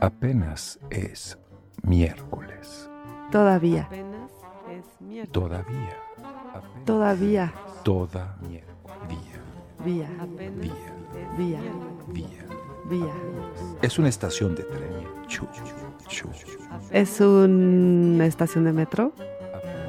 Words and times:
Apenas 0.00 0.78
es 0.90 1.38
miércoles. 1.82 2.90
Todavía, 3.32 3.82
Apenas 3.84 4.30
es 4.70 5.00
miércoles. 5.00 5.32
Todavía. 5.32 5.96
Apenas 6.54 6.84
todavía, 6.84 7.54
Toda 7.82 8.36
miércoles. 8.48 8.74
Día. 9.08 9.84
vía, 9.84 10.08
Apenas 10.20 10.60
Día. 10.60 11.60
miércoles. 11.60 12.12
Día. 12.12 12.44
vía. 12.90 13.12
Es 13.82 13.98
una 13.98 14.08
estación 14.08 14.54
de 14.54 14.64
tren. 14.64 15.26
Chu, 15.26 15.46
chu. 16.08 16.28
¿Es 16.90 17.20
una 17.20 18.26
estación 18.26 18.64
de 18.64 18.72
metro? 18.72 19.12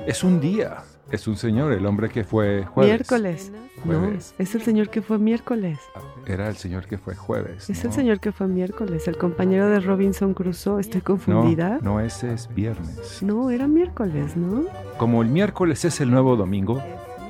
Es 0.06 0.24
un 0.24 0.40
día. 0.40 0.84
Es 1.10 1.26
un 1.28 1.38
señor, 1.38 1.72
el 1.72 1.86
hombre 1.86 2.10
que 2.10 2.26
fue 2.26 2.66
jueves. 2.66 2.92
Miércoles. 2.92 3.52
No, 3.86 4.10
es 4.10 4.56
el 4.56 4.62
señor 4.62 4.90
que 4.90 5.02
fue 5.02 5.18
miércoles. 5.18 5.80
Era 6.26 6.50
el 6.50 6.58
señor 6.58 6.86
que 6.86 6.98
fue 6.98 7.16
jueves. 7.16 7.70
Es 7.70 7.84
¿no? 7.84 7.90
el 7.90 7.96
señor 7.96 8.20
que 8.20 8.34
fue 8.34 8.48
miércoles, 8.48 9.08
el 9.08 9.18
compañero 9.18 9.70
de 9.70 9.80
Robinson 9.80 10.34
Crusoe. 10.34 10.82
¿Estoy 10.82 11.00
No, 11.00 11.06
confundida? 11.06 11.80
no, 11.82 12.02
ese 12.02 12.34
es 12.34 12.54
viernes. 12.54 13.24
No, 13.24 13.50
era 13.50 13.68
miércoles, 13.68 14.36
¿no? 14.36 14.66
Como 14.98 15.22
el 15.22 15.30
miércoles 15.30 15.86
es 15.86 16.02
el 16.02 16.12
nuevo 16.12 16.36
domingo. 16.36 16.82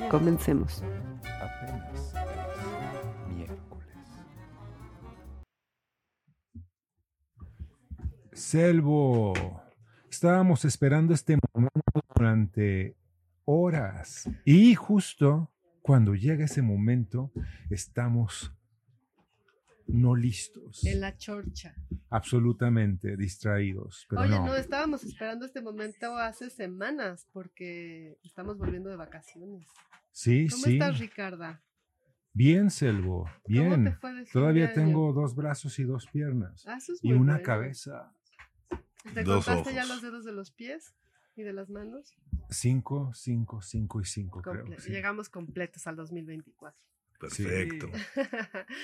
Comencemos. 0.09 0.81
Apenas 1.39 2.16
es 2.16 3.35
miércoles. 3.35 3.95
Selvo, 8.33 9.33
estábamos 10.09 10.66
esperando 10.66 11.13
este 11.13 11.38
momento 11.53 12.02
durante 12.16 12.95
horas 13.49 14.29
y 14.43 14.75
justo 14.75 15.49
cuando 15.81 16.13
llega 16.15 16.43
ese 16.45 16.61
momento 16.61 17.31
estamos 17.69 18.51
no 19.88 20.15
listos, 20.15 20.83
En 20.85 20.99
la 20.99 21.15
chorcha. 21.17 21.73
absolutamente 22.09 23.15
distraídos, 23.15 24.05
pero 24.09 24.23
Oye, 24.23 24.31
no. 24.31 24.47
no. 24.47 24.55
estábamos 24.55 25.05
esperando 25.05 25.45
este 25.45 25.61
momento 25.61 26.17
hace 26.17 26.49
semanas 26.49 27.25
porque 27.31 28.19
estamos 28.22 28.57
volviendo 28.57 28.89
de 28.89 28.97
vacaciones. 28.97 29.66
Sí, 30.11 30.47
¿Cómo 30.50 30.63
sí. 30.66 30.73
estás, 30.73 31.00
Ricarda? 31.00 31.61
Bien, 32.33 32.69
Selvo, 32.69 33.23
¿Cómo 33.23 33.35
te 33.44 33.50
bien. 33.50 33.97
fue 34.02 34.13
de 34.13 34.23
fin 34.25 34.33
Todavía 34.33 34.67
de 34.67 34.73
tengo 34.73 35.05
año? 35.05 35.13
dos 35.22 35.35
brazos 35.35 35.79
y 35.79 35.85
dos 35.85 36.05
piernas 36.07 36.66
Ah, 36.67 36.75
eso 36.77 36.91
es 36.91 37.00
y 37.02 37.07
muy 37.13 37.17
una 37.19 37.33
bueno. 37.35 37.45
cabeza. 37.45 38.11
¿Te 39.13 39.23
Dos 39.23 39.45
contaste 39.45 39.73
ya 39.73 39.83
ojos. 39.85 39.89
los 39.94 40.02
dedos 40.02 40.25
de 40.25 40.33
los 40.33 40.52
pies 40.52 40.94
y 41.38 41.43
de 41.43 41.53
las 41.53 41.69
manos? 41.69 42.16
Cinco, 42.49 43.11
cinco, 43.13 43.61
cinco 43.61 44.02
y 44.02 44.05
cinco, 44.05 44.41
creo. 44.41 44.66
Comple- 44.66 44.80
sí. 44.80 44.91
Llegamos 44.91 45.30
completos 45.30 45.85
al 45.88 45.95
2024. 45.95 46.79
Perfecto. 47.19 47.89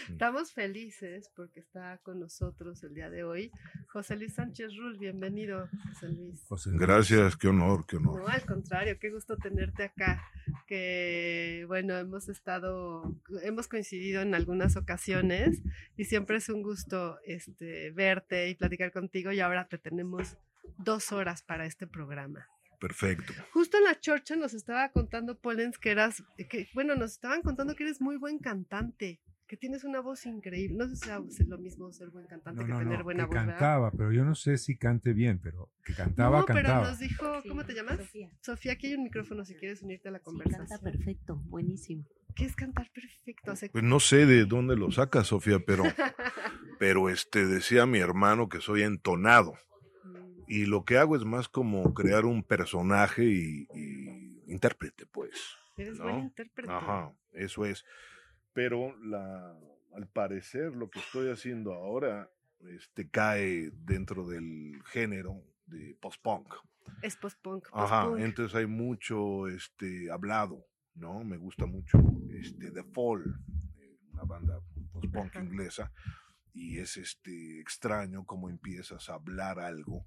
Estamos 0.09 0.53
felices 0.53 1.29
porque 1.35 1.59
está 1.59 1.99
con 1.99 2.19
nosotros 2.19 2.83
el 2.83 2.95
día 2.95 3.11
de 3.11 3.23
hoy 3.23 3.51
José 3.89 4.15
Luis 4.15 4.33
Sánchez 4.33 4.75
Rull. 4.75 4.97
Bienvenido, 4.97 5.69
José 5.93 6.09
Luis. 6.09 6.43
José 6.47 6.69
Luis. 6.71 6.81
Gracias, 6.81 7.37
qué 7.37 7.49
honor, 7.49 7.85
qué 7.85 7.97
honor. 7.97 8.21
No, 8.21 8.27
al 8.27 8.43
contrario, 8.43 8.97
qué 8.99 9.11
gusto 9.11 9.37
tenerte 9.37 9.83
acá. 9.83 10.23
Que 10.65 11.65
bueno, 11.67 11.95
hemos 11.95 12.27
estado, 12.27 13.15
hemos 13.43 13.67
coincidido 13.67 14.21
en 14.23 14.33
algunas 14.33 14.77
ocasiones 14.77 15.61
y 15.95 16.05
siempre 16.05 16.37
es 16.37 16.49
un 16.49 16.63
gusto 16.63 17.19
este, 17.25 17.91
verte 17.91 18.49
y 18.49 18.55
platicar 18.55 18.91
contigo. 18.91 19.31
Y 19.31 19.41
ahora 19.41 19.67
te 19.67 19.77
tenemos 19.77 20.37
dos 20.77 21.11
horas 21.11 21.41
para 21.43 21.65
este 21.65 21.87
programa. 21.87 22.47
Perfecto. 22.79 23.33
Justo 23.53 23.77
en 23.77 23.85
la 23.85 23.99
chorcha 23.99 24.35
nos 24.35 24.53
estaba 24.53 24.89
contando 24.89 25.37
Polens 25.39 25.77
que 25.77 25.91
eras, 25.91 26.21
que, 26.49 26.67
bueno, 26.73 26.95
nos 26.95 27.11
estaban 27.13 27.41
contando 27.41 27.75
que 27.75 27.83
eres 27.83 28.01
muy 28.01 28.17
buen 28.17 28.39
cantante, 28.39 29.21
que 29.47 29.55
tienes 29.55 29.85
una 29.85 30.01
voz 30.01 30.25
increíble. 30.25 30.75
No 30.77 30.89
sé 30.89 30.95
si 30.97 31.05
sea 31.05 31.21
lo 31.47 31.57
mismo 31.59 31.91
ser 31.93 32.09
buen 32.09 32.27
cantante 32.27 32.59
No, 32.61 32.65
que 32.65 32.73
no, 32.73 32.79
tener 32.79 32.97
no, 32.97 33.03
buena 33.05 33.23
que 33.23 33.27
voz. 33.27 33.35
¿verdad? 33.35 33.51
cantaba, 33.53 33.91
pero 33.91 34.11
yo 34.11 34.25
no 34.25 34.35
sé 34.35 34.57
si 34.57 34.77
cante 34.77 35.13
bien, 35.13 35.39
pero 35.41 35.69
que 35.85 35.93
cantaba, 35.93 36.39
no, 36.39 36.45
pero 36.45 36.57
cantaba. 36.63 36.89
nos 36.89 36.99
dijo, 36.99 37.41
¿cómo 37.47 37.63
te 37.65 37.73
llamas? 37.73 37.97
Sofía. 37.99 38.29
Sofía, 38.41 38.71
aquí 38.73 38.87
hay 38.87 38.95
un 38.95 39.03
micrófono 39.03 39.45
si 39.45 39.55
quieres 39.55 39.81
unirte 39.81 40.09
a 40.09 40.11
la 40.11 40.17
Sí, 40.19 40.25
conversación. 40.25 40.67
canta 40.67 40.83
perfecto, 40.83 41.35
buenísimo. 41.45 42.03
¿Qué 42.35 42.45
es 42.45 42.55
cantar 42.55 42.89
perfecto? 42.91 43.53
Pues 43.71 43.83
no 43.83 43.99
sé 44.01 44.25
de 44.25 44.43
dónde 44.45 44.75
lo 44.75 44.91
saca, 44.91 45.23
Sofía, 45.23 45.59
pero, 45.65 45.83
pero 46.79 47.09
este 47.09 47.45
decía 47.45 47.85
mi 47.85 47.99
hermano 47.99 48.49
que 48.49 48.59
soy 48.59 48.81
entonado. 48.83 49.53
Y 50.47 50.65
lo 50.65 50.85
que 50.85 50.97
hago 50.97 51.15
es 51.15 51.25
más 51.25 51.47
como 51.47 51.93
crear 51.93 52.25
un 52.25 52.43
personaje 52.43 53.23
y, 53.23 53.67
y 53.73 54.43
intérprete, 54.47 55.05
pues. 55.05 55.57
Eres 55.77 55.97
¿no? 55.97 56.05
buen 56.05 56.19
intérprete. 56.19 56.71
Ajá, 56.71 57.13
eso 57.31 57.65
es. 57.65 57.85
Pero 58.53 58.95
la, 58.99 59.57
al 59.93 60.07
parecer 60.07 60.75
lo 60.75 60.89
que 60.89 60.99
estoy 60.99 61.29
haciendo 61.29 61.73
ahora 61.73 62.29
este, 62.67 63.09
cae 63.09 63.71
dentro 63.73 64.27
del 64.27 64.81
género 64.85 65.43
de 65.65 65.95
post-punk. 65.99 66.53
Es 67.01 67.15
post-punk. 67.15 67.67
Ajá, 67.71 68.09
entonces 68.17 68.55
hay 68.55 68.67
mucho 68.67 69.47
este, 69.47 70.11
hablado, 70.11 70.65
¿no? 70.95 71.23
Me 71.23 71.37
gusta 71.37 71.65
mucho 71.65 71.97
este, 72.29 72.71
The 72.71 72.83
Fall, 72.83 73.23
eh, 73.79 73.97
una 74.11 74.23
banda 74.23 74.59
post-punk 74.91 75.35
inglesa, 75.35 75.91
y 76.53 76.77
es 76.79 76.97
este, 76.97 77.59
extraño 77.59 78.25
cómo 78.25 78.49
empiezas 78.49 79.09
a 79.09 79.15
hablar 79.15 79.59
algo, 79.59 80.05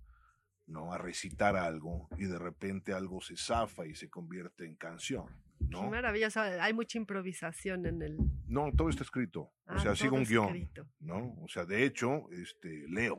¿no? 0.67 0.93
A 0.93 0.99
recitar 0.99 1.57
algo, 1.57 2.09
y 2.19 2.25
de 2.27 2.39
repente 2.39 2.93
algo 2.93 3.21
se 3.21 3.37
zafa 3.37 3.87
y 3.87 3.95
se 3.95 4.09
convierte 4.11 4.65
en 4.65 4.75
canción, 4.77 5.27
Qué 5.59 5.67
¿no? 5.71 5.91
maravilla. 5.91 6.27
o 6.27 6.31
sea, 6.31 6.63
hay 6.65 6.73
mucha 6.75 6.99
improvisación 6.99 7.87
en 7.87 8.03
el. 8.03 8.17
No, 8.47 8.71
todo 8.73 8.89
está 8.89 9.03
escrito, 9.03 9.41
o 9.43 9.53
Ah, 9.67 9.79
sea, 9.79 9.95
sigo 9.97 10.17
un 10.17 10.25
guion, 10.25 10.47
escrito. 10.49 10.87
¿no? 11.01 11.35
O 11.43 11.49
sea, 11.49 11.65
de 11.65 11.85
hecho, 11.85 12.31
este, 12.33 12.85
leo, 12.89 13.19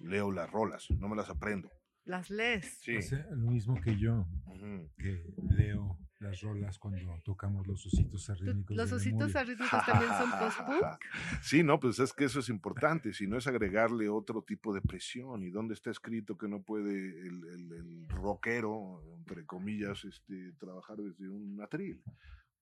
leo 0.00 0.30
las 0.32 0.50
rolas, 0.50 0.86
no 0.98 1.08
me 1.08 1.16
las 1.16 1.28
aprendo. 1.30 1.70
Las 2.04 2.30
lees. 2.30 2.78
Sí. 2.82 2.96
Hace 2.96 3.24
lo 3.30 3.50
mismo 3.50 3.80
que 3.80 3.96
yo, 3.98 4.26
Ujú. 4.46 4.88
que 4.96 5.24
leo 5.50 5.98
las 6.18 6.40
rolas 6.40 6.78
cuando 6.78 7.20
tocamos 7.22 7.66
los 7.66 7.84
ositos 7.86 8.30
arrítmicos. 8.30 8.76
Los 8.76 8.90
ositos 8.92 9.36
arrítmicos 9.36 9.84
también 9.86 10.10
son 10.12 10.30
post-punk. 10.38 11.04
Sí, 11.42 11.62
no, 11.62 11.78
pues 11.78 11.98
es 11.98 12.12
que 12.12 12.24
eso 12.24 12.40
es 12.40 12.48
importante, 12.48 13.12
si 13.12 13.26
no 13.26 13.36
es 13.36 13.46
agregarle 13.46 14.08
otro 14.08 14.42
tipo 14.42 14.72
de 14.74 14.80
presión. 14.80 15.42
¿Y 15.42 15.50
dónde 15.50 15.74
está 15.74 15.90
escrito 15.90 16.36
que 16.38 16.48
no 16.48 16.62
puede 16.62 16.90
el, 17.20 17.44
el- 17.48 17.72
el 17.72 18.08
rockero, 18.08 19.02
entre 19.18 19.44
comillas, 19.44 20.04
este, 20.04 20.52
trabajar 20.54 20.96
desde 20.96 21.28
un 21.28 21.60
atril? 21.60 22.02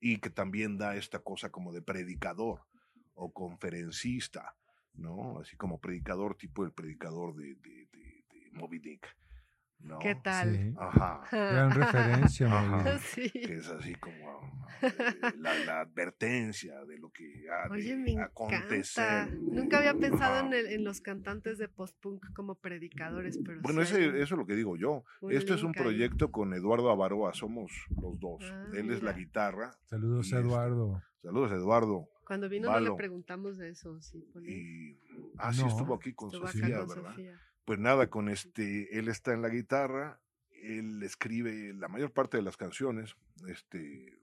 Y 0.00 0.19
que 0.19 0.31
también 0.31 0.76
da 0.76 0.97
esta 0.97 1.20
cosa 1.20 1.50
como 1.50 1.72
de 1.72 1.81
predicador 1.81 2.62
o 3.14 3.32
conferencista, 3.32 4.56
¿no? 4.94 5.38
Así 5.38 5.56
como 5.56 5.81
predicador, 5.81 6.37
tipo 6.37 6.64
el 6.64 6.72
predicador 6.72 7.34
de, 7.37 7.54
de, 7.54 7.88
de- 7.93 8.25
de 8.32 8.50
Moby 8.53 8.78
Dick, 8.81 9.06
¿no? 9.80 9.98
¿Qué 9.98 10.14
tal? 10.14 10.54
Sí, 10.56 10.74
Ajá. 10.78 11.20
gran 11.30 11.70
referencia, 11.70 12.46
Ajá. 12.46 12.98
Sí. 12.98 13.30
Que 13.30 13.54
es 13.56 13.68
así 13.68 13.94
como 13.96 14.64
eh, 14.82 14.92
la, 15.38 15.54
la 15.64 15.80
advertencia 15.80 16.84
de 16.84 16.98
lo 16.98 17.10
que 17.10 17.46
ha 17.50 17.68
de 17.68 17.74
Oye, 17.74 17.96
me 17.96 18.20
acontecer. 18.20 19.04
encanta. 19.04 19.36
Nunca 19.52 19.78
había 19.78 19.94
pensado 19.94 20.46
en, 20.46 20.52
el- 20.54 20.66
en 20.66 20.84
los 20.84 21.00
cantantes 21.00 21.58
de 21.58 21.68
post-punk 21.68 22.32
como 22.34 22.54
predicadores, 22.56 23.38
pero 23.44 23.60
Bueno, 23.62 23.82
ese, 23.82 24.06
eso 24.08 24.16
es 24.22 24.30
lo 24.38 24.46
que 24.46 24.54
digo 24.54 24.76
yo. 24.76 25.04
Esto 25.30 25.54
es 25.54 25.62
un 25.62 25.72
ahí. 25.76 25.82
proyecto 25.82 26.30
con 26.30 26.52
Eduardo 26.54 26.90
Avaroa, 26.90 27.32
somos 27.34 27.70
los 28.00 28.18
dos. 28.20 28.42
Ah, 28.50 28.66
Él 28.74 28.90
es 28.90 29.02
la 29.02 29.12
guitarra. 29.12 29.76
Saludos 29.84 30.32
a 30.32 30.36
este- 30.36 30.48
Eduardo. 30.48 31.02
Saludos, 31.22 31.52
Eduardo. 31.52 32.08
Cuando 32.26 32.48
vino 32.48 32.70
no 32.70 32.80
le 32.80 32.94
preguntamos 32.94 33.58
de 33.58 33.68
eso, 33.70 34.00
sí. 34.00 34.26
Y 34.46 34.98
ah, 35.38 35.52
sí 35.52 35.62
estuvo 35.66 35.94
aquí 35.94 36.12
con 36.14 36.28
Estuvo 36.28 36.46
Sofía, 36.46 36.78
con 36.78 36.88
¿verdad? 36.88 37.10
Sofía. 37.10 37.40
Pues 37.64 37.78
nada, 37.78 38.10
con 38.10 38.28
este, 38.28 38.98
él 38.98 39.08
está 39.08 39.32
en 39.32 39.42
la 39.42 39.48
guitarra, 39.48 40.20
él 40.50 41.02
escribe 41.02 41.72
la 41.75 41.88
mayor 41.88 42.12
parte 42.12 42.36
de 42.36 42.42
las 42.42 42.56
canciones, 42.56 43.16
este, 43.48 44.19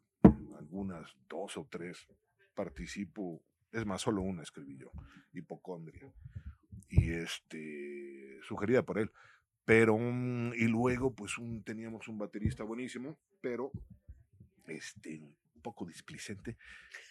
algunas 0.57 1.15
dos 1.27 1.57
o 1.57 1.67
tres 1.69 2.07
participo, 2.53 3.41
es 3.71 3.85
más, 3.85 4.01
solo 4.01 4.21
una 4.21 4.43
escribí 4.43 4.77
yo, 4.77 4.91
Hipocondria, 5.33 6.13
y 6.89 7.11
este, 7.11 8.39
sugerida 8.43 8.83
por 8.83 8.99
él. 8.99 9.11
Pero, 9.65 9.97
mm, 9.97 10.53
y 10.53 10.67
luego, 10.67 11.15
pues 11.15 11.37
un, 11.37 11.63
teníamos 11.63 12.07
un 12.07 12.17
baterista 12.17 12.63
buenísimo, 12.63 13.17
pero, 13.39 13.71
este, 14.67 15.19
un 15.19 15.61
poco 15.61 15.85
displicente, 15.85 16.57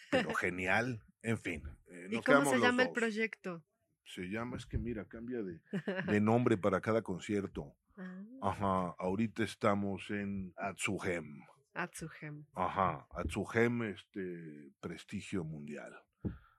pero 0.09 0.33
genial, 0.35 1.03
en 1.23 1.37
fin. 1.37 1.63
eh, 1.87 2.07
¿Y 2.09 2.21
cómo 2.21 2.51
se 2.51 2.59
llama 2.59 2.83
el 2.83 2.91
proyecto? 2.91 3.63
Se 4.05 4.23
llama, 4.29 4.57
es 4.57 4.65
que 4.65 4.77
mira, 4.77 5.05
cambia 5.05 5.41
de, 5.43 5.59
de 6.07 6.21
nombre 6.21 6.57
para 6.57 6.81
cada 6.81 7.01
concierto. 7.01 7.75
Ah, 7.97 8.23
Ajá, 8.41 8.95
ahorita 8.99 9.43
estamos 9.43 10.09
en 10.09 10.53
Atsuhem. 10.57 11.41
Atsuhem. 11.73 12.45
Ajá, 12.55 13.07
Atsuhem, 13.11 13.83
este, 13.83 14.71
prestigio 14.81 15.43
mundial. 15.43 15.93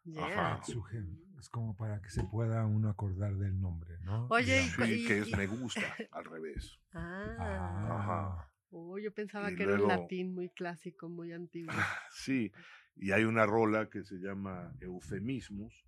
Yeah. 0.04 0.24
Ajá. 0.24 0.54
Atsuhem. 0.54 1.18
Es 1.38 1.48
como 1.48 1.76
para 1.76 2.00
que 2.00 2.10
se 2.10 2.22
pueda 2.24 2.64
uno 2.66 2.88
acordar 2.88 3.34
del 3.36 3.60
nombre, 3.60 3.98
¿no? 4.04 4.26
Oye, 4.30 4.62
y 4.64 4.70
cu- 4.76 4.84
Sí, 4.84 5.06
que 5.06 5.18
es 5.18 5.28
y- 5.28 5.36
me 5.36 5.46
gusta, 5.46 5.80
al 6.12 6.24
revés. 6.24 6.78
Ah. 6.92 7.36
Ah, 7.38 8.48
Oh, 8.74 8.98
yo 8.98 9.12
pensaba 9.12 9.52
Y 9.52 9.56
que 9.56 9.64
era 9.64 9.74
un 9.74 9.86
latín 9.88 10.32
muy 10.34 10.48
clásico, 10.48 11.08
muy 11.10 11.32
antiguo. 11.32 11.72
Sí, 12.14 12.50
y 12.96 13.10
hay 13.12 13.24
una 13.24 13.44
rola 13.44 13.90
que 13.90 14.02
se 14.02 14.16
llama 14.16 14.72
Eufemismos, 14.80 15.84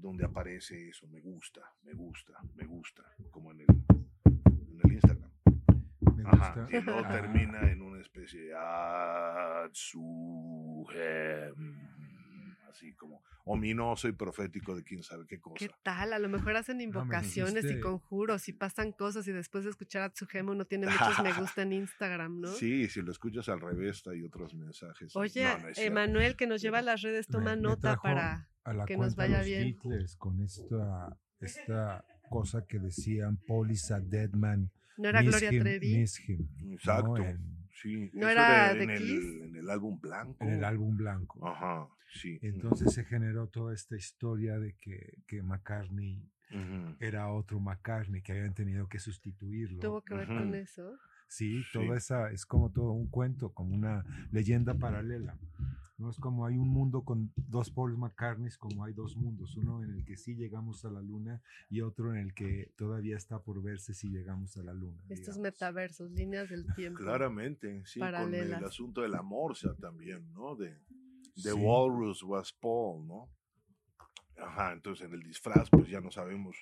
donde 0.00 0.24
aparece 0.24 0.88
eso, 0.88 1.06
me 1.08 1.20
gusta, 1.20 1.60
me 1.82 1.92
gusta, 1.92 2.32
me 2.54 2.64
gusta, 2.66 3.02
como 3.30 3.52
en 3.52 3.60
el, 3.60 3.66
en 4.26 4.80
el 4.84 4.92
Instagram. 4.92 5.30
Me 6.16 6.22
Ajá, 6.24 6.62
gusta. 6.62 6.76
y 6.78 6.80
luego 6.82 7.00
Ah, 7.04 7.08
termina 7.12 7.70
en 7.70 7.82
una 7.82 8.00
especie 8.00 8.40
de 8.42 8.54
Atsuhem, 10.70 11.89
así 12.70 12.94
como 12.94 13.22
ominoso 13.44 14.08
y 14.08 14.12
profético 14.12 14.74
de 14.74 14.82
quién 14.84 15.02
sabe 15.02 15.26
qué 15.26 15.40
cosa. 15.40 15.56
¿Qué 15.58 15.70
tal? 15.82 16.12
A 16.12 16.18
lo 16.18 16.28
mejor 16.28 16.56
hacen 16.56 16.80
invocaciones 16.80 17.64
y 17.64 17.68
dijiste- 17.68 17.80
conjuros 17.80 18.48
y 18.48 18.52
pasan 18.52 18.92
cosas 18.92 19.26
y 19.28 19.32
después 19.32 19.64
de 19.64 19.70
escuchar 19.70 20.02
a 20.02 20.10
Tsugemo 20.10 20.52
uno 20.52 20.64
tiene 20.64 20.86
muchos 20.86 21.22
me 21.22 21.32
gusta 21.54 21.62
en 21.62 21.72
Instagram, 21.72 22.40
¿no? 22.40 22.48
Sí, 22.48 22.88
si 22.88 23.02
lo 23.02 23.10
escuchas 23.12 23.48
al 23.48 23.60
revés 23.60 24.02
hay 24.06 24.22
otros 24.22 24.54
mensajes. 24.54 25.14
Oye, 25.16 25.44
No, 25.44 25.58
no. 25.58 25.68
Emanuel 25.76 26.36
que 26.36 26.46
nos 26.46 26.62
lleva 26.62 26.78
a 26.78 26.82
las 26.82 27.02
redes 27.02 27.26
toma 27.26 27.50
me- 27.50 27.56
me 27.56 27.62
nota 27.62 27.80
trajo 27.92 28.02
para... 28.02 28.48
a 28.64 28.72
la 28.72 28.86
que 28.86 28.96
nos 28.96 29.16
vaya 29.16 29.38
los 29.38 29.46
bien. 29.46 29.66
Hitlers 29.68 30.16
con 30.16 30.40
esta, 30.42 31.16
esta 31.40 32.04
cosa 32.28 32.64
que 32.66 32.78
decían 32.78 33.36
Police 33.46 33.92
a 33.92 34.00
Dead 34.00 34.30
Man. 34.32 34.70
¿No 34.96 35.08
era 35.08 35.22
Gloria 35.22 35.52
him, 35.52 35.60
Trevi? 35.62 35.96
miss 35.96 36.20
him", 36.28 36.46
¿no? 36.60 36.72
Exacto. 36.74 37.16
En, 37.16 37.59
Sí, 37.82 38.10
¿No 38.12 38.28
era 38.28 38.72
en 38.72 38.78
The 38.86 38.94
el, 38.94 38.98
Kiss? 39.00 39.42
en 39.42 39.56
el 39.56 39.70
álbum 39.70 39.98
blanco. 40.00 40.36
en 40.44 40.50
el 40.50 40.64
álbum 40.64 40.96
blanco. 40.96 41.46
Ajá, 41.48 41.88
sí. 42.12 42.38
Entonces 42.42 42.92
se 42.92 43.04
generó 43.04 43.46
toda 43.48 43.72
esta 43.74 43.96
historia 43.96 44.58
de 44.58 44.74
que, 44.80 45.18
que 45.26 45.42
McCartney 45.42 46.22
era 46.98 47.28
otro 47.32 47.60
McCartney, 47.60 48.22
que 48.22 48.32
habían 48.32 48.54
tenido 48.54 48.88
que 48.88 48.98
sustituirlo. 48.98 49.78
¿Tuvo 49.80 50.02
que 50.02 50.14
ver 50.14 50.26
con 50.26 50.54
eso? 50.54 50.98
Sí, 51.28 51.62
Sí. 51.62 51.68
toda 51.72 51.96
esa 51.96 52.30
es 52.32 52.44
como 52.44 52.72
todo 52.72 52.90
un 52.90 53.08
cuento, 53.08 53.52
como 53.54 53.72
una 53.74 54.04
leyenda 54.32 54.74
paralela. 54.74 55.38
No 56.00 56.08
es 56.08 56.18
como 56.18 56.46
hay 56.46 56.56
un 56.56 56.68
mundo 56.68 57.02
con 57.02 57.30
dos 57.36 57.70
Paul 57.70 57.96
McCartneys, 57.98 58.56
como 58.56 58.84
hay 58.84 58.94
dos 58.94 59.16
mundos, 59.16 59.54
uno 59.56 59.82
en 59.84 59.90
el 59.90 60.04
que 60.04 60.16
sí 60.16 60.34
llegamos 60.34 60.84
a 60.86 60.90
la 60.90 61.02
luna 61.02 61.42
y 61.68 61.82
otro 61.82 62.10
en 62.14 62.20
el 62.20 62.32
que 62.32 62.72
todavía 62.76 63.16
está 63.18 63.38
por 63.42 63.62
verse 63.62 63.92
si 63.92 64.08
llegamos 64.08 64.56
a 64.56 64.62
la 64.62 64.72
luna. 64.72 64.98
Estos 65.10 65.36
digamos. 65.36 65.38
metaversos, 65.42 66.10
líneas 66.12 66.48
del 66.48 66.64
tiempo. 66.74 66.98
Claramente, 67.00 67.82
sí, 67.84 68.00
con 68.00 68.34
el 68.34 68.54
asunto 68.54 69.02
de 69.02 69.10
la 69.10 69.20
morsa 69.22 69.74
también, 69.76 70.32
¿no? 70.32 70.56
De 70.56 70.74
The 71.34 71.50
Sí. 71.52 71.58
Walrus 71.60 72.22
was 72.22 72.50
Paul, 72.52 73.06
¿no? 73.06 73.28
Ajá, 74.38 74.72
entonces 74.72 75.06
en 75.06 75.12
el 75.12 75.22
disfraz 75.22 75.68
pues 75.68 75.86
ya 75.88 76.00
no 76.00 76.10
sabemos 76.10 76.56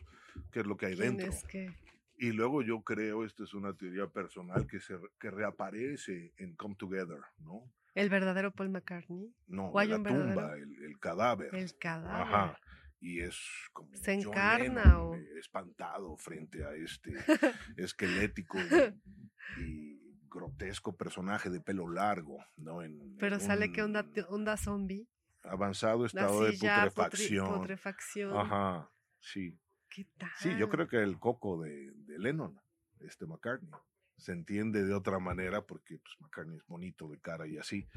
qué 0.51 0.61
es 0.61 0.67
lo 0.67 0.77
que 0.77 0.87
hay 0.87 0.97
¿Quién 0.97 1.17
dentro. 1.17 1.33
es 1.33 1.45
qué? 1.45 1.73
Y 2.19 2.33
luego 2.33 2.63
yo 2.63 2.83
creo, 2.83 3.25
esto 3.25 3.45
es 3.45 3.55
una 3.55 3.73
teoría 3.73 4.09
personal, 4.09 4.67
que, 4.67 4.81
se, 4.81 4.99
que 5.21 5.31
reaparece 5.31 6.33
en 6.39 6.57
Come 6.57 6.75
Together, 6.75 7.21
¿no? 7.39 7.63
¿El 7.99 8.09
verdadero 8.11 8.53
Paul 8.53 8.69
McCartney? 8.71 9.35
No, 9.49 9.69
¿O 9.71 9.79
hay 9.79 9.89
la 9.89 9.97
un 9.97 10.05
tumba, 10.05 10.25
verdadero? 10.25 10.55
el, 10.65 10.85
el 10.85 10.99
cadáver. 11.01 11.55
El 11.55 11.77
cadáver. 11.79 12.23
Ajá. 12.23 12.59
Y 13.01 13.21
es 13.21 13.39
como 13.73 13.95
¿Se 13.95 14.13
encarna 14.13 15.01
o? 15.03 15.15
espantado 15.39 16.17
frente 16.17 16.65
a 16.65 16.73
este 16.75 17.13
esquelético 17.77 18.59
y, 18.59 19.63
y 19.63 20.01
grotesco 20.29 20.97
personaje 20.97 21.49
de 21.51 21.61
pelo 21.61 21.89
largo, 21.89 22.39
¿no? 22.57 22.83
En, 22.83 23.17
Pero 23.19 23.37
en 23.37 23.41
sale 23.41 23.73
que 23.73 23.83
un 23.83 23.97
onda, 23.97 24.07
onda 24.29 24.57
zombie. 24.57 25.07
avanzado 25.45 26.05
estado 26.07 26.43
Así 26.43 26.53
de 26.53 26.59
ya, 26.59 26.77
putrefacción. 26.85 27.59
putrefacción. 27.61 28.37
Ajá, 28.37 28.91
sí. 29.21 29.59
¿Qué 29.91 30.05
tal? 30.19 30.31
Sí, 30.37 30.55
yo 30.59 30.69
creo 30.69 30.87
que 30.87 30.99
el 31.03 31.19
coco 31.19 31.63
de, 31.63 31.93
de 31.93 32.19
Lennon, 32.19 32.61
este 33.01 33.27
McCartney, 33.27 33.71
se 34.19 34.33
entiende 34.33 34.85
de 34.85 34.93
otra 34.95 35.19
manera 35.19 35.65
porque 35.67 35.99
pues, 35.99 36.15
McCartney 36.21 36.57
es 36.59 36.67
bonito 36.67 37.09
de 37.09 37.19
cara 37.21 37.47
y 37.47 37.57
así, 37.57 37.89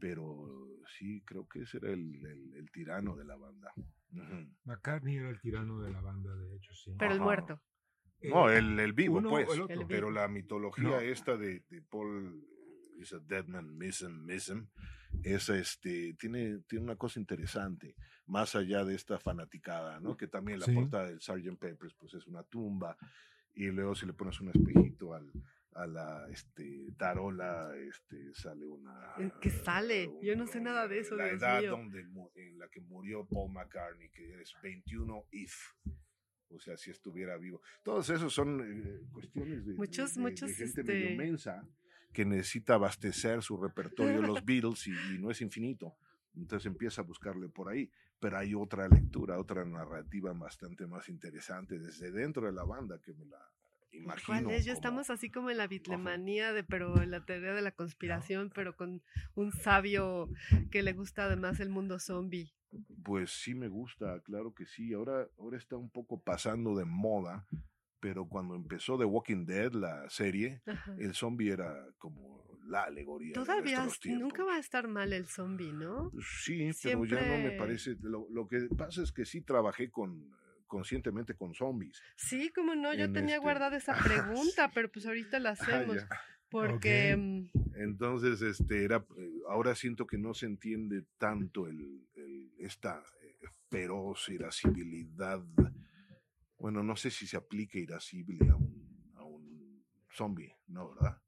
pero 0.00 0.68
sí, 0.98 1.22
creo 1.26 1.46
que 1.48 1.62
ese 1.62 1.78
era 1.78 1.90
el, 1.90 2.24
el- 2.24 2.54
el 2.54 2.70
tirano 2.70 3.14
de 3.16 3.24
la 3.24 3.36
banda. 3.36 3.72
McCartney 4.64 5.16
era 5.16 5.28
el 5.30 5.40
tirano 5.40 5.80
de 5.80 5.90
la 5.90 6.00
banda, 6.00 6.34
de 6.34 6.56
hecho, 6.56 6.72
sí. 6.74 6.94
Pero 6.98 7.12
el 7.12 7.20
muerto. 7.20 7.60
No, 8.22 8.50
el, 8.50 8.78
el 8.80 8.92
vivo, 8.92 9.18
uno 9.18 9.28
pues, 9.28 9.48
el 9.52 9.60
otro. 9.62 9.80
El 9.80 9.86
pero 9.86 10.10
la 10.10 10.26
mitología 10.28 10.84
No. 10.84 10.98
esta 11.00 11.36
de, 11.36 11.60
de 11.68 11.82
Paul 11.82 12.42
is 12.98 13.12
a 13.12 13.18
dead 13.20 13.46
man, 13.46 13.76
miss 13.76 14.00
him, 14.00 14.24
miss 14.24 14.48
him, 14.48 14.68
es 15.22 15.48
este, 15.50 16.14
tiene, 16.14 16.60
tiene 16.66 16.84
una 16.84 16.96
cosa 16.96 17.20
interesante, 17.20 17.94
más 18.26 18.54
allá 18.56 18.84
de 18.84 18.94
esta 18.94 19.18
fanaticada, 19.18 20.00
¿no? 20.00 20.16
Que 20.16 20.28
también 20.28 20.60
la 20.60 20.66
Sí. 20.66 20.72
portada 20.74 21.08
del 21.08 21.20
Sgt. 21.20 21.58
Peppers, 21.58 21.94
pues 21.94 22.14
es 22.14 22.26
una 22.26 22.42
tumba, 22.42 22.96
y 23.54 23.66
luego 23.66 23.94
si 23.94 24.06
le 24.06 24.14
pones 24.14 24.40
un 24.40 24.48
espejito 24.48 25.12
al, 25.14 25.30
a 25.76 25.86
la 25.86 26.26
este, 26.30 26.86
tarola, 26.96 27.70
este, 27.76 28.32
sale 28.34 28.66
una... 28.66 29.12
¿En 29.18 29.30
qué 29.40 29.50
sale? 29.50 30.10
Yo 30.22 30.34
no 30.36 30.46
sé 30.46 30.60
nada 30.60 30.88
de 30.88 31.00
eso, 31.00 31.16
La 31.16 31.26
Dios 31.26 31.42
edad 31.42 31.60
mío. 31.60 31.70
donde, 31.72 32.00
en 32.34 32.58
la 32.58 32.68
que 32.68 32.80
murió 32.80 33.26
Paul 33.26 33.52
McCartney, 33.52 34.08
que 34.10 34.40
es 34.40 34.52
21 34.62 35.24
if. 35.32 35.54
O 36.48 36.58
sea, 36.60 36.76
si 36.76 36.90
estuviera 36.90 37.36
vivo. 37.36 37.60
Todos 37.82 38.08
esos 38.10 38.32
son 38.32 38.60
eh, 38.60 39.00
cuestiones 39.12 39.64
de, 39.66 39.72
de- 39.72 39.78
Muchos- 39.78 40.14
de- 40.14 40.20
de 40.30 40.36
gente 40.54 40.64
este- 40.64 40.82
medio 40.84 41.16
mensa 41.16 41.66
que 42.12 42.24
necesita 42.24 42.74
abastecer 42.74 43.42
su 43.42 43.56
repertorio 43.60 44.20
de 44.22 44.26
los 44.26 44.44
Beatles 44.46 44.86
y, 44.86 44.92
y 45.14 45.18
no 45.18 45.30
es 45.30 45.40
infinito. 45.42 45.96
Entonces 46.34 46.66
empieza 46.66 47.02
a 47.02 47.04
buscarle 47.04 47.48
por 47.48 47.68
ahí. 47.68 47.90
Pero 48.18 48.38
hay 48.38 48.54
otra 48.54 48.88
lectura, 48.88 49.38
otra 49.38 49.64
narrativa 49.64 50.32
bastante 50.32 50.86
más 50.86 51.08
interesante 51.10 51.78
desde 51.78 52.10
dentro 52.12 52.46
de 52.46 52.52
la 52.52 52.64
banda 52.64 52.98
que 53.02 53.12
me 53.12 53.26
la 53.26 53.38
imagino. 53.92 54.42
¿Cuál 54.42 54.50
es? 54.54 54.64
Ya 54.64 54.72
como- 54.72 54.78
estamos 54.78 55.10
así 55.10 55.30
como 55.30 55.50
en 55.50 55.58
la 55.58 55.66
bitlemanía 55.66 56.52
de, 56.52 56.64
pero 56.64 57.00
en 57.02 57.10
la 57.10 57.24
teoría 57.24 57.52
de 57.54 57.62
la 57.62 57.72
conspiración, 57.72 58.50
pero 58.54 58.76
con 58.76 59.02
un 59.34 59.52
sabio 59.52 60.28
que 60.70 60.82
le 60.82 60.92
gusta 60.92 61.24
además 61.24 61.60
el 61.60 61.70
mundo 61.70 61.98
zombie. 61.98 62.52
Pues 63.04 63.30
sí 63.30 63.54
me 63.54 63.68
gusta, 63.68 64.20
claro 64.22 64.52
que 64.54 64.66
sí. 64.66 64.92
Ahora, 64.92 65.26
ahora 65.38 65.56
está 65.56 65.76
un 65.76 65.88
poco 65.90 66.20
pasando 66.20 66.76
de 66.76 66.84
moda, 66.84 67.46
pero 68.00 68.26
cuando 68.28 68.54
empezó 68.54 68.98
The 68.98 69.04
Walking 69.04 69.46
Dead, 69.46 69.72
la 69.72 70.08
serie, 70.10 70.60
Ajá. 70.66 70.94
el 70.98 71.14
zombie 71.14 71.50
era 71.52 71.86
como 71.98 72.44
la 72.66 72.82
alegoría. 72.82 73.28
de 73.28 73.34
Todavía 73.34 73.84
nuestros 73.84 74.06
s- 74.06 74.18
nunca 74.18 74.34
tiempos. 74.38 74.52
va 74.52 74.56
a 74.56 74.60
estar 74.60 74.88
mal 74.88 75.12
el 75.12 75.26
zombie, 75.26 75.72
¿no? 75.72 76.10
Sí, 76.42 76.68
pero 76.82 77.04
ya 77.04 77.14
no 77.16 77.22
me 77.22 77.38
siempre- 77.38 77.58
parece. 77.58 77.96
Lo, 78.02 78.26
lo 78.30 78.48
que 78.48 78.68
pasa 78.76 79.02
es 79.04 79.12
que 79.12 79.24
sí 79.24 79.40
trabajé 79.40 79.88
con 79.90 80.32
conscientemente 80.66 81.34
con 81.34 81.54
zombies. 81.54 82.00
Sí, 82.16 82.50
como 82.54 82.74
no, 82.74 82.92
yo 82.94 83.04
En 83.04 83.12
tenía 83.12 83.36
este- 83.36 83.42
guardada 83.44 83.76
esa 83.76 83.94
pregunta, 84.02 84.70
pero 84.74 84.90
pues 84.90 85.06
ahorita 85.06 85.38
la 85.38 85.50
Ah, 85.50 85.52
hacemos. 85.52 85.98
Porque 86.48 87.16
mm, 87.16 87.48
Entonces, 87.76 88.40
este, 88.42 88.84
era, 88.84 89.04
eh, 89.18 89.30
ahora 89.48 89.74
siento 89.74 90.06
que 90.06 90.16
no 90.18 90.32
se 90.34 90.46
entiende 90.46 91.04
tanto 91.18 91.66
el, 91.66 92.06
el- 92.14 92.52
esta 92.58 93.02
eh, 93.22 93.46
feroz 93.68 94.28
irascibilidad. 94.28 95.42
Bueno, 96.58 96.82
no 96.82 96.96
sé 96.96 97.10
si 97.10 97.26
se 97.26 97.36
aplica 97.36 97.78
irascible 97.78 98.48
a 98.48 98.56
un, 98.56 99.12
a 99.16 99.24
un 99.24 99.84
zombie, 100.10 100.54
¿no, 100.68 100.94
verdad? 100.94 101.18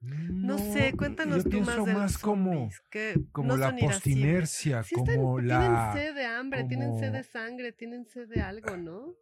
No, 0.00 0.58
sé, 0.58 0.92
cuéntanos 0.96 1.44
yo 1.44 1.50
tú 1.50 1.60
más 1.60 1.74
de 1.74 1.76
los 1.76 1.88
más 1.88 2.18
como, 2.18 2.68
que 2.90 3.14
como 3.32 3.48
no 3.48 3.56
la 3.56 3.74
postinercia, 3.76 4.82
Sí 4.84 4.94
están- 4.96 5.16
como 5.16 5.40
la... 5.40 5.92
Tienen 5.92 6.06
sed 6.08 6.14
de 6.14 6.24
hambre, 6.26 6.64
tienen 6.64 6.98
sed 6.98 7.12
de 7.12 7.22
como- 7.22 7.32
sangre, 7.32 7.72
tienen 7.72 8.06
sed 8.06 8.28
de 8.28 8.40
algo, 8.40 8.76
¿no? 8.76 9.14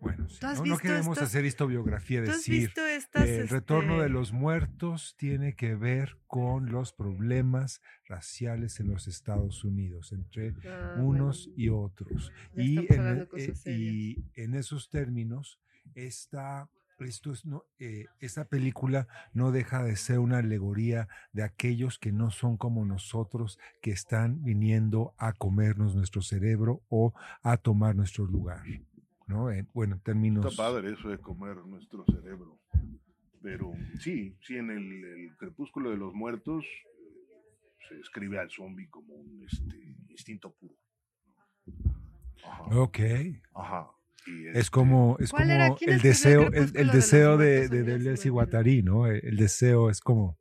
Bueno, 0.00 0.28
sí, 0.28 0.38
¿Tú 0.40 0.46
has 0.48 0.60
no, 0.64 0.78
queremos 0.78 1.06
estos- 1.16 1.28
hacer 1.28 1.44
historiografía, 1.44 2.24
¿Tú 2.24 2.30
has 2.32 2.38
decir 2.38 2.72
estas... 2.96 3.28
el 3.28 3.48
retorno 3.48 3.94
de 3.98 4.06
este, 4.06 4.12
los 4.12 4.32
muertos 4.32 5.14
tiene 5.16 5.54
que 5.54 5.76
ver 5.76 6.16
con 6.26 6.72
los 6.72 6.92
problemas 6.92 7.80
raciales 8.08 8.80
en 8.80 8.88
los 8.88 9.06
Estados 9.06 9.62
Unidos, 9.62 10.10
entre 10.12 10.54
ah, 10.68 10.96
unos 10.98 11.46
bueno, 11.46 11.62
y 11.62 11.68
otros. 11.68 12.32
Y 12.56 12.92
en, 12.92 13.28
e- 13.36 13.70
y 13.70 14.24
en 14.34 14.54
esos 14.54 14.90
términos, 14.90 15.60
esta, 15.94 16.68
esto 17.04 17.32
es, 17.32 17.44
no, 17.44 17.64
eh, 17.78 18.06
esta 18.20 18.44
película 18.44 19.06
no 19.32 19.50
deja 19.52 19.82
de 19.84 19.96
ser 19.96 20.18
una 20.18 20.38
alegoría 20.38 21.08
de 21.32 21.42
aquellos 21.42 21.98
que 21.98 22.12
no 22.12 22.30
son 22.30 22.56
como 22.56 22.84
nosotros, 22.84 23.58
que 23.80 23.90
están 23.90 24.42
viniendo 24.42 25.14
a 25.18 25.32
comernos 25.32 25.94
nuestro 25.94 26.22
cerebro 26.22 26.82
o 26.88 27.12
a 27.42 27.56
tomar 27.56 27.94
nuestro 27.96 28.26
lugar. 28.26 28.62
¿no? 29.26 29.50
En- 29.50 29.68
bueno, 29.72 29.94
en 29.94 30.00
términos... 30.00 30.46
Está 30.46 30.62
padre 30.62 30.92
eso 30.92 31.08
de 31.08 31.18
comer 31.18 31.56
nuestro 31.66 32.04
cerebro. 32.06 32.58
Pero 33.40 33.72
sí, 33.98 34.36
sí, 34.40 34.56
en 34.56 34.70
el, 34.70 35.04
el 35.04 35.36
crepúsculo 35.36 35.90
de 35.90 35.96
los 35.96 36.14
muertos 36.14 36.64
se 37.88 37.98
escribe 37.98 38.38
al 38.38 38.50
zombie 38.50 38.88
como 38.88 39.14
un 39.14 39.44
este, 39.50 39.96
instinto 40.08 40.52
puro. 40.52 40.74
Ajá. 42.44 42.62
Ok. 42.76 42.98
Ajá. 43.54 43.90
Es 44.26 44.56
este, 44.56 44.70
como, 44.70 45.16
es 45.18 45.30
¿Cuál 45.30 45.48
como 45.48 45.76
el 45.80 46.00
deseo, 46.00 46.50
El 46.52 46.72
de 46.72 46.84
deseo 46.84 47.36
de, 47.36 47.68
de 47.68 47.82
Deleuze 47.82 48.28
y. 48.28 48.30
Guattari, 48.30 48.82
¿no? 48.82 49.06
El, 49.06 49.20
el 49.24 49.36
deseo 49.36 49.90
es 49.90 50.00
como 50.00 50.38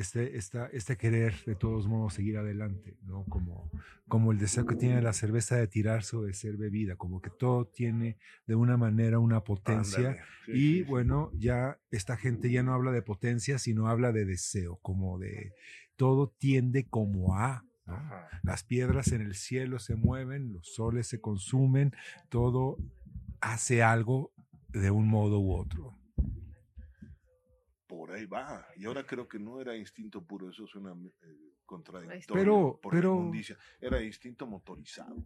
este, 0.00 0.38
esta, 0.38 0.66
este 0.72 0.96
querer 0.96 1.34
de 1.44 1.54
todos 1.54 1.86
modos 1.86 2.14
seguir 2.14 2.38
adelante, 2.38 2.96
¿no? 3.02 3.24
Como, 3.26 3.70
como 4.08 4.32
el 4.32 4.38
deseo 4.38 4.64
que 4.64 4.74
tiene 4.74 5.02
la 5.02 5.12
cerveza 5.12 5.56
de 5.56 5.68
tirarse 5.68 6.16
o 6.16 6.22
de 6.22 6.32
ser 6.32 6.56
bebida, 6.56 6.96
como 6.96 7.20
que 7.20 7.28
todo 7.28 7.66
tiene 7.66 8.16
de 8.46 8.54
una 8.54 8.78
manera 8.78 9.18
una 9.18 9.44
potencia. 9.44 9.98
ándale, 9.98 10.22
sí, 10.46 10.52
y 10.52 10.54
sí, 10.54 10.74
sí. 10.78 10.82
bueno, 10.84 11.30
ya 11.34 11.78
esta 11.90 12.16
gente 12.16 12.50
ya 12.50 12.62
no 12.62 12.72
habla 12.72 12.92
de 12.92 13.02
potencia, 13.02 13.58
sino 13.58 13.88
habla 13.88 14.10
de 14.10 14.24
deseo, 14.24 14.78
como 14.80 15.18
de 15.18 15.52
todo 15.96 16.28
tiende 16.30 16.86
como 16.86 17.36
a 17.36 17.66
¿no? 17.86 17.96
Las 18.42 18.64
piedras 18.64 19.12
en 19.12 19.20
el 19.22 19.34
cielo 19.34 19.78
se 19.78 19.96
mueven, 19.96 20.52
los 20.52 20.74
soles 20.74 21.08
se 21.08 21.20
consumen, 21.20 21.92
todo 22.28 22.76
hace 23.40 23.82
algo 23.82 24.32
de 24.68 24.90
un 24.90 25.08
modo 25.08 25.40
u 25.40 25.52
otro. 25.54 25.96
Por 27.86 28.12
ahí 28.12 28.26
va. 28.26 28.64
Y 28.76 28.84
ahora 28.84 29.04
creo 29.04 29.26
que 29.26 29.38
no 29.38 29.60
era 29.60 29.76
instinto 29.76 30.24
puro, 30.24 30.50
eso 30.50 30.66
suena 30.66 30.92
eh, 30.92 31.26
contradictorio. 31.64 32.34
Pero- 32.34 32.78
por 32.80 32.92
pero-. 32.92 33.32
Era 33.80 34.02
instinto 34.02 34.46
motorizado. 34.46 35.16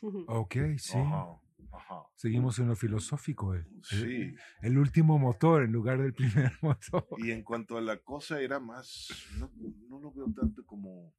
Ok, 0.26 0.56
sí. 0.76 0.98
Ajá, 0.98 1.26
ajá. 1.72 2.02
Seguimos 2.16 2.58
en 2.58 2.68
lo 2.68 2.76
filosófico. 2.76 3.54
eh. 3.54 3.64
Sí. 3.82 4.34
El 4.60 4.76
último 4.76 5.18
motor 5.18 5.62
en 5.62 5.72
lugar 5.72 6.02
del 6.02 6.12
primer 6.48 6.52
motor. 6.60 7.06
Y 7.18 7.30
en 7.30 7.42
cuanto 7.42 7.78
a 7.78 7.80
la 7.80 7.96
cosa 7.98 8.40
era 8.40 8.58
más, 8.60 9.08
no, 9.38 9.50
no 9.88 10.00
lo 10.00 10.12
veo 10.12 10.26
tanto 10.34 10.64
como 10.66 11.14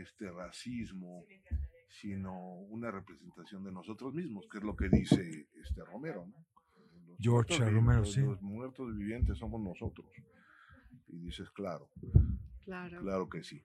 este 0.00 0.30
racismo, 0.30 1.24
sino 1.88 2.34
una 2.68 2.90
representación 2.90 3.64
de 3.64 3.72
nosotros 3.72 4.14
mismos, 4.14 4.46
que 4.50 4.58
es 4.58 4.64
lo 4.64 4.74
que 4.76 4.88
dice 4.88 5.48
este 5.62 5.84
Romero, 5.84 6.26
¿no? 6.26 6.46
Los 7.06 7.18
George 7.20 7.54
muertos 7.58 7.74
Romero, 7.74 7.98
los- 8.00 8.12
sí. 8.12 8.20
Los 8.20 8.42
muertos 8.42 8.96
vivientes 8.96 9.38
somos 9.38 9.60
nosotros. 9.62 10.06
Y 11.08 11.18
dices, 11.18 11.50
claro, 11.50 11.88
Claro. 12.64 13.00
claro 13.00 13.28
que 13.28 13.42
sí. 13.44 13.64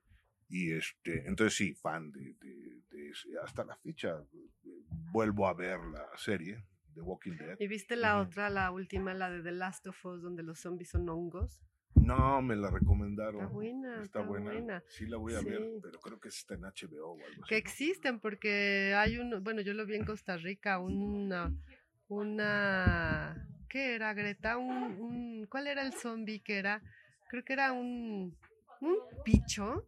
Y 0.50 0.71
este, 0.71 1.27
entonces 1.27 1.55
sí, 1.57 1.74
fan 1.75 2.12
de, 2.12 2.33
de- 2.39 2.81
de 2.89 3.09
ese- 3.09 3.29
hasta 3.43 3.63
la 3.63 3.75
fecha 3.77 4.24
eh, 4.33 4.83
vuelvo 5.12 5.48
a 5.48 5.53
ver 5.53 5.79
la 5.91 6.05
serie 6.17 6.63
de 6.95 7.01
Walking 7.01 7.38
Dead. 7.38 7.55
¿Y 7.59 7.67
viste 7.67 7.95
la 7.95 8.19
Ujú. 8.19 8.29
otra, 8.29 8.50
la 8.50 8.71
última, 8.71 9.13
la 9.13 9.29
de 9.29 9.41
The 9.43 9.51
Last 9.51 9.86
of 9.88 10.05
Us, 10.05 10.21
donde 10.21 10.43
los 10.43 10.59
zombies 10.59 10.89
son 10.89 11.07
hongos? 11.09 11.62
No, 11.96 12.41
me 12.41 12.55
la 12.55 12.69
recomendaron. 12.72 13.41
Está 13.41 13.53
buena, 13.53 13.89
Está 13.96 14.03
está 14.03 14.22
buena. 14.22 14.51
buena. 14.51 14.84
Sí 14.88 15.05
la 15.05 15.17
voy 15.17 15.34
a 15.36 15.41
ver, 15.41 15.62
pero 15.81 16.00
creo 16.00 16.19
que 16.19 16.29
está 16.29 16.55
en 16.55 16.62
HBO 16.65 17.12
o 17.12 17.13
algo 17.13 17.43
así. 17.43 17.50
Que 17.50 17.58
existen, 17.58 18.19
porque 18.19 18.93
hay 18.96 19.17
un, 19.17 19.43
bueno, 19.43 19.62
yo 19.62 19.74
lo 19.74 19.86
vi 19.86 19.96
en 19.96 20.05
Costa 20.05 20.38
Rica, 20.38 20.79
una, 20.79 21.51
una, 22.08 23.48
¿qué 23.69 23.96
era, 23.96 24.13
Greta? 24.13 24.58
Un, 24.58 24.72
un- 25.00 25.48
¿cuál 25.50 25.67
era 25.67 25.81
el 25.81 25.93
zombie 25.93 26.39
que 26.41 26.58
era? 26.58 26.81
Creo 27.29 27.43
que 27.43 27.53
era 27.53 27.72
un, 27.74 28.36
un 28.81 28.96
bicho 29.25 29.86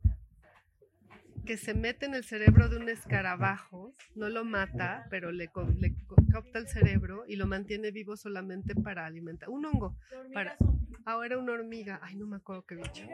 que 1.45 1.57
se 1.57 1.73
mete 1.73 2.05
en 2.05 2.13
el 2.13 2.23
cerebro 2.23 2.69
de 2.69 2.77
un 2.77 2.87
escarabajo, 2.87 3.95
no 4.15 4.29
lo 4.29 4.45
mata, 4.45 5.07
pero 5.09 5.31
le, 5.31 5.49
le 5.79 5.95
capta 6.31 6.59
el 6.59 6.67
cerebro 6.67 7.23
y 7.27 7.35
lo 7.35 7.47
mantiene 7.47 7.89
vivo 7.91 8.15
solamente 8.15 8.75
para 8.75 9.05
alimentar. 9.07 9.49
Un 9.49 9.65
hongo. 9.65 9.95
Para, 10.33 10.55
ahora 11.05 11.37
una 11.37 11.53
hormiga. 11.53 11.99
Ay, 12.01 12.15
no 12.15 12.27
me 12.27 12.37
acuerdo 12.37 12.65
qué 12.65 12.75
bicho. 12.75 13.05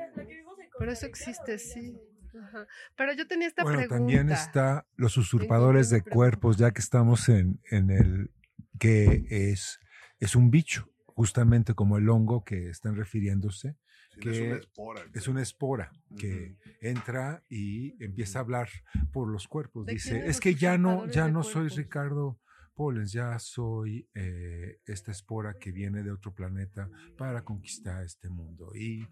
Pero 0.80 0.92
eso 0.92 1.06
existe, 1.06 1.58
sí. 1.58 1.98
Ajá. 2.42 2.68
Pero 2.96 3.14
yo 3.14 3.28
tenía 3.28 3.48
esta 3.48 3.64
Bueno, 3.64 3.80
pregunta. 3.80 3.98
también 3.98 4.30
está 4.30 4.86
los 4.96 5.18
usurpadores 5.18 5.90
de 5.90 6.02
cuerpos, 6.04 6.58
ya 6.58 6.72
que 6.72 6.82
estamos 6.82 7.30
en, 7.30 7.60
en 7.72 7.90
el 7.90 8.32
que 8.80 9.26
es, 9.30 9.80
es 10.20 10.36
un 10.36 10.52
bicho, 10.52 10.90
justamente 11.06 11.74
como 11.74 11.98
el 11.98 12.10
hongo 12.10 12.44
que 12.44 12.70
están 12.70 12.96
refiriéndose. 12.96 13.76
Sí, 14.14 14.20
que 14.20 14.30
es 14.32 14.40
una 14.40 14.58
espora. 14.58 15.02
Es 15.14 15.28
una 15.28 15.42
espora 15.42 15.92
que 16.18 16.58
entra 16.82 17.44
y 17.50 18.02
empieza 18.04 18.40
a 18.40 18.42
hablar 18.44 18.70
por 19.12 19.30
los 19.30 19.48
cuerpos. 19.48 19.86
¿De 19.86 19.94
Dice, 19.94 20.28
es 20.28 20.40
que 20.40 20.56
ya 20.56 20.78
no, 20.78 21.08
ya 21.08 21.28
no 21.28 21.44
soy? 21.44 21.70
Ricardo 21.70 22.40
Pollens, 22.78 23.12
ya 23.12 23.38
soy 23.40 24.08
eh, 24.14 24.80
esta 24.86 25.12
espora 25.12 25.56
que 25.56 25.72
viene 25.72 26.04
de 26.04 26.12
otro 26.12 26.32
planeta 26.34 26.90
para 27.18 27.44
conquistar 27.44 28.04
este 28.06 28.30
mundo. 28.30 28.72
Y 28.76 29.06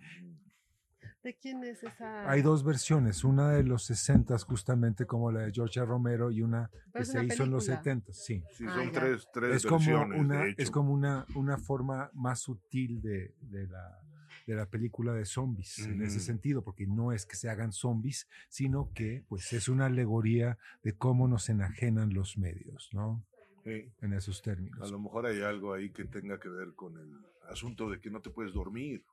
¿De 1.23 1.35
quién 1.35 1.63
es 1.63 1.81
esa? 1.83 2.29
hay 2.29 2.43
dos 2.43 2.63
versiones, 2.63 3.23
una 3.23 3.49
de 3.49 3.63
los 3.63 3.83
60 3.85 4.37
justamente 4.39 5.07
como 5.07 5.31
la 5.31 5.41
de 5.41 5.51
George 5.51 5.79
A. 5.79 5.85
Romero 5.85 6.29
y 6.29 6.43
una 6.43 6.69
Pero 6.93 7.03
que 7.03 7.05
se 7.05 7.17
una 7.19 7.33
hizo 7.33 7.43
en 7.43 7.49
los 7.51 7.65
película. 7.65 7.83
70, 7.83 8.13
sí. 8.13 8.43
Sí, 8.53 8.65
Ah, 8.67 8.75
son 8.75 8.85
ya. 8.85 8.91
tres, 8.99 9.27
tres 9.33 9.55
Es 9.55 9.65
como 9.65 9.79
versiones, 9.79 10.19
una, 10.21 10.43
de 10.43 10.49
hecho. 10.51 10.61
es 10.61 10.69
como 10.71 10.93
una, 10.93 11.25
una 11.33 11.57
forma 11.57 12.11
más 12.13 12.41
sutil 12.41 13.01
de, 13.01 13.33
de 13.41 13.65
la, 13.67 13.99
de 14.45 14.53
la 14.55 14.67
película 14.67 15.13
de 15.13 15.25
zombies, 15.25 15.79
en 15.79 16.03
ese 16.03 16.19
sentido, 16.19 16.63
porque 16.63 16.85
no 16.85 17.11
es 17.11 17.25
que 17.25 17.35
se 17.35 17.49
hagan 17.49 17.71
zombies, 17.71 18.27
sino 18.47 18.91
que 18.93 19.25
pues 19.27 19.51
es 19.53 19.67
una 19.67 19.87
alegoría 19.87 20.59
de 20.83 20.93
cómo 20.93 21.27
nos 21.27 21.49
enajenan 21.49 22.13
los 22.13 22.37
medios, 22.37 22.89
¿no? 22.93 23.25
Sí. 23.65 23.91
En 24.01 24.13
esos 24.13 24.39
A 24.41 24.43
términos. 24.43 24.91
lo 24.91 24.99
mejor 24.99 25.25
hay 25.25 25.41
algo 25.41 25.73
ahí 25.73 25.89
que 25.89 26.05
tenga 26.05 26.39
que 26.39 26.49
ver 26.49 26.75
con 26.75 26.95
el 26.99 27.19
asunto 27.49 27.89
de 27.89 27.99
que 27.99 28.11
no 28.11 28.21
te 28.21 28.29
puedes 28.29 28.53
dormir, 28.53 29.03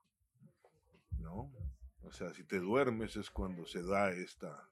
¿no? 1.17 1.51
O 2.03 2.11
sea, 2.11 2.31
si 2.35 2.43
te 2.43 2.59
duermes 2.59 3.15
es 3.15 3.31
cuando 3.31 3.65
se 3.65 3.81
da 3.81 4.11
esta... 4.11 4.69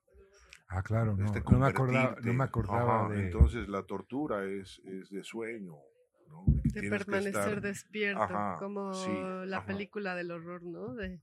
Ah, 0.67 0.83
claro, 0.83 1.17
no, 1.17 1.25
este 1.25 1.41
no 1.49 1.57
me 1.57 1.65
acordaba, 1.67 2.15
no 2.21 2.33
me 2.33 2.43
acordaba 2.43 3.05
Ajá, 3.05 3.13
de... 3.13 3.25
Entonces 3.25 3.67
la 3.67 3.81
tortura 3.83 4.45
es, 4.45 4.79
es 4.85 5.09
de 5.09 5.23
sueño, 5.23 5.73
¿no? 6.29 6.45
De 6.63 6.87
permanecer 6.87 7.33
estar- 7.57 7.61
despierto, 7.61 8.21
Ajá, 8.21 8.57
como 8.59 8.93
sí, 8.93 9.09
la 9.47 9.57
ajá. 9.57 9.65
película 9.65 10.13
del 10.15 10.29
horror, 10.29 10.61
¿no? 10.61 10.93
De, 10.93 11.19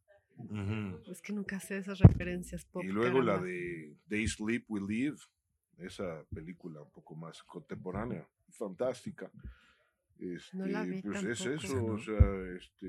es 1.08 1.22
que 1.22 1.32
nunca 1.32 1.60
sé 1.60 1.78
esas 1.78 2.00
referencias 2.00 2.64
pop. 2.64 2.82
Y 2.82 2.88
luego 2.88 3.22
la 3.22 3.38
de 3.38 3.96
They 4.08 4.26
Sleep, 4.26 4.64
We 4.68 4.80
Live, 4.80 5.18
esa 5.78 6.24
película 6.34 6.82
un 6.82 6.90
poco 6.90 7.14
más 7.14 7.42
contemporánea, 7.44 8.26
fantástica. 8.50 9.30
Este, 10.18 10.56
No 10.56 10.66
la 10.66 10.82
vi 10.82 11.00
pues 11.00 11.22
es 11.24 11.46
eso, 11.46 11.84
o 11.84 11.98
sea, 11.98 12.18
este, 12.56 12.86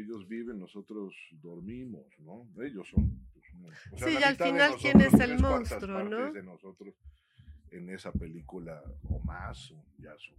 ellos 0.00 0.26
viven, 0.26 0.58
nosotros 0.58 1.14
dormimos, 1.32 2.06
¿no? 2.20 2.48
Ellos 2.62 2.88
son. 2.88 3.20
pues, 3.34 3.76
o 3.92 3.98
sea, 3.98 4.08
Sí, 4.08 4.14
y 4.18 4.22
al 4.22 4.36
final, 4.36 4.72
¿quién 4.80 4.98
nosotros, 4.98 5.20
es 5.20 5.30
el 5.30 5.38
monstruo, 5.38 6.04
no? 6.04 6.32
de 6.32 6.42
nosotros 6.42 6.94
en 7.70 7.90
esa 7.90 8.12
película 8.12 8.82
o 9.04 9.18
más, 9.20 9.70
o 9.72 9.84
ya 9.98 10.16
son 10.18 10.36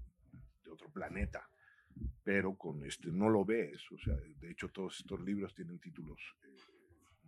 de 0.63 0.71
otro 0.71 0.89
planeta. 0.89 1.47
Pero 2.23 2.55
con 2.55 2.83
este 2.85 3.11
no 3.11 3.29
lo 3.29 3.43
ves, 3.45 3.91
o 3.91 3.97
sea, 3.97 4.15
de 4.15 4.51
hecho 4.51 4.69
todos 4.69 4.99
estos 4.99 5.19
libros 5.21 5.53
tienen 5.53 5.77
títulos 5.77 6.19
eh, 6.43 6.55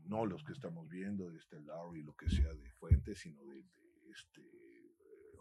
no 0.06 0.26
los 0.26 0.44
que 0.44 0.54
estamos 0.54 0.90
viendo 0.90 1.30
de 1.30 1.38
Estelar 1.38 1.96
y 1.96 2.02
lo 2.02 2.16
que 2.16 2.30
sea 2.30 2.54
de 2.54 2.70
Fuentes, 2.72 3.20
sino 3.20 3.44
de, 3.46 3.56
de, 3.56 4.12
este 4.12 4.42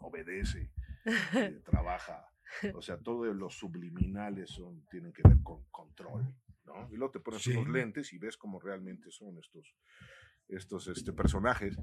obedece, 0.03 0.69
eh, 1.05 1.05
trabaja, 1.65 2.25
o 2.73 2.81
sea, 2.81 2.97
todos 2.97 3.35
los 3.35 3.55
subliminales 3.55 4.49
son 4.51 4.85
tienen 4.89 5.11
que 5.13 5.23
ver 5.27 5.37
con 5.43 5.63
control, 5.71 6.33
¿no? 6.65 6.87
Y 6.91 6.95
luego 6.97 7.11
te 7.11 7.19
pones 7.19 7.41
Sí. 7.41 7.51
unos 7.51 7.69
lentes 7.69 8.13
y 8.13 8.17
ves 8.19 8.37
cómo 8.37 8.59
realmente 8.59 9.09
son 9.11 9.37
estos 9.39 9.75
estos 10.49 10.87
este 10.87 11.13
personajes 11.13 11.77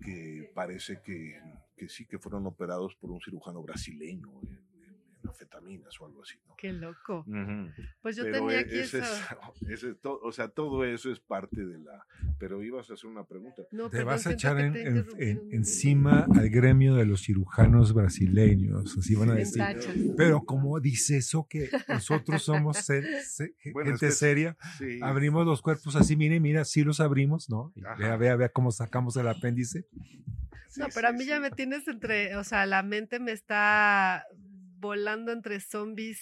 que 0.00 0.50
parece 0.54 1.00
que, 1.02 1.40
que 1.76 1.88
sí 1.88 2.06
que 2.06 2.18
fueron 2.18 2.46
operados 2.46 2.94
por 2.96 3.10
un 3.10 3.20
cirujano 3.20 3.62
brasileño 3.62 4.40
en, 4.42 4.73
en- 5.24 5.28
en 5.28 5.28
anfetaminas 5.30 6.00
o 6.00 6.06
algo 6.06 6.22
así, 6.22 6.34
¿no? 6.46 6.54
Qué 6.56 6.72
loco. 6.72 7.24
Pues 8.02 8.16
yo 8.16 8.24
Pero 8.24 8.38
tenía 8.40 8.56
e- 8.58 8.60
aquí 8.60 8.78
ese 8.78 8.98
eso. 8.98 9.06
es- 9.06 9.62
ese 9.70 9.90
es 9.90 10.00
to- 10.00 10.20
o 10.22 10.32
sea, 10.32 10.48
todo 10.48 10.84
eso 10.84 11.10
es 11.10 11.20
parte 11.20 11.64
de 11.64 11.78
la... 11.78 12.06
Pero 12.38 12.62
ibas 12.62 12.90
a 12.90 12.94
hacer 12.94 13.08
una 13.10 13.24
pregunta. 13.24 13.62
No, 13.72 13.88
Te 13.90 14.02
vas 14.04 14.26
a 14.26 14.32
echar 14.32 14.60
en- 14.60 14.76
en- 14.76 15.06
en- 15.18 15.48
encima 15.52 16.26
al 16.34 16.48
gremio 16.50 16.94
de 16.94 17.06
los 17.06 17.22
cirujanos 17.22 17.92
brasileños, 17.94 18.96
así 18.98 19.14
van 19.14 19.30
a 19.30 19.34
decir. 19.34 19.62
Pero 20.16 20.42
como 20.44 20.78
dice 20.80 21.16
eso 21.18 21.46
que 21.48 21.70
nosotros 21.88 22.42
somos 22.42 22.76
Bueno, 23.72 23.90
es 23.94 24.00
gente 24.00 24.06
que- 24.06 24.12
seria, 24.12 24.56
Sí, 24.78 24.98
abrimos 25.02 25.46
los 25.46 25.62
cuerpos 25.62 25.96
así, 25.96 26.16
mire, 26.16 26.40
mira, 26.40 26.64
sí 26.64 26.82
los 26.84 27.00
abrimos, 27.00 27.48
¿no? 27.50 27.72
Ajá. 27.84 27.94
Vea, 27.96 28.16
vea, 28.16 28.36
vea 28.36 28.48
cómo 28.48 28.70
sacamos 28.72 29.16
el 29.16 29.28
apéndice. 29.28 29.86
sí, 30.68 30.80
No, 30.80 30.86
pero 30.94 31.08
a 31.08 31.12
sí, 31.12 31.18
mí 31.18 31.24
ya 31.26 31.38
me 31.40 31.50
tienes 31.50 31.86
entre, 31.88 32.36
o 32.36 32.44
sea, 32.44 32.66
la 32.66 32.82
mente 32.82 33.20
me 33.20 33.32
está 33.32 34.24
volando 34.84 35.32
entre 35.32 35.58
zombies. 35.60 36.20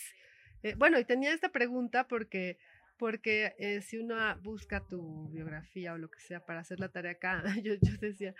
Eh, 0.62 0.74
bueno, 0.76 0.98
y 0.98 1.04
tenía 1.04 1.34
esta 1.34 1.50
pregunta 1.50 2.06
porque, 2.06 2.58
porque 2.96 3.54
eh, 3.58 3.82
si 3.82 3.98
uno 3.98 4.14
busca 4.40 4.86
tu 4.86 5.28
biografía 5.30 5.92
o 5.92 5.98
lo 5.98 6.08
que 6.08 6.20
sea 6.20 6.46
para 6.46 6.60
hacer 6.60 6.78
la 6.78 6.88
tarea 6.88 7.12
acá, 7.12 7.42
yo, 7.62 7.74
yo 7.74 7.96
decía, 8.00 8.34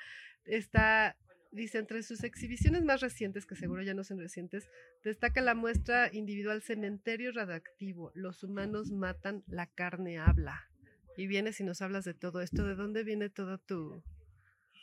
está, 0.45 1.17
dice, 1.51 1.79
entre 1.79 2.03
sus 2.05 2.23
exhibiciones 2.23 2.85
más 2.85 3.01
recientes, 3.01 3.45
que 3.45 3.57
seguro 3.57 3.83
ya 3.83 3.95
no 3.95 4.05
son 4.05 4.21
recientes, 4.21 4.71
destaca 5.05 5.41
la 5.41 5.55
muestra 5.55 6.09
individual 6.13 6.63
Cementerio 6.63 7.33
Radioactivo, 7.33 8.13
los 8.15 8.45
humanos 8.45 8.93
matan, 8.93 9.43
la 9.49 9.67
carne 9.67 10.19
habla. 10.19 10.69
Y 11.17 11.27
vienes 11.27 11.61
y 11.61 11.65
nos 11.65 11.83
hablas 11.83 12.05
de 12.05 12.15
todo 12.15 12.41
esto, 12.41 12.67
¿de 12.67 12.75
dónde 12.75 13.03
viene 13.05 13.29
todo 13.29 13.59
tu...? 13.59 14.03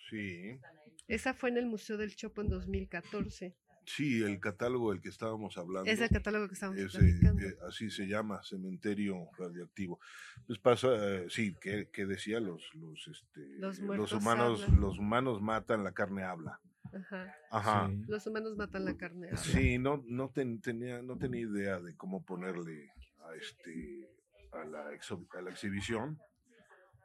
Sí, 0.09 0.59
Esa 1.07 1.33
fue 1.33 1.49
en 1.49 1.57
el 1.57 1.65
Museo 1.65 1.97
del 1.97 2.15
Chopo 2.15 2.41
en 2.41 2.49
2014. 2.49 3.55
Sí, 3.95 4.21
el 4.23 4.39
catálogo 4.39 4.91
del 4.91 5.01
que 5.01 5.09
estábamos 5.09 5.57
hablando. 5.57 5.89
Es 5.89 5.99
el 5.99 6.09
catálogo 6.09 6.47
que 6.47 6.53
estamos 6.53 6.77
ese, 6.77 6.99
platicando. 6.99 7.41
eh, 7.43 7.57
así 7.67 7.89
se 7.89 8.05
llama, 8.07 8.41
cementerio 8.43 9.27
radioactivo. 9.37 9.99
Pues 10.47 10.59
pasa, 10.59 10.87
eh, 10.93 11.25
sí, 11.29 11.55
que, 11.59 11.89
que 11.89 12.05
decía 12.05 12.39
los, 12.39 12.61
los, 12.75 13.07
este, 13.07 13.41
Los 13.57 13.79
humanos, 13.79 14.63
hablan. 14.63 14.79
los 14.81 14.99
humanos 14.99 15.41
matan, 15.41 15.83
la 15.83 15.91
carne 15.91 16.23
habla. 16.23 16.59
Ajá. 16.93 17.35
Ajá. 17.51 17.87
Sí. 17.89 18.03
Los 18.07 18.25
humanos 18.27 18.55
matan 18.57 18.85
la 18.85 18.95
carne. 18.97 19.27
habla. 19.27 19.37
Sí, 19.37 19.77
no, 19.77 20.03
no 20.07 20.29
ten- 20.29 20.59
tenía, 20.61 21.01
no 21.01 21.17
tenía 21.17 21.41
idea 21.41 21.79
de 21.79 21.95
cómo 21.95 22.23
ponerle 22.23 22.89
a 23.27 23.35
este 23.35 24.09
a 24.53 24.63
la, 24.65 24.91
exo- 24.93 25.27
a 25.37 25.41
la 25.41 25.51
exhibición. 25.51 26.17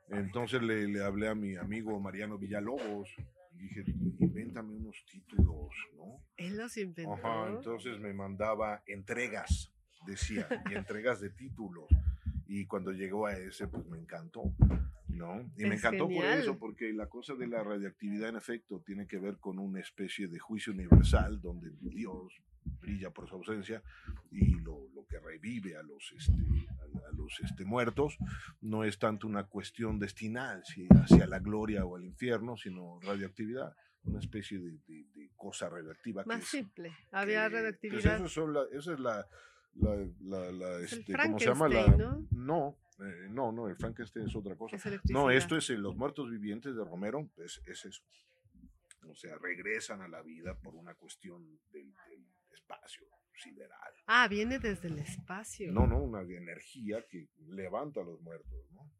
Entonces 0.09 0.62
le, 0.62 0.87
le 0.88 1.03
hablé 1.03 1.29
a 1.29 1.35
mi 1.35 1.57
amigo 1.57 1.99
Mariano 2.00 2.38
Villalobos 2.38 3.09
Y 3.55 3.63
dije, 3.63 3.85
invéntame 4.19 4.75
unos 4.75 5.05
títulos, 5.11 5.71
¿no? 5.97 6.23
Él 6.37 6.57
los 6.57 6.77
inventó. 6.77 7.15
Ajá, 7.15 7.49
entonces 7.49 7.99
me 7.99 8.13
mandaba 8.13 8.83
entregas, 8.87 9.73
decía, 10.07 10.49
y 10.71 10.75
entregas 10.75 11.21
de 11.21 11.31
títulos. 11.31 11.87
Y 12.47 12.67
cuando 12.67 12.93
llegó 12.93 13.27
a 13.27 13.37
ese, 13.37 13.69
pues 13.69 13.87
me 13.87 13.99
encantó, 13.99 14.43
¿no? 15.09 15.51
Y 15.57 15.65
me 15.65 15.77
encantó 15.77 16.09
por 16.09 16.25
eso, 16.25 16.59
porque 16.59 16.93
la 16.93 17.07
cosa 17.09 17.35
de 17.35 17.47
la 17.47 17.63
radioactividad, 17.63 18.29
en 18.29 18.37
efecto, 18.37 18.83
tiene 18.85 19.07
que 19.07 19.19
ver 19.19 19.39
con 19.39 19.59
una 19.59 19.81
especie 19.81 20.29
de 20.29 20.39
juicio 20.39 20.73
universal 20.73 21.41
donde 21.41 21.71
Dios 21.81 22.35
brilla 22.64 23.11
por 23.11 23.28
su 23.28 23.35
ausencia 23.37 23.83
y 24.30 24.54
lo, 24.61 24.88
lo 24.94 25.06
que 25.06 25.18
revive 25.18 25.76
a 25.76 25.83
los, 25.83 26.12
este, 26.16 26.33
a, 26.33 27.09
a 27.09 27.12
los 27.12 27.38
este, 27.40 27.64
muertos 27.64 28.16
no 28.61 28.85
es 28.85 28.99
tanto 28.99 29.26
una 29.26 29.44
cuestión 29.44 29.99
destinal 29.99 30.62
si 30.64 30.87
hacia 31.02 31.26
la 31.26 31.38
gloria 31.38 31.85
o 31.85 31.97
al 31.97 32.04
infierno, 32.04 32.56
sino 32.56 32.99
radioactividad, 33.00 33.75
una 34.04 34.18
especie 34.21 34.59
de, 34.59 34.73
de- 34.87 35.04
de 35.14 35.30
cosa 35.37 35.68
radioactiva. 35.68 36.23
que 36.25 36.28
Más 36.28 36.42
es- 36.42 36.49
simple. 36.49 36.92
Había 37.12 37.44
que, 37.44 37.50
pues, 37.50 37.52
radioactividad. 37.62 38.16
eso 38.16 38.28
son 38.28 38.52
la- 38.52 38.66
esa 38.73 38.92
es 38.94 39.00
la, 39.00 39.26
la, 39.76 39.97
la- 40.21 40.52
la, 40.52 40.78
Es 40.80 40.92
este, 40.92 41.12
¿cómo 41.14 41.38
se 41.38 41.47
llama? 41.47 41.68
La, 41.68 41.87
¿no? 41.88 42.26
no, 42.30 42.78
eh, 43.00 43.26
no, 43.30 43.50
no, 43.50 43.68
el 43.68 43.76
Frankenstein 43.76 44.26
es 44.28 44.37
otra 44.37 44.56
cosa. 44.56 44.76
Es. 44.76 44.85
No, 45.11 45.30
esto 45.30 45.56
es 45.56 45.68
en 45.71 45.83
Los 45.83 45.97
Muertos 45.97 46.30
Vivientes 46.30 46.76
de 46.76 46.85
Romero, 46.85 47.28
es, 47.38 47.61
es 47.66 47.85
eso. 47.87 48.02
O 49.09 49.14
sea, 49.14 49.37
regresan 49.38 50.00
a 50.00 50.09
la 50.09 50.23
vida 50.23 50.54
por 50.54 50.75
una 50.75 50.94
cuestión 50.94 51.44
del, 51.73 51.92
del 51.92 52.25
espacio 52.55 53.07
sideral. 53.37 53.93
Ah, 54.07 54.29
viene 54.29 54.59
desde 54.59 54.89
el 54.89 54.99
espacio. 54.99 55.73
No, 55.73 55.87
no, 55.87 55.99
una 55.99 56.21
energía 56.23 57.05
que 57.11 57.29
levanta 57.49 58.01
a 58.01 58.05
los 58.05 58.21
muertos, 58.21 58.71
¿no? 58.73 58.91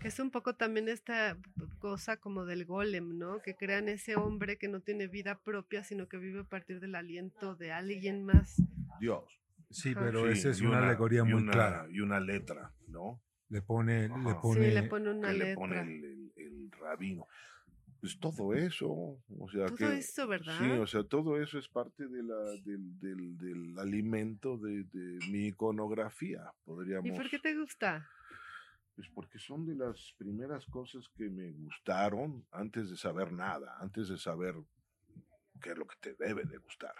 Que 0.00 0.08
es 0.08 0.18
un 0.18 0.30
poco 0.30 0.54
también 0.56 0.88
esta 0.88 1.36
cosa 1.78 2.16
como 2.16 2.44
del 2.46 2.64
golem, 2.64 3.18
¿no? 3.18 3.40
Que 3.42 3.54
crean 3.54 3.88
ese 3.88 4.16
hombre 4.16 4.56
que 4.56 4.68
no 4.68 4.80
tiene 4.80 5.06
vida 5.08 5.38
propia, 5.42 5.84
sino 5.84 6.08
que 6.08 6.16
vive 6.16 6.40
a 6.40 6.44
partir 6.44 6.80
del 6.80 6.94
aliento 6.94 7.54
de 7.54 7.72
alguien 7.72 8.24
más. 8.24 8.56
Dios. 9.00 9.24
Sí, 9.70 9.90
Ajá. 9.90 10.00
pero 10.00 10.26
Sí, 10.32 10.38
esa 10.38 10.50
es 10.50 10.60
y 10.60 10.66
una, 10.66 10.78
alegoría 10.78 11.24
muy 11.24 11.34
una- 11.34 11.52
clara. 11.52 11.86
Y 11.90 12.00
una 12.00 12.20
letra, 12.20 12.72
¿no? 12.88 13.20
Le 13.48 13.62
pone, 13.62 14.02
le 14.08 14.34
pone, 14.40 14.68
sí, 14.68 14.74
le 14.74 14.82
pone 14.84 15.10
una 15.10 15.28
que 15.28 15.34
le 15.34 15.44
letra. 15.44 15.54
pone 15.56 15.80
el, 15.80 16.04
el- 16.04 16.32
el 16.36 16.70
rabino. 16.72 17.26
Pues 18.00 18.18
todo 18.18 18.54
eso, 18.54 18.88
o 18.88 19.48
sea 19.50 19.66
Todo 19.66 19.76
que... 19.76 20.26
¿verdad? 20.28 20.58
Sí, 20.58 20.70
o 20.70 20.86
sea, 20.86 21.02
todo 21.04 21.40
eso 21.40 21.58
es 21.58 21.68
parte 21.68 22.06
de 22.06 22.22
la, 22.22 22.36
del, 22.62 22.98
del, 22.98 23.38
del 23.38 23.78
alimento 23.78 24.58
de, 24.58 24.84
de 24.84 25.18
mi 25.30 25.46
iconografía, 25.48 26.52
podríamos... 26.64 27.08
¿Y 27.08 27.12
por 27.12 27.28
qué 27.30 27.38
te 27.38 27.54
gusta? 27.54 28.08
Pues 28.94 29.08
porque 29.10 29.38
son 29.38 29.66
de 29.66 29.74
las 29.74 30.14
primeras 30.16 30.64
cosas 30.66 31.08
que 31.16 31.28
me 31.28 31.52
gustaron 31.52 32.46
antes 32.50 32.90
de 32.90 32.96
saber 32.96 33.32
nada, 33.32 33.76
antes 33.78 34.08
de 34.08 34.18
saber 34.18 34.54
qué 35.60 35.70
es 35.70 35.78
lo 35.78 35.86
que 35.86 35.96
te 36.00 36.14
debe 36.14 36.44
de 36.44 36.58
gustar, 36.58 36.94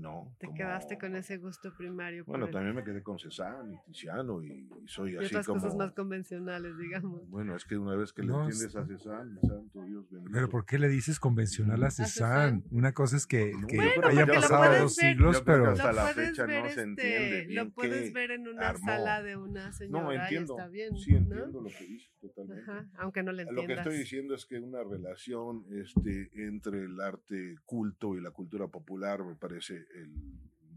¿no? 0.00 0.34
Te 0.38 0.46
Como- 0.46 0.56
quedaste 0.58 0.98
con 0.98 1.14
ese 1.16 1.36
gusto 1.38 1.72
primario. 1.76 2.24
Bueno, 2.24 2.46
el- 2.46 2.52
también 2.52 2.74
me 2.74 2.82
quedé 2.84 3.02
con 3.02 3.18
Cézanne 3.18 3.74
y 3.76 3.92
Tiziano 3.92 4.42
y, 4.42 4.68
y 4.82 4.88
soy 4.88 5.12
y 5.14 5.16
así 5.18 5.26
otras 5.26 5.46
como... 5.46 5.60
cosas 5.60 5.76
más 5.76 5.92
convencionales, 5.92 6.76
digamos. 6.78 7.28
Bueno, 7.28 7.54
es 7.56 7.64
que 7.64 7.76
una 7.76 7.94
vez 7.96 8.12
que 8.12 8.22
le 8.22 8.28
No, 8.28 8.42
entiendes 8.44 8.68
es- 8.70 8.76
a 8.76 8.86
Cézanne, 8.86 9.40
santo 9.42 9.84
Dios 9.84 10.10
bendito. 10.10 10.30
Pero 10.32 10.48
¿por 10.48 10.64
qué 10.66 10.78
le 10.78 10.88
dices 10.88 11.20
convencional 11.20 11.82
a? 11.84 11.90
Cézanne? 11.90 12.62
Una 12.70 12.92
cosa 12.92 13.16
es 13.16 13.26
que, 13.26 13.52
No, 13.52 13.66
que 13.66 13.76
Bueno, 13.76 13.92
lo 14.26 14.26
pasado 14.26 14.64
puedes 14.64 14.80
dos 14.82 14.96
ver- 14.96 15.12
siglos, 15.12 15.42
pero 15.42 15.70
hasta 15.70 15.92
la 15.92 16.12
puedes 16.12 16.30
fecha 16.30 16.42
no 16.42 16.48
ver, 16.48 16.72
se 16.72 16.80
entiende 16.82 17.38
este, 17.40 17.46
bien 17.46 17.64
lo 17.66 17.70
puedes 17.72 18.02
qué 18.08 18.10
ver 18.12 18.30
en 18.30 18.48
una 18.48 18.68
armó. 18.68 18.86
sala 18.86 19.22
de 19.22 19.36
una 19.36 19.72
señora 19.72 20.02
No, 20.04 20.12
y 20.12 20.16
entiendo. 20.16 20.54
está 20.56 20.68
bien, 20.68 20.96
sí, 20.96 21.12
¿no? 21.12 21.18
entiendo 21.18 21.60
lo 21.60 21.68
que 21.68 21.84
dices 21.86 22.10
totalmente. 22.20 22.62
Ajá, 22.62 22.88
aunque 22.98 23.22
no 23.22 23.32
le 23.32 23.44
Lo 23.44 23.48
que 23.50 23.60
entiendas. 23.60 23.86
estoy 23.86 23.98
diciendo 23.98 24.34
es 24.34 24.46
que 24.46 24.58
una 24.60 24.82
relación 24.82 25.64
este, 25.72 26.30
entre 26.46 26.84
el 26.84 27.00
arte 27.00 27.56
culto 27.64 28.16
y 28.16 28.20
la 28.20 28.30
cultura 28.30 28.68
popular 28.68 29.24
me 29.24 29.34
parece 29.34 29.86
el 29.94 30.08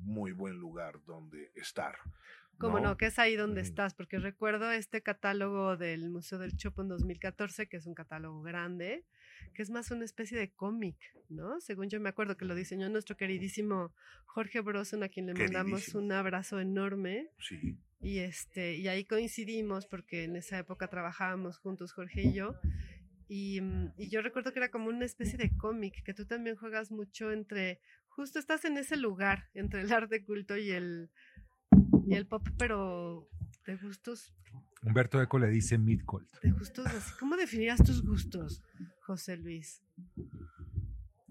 muy 0.04 0.32
buen 0.32 0.58
lugar 0.58 1.00
donde 1.06 1.52
estar. 1.56 1.96
Como 2.58 2.80
no, 2.80 2.96
que 2.98 3.08
es 3.08 3.20
ahí 3.20 3.36
donde 3.36 3.62
Ujú. 3.62 3.70
estás, 3.70 3.94
porque 3.94 4.20
recuerdo 4.20 4.72
este 4.72 5.02
catálogo 5.02 5.76
del 5.76 6.10
Museo 6.10 6.40
del 6.40 6.56
Chopo 6.56 6.82
en 6.82 6.88
2014, 6.88 7.68
que 7.68 7.78
es 7.78 7.86
un 7.88 7.94
catálogo 7.94 8.42
grande, 8.42 9.06
que 9.54 9.64
es 9.64 9.70
más 9.70 9.92
una 9.92 10.06
especie 10.06 10.38
de 10.38 10.52
cómic, 10.52 10.96
¿no? 11.30 11.60
Según 11.60 11.90
yo 11.90 12.00
me 12.00 12.10
acuerdo 12.10 12.38
que 12.38 12.46
lo 12.46 12.56
diseñó 12.56 12.90
nuestro 12.90 13.18
queridísimo 13.18 13.94
Jorge 14.26 14.62
Broson, 14.62 15.04
a 15.04 15.10
quien 15.10 15.26
le 15.26 15.34
mandamos 15.34 15.90
un 15.96 16.12
abrazo 16.12 16.60
enorme. 16.60 17.30
Sí. 17.40 17.78
Y, 18.00 18.20
este, 18.20 18.76
y 18.76 18.88
ahí 18.88 19.06
coincidimos 19.06 19.86
porque 19.86 20.26
en 20.26 20.36
esa 20.36 20.58
época 20.60 20.88
trabajábamos 20.90 21.58
juntos, 21.58 21.94
Jorge 21.94 22.22
y 22.22 22.34
yo. 22.34 22.56
Y, 23.28 23.62
mm, 23.62 23.94
y 23.98 24.10
yo 24.10 24.22
recuerdo 24.22 24.54
que 24.54 24.60
era 24.60 24.70
como 24.70 24.90
una 24.90 25.06
especie 25.06 25.38
de 25.38 25.56
cómic, 25.58 26.04
que 26.04 26.14
tú 26.14 26.26
también 26.26 26.56
juegas 26.56 26.92
mucho 26.92 27.32
entre, 27.32 27.80
justo 28.16 28.40
estás 28.40 28.66
en 28.66 28.78
ese 28.78 28.98
lugar, 28.98 29.50
entre 29.54 29.82
el 29.82 29.92
arte 29.92 30.24
culto 30.24 30.56
y 30.58 30.72
el, 30.72 31.10
y 32.08 32.16
el 32.16 32.26
pop, 32.28 32.48
pero 32.58 33.30
de 33.66 33.78
gustos, 33.78 34.34
Humberto 34.84 35.22
Eco 35.22 35.40
le 35.40 35.48
dice 35.50 35.78
Midcolt. 35.78 36.30
de 36.42 36.52
gustos 36.52 36.86
así. 36.88 37.14
¿Cómo 37.20 37.38
definirías 37.38 37.82
tus 37.84 38.04
gustos, 38.06 38.62
José 39.02 39.38
Luis? 39.38 39.82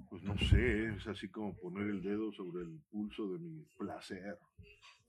Pues 0.08 0.22
no 0.22 0.36
sé, 0.38 0.94
es 0.94 1.06
así 1.06 1.28
como 1.28 1.54
poner 1.58 1.86
el 1.88 2.02
dedo 2.02 2.32
sobre 2.32 2.62
el 2.64 2.80
pulso 2.90 3.32
de 3.32 3.38
mi 3.38 3.62
placer 3.78 4.38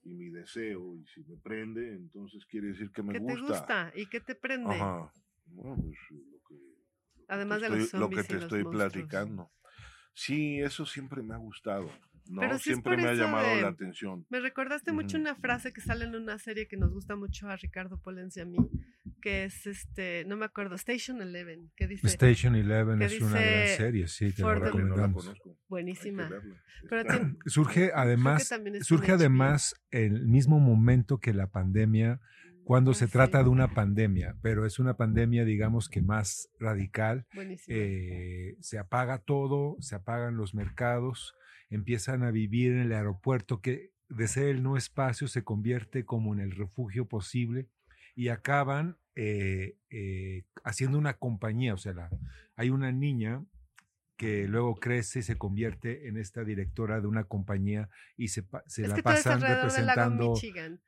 y 0.04 0.14
mi 0.14 0.30
deseo. 0.30 0.96
Y 0.98 1.06
si 1.08 1.24
me 1.24 1.38
prende, 1.38 1.94
entonces 1.96 2.46
quiere 2.46 2.68
decir 2.68 2.92
que 2.92 3.02
me 3.04 3.14
¿Qué 3.14 3.20
gusta. 3.20 3.36
te 3.36 3.42
gusta 3.42 3.92
y 3.96 4.06
qué 4.08 4.20
te 4.20 4.36
prende? 4.36 4.76
Ajá. 4.76 5.12
Bueno, 5.46 5.78
pues 5.82 5.98
lo 6.12 6.40
que, 6.48 6.56
Además 7.30 7.60
te 7.60 7.64
de 7.64 7.70
los 7.78 7.80
estoy- 7.86 8.00
lo 8.00 8.10
que 8.10 8.20
y 8.22 8.24
te 8.24 8.34
los 8.34 8.44
estoy 8.44 8.64
monstruos. 8.64 8.92
platicando. 8.94 9.52
Sí, 10.14 10.60
eso 10.60 10.86
siempre 10.86 11.22
me 11.24 11.34
ha 11.34 11.38
gustado. 11.38 11.90
¿no? 12.30 12.40
Pero 12.40 12.58
siempre 12.58 12.96
me 12.96 13.10
ha 13.10 13.14
llamado 13.14 13.54
de- 13.54 13.62
la 13.64 13.68
atención. 13.68 14.26
Me 14.30 14.40
recordaste 14.40 14.94
mucho 14.94 15.18
una 15.18 15.36
frase 15.36 15.74
que 15.74 15.82
sale 15.82 16.06
en 16.06 16.16
una 16.16 16.40
serie 16.40 16.70
que 16.70 16.78
nos 16.78 16.94
gusta 16.94 17.18
mucho 17.18 17.50
a 17.50 17.58
Ricardo 17.58 18.00
Polens 18.00 18.38
y 18.38 18.40
a 18.40 18.46
mí, 18.46 18.58
que 19.22 19.44
es 19.44 19.68
este, 19.68 20.24
no 20.26 20.38
me 20.38 20.46
acuerdo, 20.46 20.76
Station 20.76 21.22
Eleven, 21.22 21.70
que 21.76 21.86
dice 21.86 22.08
Station 22.08 22.56
Eleven 22.56 23.00
que 23.00 23.06
es 23.06 23.20
una 23.22 23.32
gran 23.42 23.62
dice 23.64 23.76
serie, 23.76 24.08
sí, 24.08 24.32
te 24.32 24.42
lo 24.42 24.48
no 24.54 24.60
la 24.60 24.66
recomendamos. 24.68 25.30
que 25.44 25.52
buenísima. 25.68 26.30
Pero 26.90 27.04
tiene- 27.04 27.36
Surge 27.46 27.92
además, 27.94 28.50
surge 28.82 29.12
además 29.12 29.76
el 29.92 30.26
mismo 30.26 30.62
momento 30.62 31.18
que 31.18 31.34
la 31.34 31.48
pandemia, 31.48 32.22
cuando 32.66 32.94
se 32.94 33.08
trata 33.08 33.44
de 33.44 33.50
una 33.50 33.74
pandemia, 33.74 34.36
pero 34.42 34.66
es 34.66 34.80
una 34.80 34.96
pandemia, 34.96 35.46
digamos 35.46 35.90
que 35.90 36.02
más 36.02 36.50
radical. 36.60 37.26
Eh, 37.68 38.56
se 38.62 38.78
apaga 38.80 39.20
todo, 39.20 39.76
se 39.80 39.96
apagan 39.96 40.38
los 40.38 40.54
mercados, 40.54 41.36
empiezan 41.70 42.24
a 42.24 42.32
vivir 42.32 42.72
en 42.72 42.80
el 42.80 42.94
aeropuerto 42.94 43.62
que 43.62 43.92
de 44.10 44.28
ser 44.28 44.48
el 44.48 44.62
no 44.64 44.78
espacio 44.78 45.28
se 45.28 45.44
convierte 45.44 46.06
como 46.06 46.34
en 46.34 46.40
el 46.40 46.52
refugio 46.52 47.08
posible 47.08 47.68
y 48.16 48.28
acaban 48.30 48.98
eh, 49.16 49.76
eh, 49.92 50.44
haciendo 50.64 50.98
una 50.98 51.14
compañía, 51.16 51.74
o 51.74 51.78
sea, 51.78 51.94
la- 51.94 52.10
hay 52.56 52.70
una 52.72 52.92
niña 52.92 53.44
que 54.24 54.48
luego 54.48 54.76
crece 54.76 55.20
y 55.20 55.22
se 55.24 55.38
convierte 55.38 56.08
en 56.08 56.18
esta 56.18 56.44
directora 56.44 57.02
de 57.02 57.08
una 57.08 57.26
compañía 57.26 57.90
y 58.16 58.30
se, 58.30 58.44
pa- 58.44 58.64
se 58.68 58.84
es 58.84 58.90
la 58.90 58.96
pasan 58.98 59.34
alrededor 59.44 59.72
del 59.72 59.86
lago 59.86 60.36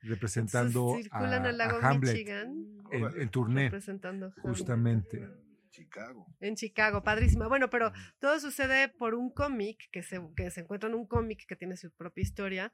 representando, 0.00 0.96
representando 0.96 0.96
a, 1.10 1.18
al 1.18 1.58
lago 1.58 1.78
a 1.82 1.88
Hamlet 1.90 2.12
Michigan 2.12 2.48
en, 2.90 3.04
Hamlet. 3.04 4.32
justamente. 4.42 5.28
Chicago. 5.70 6.26
En 6.40 6.54
Chicago, 6.56 7.02
padrísima. 7.02 7.48
Bueno, 7.48 7.68
pero 7.68 7.92
todo 8.18 8.40
sucede 8.40 8.88
por 8.88 9.14
un 9.14 9.28
cómic 9.30 9.90
que 9.92 10.02
se, 10.02 10.18
que 10.34 10.50
se 10.50 10.60
encuentra 10.62 10.88
en 10.88 10.94
un 10.94 11.06
cómic 11.06 11.44
que 11.46 11.54
tiene 11.56 11.76
su 11.76 11.90
propia 11.90 12.22
historia, 12.22 12.72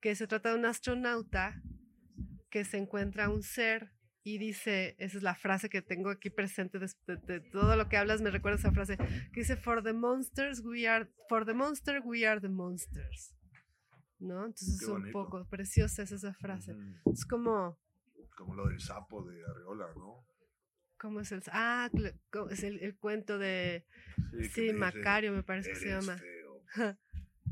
que 0.00 0.14
se 0.14 0.26
trata 0.26 0.50
de 0.50 0.58
un 0.58 0.66
astronauta 0.66 1.62
que 2.50 2.64
se 2.64 2.76
encuentra 2.76 3.30
un 3.30 3.42
ser 3.42 3.92
y 4.24 4.38
dice, 4.38 4.94
esa 4.98 5.16
es 5.18 5.22
la 5.22 5.34
frase 5.34 5.68
que 5.68 5.82
tengo 5.82 6.10
aquí 6.10 6.30
presente 6.30 6.78
de, 6.78 6.88
de- 7.06 7.16
de 7.16 7.40
todo 7.40 7.74
lo 7.76 7.88
que 7.88 7.96
hablas, 7.96 8.20
me 8.22 8.30
recuerda 8.30 8.58
esa 8.58 8.72
frase, 8.72 8.96
que 9.32 9.40
dice, 9.40 9.56
for 9.56 9.82
the 9.82 9.92
monsters 9.92 10.60
we 10.64 10.86
are, 10.88 11.08
for 11.28 11.44
the 11.44 11.54
monster 11.54 12.00
we 12.04 12.26
are 12.26 12.40
the 12.40 12.48
monsters. 12.48 13.34
¿No? 14.20 14.46
Entonces 14.46 14.80
es 14.80 14.88
un 14.88 15.10
poco 15.10 15.44
preciosa 15.48 16.02
es 16.04 16.12
esa 16.12 16.32
frase. 16.34 16.76
Es 17.12 17.24
como, 17.24 17.76
Como 18.36 18.54
lo 18.54 18.68
del 18.68 18.80
sapo 18.80 19.24
de 19.28 19.44
Arreola, 19.44 19.88
¿no? 19.96 20.24
¿cómo 20.98 21.20
es 21.20 21.32
el? 21.32 21.42
Ah, 21.50 21.90
es 22.50 22.62
el, 22.62 22.78
el 22.80 22.96
cuento 22.96 23.36
de, 23.38 23.84
que 24.30 24.44
sí, 24.48 24.60
le 24.60 24.66
dice, 24.68 24.72
Macario 24.74 25.32
me 25.32 25.42
parece 25.42 25.70
que 25.70 25.76
se 25.76 25.88
"Eres 25.90 26.06
llama. 26.06 26.18
feo". 26.18 26.62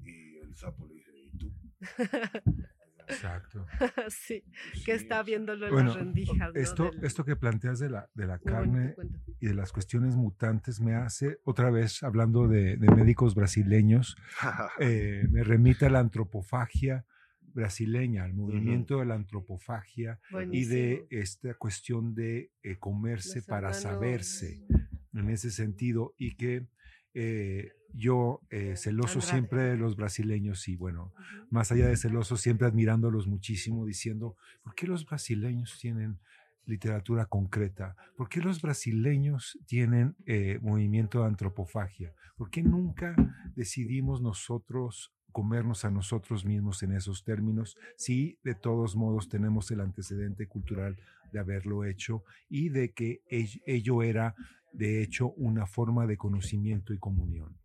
Y 0.04 0.36
el 0.38 0.54
sapo 0.54 0.86
le 0.86 0.94
dice, 0.94 1.10
¿y 1.18 1.30
tú? 1.36 1.52
Exacto. 3.10 3.66
sí, 4.08 4.44
que 4.84 4.92
está 4.92 5.22
viéndolo 5.22 5.66
en 5.66 5.72
Bueno, 5.72 5.88
las 5.88 5.96
rendijas. 5.98 6.54
¿no? 6.54 6.60
Esto, 6.60 6.90
del- 6.90 7.04
esto 7.04 7.24
que 7.24 7.36
planteas 7.36 7.78
de 7.78 7.90
la, 7.90 8.08
de 8.14 8.26
la 8.26 8.38
carne 8.38 8.94
y 9.40 9.46
de 9.46 9.54
las 9.54 9.72
cuestiones 9.72 10.16
mutantes 10.16 10.80
me 10.80 10.94
hace, 10.94 11.38
otra 11.44 11.70
vez 11.70 12.02
hablando 12.02 12.48
de, 12.48 12.76
de 12.76 12.94
médicos 12.94 13.34
brasileños, 13.34 14.16
eh, 14.80 15.26
me 15.30 15.42
remite 15.44 15.86
a 15.86 15.90
la 15.90 16.00
antropofagia 16.00 17.04
brasileña, 17.52 18.22
al 18.24 18.32
movimiento 18.34 19.00
de 19.00 19.06
la 19.06 19.14
antropofagia 19.14 20.20
y 20.52 20.64
de 20.66 21.06
esta 21.10 21.54
cuestión 21.54 22.14
de 22.14 22.52
eh, 22.62 22.76
comerse 22.78 23.38
Los 23.40 23.46
para 23.46 23.70
hermanos- 23.70 23.82
saberse 23.82 24.64
en 25.12 25.30
ese 25.30 25.50
sentido 25.50 26.14
y 26.16 26.36
que 26.36 26.68
eh, 27.12 27.72
yo 27.92 28.40
eh, 28.50 28.76
celoso 28.76 29.20
siempre 29.20 29.62
de 29.62 29.76
los 29.76 29.96
brasileños 29.96 30.68
y 30.68 30.76
bueno, 30.76 31.12
más 31.50 31.72
allá 31.72 31.88
de 31.88 31.96
celoso, 31.96 32.36
siempre 32.36 32.66
admirándolos 32.68 33.26
muchísimo, 33.26 33.86
diciendo, 33.86 34.36
¿por 34.62 34.74
qué 34.74 34.86
los 34.86 35.04
brasileños 35.06 35.78
tienen 35.80 36.20
literatura 36.66 37.26
concreta? 37.26 37.96
¿Por 38.16 38.28
qué 38.28 38.40
los 38.40 38.60
brasileños 38.62 39.58
tienen 39.66 40.16
eh, 40.26 40.58
movimiento 40.62 41.20
de 41.20 41.26
antropofagia? 41.26 42.14
¿Por 42.36 42.50
qué 42.50 42.62
nunca 42.62 43.14
decidimos 43.54 44.20
nosotros 44.22 45.12
comernos 45.32 45.84
a 45.84 45.90
nosotros 45.90 46.44
mismos 46.44 46.82
en 46.82 46.92
esos 46.92 47.22
términos 47.22 47.76
si 47.96 48.38
de 48.42 48.54
todos 48.56 48.96
modos 48.96 49.28
tenemos 49.28 49.70
el 49.70 49.80
antecedente 49.80 50.46
cultural 50.48 50.98
de 51.30 51.38
haberlo 51.38 51.84
hecho 51.84 52.24
y 52.48 52.68
de 52.70 52.92
que 52.92 53.22
ell- 53.30 53.62
ello 53.64 54.02
era 54.02 54.34
de 54.72 55.02
hecho 55.02 55.30
una 55.32 55.66
forma 55.66 56.06
de 56.06 56.16
conocimiento 56.16 56.92
y 56.92 56.98
comunión? 56.98 57.59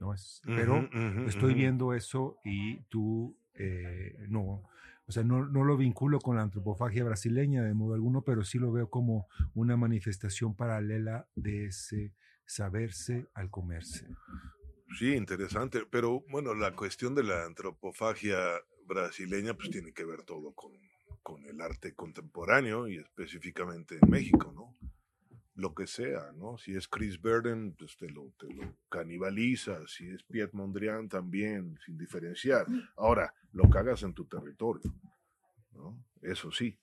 ¿No? 0.00 0.14
Es- 0.14 0.42
pero 0.54 0.88
estoy 1.28 1.54
viendo 1.54 1.94
eso 1.94 2.38
y 2.44 2.80
tú 2.84 3.36
eh, 3.54 4.14
no. 4.28 4.62
O 5.08 5.12
sea, 5.12 5.22
no, 5.22 5.46
no 5.46 5.62
lo 5.64 5.76
vinculo 5.76 6.18
con 6.20 6.36
la 6.36 6.42
antropofagia 6.42 7.04
brasileña 7.04 7.62
de 7.62 7.74
modo 7.74 7.94
alguno, 7.94 8.22
pero 8.22 8.42
sí 8.44 8.58
lo 8.58 8.72
veo 8.72 8.90
como 8.90 9.28
una 9.54 9.76
manifestación 9.76 10.54
paralela 10.56 11.28
de 11.36 11.66
ese 11.66 12.12
saberse 12.44 13.26
al 13.34 13.48
comerse. 13.50 14.06
Sí, 14.98 15.14
interesante. 15.14 15.84
Pero 15.90 16.22
bueno, 16.30 16.54
la 16.54 16.74
cuestión 16.74 17.14
de 17.14 17.22
la 17.24 17.44
antropofagia 17.44 18.38
brasileña 18.86 19.54
pues 19.54 19.70
tiene 19.70 19.92
que 19.92 20.04
ver 20.04 20.22
todo 20.22 20.52
con, 20.54 20.72
con 21.22 21.44
el 21.44 21.60
arte 21.60 21.94
contemporáneo 21.94 22.88
y 22.88 22.96
específicamente 22.98 23.98
en 24.00 24.10
México, 24.10 24.52
¿no? 24.54 24.76
Lo 25.56 25.74
que 25.74 25.86
sea, 25.86 26.32
¿no? 26.36 26.58
Si 26.58 26.74
es 26.76 26.86
Chris 26.86 27.18
Burden, 27.20 27.74
pues 27.78 27.96
te 27.96 28.08
lo, 28.10 28.30
te 28.38 28.46
lo 28.52 28.76
canibaliza. 28.90 29.80
Si 29.86 30.06
es 30.08 30.22
Piet 30.22 30.52
Mondrian 30.52 31.08
también, 31.08 31.78
sin 31.84 31.96
diferenciar. 31.96 32.66
Ahora, 32.96 33.32
lo 33.52 33.68
cagas 33.70 34.02
en 34.02 34.12
tu 34.12 34.26
territorio, 34.26 34.92
¿no? 35.72 35.98
Eso 36.20 36.50
sí. 36.52 36.78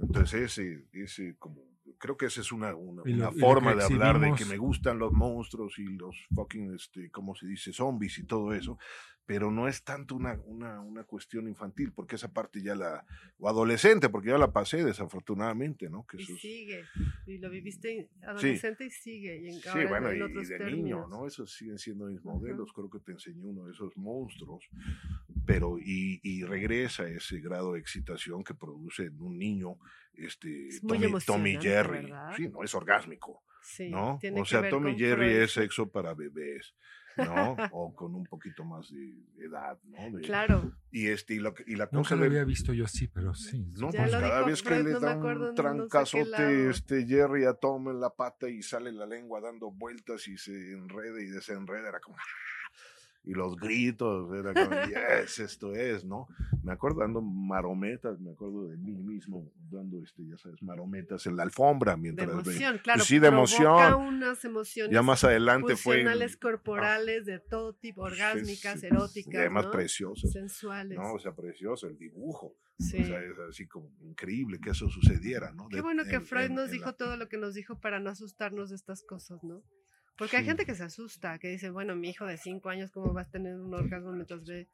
Entonces 0.00 0.58
ese, 0.58 0.86
ese 0.92 1.36
como, 1.38 1.62
creo 1.98 2.16
que 2.16 2.26
esa 2.26 2.40
es 2.40 2.50
una, 2.50 2.74
una, 2.74 3.02
lo- 3.12 3.32
forma 3.40 3.70
de 3.74 3.84
hablar 3.94 4.18
de 4.20 4.28
que 4.38 4.44
me 4.46 4.56
gustan 4.58 4.98
los 4.98 5.12
monstruos 5.12 5.78
y 5.78 5.84
los 5.84 6.16
fucking, 6.34 6.74
este, 6.74 7.10
¿cómo 7.10 7.34
se 7.34 7.46
dice? 7.46 7.72
Zombies 7.72 8.18
y 8.18 8.24
todo 8.24 8.52
eso, 8.54 8.78
pero 9.26 9.50
no 9.50 9.68
es 9.68 9.82
tanto 9.84 10.14
una, 10.14 10.38
una, 10.44 10.80
una 10.80 11.04
cuestión 11.04 11.48
infantil, 11.48 11.92
porque 11.92 12.16
esa 12.16 12.32
parte 12.32 12.60
ya 12.62 12.74
la, 12.74 13.06
o 13.38 13.48
adolescente, 13.48 14.08
porque 14.10 14.28
ya 14.28 14.38
la 14.38 14.52
pasé 14.52 14.84
desafortunadamente, 14.84 15.88
¿no? 15.88 16.06
Que 16.06 16.20
Y 16.20 16.26
sigue. 16.26 16.84
Y 17.26 17.38
lo 17.38 17.48
viviste 17.50 18.10
adolescente 18.22 18.84
y 18.86 18.90
sigue. 18.90 19.40
Y 19.40 19.48
en, 19.48 19.54
Sí, 19.60 19.84
bueno, 19.88 20.10
en 20.10 20.18
y, 20.18 20.22
otros 20.22 20.46
y 20.46 20.48
de 20.52 20.58
términos. 20.58 20.82
niño, 20.82 21.08
¿no? 21.08 21.26
Esos 21.26 21.52
siguen 21.54 21.78
siendo 21.78 22.06
mis 22.06 22.22
modelos. 22.22 22.72
Creo 22.74 22.90
que 22.90 23.00
te 23.00 23.12
enseñé 23.12 23.44
uno 23.44 23.64
de 23.64 23.72
esos 23.72 23.96
monstruos, 23.96 24.64
pero 25.46 25.78
y, 25.78 26.20
y 26.22 26.44
regresa 26.44 27.08
ese 27.08 27.40
grado 27.40 27.72
de 27.74 27.80
excitación 27.80 28.44
que 28.44 28.54
produce 28.54 29.04
en 29.04 29.20
un 29.20 29.38
niño, 29.38 29.78
este, 30.14 30.68
Es 30.68 30.80
Tommy, 30.80 31.12
Tommy 31.26 31.56
Jerry. 31.60 32.02
¿verdad? 32.04 32.34
Sí, 32.36 32.48
no 32.48 32.62
es 32.62 32.74
orgásmico, 32.74 33.42
Sí, 33.62 33.88
¿no? 33.90 34.18
O 34.36 34.44
sea, 34.44 34.68
Tommy 34.68 34.96
Jerry 34.98 35.28
Freud. 35.30 35.42
es 35.42 35.52
sexo 35.52 35.90
para 35.90 36.12
bebés, 36.14 36.74
¿no? 37.16 37.56
o 37.72 37.94
con 37.94 38.14
un 38.14 38.24
poquito 38.24 38.64
más 38.64 38.90
de 38.90 39.14
edad, 39.44 39.78
¿no? 39.84 40.16
De- 40.18 40.22
Claro. 40.22 40.72
Y 40.90 41.08
este 41.08 41.34
y, 41.34 41.38
lo 41.38 41.54
que- 41.54 41.64
y 41.66 41.74
la 41.76 41.84
Nunca 41.86 41.98
cosa 41.98 42.14
lo 42.16 42.22
de- 42.22 42.26
había 42.28 42.44
visto 42.44 42.72
yo 42.72 42.84
así, 42.84 43.08
pero 43.08 43.34
sí. 43.34 43.64
no, 43.78 43.90
Ya 43.90 44.00
pues 44.00 44.12
lo 44.12 44.20
cada 44.20 44.36
dijo 44.38 44.46
vez 44.50 44.62
que 44.62 44.70
le 44.70 44.92
no 44.92 45.00
me 45.00 45.06
da 45.06 45.12
acuerdo 45.12 45.40
un 45.42 45.48
en 45.48 45.54
no 45.54 45.54
sé 45.54 45.62
trancazote 45.62 46.70
este 46.70 47.06
Jerry 47.06 47.44
a 47.44 47.54
Tom 47.54 47.88
en 47.88 48.00
la 48.00 48.10
pata 48.10 48.48
y 48.48 48.62
sale 48.62 48.92
la 48.92 49.06
lengua 49.06 49.40
dando 49.40 49.70
vueltas 49.70 50.26
y 50.28 50.36
se 50.38 50.52
enreda 50.72 51.20
y 51.20 51.26
desenreda, 51.26 51.88
era 51.88 52.00
como... 52.00 52.16
"Ah", 53.24 53.30
Y 53.30 53.32
los 53.32 53.56
gritos, 53.56 54.30
era 54.38 54.52
como, 54.52 54.76
yes, 54.86 55.38
esto 55.38 55.72
es, 55.74 56.04
¿no? 56.04 56.28
Me 56.62 56.72
acuerdo 56.72 57.00
dando 57.00 57.22
marometas, 57.22 58.20
me 58.20 58.32
acuerdo 58.32 58.68
de 58.68 58.76
mí 58.76 58.92
mismo 59.02 59.50
dando, 59.70 60.02
este, 60.02 60.26
ya 60.28 60.36
sabes, 60.36 60.62
marometas 60.62 61.26
en 61.26 61.36
la 61.36 61.42
alfombra 61.42 61.92
De 61.92 61.98
mientras 62.02 62.28
ve- 62.28 62.34
emoción, 62.34 62.78
claro. 62.82 63.02
sí, 63.02 63.18
de 63.18 63.28
emoción. 63.28 63.94
unas 63.94 64.44
emociones 64.44 64.92
Ya 64.92 65.02
más 65.02 65.24
adelante 65.24 65.74
fue... 65.76 66.04
corporales 66.40 67.24
de 67.26 67.38
todo 67.40 67.72
tipo, 67.74 68.02
orgásmicas, 68.02 68.80
sí, 68.80 68.86
eróticas, 68.86 69.32
Y 69.34 69.36
además 69.38 69.64
¿no? 69.66 69.70
preciosas. 69.70 70.30
sensuales. 70.30 70.98
No, 70.98 71.14
o 71.14 71.18
sea, 71.18 71.32
precioso 71.32 71.86
el 71.86 71.96
dibujo. 71.98 72.56
sí. 72.78 73.00
O 73.02 73.04
sea, 73.06 73.20
es 73.22 73.38
así 73.48 73.66
como 73.66 73.90
increíble 74.02 74.58
que 74.60 74.70
eso 74.70 74.88
sucediera, 74.88 75.52
¿no? 75.52 75.68
Qué 75.68 75.76
De- 75.76 75.82
bueno 75.82 76.04
que 76.04 76.16
en- 76.16 76.24
Freud 76.26 76.46
en- 76.46 76.54
nos 76.56 76.66
en 76.66 76.72
dijo 76.72 76.86
la- 76.86 76.92
todo 76.96 77.16
lo 77.16 77.28
que 77.28 77.38
nos 77.38 77.54
dijo 77.54 77.78
para 77.80 78.00
no 78.00 78.10
asustarnos 78.10 78.70
de 78.70 78.76
estas 78.76 79.02
cosas, 79.02 79.42
¿no? 79.44 79.62
Porque 80.16 80.36
hay 80.36 80.44
gente 80.44 80.64
que 80.64 80.74
se 80.74 80.84
asusta, 80.84 81.38
que 81.38 81.48
dice, 81.48 81.70
bueno, 81.70 81.96
mi 81.96 82.10
hijo 82.10 82.24
de 82.26 82.36
cinco 82.36 82.68
años, 82.68 82.90
¿cómo 82.92 83.12
va 83.12 83.22
a 83.22 83.30
tener 83.30 83.56
un 83.56 83.74
orgasmo 83.74 84.12
mientras 84.12 84.44
ve 84.44 84.68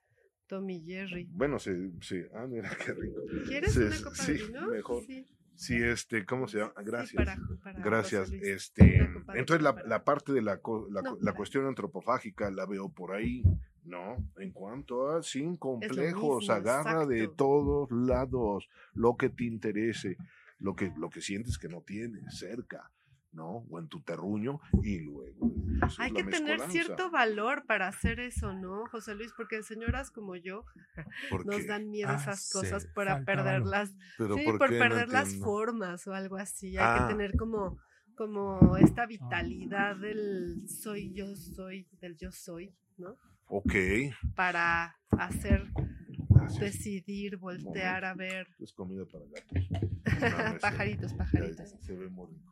Tommy 0.46 0.82
Jerry? 0.84 1.28
Bueno, 1.32 1.58
sí, 1.58 1.70
sí. 2.02 2.22
Ah, 2.34 2.46
mira 2.46 2.70
qué 2.84 2.92
rico. 2.92 3.20
¿Quieres 3.46 3.72
Sí, 3.72 3.80
una 3.80 3.96
copa 4.02 4.22
sí, 4.22 4.32
de 4.32 4.38
vino? 4.38 4.68
mejor. 4.68 5.02
Sí, 5.04 5.26
Sí, 5.60 5.76
este, 5.76 6.24
¿cómo 6.24 6.48
se 6.48 6.56
llama? 6.58 6.72
Gracias. 6.82 7.12
para- 7.12 7.38
para 7.62 7.82
Gracias. 7.84 8.32
Este, 8.32 8.96
entonces 9.34 9.62
la, 9.62 10.04
parte 10.04 10.32
de 10.32 10.40
la, 10.40 10.58
la, 10.90 11.02
No, 11.02 11.18
la 11.20 11.34
cuestión 11.34 11.66
antropofágica 11.66 12.50
la 12.50 12.64
veo 12.64 12.88
por 12.88 13.12
ahí, 13.12 13.42
¿no? 13.84 14.16
En 14.38 14.52
cuanto 14.52 15.10
a 15.10 15.22
sin 15.22 15.56
complejos, 15.58 16.40
mismo, 16.40 16.54
agarra 16.54 17.04
de 17.04 17.28
todos 17.28 17.90
lados 17.90 18.70
lo 18.94 19.18
que 19.18 19.28
te 19.28 19.44
interese, 19.44 20.16
lo 20.58 20.74
que, 20.74 20.90
lo 20.96 21.10
que 21.10 21.20
sientes 21.20 21.58
que 21.58 21.68
no 21.68 21.82
tienes 21.82 22.38
cerca, 22.38 22.90
¿no? 23.32 23.64
O 23.70 23.78
en 23.78 23.88
tu 23.88 24.00
terruño 24.02 24.60
y 24.82 24.98
luego. 25.00 25.52
Hay 25.98 26.12
que 26.12 26.24
tener 26.24 26.60
cierto 26.70 27.10
valor 27.10 27.64
para 27.66 27.88
hacer 27.88 28.20
eso, 28.20 28.52
¿no, 28.52 28.86
José 28.90 29.14
Luis? 29.14 29.32
Porque 29.36 29.62
señoras 29.62 30.10
como 30.10 30.36
yo 30.36 30.64
¿Por 31.30 31.46
nos 31.46 31.66
dan 31.66 31.90
miedo 31.90 32.10
esas 32.12 32.28
Hace 32.28 32.52
cosas 32.58 32.86
para 32.94 33.24
perderlas. 33.24 33.94
Pero 34.18 34.36
Sí, 34.36 34.44
¿por, 34.44 34.58
por, 34.58 34.68
qué? 34.68 34.74
No 34.78 34.80
perder 34.80 35.08
las 35.08 35.34
formas 35.36 36.06
o 36.06 36.12
algo 36.14 36.36
así. 36.36 36.76
Hay 36.76 36.84
Ah. 36.84 37.06
que 37.06 37.14
tener 37.14 37.36
como, 37.36 37.78
como 38.16 38.76
esta 38.76 39.06
vitalidad 39.06 39.96
del 39.96 40.68
soy 40.68 41.12
yo 41.14 41.34
soy, 41.36 41.86
del 42.00 42.16
yo 42.16 42.32
soy, 42.32 42.74
¿no? 42.98 43.16
Ok. 43.46 43.74
Para 44.34 44.96
hacer, 45.18 45.66
Gracias. 46.28 46.60
decidir, 46.60 47.36
voltear 47.36 48.04
a 48.04 48.14
ver. 48.14 48.46
Es 48.58 48.72
comida 48.72 49.04
para 49.06 49.24
gatos. 49.26 49.68
Pajaritos, 50.60 51.14
pajaritos. 51.14 51.70
Se 51.80 51.94
ve 51.96 52.08
muy 52.08 52.26
rico. 52.28 52.49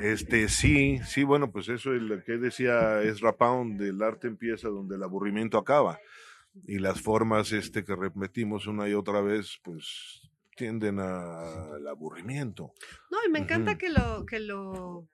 Este, 0.00 0.48
sí, 0.48 0.98
sí, 1.04 1.24
bueno, 1.24 1.50
pues 1.50 1.68
eso 1.68 1.94
es 1.94 2.02
lo 2.02 2.22
que 2.22 2.38
decía 2.38 3.02
Ezra 3.02 3.36
Pound, 3.36 3.80
el 3.82 4.02
arte 4.02 4.28
empieza 4.28 4.68
donde 4.68 4.96
el 4.96 5.02
aburrimiento 5.02 5.58
acaba. 5.58 5.98
Y 6.66 6.78
las 6.78 7.00
formas 7.00 7.52
este, 7.52 7.84
que 7.84 7.94
repetimos 7.94 8.66
una 8.66 8.88
y 8.88 8.94
otra 8.94 9.20
vez, 9.20 9.58
pues 9.62 10.20
tienden 10.56 10.98
al 10.98 11.86
aburrimiento. 11.86 12.72
No, 13.10 13.18
y 13.26 13.30
me 13.30 13.38
encanta 13.40 13.72
Ujú. 13.72 13.78
que 13.78 13.88
lo, 13.88 14.26
que 14.26 14.40
lo 14.40 15.08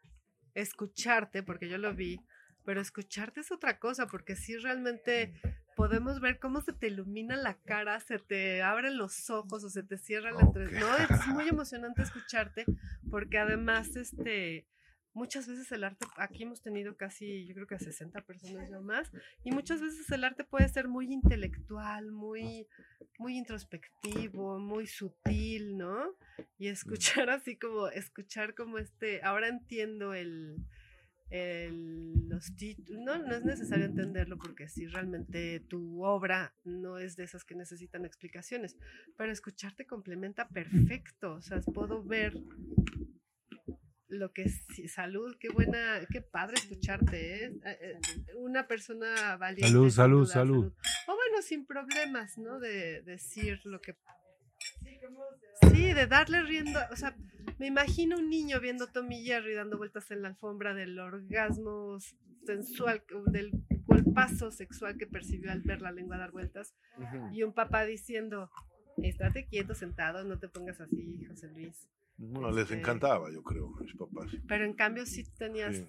escucharte, 0.54 1.42
porque 1.42 1.68
yo 1.68 1.78
lo 1.78 1.94
vi, 1.94 2.18
pero 2.64 2.80
escucharte 2.80 3.40
es 3.40 3.52
otra 3.52 3.78
cosa, 3.78 4.06
porque 4.06 4.34
sí 4.34 4.56
realmente 4.56 5.34
podemos 5.76 6.20
ver 6.20 6.40
cómo 6.40 6.62
se 6.62 6.72
te 6.72 6.88
ilumina 6.88 7.36
la 7.36 7.54
cara, 7.54 8.00
se 8.00 8.18
te 8.18 8.62
abren 8.62 8.96
los 8.96 9.30
ojos 9.30 9.62
o 9.62 9.68
se 9.68 9.82
te 9.82 9.98
cierra 9.98 10.32
la 10.32 10.40
entre... 10.40 10.66
Ok. 10.66 10.72
No, 10.72 10.96
es 10.96 11.26
muy 11.28 11.48
emocionante 11.48 12.02
escucharte, 12.02 12.64
porque 13.10 13.38
además, 13.38 13.94
este, 13.94 14.66
muchas 15.12 15.46
veces 15.46 15.70
el 15.72 15.84
arte, 15.84 16.06
aquí 16.16 16.44
hemos 16.44 16.62
tenido 16.62 16.96
casi, 16.96 17.46
yo 17.46 17.54
creo 17.54 17.66
que 17.66 17.78
60 17.78 18.22
personas 18.22 18.70
ya 18.70 18.80
más, 18.80 19.12
y 19.44 19.50
muchas 19.50 19.82
veces 19.82 20.10
el 20.10 20.24
arte 20.24 20.44
puede 20.44 20.68
ser 20.70 20.88
muy 20.88 21.12
intelectual, 21.12 22.10
muy, 22.10 22.66
muy 23.18 23.36
introspectivo, 23.36 24.58
muy 24.58 24.86
sutil, 24.86 25.76
¿no? 25.76 26.16
Y 26.58 26.68
escuchar 26.68 27.28
así 27.28 27.56
como, 27.56 27.88
escuchar 27.88 28.54
como 28.54 28.78
este, 28.78 29.22
ahora 29.22 29.48
entiendo 29.48 30.14
el, 30.14 30.56
el- 31.30 32.28
los 32.28 32.54
títulos, 32.56 33.02
no, 33.02 33.18
no 33.18 33.34
es 33.34 33.44
necesario 33.44 33.86
entenderlo 33.86 34.38
porque 34.38 34.68
si 34.68 34.86
realmente 34.86 35.60
tu 35.60 36.04
obra 36.04 36.54
no 36.64 36.98
es 36.98 37.16
de 37.16 37.24
esas 37.24 37.44
que 37.44 37.54
necesitan 37.54 38.04
explicaciones, 38.04 38.76
pero 39.16 39.32
escucharte 39.32 39.86
complementa 39.86 40.48
perfecto, 40.48 41.34
o 41.34 41.42
sea, 41.42 41.60
puedo 41.62 42.02
ver 42.04 42.34
lo 44.08 44.32
que 44.32 44.42
es 44.44 44.64
sí, 44.74 44.86
salud, 44.86 45.36
qué 45.40 45.48
buena, 45.48 46.00
qué 46.12 46.20
padre 46.22 46.54
escucharte, 46.56 47.44
¿eh? 47.46 47.52
Eh, 47.64 47.78
eh, 47.80 48.00
Una 48.36 48.68
persona 48.68 49.36
valiente. 49.36 49.66
Salud, 49.66 49.90
salud, 49.90 50.20
duda, 50.22 50.32
salud. 50.32 50.72
O 51.08 51.14
bueno, 51.16 51.42
sin 51.42 51.66
problemas, 51.66 52.38
¿no? 52.38 52.60
De 52.60 53.02
decir 53.02 53.60
lo 53.64 53.80
que 53.80 53.96
Sí, 55.72 55.92
de 55.92 56.06
darle 56.06 56.42
rienda, 56.42 56.88
o 56.92 56.96
sea, 56.96 57.16
me 57.58 57.66
imagino 57.66 58.18
un 58.18 58.28
niño 58.28 58.60
viendo 58.60 58.86
Tommy 58.88 59.24
Jerry 59.24 59.54
dando 59.54 59.78
vueltas 59.78 60.10
en 60.10 60.22
la 60.22 60.28
alfombra 60.28 60.74
del 60.74 60.98
orgasmo 60.98 61.98
sensual, 62.44 63.02
del 63.26 63.50
golpazo 63.86 64.50
sexual 64.50 64.96
que 64.98 65.06
percibió 65.06 65.50
al 65.52 65.62
ver 65.62 65.80
la 65.82 65.90
lengua 65.92 66.16
dar 66.18 66.30
vueltas, 66.32 66.74
y 67.32 67.42
un 67.42 67.52
papá 67.52 67.84
diciendo, 67.84 68.50
estate 69.02 69.46
quieto, 69.46 69.74
sentado, 69.74 70.24
no 70.24 70.38
te 70.38 70.48
pongas 70.48 70.80
así, 70.80 71.24
José 71.26 71.48
Luis. 71.48 71.88
Bueno, 72.18 72.50
les 72.50 72.64
Este- 72.64 72.78
encantaba, 72.78 73.30
yo 73.30 73.42
creo, 73.42 73.74
a 73.78 73.82
mis 73.82 73.94
papás. 73.94 74.30
Pero 74.48 74.64
en 74.64 74.72
cambio 74.74 75.04
sí 75.06 75.24
tenías 75.36 75.76
Sí. 75.76 75.88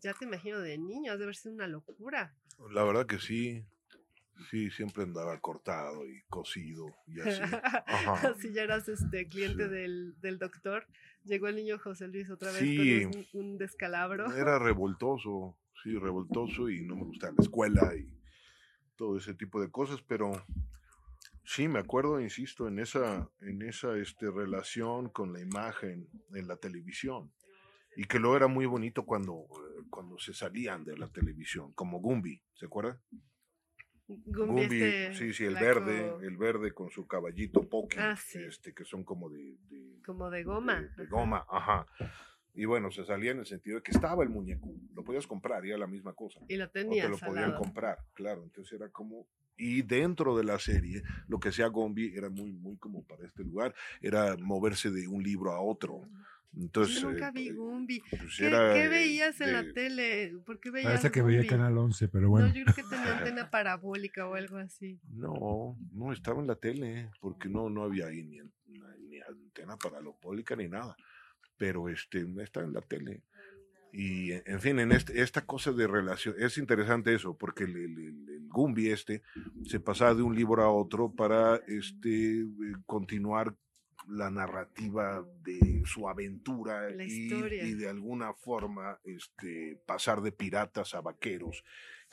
ya 0.00 0.14
te 0.14 0.24
imagino 0.24 0.60
de 0.60 0.78
niño, 0.78 1.18
debe 1.18 1.34
ser 1.34 1.52
una 1.52 1.66
locura. 1.66 2.34
La 2.70 2.84
verdad 2.84 3.06
que 3.06 3.18
sí. 3.18 3.64
Sí, 4.50 4.70
siempre 4.70 5.04
andaba 5.04 5.38
cortado 5.40 6.06
y 6.06 6.22
cocido 6.28 6.86
y 7.06 7.20
así. 7.20 7.40
Ajá. 7.86 8.34
si 8.40 8.52
ya 8.52 8.62
eras 8.62 8.88
este 8.88 9.26
cliente 9.28 9.64
Sí. 9.64 9.70
del, 9.70 10.14
del 10.20 10.38
doctor, 10.38 10.86
llegó 11.24 11.48
el 11.48 11.56
niño 11.56 11.78
José 11.78 12.06
Luis 12.08 12.30
otra 12.30 12.50
vez 12.52 12.60
Sí. 12.60 13.04
con 13.04 13.16
un, 13.42 13.50
un 13.52 13.58
descalabro. 13.58 14.26
Era 14.36 14.58
revoltoso, 14.58 15.58
sí, 15.82 15.96
revoltoso 15.98 16.68
y 16.68 16.82
no 16.84 16.96
me 16.96 17.04
gustaba 17.04 17.34
la 17.36 17.42
escuela 17.42 17.94
y 17.96 18.08
todo 18.96 19.16
ese 19.18 19.34
tipo 19.34 19.60
de 19.60 19.70
cosas, 19.70 20.00
pero 20.06 20.32
sí, 21.44 21.68
me 21.68 21.78
acuerdo, 21.78 22.20
insisto, 22.20 22.66
en 22.68 22.78
esa, 22.78 23.28
en 23.40 23.62
esa 23.62 23.96
este, 23.96 24.30
relación 24.30 25.08
con 25.10 25.32
la 25.32 25.40
imagen 25.40 26.08
en 26.34 26.48
la 26.48 26.56
televisión. 26.56 27.32
Y 27.98 28.04
que 28.04 28.18
lo 28.18 28.36
era 28.36 28.46
muy 28.46 28.66
bonito 28.66 29.06
cuando, 29.06 29.44
eh, 29.44 29.84
cuando 29.88 30.18
se 30.18 30.34
salían 30.34 30.84
de 30.84 30.98
la 30.98 31.08
televisión, 31.08 31.72
como 31.72 31.98
Gumby, 32.00 32.42
¿se 32.54 32.66
acuerda? 32.66 33.00
Gumby, 34.08 34.62
este 34.82 35.14
sí, 35.14 35.32
sí, 35.34 35.44
el 35.44 35.54
verde, 35.54 36.14
el 36.22 36.36
verde 36.36 36.72
con 36.72 36.90
su 36.90 37.06
caballito 37.06 37.68
Pocky, 37.68 37.96
Ah, 37.98 38.16
sí. 38.16 38.38
este, 38.46 38.72
que 38.72 38.84
son 38.84 39.02
como 39.04 39.28
de, 39.28 39.56
de- 39.68 40.00
Como 40.04 40.30
de 40.30 40.44
goma. 40.44 40.80
de, 40.96 41.06
goma, 41.06 41.44
ajá. 41.48 41.86
Y 42.54 42.64
bueno, 42.64 42.90
se 42.90 43.04
salía 43.04 43.32
en 43.32 43.40
el 43.40 43.46
sentido 43.46 43.76
de 43.78 43.82
que 43.82 43.90
estaba 43.90 44.22
el 44.22 44.30
muñeco, 44.30 44.70
lo 44.94 45.02
podías 45.04 45.26
comprar 45.26 45.64
y 45.66 45.70
era 45.70 45.78
la 45.78 45.86
misma 45.88 46.12
cosa. 46.14 46.40
Y 46.48 46.56
lo 46.56 46.64
O 46.64 46.68
te 46.70 46.80
tenías 46.84 47.10
lo 47.10 47.18
podían 47.18 47.50
lado. 47.50 47.62
comprar, 47.62 47.98
claro. 48.14 48.42
Entonces 48.44 48.72
era 48.80 48.88
como. 48.90 49.26
Y 49.58 49.82
dentro 49.82 50.36
de 50.36 50.44
la 50.44 50.58
serie, 50.58 51.02
lo 51.28 51.38
que 51.40 51.48
hacía 51.48 51.66
Gombi 51.68 52.14
era 52.14 52.28
muy, 52.30 52.52
muy 52.52 52.76
como 52.76 53.02
para 53.04 53.26
este 53.26 53.42
lugar, 53.42 53.74
era 54.02 54.36
moverse 54.36 54.90
de 54.90 55.08
un 55.08 55.22
libro 55.22 55.52
a 55.52 55.60
otro. 55.60 56.02
Entonces. 56.54 57.00
Yo 57.00 57.10
nunca 57.10 57.28
eh, 57.28 57.32
vi 57.34 57.48
eh, 57.48 57.52
Gumby. 57.52 58.02
pues 58.10 58.36
¿Qué, 58.38 58.46
era, 58.46 58.74
qué 58.74 58.88
veías 58.88 59.40
en 59.40 59.52
la 59.52 59.62
de- 59.62 59.72
tele? 59.72 60.36
¿Por 60.44 60.60
qué 60.60 60.70
veías 60.70 60.90
Parece 60.90 61.10
que 61.10 61.22
veía 61.22 61.38
Gumby? 61.38 61.48
Canal 61.48 61.78
11, 61.78 62.08
pero 62.08 62.28
bueno. 62.30 62.48
No, 62.48 62.54
yo 62.54 62.64
creo 62.64 62.74
que 62.76 62.82
tenía 62.82 63.18
antena 63.18 63.50
parabólica 63.50 64.26
o 64.28 64.34
algo 64.34 64.56
así. 64.58 64.98
No, 65.10 65.76
no 65.92 66.12
estaba 66.12 66.40
en 66.40 66.46
la 66.46 66.56
tele, 66.56 67.10
porque 67.20 67.48
no, 67.48 67.68
no 67.70 67.82
había 67.82 68.06
ahí 68.06 68.22
ni, 68.22 68.38
ni 68.68 69.20
antena 69.20 69.76
parabólica 69.76 70.56
ni 70.56 70.68
nada. 70.68 70.96
Pero 71.56 71.88
este, 71.88 72.26
está 72.42 72.60
en 72.62 72.72
la 72.72 72.80
tele. 72.82 73.22
Y 73.92 74.32
en 74.32 74.42
en 74.46 74.60
fin, 74.60 74.78
en 74.78 74.92
este, 74.92 75.22
esta 75.22 75.46
cosa 75.46 75.72
de 75.72 75.86
relación, 75.86 76.34
es 76.38 76.58
interesante 76.58 77.14
eso, 77.14 77.36
porque 77.36 77.64
el, 77.64 77.76
el, 77.76 77.98
el- 77.98 78.28
el 78.28 78.48
Gumby 78.48 78.88
este 78.90 79.22
se 79.64 79.80
pasaba 79.80 80.14
de 80.14 80.22
un 80.22 80.34
libro 80.34 80.62
a 80.62 80.70
otro 80.70 81.12
para 81.12 81.56
este, 81.66 82.40
eh, 82.40 82.46
continuar 82.86 83.54
la 84.08 84.30
narrativa 84.30 85.24
de 85.42 85.82
su 85.84 86.08
aventura 86.08 86.90
y, 86.90 87.32
y 87.32 87.74
de 87.74 87.88
alguna 87.88 88.32
forma 88.34 88.98
este, 89.04 89.80
pasar 89.86 90.20
de 90.22 90.32
piratas 90.32 90.94
a 90.94 91.00
vaqueros 91.00 91.64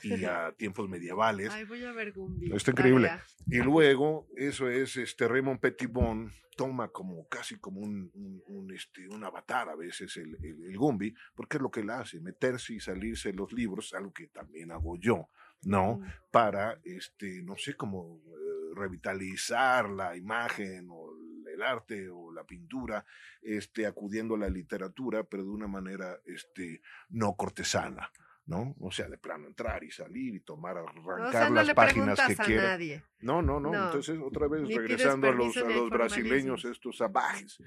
y 0.02 0.24
a 0.26 0.52
tiempos 0.54 0.90
medievales. 0.90 1.50
Ay, 1.52 1.66
voy 1.66 1.84
a 1.84 1.92
ver 1.92 2.12
Gumby. 2.12 2.54
Está 2.54 2.72
increíble. 2.72 3.12
Y 3.48 3.58
luego, 3.58 4.28
eso 4.36 4.70
es, 4.70 4.98
este 4.98 5.28
Raymond 5.28 5.60
Pettibon 5.60 6.32
toma 6.56 6.90
como 6.90 7.28
casi 7.28 7.58
como 7.58 7.82
un, 7.82 8.12
un, 8.14 8.44
un, 8.48 8.72
este, 8.74 9.08
un 9.10 9.24
avatar 9.24 9.70
a 9.70 9.76
veces 9.76 10.16
el, 10.18 10.36
el, 10.44 10.66
el 10.66 10.78
Gumby, 10.78 11.14
porque 11.36 11.58
es 11.58 11.64
lo 11.64 11.72
que 11.72 11.82
él 11.82 11.90
hace, 11.90 12.20
meterse 12.20 12.74
y 12.74 12.80
salirse 12.80 13.32
de 13.32 13.38
los 13.38 13.52
libros, 13.54 13.94
algo 13.94 14.14
que 14.14 14.28
también 14.28 14.72
hago 14.72 14.98
yo, 14.98 15.30
¿no? 15.64 15.98
Mm. 15.98 16.04
Para, 16.32 16.80
este, 16.84 17.42
no 17.44 17.56
sé, 17.56 17.76
como 17.76 18.22
eh, 18.28 18.76
revitalizar 18.76 19.90
la 19.90 20.16
imagen 20.16 20.88
o 20.92 21.12
el 21.54 21.62
arte 21.64 22.10
o 22.10 22.32
la 22.32 22.44
pintura, 22.44 23.06
este, 23.42 23.86
acudiendo 23.86 24.36
a 24.36 24.40
la 24.40 24.50
literatura, 24.50 25.24
pero 25.24 25.44
de 25.44 25.50
una 25.50 25.68
manera, 25.68 26.18
este, 26.26 26.82
no 27.10 27.36
cortesana. 27.36 28.10
¿No? 28.46 28.76
O 28.82 28.92
sea, 28.92 29.08
de 29.08 29.18
plano 29.18 29.48
entrar 29.48 29.86
y 29.86 29.90
salir 29.92 30.36
y 30.36 30.42
tomar, 30.42 30.76
O 30.76 30.86
arrancar 30.90 31.32
sea, 31.32 31.50
no 31.50 31.56
las 31.56 31.68
le 31.68 31.76
páginas 31.76 32.20
que 32.28 32.34
a 32.34 32.46
quiera. 32.46 32.64
nadie. 32.64 33.02
No, 33.22 33.42
no, 33.42 33.58
no, 33.62 33.72
No. 33.72 33.86
Entonces, 33.86 34.20
otra 34.22 34.50
vez 34.50 34.64
Ni 34.64 34.78
regresando 34.78 35.30
a 35.30 35.32
los, 35.32 35.56
a 35.56 35.62
los 35.62 35.90
brasileños, 35.90 36.66
estos 36.66 36.98
salvajes, 36.98 37.58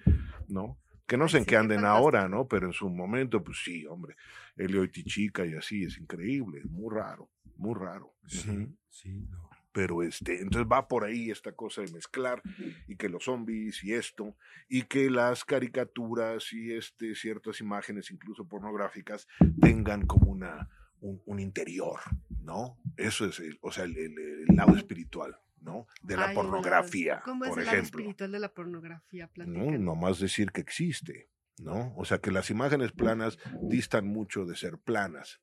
¿no? 0.48 0.78
Que 1.06 1.16
no 1.16 1.28
sé 1.28 1.38
en 1.38 1.44
sí, 1.44 1.48
qué 1.48 1.56
anden 1.56 1.86
ahora, 1.86 2.28
¿no? 2.28 2.46
Pero 2.46 2.66
en 2.66 2.74
su 2.74 2.90
momento, 2.90 3.42
pues 3.42 3.62
sí, 3.64 3.86
hombre. 3.86 4.16
Elio 4.54 4.84
y 4.84 4.88
Tichica 4.90 5.46
y 5.46 5.54
así, 5.54 5.82
es 5.84 5.96
increíble, 5.96 6.60
muy 6.68 6.94
raro, 6.94 7.30
muy 7.56 7.74
raro. 7.74 8.14
Sí, 8.26 8.50
Ujú. 8.50 8.76
sí. 8.90 9.26
no. 9.30 9.48
Pero 9.76 10.02
este, 10.02 10.40
entonces 10.40 10.66
va 10.72 10.88
por 10.88 11.04
ahí 11.04 11.30
esta 11.30 11.52
cosa 11.52 11.82
de 11.82 11.92
mezclar 11.92 12.40
y 12.88 12.96
que 12.96 13.10
los 13.10 13.24
zombies 13.24 13.84
y 13.84 13.92
esto, 13.92 14.34
y 14.70 14.84
que 14.84 15.10
las 15.10 15.44
caricaturas 15.44 16.50
y 16.54 16.72
este, 16.72 17.14
ciertas 17.14 17.60
imágenes, 17.60 18.10
incluso 18.10 18.48
pornográficas, 18.48 19.28
tengan 19.60 20.06
como 20.06 20.30
una, 20.32 20.70
un, 21.00 21.20
un 21.26 21.38
interior, 21.40 22.00
¿no? 22.40 22.78
Eso 22.96 23.26
es, 23.26 23.38
el, 23.40 23.58
o 23.60 23.70
sea, 23.70 23.84
el, 23.84 23.98
el- 23.98 24.18
el 24.48 24.56
lado 24.56 24.74
espiritual, 24.76 25.36
¿no? 25.60 25.86
De 26.02 26.16
la 26.16 26.28
Ay, 26.28 26.34
pornografía, 26.34 27.20
¿Cómo 27.22 27.44
es 27.44 27.50
por 27.50 27.58
el 27.60 27.66
lado 27.66 27.76
ejemplo. 27.76 28.00
espiritual 28.00 28.32
de 28.32 28.38
la 28.40 28.48
pornografía? 28.54 29.30
No, 29.46 29.70
nomás 29.78 30.18
decir 30.20 30.52
que 30.52 30.62
existe, 30.62 31.28
¿no? 31.58 31.92
O 31.98 32.06
sea, 32.06 32.16
que 32.18 32.30
las 32.30 32.48
imágenes 32.50 32.92
planas 32.92 33.38
distan 33.60 34.06
mucho 34.06 34.46
de 34.46 34.56
ser 34.56 34.78
planas, 34.78 35.42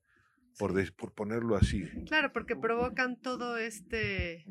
por, 0.60 0.74
de- 0.74 0.92
por 0.92 1.14
ponerlo 1.14 1.56
así. 1.56 1.84
Claro, 2.08 2.32
porque 2.34 2.56
provocan 2.56 3.20
todo 3.20 3.58
este, 3.58 4.46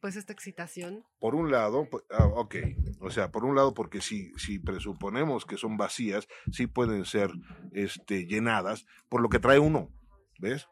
pues 0.00 0.16
esta 0.16 0.32
excitación. 0.32 1.04
Por 1.18 1.34
un 1.34 1.50
lado, 1.50 1.84
pu- 1.90 2.02
ah, 2.10 2.26
ok, 2.26 2.54
o 3.00 3.10
sea, 3.10 3.30
por 3.30 3.44
un 3.44 3.54
lado, 3.54 3.74
porque 3.74 4.00
si, 4.00 4.32
si 4.36 4.58
presuponemos 4.58 5.44
que 5.46 5.56
son 5.56 5.76
vacías, 5.76 6.26
sí 6.52 6.66
pueden 6.66 7.04
ser 7.04 7.30
este, 7.72 8.26
llenadas 8.26 8.86
por 9.08 9.20
lo 9.20 9.28
que 9.28 9.38
trae 9.38 9.58
uno, 9.58 9.90
¿ves? 10.38 10.66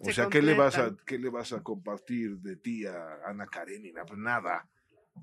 O 0.00 0.04
se 0.06 0.12
sea, 0.14 0.28
¿qué 0.28 0.42
le, 0.42 0.54
vas 0.54 0.78
a. 0.78 0.94
¿qué 1.06 1.18
le 1.18 1.30
vas 1.30 1.52
a 1.52 1.62
compartir 1.62 2.38
de 2.38 2.56
ti 2.56 2.84
a 2.86 2.94
Ana 3.26 3.46
Karenina? 3.46 4.04
Pues 4.04 4.18
nada, 4.18 4.68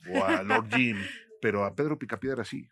o 0.09 0.23
a 0.23 0.41
Lord 0.43 0.69
Jim, 0.71 0.97
pero 1.41 1.63
a 1.65 1.75
Pedro 1.75 1.97
Picapiedra 1.99 2.43
sí, 2.43 2.67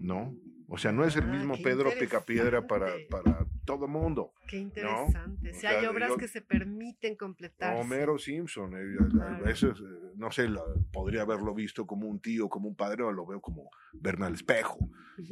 ¿no? 0.00 0.34
O 0.68 0.78
sea, 0.78 0.90
no 0.92 1.04
es 1.04 1.14
el 1.16 1.24
Ah, 1.24 1.32
mismo 1.32 1.54
Pedro 1.62 1.90
Picapiedra 1.98 2.66
para, 2.66 2.92
para 3.08 3.46
todo 3.66 3.86
mundo. 3.88 4.32
Qué 4.48 4.56
interesante. 4.58 5.50
O 5.50 5.54
Si 5.54 5.60
sea, 5.60 5.78
hay 5.80 5.86
obras 5.86 6.08
yo- 6.10 6.16
que 6.16 6.28
se 6.28 6.40
permiten 6.40 7.16
completarse. 7.16 7.78
Homero 7.80 8.16
Simpson, 8.18 8.72
eh, 8.74 8.96
a- 8.98 9.04
a 9.04 9.08
Claro. 9.08 9.44
veces, 9.44 9.78
eh, 9.80 10.12
no 10.16 10.30
sé, 10.30 10.48
la- 10.48 10.62
podría 10.92 11.22
haberlo 11.22 11.52
visto 11.54 11.86
como 11.86 12.08
un 12.08 12.20
tío, 12.20 12.48
como 12.48 12.68
un 12.68 12.76
padre, 12.76 13.02
o 13.02 13.12
lo 13.12 13.26
veo 13.26 13.40
como 13.40 13.68
verme 13.92 14.26
al 14.26 14.34
espejo, 14.34 14.78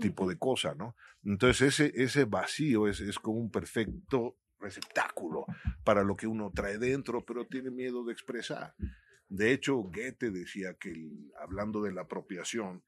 tipo 0.01 0.29
de 0.29 0.37
cosa, 0.37 0.75
¿no? 0.75 0.95
Entonces 1.25 1.81
ese, 1.81 2.03
ese 2.03 2.25
vacío 2.27 2.89
es, 2.89 3.01
es 3.01 3.19
como 3.19 3.39
un 3.39 3.51
perfecto 3.51 4.37
receptáculo 4.59 5.47
para 5.85 6.03
lo 6.03 6.17
que 6.17 6.27
uno 6.27 6.51
trae 6.55 6.79
dentro, 6.79 7.25
pero 7.25 7.47
tiene 7.47 7.71
miedo 7.71 8.05
de 8.05 8.13
expresar. 8.13 8.75
De 9.29 9.53
hecho, 9.53 9.77
Goethe 9.77 10.31
decía 10.31 10.75
que, 10.79 10.93
hablando 11.41 11.83
de 11.83 11.93
la 11.93 12.03
apropiación, 12.03 12.83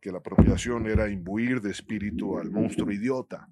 que 0.00 0.10
la 0.12 0.18
apropiación 0.18 0.86
era 0.86 1.08
imbuir 1.10 1.60
de 1.60 1.70
espíritu 1.70 2.38
al 2.38 2.50
monstruo 2.50 2.90
idiota. 2.90 3.48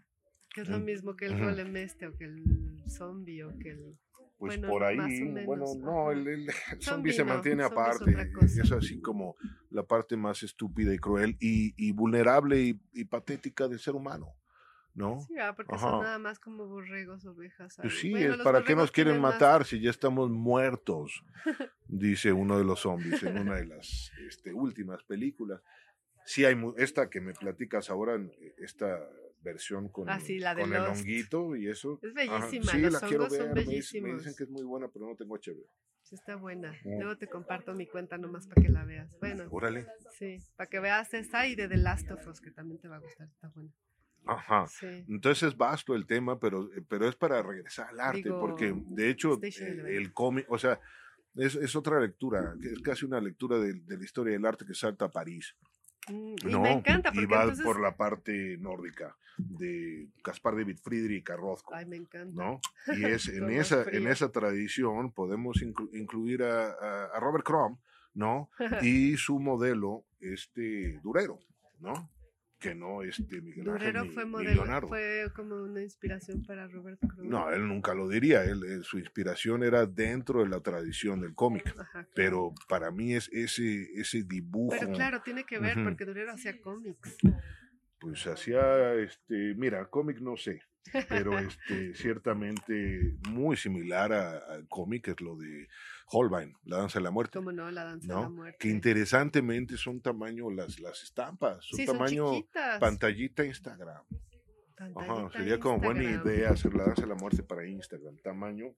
Que 0.59 0.63
es 0.63 0.69
lo 0.69 0.81
mismo 0.81 1.15
que 1.15 1.27
el 1.27 1.39
golem 1.39 1.77
este 1.77 2.07
o 2.09 2.17
que 2.17 2.25
el 2.25 2.83
zombie 2.89 3.45
o 3.45 3.57
que 3.59 3.71
el... 3.71 3.97
Pues 4.39 4.57
Bueno, 4.57 4.69
por 4.69 4.83
ahí, 4.85 4.97
menos, 4.97 5.47
bueno, 5.47 5.65
no, 5.81 6.11
el, 6.13 6.27
el- 6.27 6.49
el 6.49 6.83
Zombie 6.83 7.13
se 7.13 7.25
mantiene 7.25 7.65
es 7.65 7.71
aparte, 7.71 8.05
otra 8.11 8.33
cosa. 8.33 8.63
es 8.63 8.73
así 8.73 9.01
como 9.01 9.37
la 9.71 9.83
parte 9.85 10.17
más 10.17 10.43
estúpida 10.45 10.93
y 10.95 10.99
cruel 10.99 11.37
y, 11.41 11.75
y 11.77 11.93
vulnerable 11.93 12.61
y, 12.61 12.81
y 12.93 13.05
patética 13.05 13.67
del 13.69 13.79
ser 13.81 13.95
humano, 13.97 14.35
¿no? 14.95 15.21
Sí, 15.27 15.37
ah, 15.39 15.55
porque 15.57 15.75
Ajá. 15.75 15.91
son 15.91 16.03
nada 16.03 16.19
más 16.21 16.39
como 16.39 16.67
borregos, 16.69 17.25
ovejas. 17.27 17.77
Pues 17.83 17.99
sí, 17.99 18.11
Bueno, 18.11 18.35
es 18.35 18.41
para 18.43 18.63
qué 18.65 18.75
nos 18.77 18.91
quieren 18.93 19.15
tienen 19.15 19.23
más- 19.23 19.35
matar 19.35 19.65
si 19.65 19.81
ya 19.81 19.91
estamos 19.91 20.31
muertos, 20.31 21.25
dice 21.89 22.33
uno 22.33 22.59
de 22.59 22.65
los 22.65 22.81
zombies 22.81 23.23
en 23.25 23.39
una 23.39 23.57
de 23.57 23.67
las 23.67 24.13
este, 24.29 24.53
últimas 24.53 25.03
películas. 25.05 25.61
Sí 26.25 26.45
hay 26.45 26.57
esta 26.77 27.11
que 27.11 27.21
me 27.21 27.33
platicas 27.33 27.91
ahora, 27.91 28.15
eh, 28.17 28.55
esta 28.59 29.01
versión 29.43 29.89
con, 29.89 30.09
Ah, 30.09 30.21
sí, 30.21 30.39
la 30.39 30.55
de 30.55 30.63
con 30.63 30.73
el 30.75 30.83
honguito 30.83 31.57
y 31.57 31.69
eso. 31.69 31.99
Es 32.03 32.13
bellísima, 32.15 32.73
Sí, 32.73 32.81
los 32.81 32.93
la 32.95 33.01
quiero 33.09 33.31
son 33.31 33.55
ver, 33.55 33.67
me, 33.67 33.73
dic- 33.73 34.03
me 34.03 34.15
dicen 34.15 34.35
que 34.37 34.45
es 34.45 34.51
muy 34.51 34.63
buena, 34.65 34.89
pero 34.89 35.07
no 35.07 35.17
tengo 35.17 35.35
HBO. 35.37 35.65
Sí, 36.03 36.15
está 36.15 36.37
buena. 36.37 36.73
Mm. 36.85 37.01
Luego 37.01 37.17
te 37.19 37.29
comparto 37.29 37.75
mi 37.75 37.87
cuenta 37.87 38.17
nomás 38.17 38.47
para 38.47 38.63
que 38.63 38.69
la 38.71 38.85
veas. 38.85 39.11
Bueno, 39.21 39.45
Órale. 39.51 39.87
sí, 40.19 40.39
para 40.57 40.69
que 40.69 40.81
veas 40.81 41.13
esa 41.15 41.47
y 41.47 41.55
de 41.55 41.69
The 41.69 41.77
Last 41.77 42.11
of 42.11 42.27
Us, 42.27 42.41
que 42.41 42.51
también 42.51 42.81
te 42.81 42.89
va 42.89 42.97
a 42.97 43.01
gustar, 43.01 43.29
está 43.29 43.49
buena. 43.49 43.71
Ajá. 44.27 44.67
Sí. 44.67 45.05
Entonces 45.09 45.49
es 45.51 45.57
vasto 45.57 45.95
el 45.95 46.07
tema, 46.07 46.39
pero, 46.39 46.69
pero 46.89 47.09
es 47.09 47.15
para 47.17 47.43
regresar 47.43 47.89
al 47.91 48.01
arte, 48.01 48.23
Digo, 48.23 48.41
porque 48.41 48.75
de 48.75 49.11
hecho 49.11 49.39
eh, 49.43 49.97
el 49.97 50.13
cómic, 50.13 50.47
o 50.51 50.59
sea, 50.59 50.81
es, 51.35 51.55
es 51.55 51.77
otra 51.77 52.01
lectura, 52.01 52.55
es 52.63 52.81
casi 52.81 53.05
una 53.07 53.21
lectura 53.21 53.59
de, 53.59 53.75
de 53.75 53.97
la 53.97 54.05
historia 54.05 54.33
del 54.33 54.45
arte 54.45 54.65
que 54.67 54.75
salta 54.75 55.05
a 55.07 55.11
París. 55.11 55.55
Mm, 56.09 56.35
Y 56.47 56.51
¿no? 56.51 56.61
me 56.63 56.73
encanta 56.73 57.11
y 57.15 57.27
va 57.27 57.43
entonces... 57.43 57.65
por 57.65 57.81
la 57.81 57.97
parte 57.97 58.57
nórdica 58.59 59.17
de 59.37 60.09
Caspar 60.23 60.57
David 60.57 60.79
Friedrich 60.83 61.29
a 61.31 61.37
Rothko. 61.37 61.75
Ay, 61.75 61.87
me 61.87 61.97
encanta. 61.97 62.35
¿no? 62.43 62.61
Y 62.97 63.05
es 63.05 63.29
en 63.29 63.51
esa, 63.51 63.85
en 63.91 64.07
esa 64.09 64.31
tradición 64.33 65.13
podemos 65.13 65.59
inclu- 65.63 65.91
incluir 65.93 66.43
a, 66.43 66.71
a- 66.73 67.05
a 67.15 67.21
Robert 67.21 67.45
Crumb, 67.45 67.79
¿no? 68.15 68.51
Y 68.83 69.17
su 69.17 69.39
modelo, 69.39 70.05
este, 70.21 70.99
Durero, 71.03 71.39
¿no? 71.81 72.11
Que 72.59 72.75
no 72.75 73.03
este 73.03 73.41
Miguel 73.41 73.65
Durero 73.65 74.01
Ángel 74.01 74.13
fue 74.15 74.25
ni- 74.25 74.29
ni 74.31 74.33
modelo, 74.33 74.55
Leonardo. 74.55 74.89
fue 74.89 75.25
como 75.35 75.55
una 75.63 75.83
inspiración 75.83 76.43
para 76.45 76.67
Robert 76.67 76.99
Cruz. 77.01 77.27
No, 77.29 77.51
él 77.51 77.67
nunca 77.69 77.95
lo 77.95 78.09
diría. 78.09 78.43
Él, 78.45 78.63
él- 78.65 78.83
su 78.85 78.99
inspiración 78.99 79.63
era 79.63 79.87
dentro 79.87 80.43
de 80.43 80.49
la 80.49 80.61
tradición 80.61 81.21
del 81.21 81.35
cómic. 81.35 81.67
Ajá, 81.69 81.85
claro. 81.91 82.09
Pero 82.15 82.55
para 82.69 82.91
mí 82.91 83.15
es 83.15 83.29
ese, 83.33 83.89
ese 83.95 84.25
dibujo. 84.25 84.77
Pero 84.79 84.93
claro, 84.93 85.23
tiene 85.23 85.45
que 85.45 85.59
ver 85.59 85.77
porque 85.85 86.05
Durero 86.05 86.33
hacía 86.33 86.61
cómics. 86.61 87.17
Pues 88.01 88.27
hacía, 88.29 88.95
este, 88.95 89.55
mira, 89.57 89.85
cómic 89.91 90.21
no 90.21 90.37
sé, 90.37 90.61
pero 91.09 91.37
este, 91.39 91.95
ciertamente 91.95 93.17
muy 93.29 93.57
similar 93.57 94.13
a- 94.13 94.39
al 94.39 94.69
cómic 94.69 95.09
es 95.09 95.21
lo 95.21 95.37
de 95.37 95.67
Holbein, 96.11 96.55
La 96.65 96.79
Danza 96.79 96.99
de 96.99 97.05
la 97.05 97.11
Muerte. 97.11 97.39
Como 97.39 97.53
no, 97.53 97.71
la 97.71 97.85
danza 97.85 98.09
de 98.15 98.21
la 98.21 98.29
muerte. 98.29 98.57
Que 98.59 98.69
interesantemente 98.69 99.77
son 99.77 100.01
tamaño 100.01 100.51
las, 100.51 100.79
las 100.81 101.03
estampas, 101.03 101.65
son 101.65 101.77
sí, 101.79 101.87
tamaño 101.87 102.27
pantallita 102.81 103.45
Instagram. 103.45 104.03
Ajá, 104.95 105.29
sería 105.33 105.59
como 105.59 105.79
buena 105.81 106.05
idea 106.05 106.51
hacer 106.51 106.73
La 106.75 106.85
Danza 106.85 107.03
de 107.03 107.09
la 107.09 107.15
Muerte 107.17 107.43
para 107.43 107.67
Instagram, 107.67 108.17
tamaño 108.23 108.75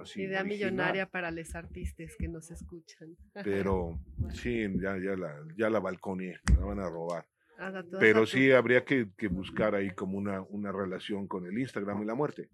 así. 0.00 0.22
Idea 0.22 0.40
original. 0.40 0.46
millonaria 0.46 1.06
para 1.10 1.30
los 1.30 1.54
artistas 1.54 2.12
que 2.18 2.28
nos 2.28 2.50
escuchan. 2.50 3.16
Pero 3.44 3.98
sí, 4.32 4.62
ya, 4.80 4.96
ya, 4.98 5.16
la, 5.16 5.34
ya 5.56 5.70
la 5.70 5.80
balconé, 5.80 6.36
la 6.58 6.64
van 6.64 6.78
a 6.80 6.88
robar. 6.88 7.26
Haz 7.58 7.74
a 7.74 7.82
tu- 7.82 7.88
haz 7.88 7.94
a 7.94 7.98
Pero 7.98 8.26
sí 8.26 8.52
habría 8.52 8.84
que, 8.84 9.10
que 9.16 9.26
buscar 9.28 9.74
ahí 9.74 9.90
como 9.90 10.16
una, 10.18 10.40
una 10.42 10.70
relación 10.72 11.26
con 11.26 11.46
el 11.46 11.58
Instagram 11.58 12.02
y 12.02 12.06
la 12.06 12.14
muerte, 12.14 12.48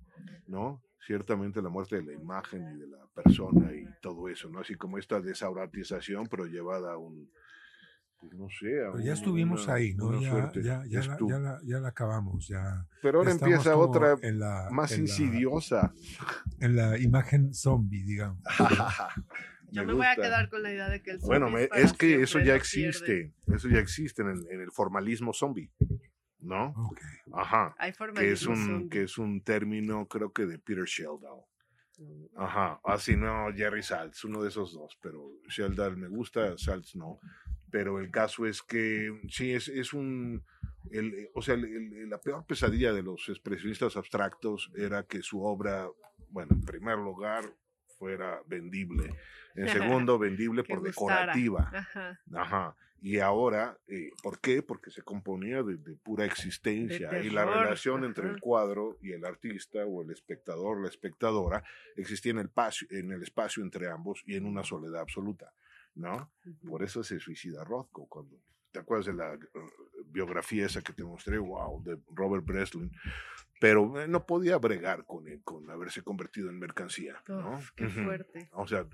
¿no? 0.47 0.83
Ciertamente 1.07 1.63
la 1.63 1.69
muerte 1.71 1.97
de 1.97 2.03
la 2.03 2.13
imagen 2.13 2.63
y 2.75 2.79
de 2.81 2.87
la 2.89 3.07
persona 3.15 3.73
y 3.73 3.87
todo 4.03 4.29
eso, 4.29 4.49
¿no? 4.51 4.61
Así 4.61 4.75
como 4.75 4.99
esta 4.99 5.21
desauratización, 5.21 6.27
pero 6.27 6.45
llevada 6.47 6.93
a 6.93 6.97
un, 6.99 7.31
pues 8.21 8.33
no 8.35 8.49
sé, 8.51 8.67
a 8.85 8.93
Pero 8.93 8.99
ya 8.99 9.13
un- 9.13 9.17
estuvimos 9.19 9.65
una- 9.65 9.75
ahí, 9.75 9.95
¿no? 9.95 10.21
Ya, 10.21 10.29
suerte. 10.31 10.63
ya, 10.63 10.83
ya, 10.87 11.01
la, 11.03 11.39
la, 11.39 11.61
ya 11.65 11.79
la 11.81 11.89
acabamos, 11.89 12.49
ya. 12.49 12.85
Pero 13.01 13.19
ahora 13.21 13.31
empieza 13.31 13.77
otra 13.77 14.17
en 14.23 14.39
la, 14.41 14.69
más 14.71 14.93
en 14.93 14.99
la- 14.99 15.03
insidiosa. 15.05 15.95
en 16.61 16.77
la 16.77 16.99
imagen 16.99 17.55
zombie, 17.55 18.03
digamos. 18.05 18.43
Yo 19.71 19.83
me, 19.83 19.89
Me 19.89 19.93
voy 19.95 20.07
a 20.07 20.15
quedar 20.17 20.49
con 20.49 20.63
la 20.63 20.73
idea 20.73 20.89
de 20.89 21.03
que 21.03 21.11
el 21.13 21.19
Bueno, 21.21 21.51
me- 21.51 21.69
es 21.77 21.93
que 21.93 22.23
eso 22.23 22.39
ya 22.39 22.45
pierde. 22.45 22.57
existe, 22.57 23.35
eso 23.55 23.69
ya 23.69 23.79
existe 23.79 24.23
en 24.23 24.29
el, 24.31 24.47
en 24.51 24.61
el 24.63 24.73
formalismo 24.73 25.33
zombie, 25.35 25.71
¿no? 26.41 26.69
Ok. 26.91 27.01
Ajá. 27.33 27.75
Hay 27.79 27.93
que 27.93 28.33
es 28.33 28.47
un 28.47 28.89
que 28.89 29.03
es 29.03 29.19
un 29.19 29.41
término 29.43 30.07
creo 30.07 30.33
que 30.33 30.47
de 30.47 30.59
Peter 30.59 30.85
Sheldon. 30.85 31.41
Mm. 31.99 32.25
Ajá, 32.37 32.81
así 32.85 33.17
no 33.17 33.53
Jerry 33.55 33.83
Saltz, 33.83 34.25
uno 34.25 34.41
de 34.43 34.49
esos 34.51 34.73
dos, 34.73 34.97
pero 35.03 35.33
Sheldon 35.49 35.99
me 35.99 36.09
gusta, 36.09 36.57
Saltz 36.57 36.95
no. 36.95 37.19
Pero 37.71 37.99
el 38.01 38.11
caso 38.11 38.47
es 38.47 38.63
que 38.63 39.21
sí 39.29 39.53
es, 39.53 39.69
es 39.69 39.93
un 39.93 40.43
el, 40.91 41.13
eh, 41.13 41.31
o 41.35 41.43
sea, 41.43 41.55
el- 41.55 41.65
el- 41.65 42.09
la 42.09 42.19
peor 42.19 42.47
pesadilla 42.47 42.93
de 42.93 43.03
los 43.03 43.29
expresionistas 43.29 43.97
abstractos 43.97 44.71
era 44.77 45.03
que 45.03 45.23
su 45.23 45.43
obra, 45.43 45.87
bueno, 46.31 46.53
en 46.55 46.63
primer 46.63 46.97
lugar 46.99 47.45
fuera 47.99 48.41
vendible, 48.47 49.13
en 49.57 49.67
segundo 50.07 50.19
vendible 50.19 50.63
por 50.65 50.79
decorativa. 50.83 51.71
Ajá. 51.75 52.21
Ajá. 52.35 52.77
Y 53.01 53.21
ahora, 53.21 53.79
eh, 53.87 54.11
¿por 54.23 54.41
qué? 54.41 54.63
Porque 54.63 54.91
se 54.91 55.03
componía 55.03 55.63
de, 55.63 55.77
de 55.77 55.95
pura 55.97 56.25
existencia 56.25 57.09
De 57.11 57.25
y 57.25 57.31
la 57.31 57.45
relación 57.45 58.05
entre 58.05 58.29
el 58.29 58.41
cuadro 58.41 58.99
y 59.01 59.13
el 59.13 59.25
artista 59.25 59.85
o 59.87 60.03
el 60.03 60.11
espectador, 60.11 60.81
la 60.83 60.89
espectadora, 60.89 61.63
existía 61.97 62.33
en 62.33 62.39
el, 62.39 62.47
espacio, 62.47 62.89
en 62.91 63.13
el 63.13 63.23
espacio 63.23 63.63
entre 63.63 63.89
ambos 63.89 64.23
y 64.27 64.35
en 64.35 64.47
una 64.47 64.65
soledad 64.65 65.01
absoluta, 65.01 65.53
¿no? 65.95 66.33
Por 66.67 66.83
eso 66.83 67.03
se 67.03 67.21
suicida 67.21 67.65
Rothko 67.65 68.07
cuando... 68.07 68.37
¿Te 68.71 68.81
acuerdas 68.81 69.07
de 69.07 69.15
la 69.15 69.33
eh, 69.33 69.39
biografía 70.05 70.67
esa 70.67 70.83
que 70.83 70.93
te 70.93 71.03
mostré? 71.03 71.39
¡Wow! 71.39 71.83
De 71.83 71.99
Robert 72.11 72.45
Breslin. 72.45 72.93
Pero 73.61 73.99
eh, 73.99 74.07
no 74.07 74.27
podía 74.27 74.59
bregar 74.59 75.07
con, 75.07 75.27
él, 75.27 75.41
con 75.43 75.71
haberse 75.71 76.03
convertido 76.03 76.51
en 76.51 76.59
mercancía, 76.59 77.23
¿no? 77.29 77.57
Uf, 77.57 77.71
qué 77.75 77.89
fuerte. 77.89 78.51
O 78.53 78.67
sea, 78.67 78.87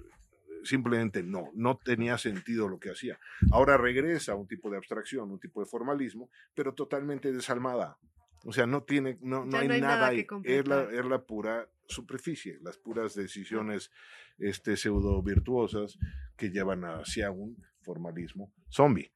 simplemente 0.64 1.22
no, 1.22 1.50
no 1.54 1.78
tenía 1.78 2.18
sentido 2.18 2.68
lo 2.68 2.78
que 2.80 2.90
hacía. 2.90 3.18
Ahora 3.52 3.76
regresa 3.76 4.32
a 4.32 4.36
un 4.36 4.46
tipo 4.48 4.70
de 4.70 4.76
abstracción, 4.76 5.30
un 5.30 5.38
tipo 5.40 5.60
de 5.60 5.66
formalismo, 5.66 6.30
pero 6.54 6.74
totalmente 6.74 7.32
desalmada. 7.32 7.98
O 8.44 8.52
sea, 8.52 8.66
no 8.66 8.82
tiene, 8.82 9.18
no, 9.22 9.44
no 9.44 9.56
hay, 9.58 9.68
no 9.68 9.74
hay 9.74 9.80
nada 9.80 9.94
nada 9.96 10.06
ahí. 10.08 10.26
Es 10.44 10.66
la, 10.68 10.82
es 10.84 11.04
la 11.04 11.22
pura 11.24 11.68
superficie, 11.86 12.58
las 12.62 12.76
puras 12.78 13.14
decisiones 13.14 13.90
este, 14.38 14.76
pseudo 14.76 15.22
virtuosas 15.22 15.98
que 16.36 16.50
llevan 16.50 16.84
hacia 16.84 17.30
un 17.30 17.56
formalismo 17.82 18.52
zombie. 18.70 19.12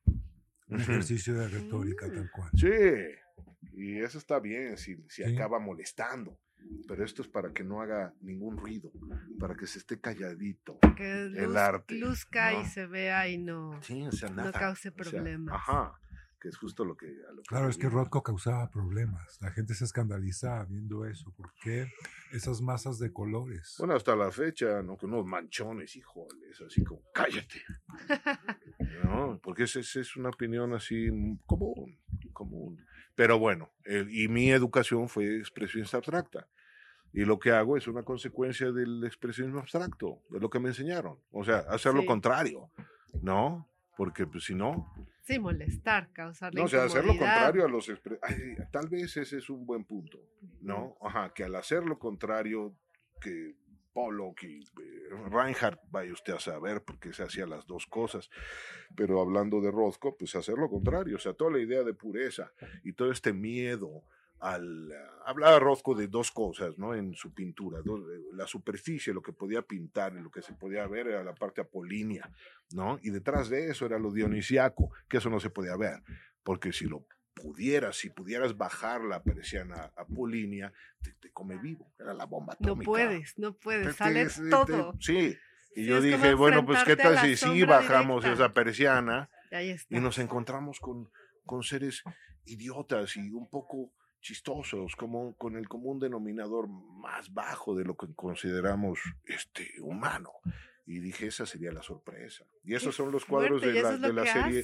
Un 0.68 0.80
ejercicio 0.80 1.34
de 1.34 1.48
retórica, 1.48 2.06
Mm. 2.06 2.14
tal 2.14 2.30
cual. 2.30 2.50
Sí, 2.54 2.68
y 3.72 3.98
eso 4.00 4.18
está 4.18 4.38
bien 4.40 4.76
si, 4.76 4.96
si 5.08 5.24
Sí. 5.24 5.34
acaba 5.34 5.58
molestando. 5.58 6.38
Pero 6.86 7.04
esto 7.04 7.22
es 7.22 7.28
para 7.28 7.52
que 7.52 7.64
no 7.64 7.80
haga 7.80 8.14
ningún 8.20 8.56
ruido, 8.56 8.92
para 9.38 9.54
que 9.54 9.66
se 9.66 9.78
esté 9.78 10.00
calladito. 10.00 10.78
Que 10.96 11.22
el 11.26 11.32
luz- 11.44 11.56
arte, 11.56 11.94
luzca 11.94 12.52
¿no? 12.52 12.60
y 12.62 12.64
se 12.66 12.86
vea 12.86 13.28
y 13.28 13.38
no. 13.38 13.78
Sí, 13.82 14.06
o 14.06 14.12
sea, 14.12 14.28
No 14.30 14.36
nada. 14.36 14.52
cause 14.52 14.88
o 14.88 14.92
sea, 14.92 15.10
problemas. 15.12 15.54
ajá, 15.54 15.92
que 16.40 16.48
es 16.48 16.56
justo 16.56 16.84
lo 16.84 16.96
que... 16.96 17.06
a 17.28 17.32
lo 17.32 17.42
Claro, 17.42 17.64
me 17.64 17.70
es 17.70 17.78
que. 17.78 17.88
Rothko 17.88 18.22
causaba 18.22 18.70
problemas. 18.70 19.38
La 19.40 19.50
gente 19.50 19.74
se 19.74 19.84
escandalizaba 19.84 20.64
viendo 20.66 21.04
eso. 21.06 21.32
¿Por 21.32 21.52
qué 21.62 21.90
esas 22.32 22.60
masas 22.60 22.98
de 22.98 23.12
colores? 23.12 23.74
Bueno, 23.78 23.94
hasta 23.94 24.14
la 24.14 24.30
fecha, 24.30 24.82
¿no? 24.82 24.96
Que 24.96 25.06
unos 25.06 25.26
manchones, 25.26 25.96
híjoles, 25.96 26.60
así 26.60 26.84
como, 26.84 27.02
cállate. 27.12 27.62
No, 29.04 29.40
porque 29.42 29.64
esa 29.64 29.80
es, 29.80 29.96
es 29.96 30.16
una 30.16 30.28
opinión 30.28 30.72
así 30.74 31.10
mm, 31.10 31.38
común, 31.46 31.98
común. 32.32 32.78
Pero 33.18 33.36
bueno, 33.36 33.68
el- 33.84 34.08
y 34.14 34.28
mi 34.28 34.48
educación 34.52 35.08
fue 35.08 35.38
expresionista 35.38 35.96
abstracta. 35.96 36.46
Y 37.12 37.24
lo 37.24 37.40
que 37.40 37.50
hago 37.50 37.76
es 37.76 37.88
una 37.88 38.04
consecuencia 38.04 38.70
del 38.70 39.02
expresionismo 39.04 39.58
abstracto, 39.58 40.22
de 40.30 40.38
lo 40.38 40.48
que 40.48 40.60
me 40.60 40.68
enseñaron. 40.68 41.18
O 41.32 41.42
sea, 41.44 41.64
hacer 41.68 41.94
lo 41.94 42.02
Sí. 42.02 42.06
contrario, 42.06 42.70
¿no? 43.20 43.68
Porque 43.96 44.24
pues, 44.24 44.44
si 44.44 44.54
no, 44.54 44.86
Sí, 45.22 45.40
molestar, 45.40 46.12
causarle 46.12 46.60
no, 46.60 46.66
o 46.66 46.68
sea, 46.68 46.84
hacer 46.84 47.04
lo 47.04 47.10
contrario 47.18 47.64
a 47.64 47.68
los... 47.68 47.88
Ay, 48.22 48.54
tal 48.70 48.88
vez 48.88 49.16
ese 49.16 49.38
es 49.38 49.50
un 49.50 49.66
buen 49.66 49.82
punto, 49.84 50.20
¿no? 50.60 50.96
Ajá, 51.02 51.34
que 51.34 51.42
al 51.42 51.56
hacer 51.56 51.82
lo 51.82 51.98
contrario 51.98 52.72
que 53.20 53.56
Pollock 53.98 54.44
y 54.44 54.60
eh, 54.60 55.08
Reinhardt, 55.28 55.80
vaya 55.90 56.12
usted 56.12 56.34
a 56.34 56.38
saber, 56.38 56.84
porque 56.84 57.12
se 57.12 57.24
hacía 57.24 57.46
las 57.46 57.66
dos 57.66 57.84
cosas, 57.86 58.30
pero 58.94 59.20
hablando 59.20 59.60
de 59.60 59.72
Rothko, 59.72 60.16
pues 60.16 60.36
hacer 60.36 60.56
lo 60.56 60.70
contrario, 60.70 61.16
o 61.16 61.18
sea, 61.18 61.32
toda 61.32 61.50
la 61.50 61.58
idea 61.58 61.82
de 61.82 61.94
pureza 61.94 62.52
y 62.84 62.92
todo 62.92 63.10
este 63.10 63.32
miedo 63.32 64.04
al... 64.38 64.92
Hablaba 65.26 65.58
Rothko 65.58 65.96
de 65.96 66.06
dos 66.06 66.30
cosas, 66.30 66.78
¿no? 66.78 66.94
En 66.94 67.12
su 67.14 67.34
pintura, 67.34 67.80
la 68.34 68.46
superficie, 68.46 69.12
lo 69.12 69.20
que 69.20 69.32
podía 69.32 69.62
pintar 69.62 70.14
y 70.14 70.22
lo 70.22 70.30
que 70.30 70.42
se 70.42 70.54
podía 70.54 70.86
ver 70.86 71.08
era 71.08 71.24
la 71.24 71.34
parte 71.34 71.60
apolínea, 71.60 72.30
¿no? 72.70 73.00
Y 73.02 73.10
detrás 73.10 73.48
de 73.48 73.68
eso 73.68 73.84
era 73.84 73.98
lo 73.98 74.12
dionisiaco, 74.12 74.92
que 75.08 75.16
eso 75.16 75.28
no 75.28 75.40
se 75.40 75.50
podía 75.50 75.76
ver, 75.76 76.04
porque 76.44 76.72
si 76.72 76.84
lo 76.84 77.04
pudieras, 77.40 77.96
si 77.96 78.10
pudieras 78.10 78.56
bajar 78.56 79.02
la 79.02 79.22
persiana 79.22 79.92
apolínea, 79.96 80.72
te, 81.02 81.12
te 81.12 81.30
come 81.30 81.56
vivo, 81.58 81.92
era 81.98 82.14
la 82.14 82.24
bomba 82.26 82.56
No 82.60 82.66
atómica. 82.72 82.86
puedes, 82.86 83.38
no 83.38 83.54
puedes, 83.54 83.86
te- 83.88 83.92
sale 83.94 84.26
te- 84.26 84.50
todo. 84.50 84.94
sí. 85.00 85.36
Y 85.76 85.82
Sí, 85.82 85.86
yo 85.86 86.00
dije, 86.00 86.34
bueno, 86.34 86.64
pues 86.66 86.82
qué 86.84 86.92
a 86.92 86.96
tal 86.96 87.14
la 87.14 87.22
si 87.22 87.36
sí 87.36 87.62
bajamos 87.64 88.24
directa. 88.24 88.44
esa 88.46 88.54
persiana 88.54 89.30
Y 89.90 90.00
nos 90.00 90.18
encontramos 90.18 90.80
con, 90.80 91.08
con 91.44 91.62
seres 91.62 92.02
idiotas 92.46 93.16
y 93.16 93.30
un 93.30 93.48
poco 93.48 93.92
chistosos, 94.20 94.96
como 94.96 95.34
con 95.36 95.56
el 95.56 95.68
común 95.68 96.00
denominador 96.00 96.66
más 96.68 97.32
bajo 97.32 97.76
de 97.76 97.84
lo 97.84 97.96
que 97.96 98.06
consideramos 98.16 98.98
este 99.26 99.68
humano. 99.80 100.32
Y 100.86 101.00
dije, 101.00 101.26
esa 101.26 101.44
sería 101.46 101.70
la 101.70 101.82
sorpresa. 101.82 102.44
Y 102.64 102.74
esos 102.74 102.96
Qué 102.96 103.02
son 103.02 103.12
los 103.12 103.24
cuadros 103.26 103.60
fuerte, 103.60 103.68
de 103.68 103.74
y 103.74 103.78
eso 103.78 103.92
la, 103.92 103.96
lo 103.98 104.06
de 104.08 104.12
la 104.14 104.26
serie 104.26 104.62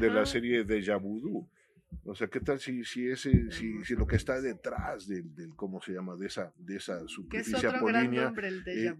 de 0.00 0.10
la 0.10 0.26
serie 0.26 0.64
de 0.64 0.96
Voodoo. 0.96 1.48
O 2.04 2.14
sea, 2.14 2.28
¿qué 2.28 2.40
tal 2.40 2.58
si, 2.60 2.84
si 2.84 3.08
ese, 3.08 3.50
si, 3.50 3.84
si 3.84 3.94
lo 3.94 4.06
que 4.06 4.16
está 4.16 4.40
detrás 4.40 5.06
del, 5.08 5.34
del 5.34 5.54
cómo 5.54 5.80
se 5.80 5.92
llama, 5.92 6.16
de 6.16 6.26
esa, 6.26 6.52
de 6.56 6.76
esa 6.76 7.00
es 7.00 7.10
superficie 7.10 7.60
gran 7.60 7.76
apolínea, 7.76 8.24
nombre, 8.24 8.48
el 8.48 8.64
eh, 8.68 8.94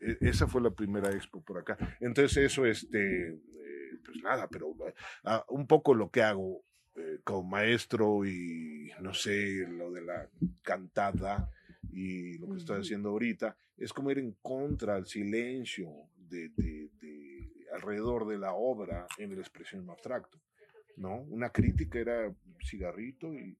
eh, 0.00 0.18
esa 0.20 0.46
fue 0.46 0.60
la 0.62 0.70
primera 0.70 1.10
expo 1.12 1.42
por 1.42 1.58
acá. 1.58 1.76
Entonces 2.00 2.36
eso, 2.38 2.64
este, 2.66 3.28
eh, 3.30 3.40
pues 4.04 4.22
nada, 4.22 4.48
pero 4.48 4.74
ah, 5.24 5.44
un 5.48 5.66
poco 5.66 5.94
lo 5.94 6.10
que 6.10 6.22
hago 6.22 6.64
eh, 6.94 7.20
como 7.24 7.42
maestro 7.48 8.24
y 8.26 8.90
no 9.00 9.14
sé, 9.14 9.66
lo 9.68 9.90
de 9.90 10.02
la 10.02 10.28
cantada 10.62 11.50
y 11.90 12.38
lo 12.38 12.48
que 12.50 12.58
estoy 12.58 12.76
Ujú. 12.76 12.82
haciendo 12.82 13.08
ahorita, 13.10 13.56
es 13.76 13.92
como 13.92 14.10
ir 14.10 14.18
en 14.18 14.32
contra 14.42 14.94
al 14.94 15.06
silencio 15.06 15.88
de, 16.16 16.50
de- 16.50 16.88
de 17.00 17.48
alrededor 17.74 18.26
de 18.28 18.38
la 18.38 18.52
obra 18.52 19.06
en 19.18 19.32
el 19.32 19.38
expresionismo 19.38 19.92
abstracto. 19.92 20.38
¿No? 20.96 21.16
Una 21.22 21.50
crítica 21.50 21.98
era 21.98 22.34
cigarrito 22.60 23.34
y 23.34 23.56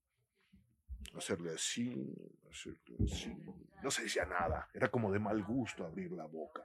hacerle 1.17 1.55
así, 1.55 2.15
hacerle 2.51 2.97
así. 3.05 3.37
No 3.83 3.91
se 3.91 4.05
decía 4.05 4.25
nada, 4.25 4.69
era 4.73 4.89
como 4.89 5.13
de 5.13 5.19
mal 5.19 5.43
gusto 5.43 5.85
abrir 5.85 6.13
la 6.13 6.27
boca. 6.27 6.63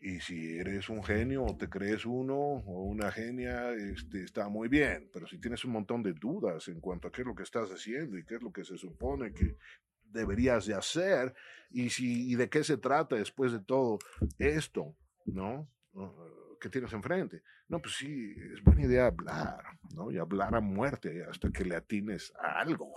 Y 0.00 0.20
si 0.20 0.58
eres 0.58 0.88
un 0.90 1.02
genio 1.02 1.44
o 1.44 1.56
te 1.56 1.68
crees 1.68 2.04
uno 2.04 2.36
o 2.36 2.84
una 2.84 3.10
genia, 3.10 3.72
este, 3.72 4.22
está 4.22 4.48
muy 4.48 4.68
bien. 4.68 5.08
Pero 5.12 5.26
si 5.26 5.38
tienes 5.38 5.64
un 5.64 5.72
montón 5.72 6.02
de 6.02 6.12
dudas 6.12 6.68
en 6.68 6.80
cuanto 6.80 7.08
a 7.08 7.12
qué 7.12 7.22
es 7.22 7.26
lo 7.26 7.34
que 7.34 7.42
estás 7.42 7.70
haciendo 7.70 8.18
y 8.18 8.24
qué 8.24 8.36
es 8.36 8.42
lo 8.42 8.52
que 8.52 8.64
se 8.64 8.76
supone 8.76 9.32
que 9.32 9.56
deberías 10.04 10.66
de 10.66 10.74
hacer 10.74 11.34
y, 11.70 11.90
si, 11.90 12.30
y 12.30 12.36
de 12.36 12.48
qué 12.48 12.62
se 12.62 12.76
trata 12.76 13.16
después 13.16 13.52
de 13.52 13.60
todo 13.60 13.98
esto, 14.38 14.94
¿no? 15.24 15.68
Que 16.60 16.68
tienes 16.68 16.92
enfrente. 16.92 17.42
No, 17.68 17.80
pues 17.80 17.96
sí, 17.96 18.34
es 18.52 18.62
buena 18.62 18.82
idea 18.82 19.06
hablar, 19.06 19.62
¿no? 19.94 20.10
Y 20.10 20.18
hablar 20.18 20.54
a 20.54 20.60
muerte 20.60 21.24
hasta 21.28 21.50
que 21.50 21.64
le 21.64 21.76
atines 21.76 22.32
a 22.40 22.60
algo, 22.60 22.92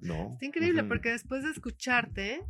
¿no? 0.00 0.36
Es 0.40 0.42
increíble 0.42 0.84
porque 0.84 1.10
después 1.10 1.42
de 1.44 1.50
escucharte, 1.50 2.44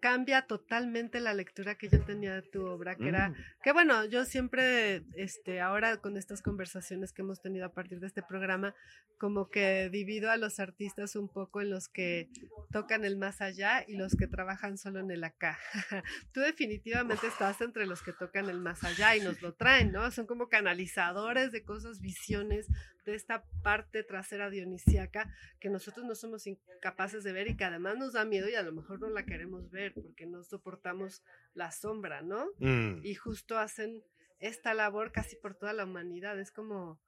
cambia 0.00 0.46
totalmente 0.46 1.20
la 1.20 1.34
lectura 1.34 1.76
que 1.76 1.88
yo 1.88 2.04
tenía 2.04 2.34
de 2.34 2.42
tu 2.42 2.64
obra, 2.66 2.94
que 2.94 3.08
era, 3.08 3.30
mm. 3.30 3.34
que 3.62 3.72
bueno, 3.72 4.04
yo 4.04 4.24
siempre, 4.24 5.02
este, 5.16 5.60
ahora 5.60 5.98
con 5.98 6.16
estas 6.16 6.42
conversaciones 6.42 7.12
que 7.12 7.22
hemos 7.22 7.40
tenido 7.40 7.66
a 7.66 7.72
partir 7.72 8.00
de 8.00 8.06
este 8.06 8.22
programa, 8.22 8.74
como 9.18 9.50
que 9.50 9.88
divido 9.90 10.30
a 10.30 10.36
los 10.36 10.60
artistas 10.60 11.16
un 11.16 11.28
poco 11.28 11.60
en 11.60 11.70
los 11.70 11.88
que 11.88 12.28
tocan 12.70 13.04
el 13.04 13.16
más 13.16 13.40
allá 13.40 13.84
y 13.86 13.96
los 13.96 14.14
que 14.14 14.26
trabajan 14.26 14.78
solo 14.78 15.00
en 15.00 15.10
el 15.10 15.24
acá. 15.24 15.58
Tú 16.32 16.40
definitivamente 16.40 17.26
estás 17.26 17.60
entre 17.60 17.86
los 17.86 18.02
que 18.02 18.12
tocan 18.12 18.48
el 18.48 18.60
más 18.60 18.84
allá 18.84 19.16
y 19.16 19.20
nos 19.20 19.42
lo 19.42 19.54
traen, 19.54 19.92
¿no? 19.92 20.10
Son 20.10 20.26
como 20.26 20.48
canalizadores 20.48 21.52
de 21.52 21.64
cosas, 21.64 22.00
visiones 22.00 22.68
de 23.04 23.14
esta 23.14 23.44
parte 23.62 24.02
trasera 24.02 24.50
dionisíaca 24.50 25.32
que 25.58 25.70
nosotros 25.70 26.06
no 26.06 26.14
somos 26.14 26.46
incapaces 26.46 27.24
de 27.24 27.32
ver 27.32 27.48
y 27.48 27.56
que 27.56 27.64
además 27.64 27.96
nos 27.96 28.12
da 28.12 28.24
miedo 28.24 28.48
y 28.48 28.54
a 28.54 28.62
lo 28.62 28.72
mejor 28.72 29.00
no 29.00 29.08
la 29.08 29.24
queremos 29.24 29.70
ver 29.70 29.94
porque 29.94 30.26
no 30.26 30.42
soportamos 30.44 31.22
la 31.54 31.70
sombra, 31.70 32.22
¿no? 32.22 32.46
Mm. 32.58 33.04
Y 33.04 33.14
justo 33.14 33.58
hacen 33.58 34.02
esta 34.38 34.74
labor 34.74 35.12
casi 35.12 35.36
por 35.36 35.54
toda 35.54 35.72
la 35.72 35.84
humanidad. 35.84 36.38
Es 36.38 36.50
como, 36.50 37.00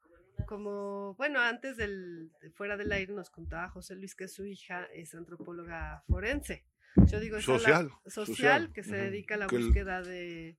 como, 0.47 1.14
bueno, 1.14 1.40
antes 1.40 1.76
del, 1.76 2.30
fuera 2.55 2.76
del 2.76 2.92
aire 2.92 3.12
nos 3.12 3.30
contaba 3.30 3.68
José 3.68 3.97
Luis 3.97 4.14
que 4.14 4.28
su 4.28 4.47
hija 4.47 4.84
es 4.92 5.14
antropóloga 5.14 6.03
forense. 6.09 6.64
Yo 7.07 7.18
digo, 7.18 7.40
social, 7.40 7.90
social, 8.07 8.72
que 8.72 8.84
se 8.84 8.97
dedica 8.97 9.34
a 9.34 9.38
la 9.38 9.47
búsqueda 9.49 10.01
de 10.01 10.57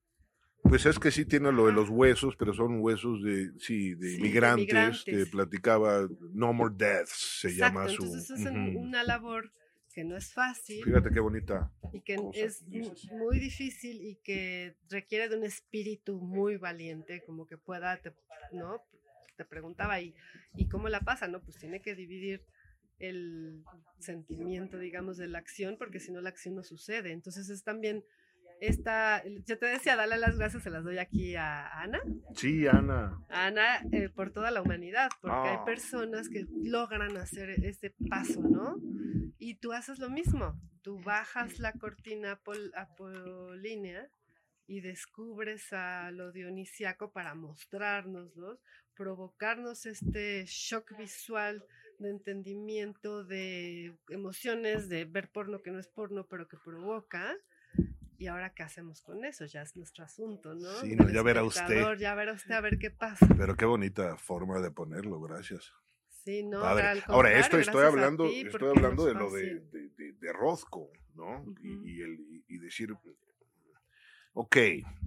pues 0.68 0.86
es 0.86 0.98
que 0.98 1.10
sí 1.10 1.24
tiene 1.24 1.52
lo 1.52 1.66
de 1.66 1.72
los 1.72 1.88
huesos, 1.88 2.36
pero 2.36 2.52
son 2.52 2.80
huesos 2.80 3.22
de, 3.22 3.50
sí, 3.58 3.94
de, 3.94 4.18
migrantes, 4.18 5.04
Te 5.04 5.26
platicaba 5.26 6.08
No 6.32 6.52
More 6.52 6.74
Deaths, 6.76 7.38
se 7.40 7.54
llama 7.54 7.88
su... 7.88 8.04
Entonces 8.04 8.40
es 8.40 8.46
una 8.46 9.02
labor 9.04 9.50
que 9.92 10.04
no 10.04 10.16
es 10.16 10.32
fácil. 10.32 10.84
Fíjate 10.84 11.10
qué 11.10 11.20
bonita. 11.20 11.72
Y 11.92 12.02
que 12.02 12.18
es 12.34 12.62
muy 13.12 13.38
difícil 13.38 14.02
y 14.02 14.16
que 14.16 14.76
requiere 14.90 15.28
de 15.28 15.38
un 15.38 15.44
espíritu 15.44 16.20
muy 16.20 16.58
valiente, 16.58 17.22
como 17.24 17.46
que 17.46 17.56
pueda, 17.56 17.98
¿no? 18.52 18.82
Te 19.36 19.44
preguntaba, 19.44 20.00
¿y, 20.00 20.14
¿y 20.54 20.68
cómo 20.68 20.88
la 20.88 21.00
pasa? 21.00 21.28
No, 21.28 21.42
pues 21.42 21.56
tiene 21.58 21.80
que 21.80 21.94
dividir 21.94 22.44
el 22.98 23.62
sentimiento, 23.98 24.78
digamos, 24.78 25.16
de 25.16 25.28
la 25.28 25.38
acción, 25.38 25.76
porque 25.78 26.00
si 26.00 26.12
no 26.12 26.20
la 26.20 26.28
acción 26.28 26.54
no 26.54 26.62
sucede. 26.62 27.12
Entonces 27.12 27.48
es 27.48 27.62
también 27.62 28.04
esta, 28.60 29.22
yo 29.24 29.58
te 29.58 29.66
decía, 29.66 29.96
dale 29.96 30.16
las 30.18 30.38
gracias, 30.38 30.62
se 30.62 30.70
las 30.70 30.84
doy 30.84 30.98
aquí 30.98 31.36
a 31.36 31.68
Ana. 31.80 32.00
Sí, 32.34 32.66
Ana. 32.66 33.18
Ana, 33.28 33.82
eh, 33.92 34.08
por 34.08 34.32
toda 34.32 34.50
la 34.50 34.62
humanidad, 34.62 35.10
porque 35.20 35.36
hay 35.36 35.56
ah. 35.58 35.64
personas 35.64 36.28
que 36.28 36.46
logran 36.62 37.16
hacer 37.16 37.50
ese 37.50 37.94
paso, 38.08 38.40
¿no? 38.40 38.76
Y 39.38 39.56
tú 39.56 39.72
haces 39.72 39.98
lo 39.98 40.08
mismo, 40.08 40.58
tú 40.82 40.98
bajas 41.00 41.58
la 41.58 41.72
cortina 41.72 42.40
apolínea 42.74 44.08
y 44.66 44.80
descubres 44.80 45.72
a 45.72 46.10
lo 46.10 46.32
dionisiaco 46.32 47.12
para 47.12 47.34
mostrárnoslos, 47.34 48.58
provocarnos 48.94 49.86
este 49.86 50.44
shock 50.46 50.96
visual 50.96 51.64
de 51.98 52.10
entendimiento, 52.10 53.24
de 53.24 53.96
emociones, 54.08 54.88
de 54.88 55.04
ver 55.04 55.30
porno 55.30 55.62
que 55.62 55.70
no 55.70 55.78
es 55.78 55.88
porno, 55.88 56.26
pero 56.26 56.48
que 56.48 56.56
provoca 56.56 57.36
¿Y 58.18 58.26
ahora 58.28 58.52
qué 58.54 58.62
hacemos 58.62 59.02
con 59.02 59.24
eso? 59.24 59.44
Ya 59.46 59.62
es 59.62 59.76
nuestro 59.76 60.04
asunto, 60.04 60.54
¿no? 60.54 60.70
Sí, 60.80 60.96
ya 61.12 61.22
verá 61.22 61.44
usted. 61.44 61.96
Ya 61.98 62.14
verá 62.14 62.32
usted 62.32 62.52
a 62.52 62.60
ver 62.60 62.78
qué 62.78 62.90
pasa. 62.90 63.26
Pero 63.36 63.56
qué 63.56 63.64
bonita 63.64 64.16
forma 64.16 64.60
de 64.60 64.70
ponerlo, 64.70 65.20
gracias. 65.20 65.72
Sí, 66.08 66.42
no, 66.42 66.58
Ahora, 66.58 67.38
esto 67.38 67.56
estoy 67.56 67.84
hablando, 67.84 68.26
estoy 68.26 68.68
hablando 68.68 69.06
de 69.06 69.14
lo 69.14 69.30
de, 69.30 69.60
de, 69.70 70.12
de, 70.12 70.32
Rozco, 70.32 70.90
¿no? 71.14 71.44
y, 71.62 72.02
el, 72.02 72.18
y 72.48 72.58
decir, 72.58 72.92
ok, 74.32 74.56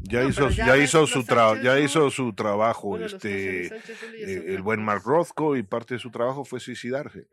ya 0.01 0.23
hizo, 0.23 0.49
ya, 0.49 0.77
hizo 0.77 1.05
su 1.07 1.25
trabajo, 1.25 1.61
ya 1.61 1.77
hizo 1.77 2.09
su 2.09 2.31
trabajo, 2.31 2.97
este, 2.97 3.65
eh, 3.65 4.43
el 4.47 4.61
buen 4.61 4.81
Mark 4.81 5.03
Rothko 5.03 5.57
y 5.57 5.63
parte 5.63 5.95
de 5.95 5.99
su 5.99 6.09
trabajo 6.09 6.45
fue 6.45 6.61
suicidarse, 6.61 7.27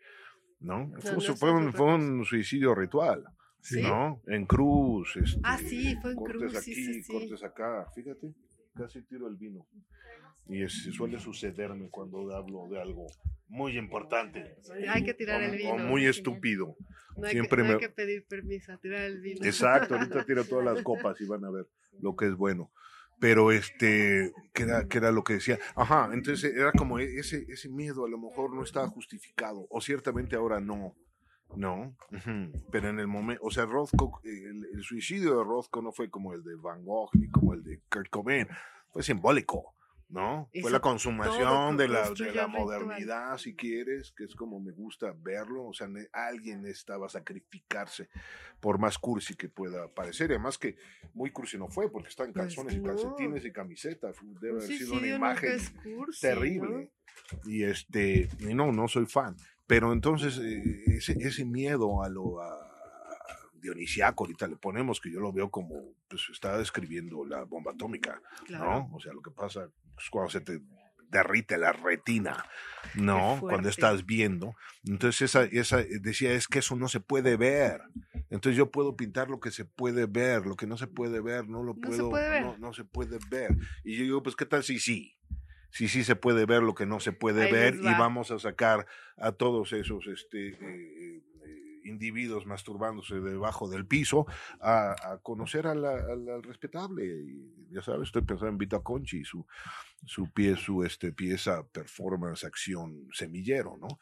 ¿no? 0.59 0.91
fue, 1.39 1.53
un, 1.53 1.73
fue 1.73 1.95
un 1.95 2.25
suicidio 2.25 2.75
ritual. 2.75 3.25
¿No? 3.73 4.21
En 4.27 4.47
cruz. 4.47 5.17
Este, 5.17 5.41
ah, 5.43 5.59
sí, 5.59 5.97
fue 6.01 6.13
en 6.13 6.17
cortes 6.17 6.41
cruz. 6.41 6.57
Aquí, 6.57 6.75
sí, 6.75 7.03
sí, 7.03 7.13
cortes 7.13 7.43
acá, 7.43 7.87
fíjate, 7.95 8.35
casi 8.75 9.03
tiro 9.03 9.27
el 9.29 9.37
vino. 9.37 9.67
Y 10.49 10.67
suele 10.69 11.19
sucederme 11.19 11.91
cuando 11.91 12.35
hablo 12.35 12.69
de 12.69 12.81
algo 12.81 13.07
muy 13.49 13.77
importante. 13.77 14.57
Hay 14.89 15.05
que 15.05 15.15
tirar 15.15 15.43
el 15.43 15.57
vino. 15.57 15.75
O 15.75 15.79
muy 15.79 16.07
estúpido. 16.07 16.77
No 17.17 17.27
hay, 17.27 17.33
Siempre 17.33 17.63
que, 17.63 17.69
no 17.69 17.75
hay 17.75 17.81
que 17.81 17.89
pedir 17.89 18.27
permiso 18.27 18.73
a 18.73 18.79
tirar 18.79 19.03
el 19.03 19.21
vino. 19.21 19.45
Exacto, 19.45 19.95
ahorita 19.95 20.25
tiro 20.25 20.45
todas 20.45 20.65
las 20.65 20.83
copas 20.85 21.21
y 21.21 21.27
van 21.27 21.45
a 21.45 21.51
ver 21.51 21.67
lo 22.01 22.15
que 22.15 22.27
es 22.27 22.35
bueno. 22.37 22.71
Pero 23.19 23.51
este, 23.51 24.33
que 24.53 24.65
era, 24.65 24.87
que 24.87 24.99
era 24.99 25.11
lo 25.11 25.25
que 25.25 25.35
decía. 25.35 25.59
Ajá, 25.75 26.11
entonces 26.13 26.55
era 26.55 26.71
como 26.73 26.99
e, 26.99 27.19
ese, 27.19 27.47
ese 27.49 27.69
miedo 27.71 28.05
a 28.05 28.09
lo 28.09 28.19
mejor 28.19 28.55
no 28.55 28.63
estaba 28.63 28.89
justificado, 28.89 29.67
o 29.71 29.81
ciertamente 29.81 30.37
ahora 30.37 30.61
no. 30.61 30.95
No, 31.55 31.97
pero 32.71 32.91
en 32.91 32.99
el 32.99 33.07
momento, 33.07 33.43
o 33.45 33.51
sea, 33.51 33.65
Rothko, 33.65 34.21
el, 34.25 34.83
suicidio 34.83 35.39
de 35.39 35.45
Rothko 35.45 35.81
no 35.81 35.93
fue 35.93 36.11
como 36.11 36.35
el 36.35 36.43
de 36.43 36.55
Van 36.57 36.85
Gogh 36.85 37.11
ni 37.15 37.29
como 37.29 37.55
el 37.55 37.63
de 37.63 37.81
Kurt 37.91 38.11
Cobain, 38.11 38.47
fue 38.91 39.03
simbólico, 39.03 39.75
¿no? 40.09 40.51
fue 40.61 40.71
la 40.71 40.81
consumación 40.81 41.77
de 41.77 41.89
la, 41.89 42.11
de 42.11 42.33
la 42.35 42.47
modernidad, 42.47 43.39
si 43.39 43.55
quieres, 43.57 44.13
que 44.13 44.25
es 44.25 44.35
como 44.35 44.61
me 44.61 44.73
gusta 44.73 45.15
verlo, 45.19 45.67
o 45.67 45.73
sea, 45.73 45.89
alguien 46.13 46.63
necesitaba 46.63 47.09
sacrificarse, 47.09 48.11
por 48.61 48.79
más 48.79 48.99
cursi 48.99 49.35
que 49.35 49.49
pueda 49.49 49.89
parecer, 49.89 50.31
y 50.31 50.35
además 50.35 50.59
que 50.59 50.77
muy 51.15 51.31
cursi 51.31 51.57
no 51.57 51.69
fue, 51.69 51.91
porque 51.91 52.09
está 52.09 52.25
en 52.25 52.33
pues 52.33 52.47
calzones 52.47 52.77
y 52.77 52.83
calcetines 52.83 53.45
y 53.45 53.53
camiseta, 53.53 54.13
debe 54.41 54.59
haber 54.59 54.69
sido 54.69 54.95
una 54.95 55.09
imagen 55.09 55.59
terrible. 56.21 56.91
Y 57.45 57.65
este, 57.65 58.29
y 58.41 58.55
no, 58.55 58.73
no 58.73 58.89
soy 58.89 59.07
fan. 59.07 59.37
Pero 59.67 59.93
entonces 59.93 60.39
eh, 60.39 60.85
ese, 60.87 61.17
ese, 61.21 61.45
miedo 61.45 62.03
a 62.03 62.09
lo 62.09 62.41
a, 62.41 62.67
dionisiaco, 63.55 64.25
ahorita 64.25 64.47
le 64.47 64.57
ponemos 64.57 65.01
que 65.01 65.11
yo 65.11 65.21
lo 65.21 65.33
veo 65.33 65.51
como, 65.51 65.95
pues 66.09 66.29
está 66.31 66.57
describiendo 66.57 67.25
la 67.25 67.43
bomba 67.45 67.73
atómica, 67.73 68.21
¿no? 68.49 68.89
O 68.93 69.01
sea, 69.01 69.13
lo 69.13 69.23
que 69.23 69.31
pasa 69.31 69.69
es 69.99 70.11
cuando 70.11 70.31
se 70.31 70.41
te 70.41 70.61
derrite 71.11 71.57
la 71.57 71.73
retina, 71.73 72.45
¿no? 72.95 73.39
Cuando 73.41 73.69
estás 73.69 74.07
viendo. 74.07 74.55
Entonces 74.85 75.23
esa, 75.23 75.45
esa 75.45 75.79
decía, 76.01 76.33
es 76.33 76.47
que 76.49 76.61
eso 76.61 76.77
no 76.77 76.89
se 76.89 77.01
puede 77.01 77.37
ver. 77.37 77.81
Entonces 78.31 78.57
yo 78.57 78.71
puedo 78.71 78.97
pintar 78.97 79.29
lo 79.29 79.41
que 79.41 79.51
se 79.51 79.65
puede 79.65 80.07
ver, 80.07 80.47
lo 80.47 80.57
que 80.57 80.67
no 80.67 80.77
se 80.77 80.87
puede 80.87 81.21
ver, 81.21 81.49
no 81.49 81.63
lo 81.63 81.75
puedo, 81.75 82.11
no, 82.11 82.57
no 82.59 82.73
se 82.73 82.85
puede 82.85 83.19
ver. 83.31 83.57
Y 83.85 83.97
yo 83.97 84.05
digo, 84.05 84.23
pues 84.23 84.37
qué 84.37 84.47
tal 84.47 84.63
si 84.63 84.79
sí 84.79 85.17
si 85.77 85.89
sí 85.89 86.05
se 86.05 86.17
puede 86.17 86.47
ver 86.47 86.63
lo 86.63 86.75
que 86.75 86.87
no 86.87 87.01
se 87.01 87.13
puede 87.13 87.53
ver 87.53 87.75
y 87.75 87.85
vamos 87.99 88.31
a 88.31 88.39
sacar 88.39 88.87
a 89.19 89.33
todos 89.33 89.75
esos 89.75 90.07
este, 90.07 90.49
eh, 90.49 91.23
eh, 91.45 91.81
individuos 91.85 92.47
masturbándose 92.47 93.17
debajo 93.21 93.69
del 93.69 93.87
piso 93.87 94.25
a, 94.59 95.19
conocer 95.23 95.67
al, 95.67 96.43
respetable. 96.43 97.05
Y, 97.05 97.75
ya 97.75 97.83
sabes, 97.83 98.05
estoy 98.05 98.23
pensando 98.23 98.53
en 98.53 98.57
Vita 98.57 98.81
Conchi, 98.81 99.23
su, 99.23 99.47
su, 100.07 100.33
pie, 100.33 100.57
su 100.57 100.83
este, 100.83 101.13
pieza 101.13 101.63
performance, 101.69 102.45
acción, 102.45 103.09
semillero, 103.13 103.77
¿no? 103.79 104.01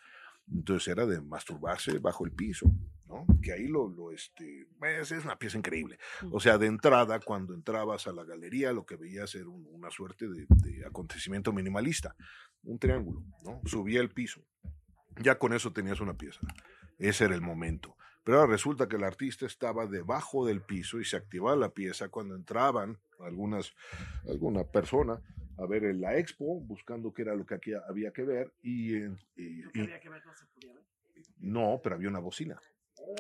Entonces 0.53 0.87
era 0.87 1.07
de 1.07 1.21
masturbarse 1.23 1.99
bajo 1.99 2.25
el 2.25 2.31
piso. 2.31 2.71
Que 3.43 3.53
ahí 3.53 3.67
lo, 3.67 3.89
lo 3.89 4.11
este, 4.11 4.67
pues, 4.79 5.11
es 5.11 5.25
una 5.25 5.39
pieza 5.39 5.59
increíble. 5.59 5.99
O 6.31 6.41
sea, 6.41 6.59
de 6.59 6.67
entrada, 6.67 7.21
cuando 7.21 7.55
entrabas 7.55 8.07
a 8.07 8.13
la 8.13 8.25
galería, 8.25 8.73
lo 8.73 8.85
que 8.85 8.97
veías 8.97 9.35
era 9.35 9.49
una 9.49 9.91
suerte 9.91 10.27
de, 10.29 10.47
acontecimiento 10.87 11.53
minimalista, 11.53 12.17
un 12.63 12.79
triángulo, 12.79 13.25
¿no? 13.45 13.61
Subía 13.65 14.01
el 14.01 14.11
piso. 14.11 14.43
Ya 15.21 15.39
con 15.39 15.53
eso 15.53 15.73
tenías 15.73 16.01
una 16.01 16.15
pieza. 16.15 16.41
Ese 16.99 17.25
era 17.25 17.35
el 17.35 17.43
momento. 17.43 17.97
Pero 18.25 18.41
ahora 18.41 18.53
resulta 18.53 18.89
que 18.89 18.97
el 18.97 19.05
artista 19.05 19.45
estaba 19.45 19.87
debajo 19.87 20.47
del 20.47 20.63
piso 20.63 20.99
y 20.99 21.05
se 21.05 21.17
activaba 21.17 21.57
la 21.57 21.71
pieza 21.71 22.09
cuando 22.09 22.35
entraban 22.35 22.99
algunas, 23.21 23.75
alguna 24.27 24.65
persona 24.65 25.21
a 25.59 25.67
ver 25.67 25.95
la 25.95 26.17
expo, 26.19 26.61
buscando 26.61 27.13
qué 27.13 27.23
era 27.23 27.35
lo 27.35 27.47
que 27.47 27.55
aquí 27.55 27.73
había 27.89 28.13
que 28.13 28.23
ver. 28.23 28.53
Y, 28.63 28.97
y, 29.37 29.63
había 29.75 30.01
que 30.01 30.09
ver, 30.09 30.25
no 30.25 30.35
se 30.35 30.47
podía 30.47 30.73
ver. 30.73 30.85
No, 31.39 31.81
pero 31.83 31.97
había 31.97 32.09
una 32.09 32.19
bocina. 32.19 32.59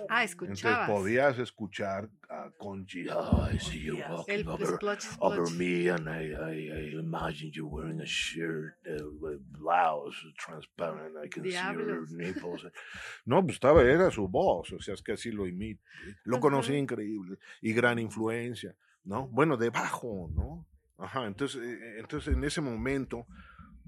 Ah, 0.08 0.22
Entonces 0.24 0.30
escuchabas. 0.64 0.90
podías 0.90 1.38
escuchar 1.38 2.08
a 2.28 2.50
Conchi. 2.58 3.06
"Oh, 3.08 3.46
I 3.52 3.58
see 3.58 3.80
you 3.82 3.96
walking 4.08 4.40
El 4.40 4.48
over, 4.48 4.66
splotch, 4.66 5.04
over 5.18 5.46
splotch. 5.46 5.58
me, 5.58 5.88
and 5.90 6.08
I, 6.08 6.32
I, 6.32 6.70
I 6.72 6.98
imagine 6.98 7.50
you 7.52 7.66
wearing 7.66 8.00
a 8.00 8.06
shirt, 8.06 8.74
uh, 8.86 9.04
with 9.20 9.40
blouse, 9.58 10.16
transparent. 10.38 11.16
I 11.22 11.28
can 11.28 11.44
see 11.44 11.50
your 11.50 12.06
Diablos. 12.06 12.12
nipples. 12.12 12.66
No, 13.24 13.42
pues 13.42 13.54
estaba, 13.56 13.82
era 13.82 14.10
su 14.10 14.26
voz, 14.28 14.72
o 14.72 14.80
sea, 14.80 14.94
es 14.94 15.02
que 15.02 15.12
así 15.12 15.30
lo 15.30 15.46
imita. 15.46 15.82
Lo 16.24 16.40
conocí 16.40 16.72
Ajá. 16.72 16.78
increíble 16.78 17.38
y 17.60 17.72
gran 17.72 17.98
influencia, 17.98 18.74
¿no? 19.04 19.26
Bueno, 19.28 19.56
debajo, 19.56 20.30
¿no? 20.34 20.66
Ajá, 20.98 21.26
entonces, 21.26 21.60
eh, 21.62 21.98
entonces 21.98 22.34
en 22.34 22.44
ese 22.44 22.60
momento, 22.60 23.26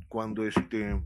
cuando 0.09 0.47
este, 0.47 1.01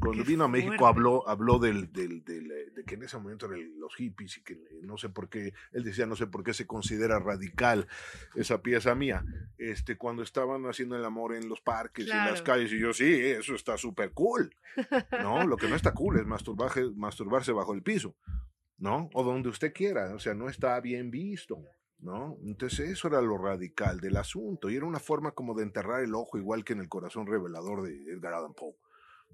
cuando 0.00 0.12
Qué 0.12 0.22
vino 0.28 0.44
a 0.44 0.48
México 0.48 0.74
fuerte. 0.78 0.86
habló, 0.86 1.28
habló 1.28 1.58
del, 1.58 1.92
del, 1.92 2.24
del, 2.24 2.50
eh, 2.50 2.70
de 2.74 2.84
que 2.84 2.94
en 2.96 3.02
ese 3.04 3.16
momento 3.18 3.46
eran 3.46 3.78
los 3.78 3.94
hippies 3.94 4.38
y 4.38 4.42
que 4.42 4.58
no 4.82 4.96
sé 4.96 5.08
por 5.08 5.28
qué, 5.28 5.52
él 5.72 5.84
decía 5.84 6.06
no 6.06 6.16
sé 6.16 6.26
por 6.26 6.42
qué 6.44 6.52
se 6.54 6.66
considera 6.66 7.18
radical 7.18 7.86
esa 8.34 8.62
pieza 8.62 8.94
mía, 8.94 9.24
este, 9.58 9.96
cuando 9.96 10.22
estaban 10.22 10.64
haciendo 10.66 10.96
el 10.96 11.04
amor 11.04 11.34
en 11.34 11.48
los 11.48 11.60
parques 11.60 12.06
y 12.06 12.10
en 12.10 12.16
las 12.16 12.42
Claro. 12.42 12.44
calles 12.44 12.72
y 12.72 12.78
yo 12.80 12.92
sí, 12.92 13.04
eso 13.12 13.54
está 13.54 13.76
súper 13.78 14.12
cool, 14.12 14.54
¿no? 15.22 15.46
Lo 15.46 15.56
que 15.56 15.68
no 15.68 15.76
está 15.76 15.92
cool 15.94 16.18
es 16.18 16.26
masturbarse, 16.26 16.84
masturbarse 16.96 17.52
bajo 17.52 17.74
el 17.74 17.82
piso, 17.82 18.16
¿no? 18.78 19.08
O 19.14 19.22
donde 19.22 19.48
usted 19.48 19.72
quiera, 19.72 20.14
o 20.14 20.18
sea, 20.18 20.34
no 20.34 20.48
está 20.48 20.80
bien 20.80 21.10
visto. 21.10 21.62
¿No? 22.04 22.36
Entonces 22.44 22.90
eso 22.90 23.08
era 23.08 23.22
lo 23.22 23.38
radical 23.38 23.98
del 23.98 24.18
asunto 24.18 24.68
y 24.68 24.76
era 24.76 24.84
una 24.84 25.00
forma 25.00 25.30
como 25.32 25.54
de 25.54 25.62
enterrar 25.62 26.02
el 26.04 26.14
ojo 26.14 26.36
igual 26.36 26.62
que 26.62 26.74
en 26.74 26.80
el 26.80 26.88
corazón 26.88 27.26
revelador 27.26 27.82
de 27.82 27.94
Edgar 28.12 28.34
Allan 28.34 28.52
Poe. 28.52 28.74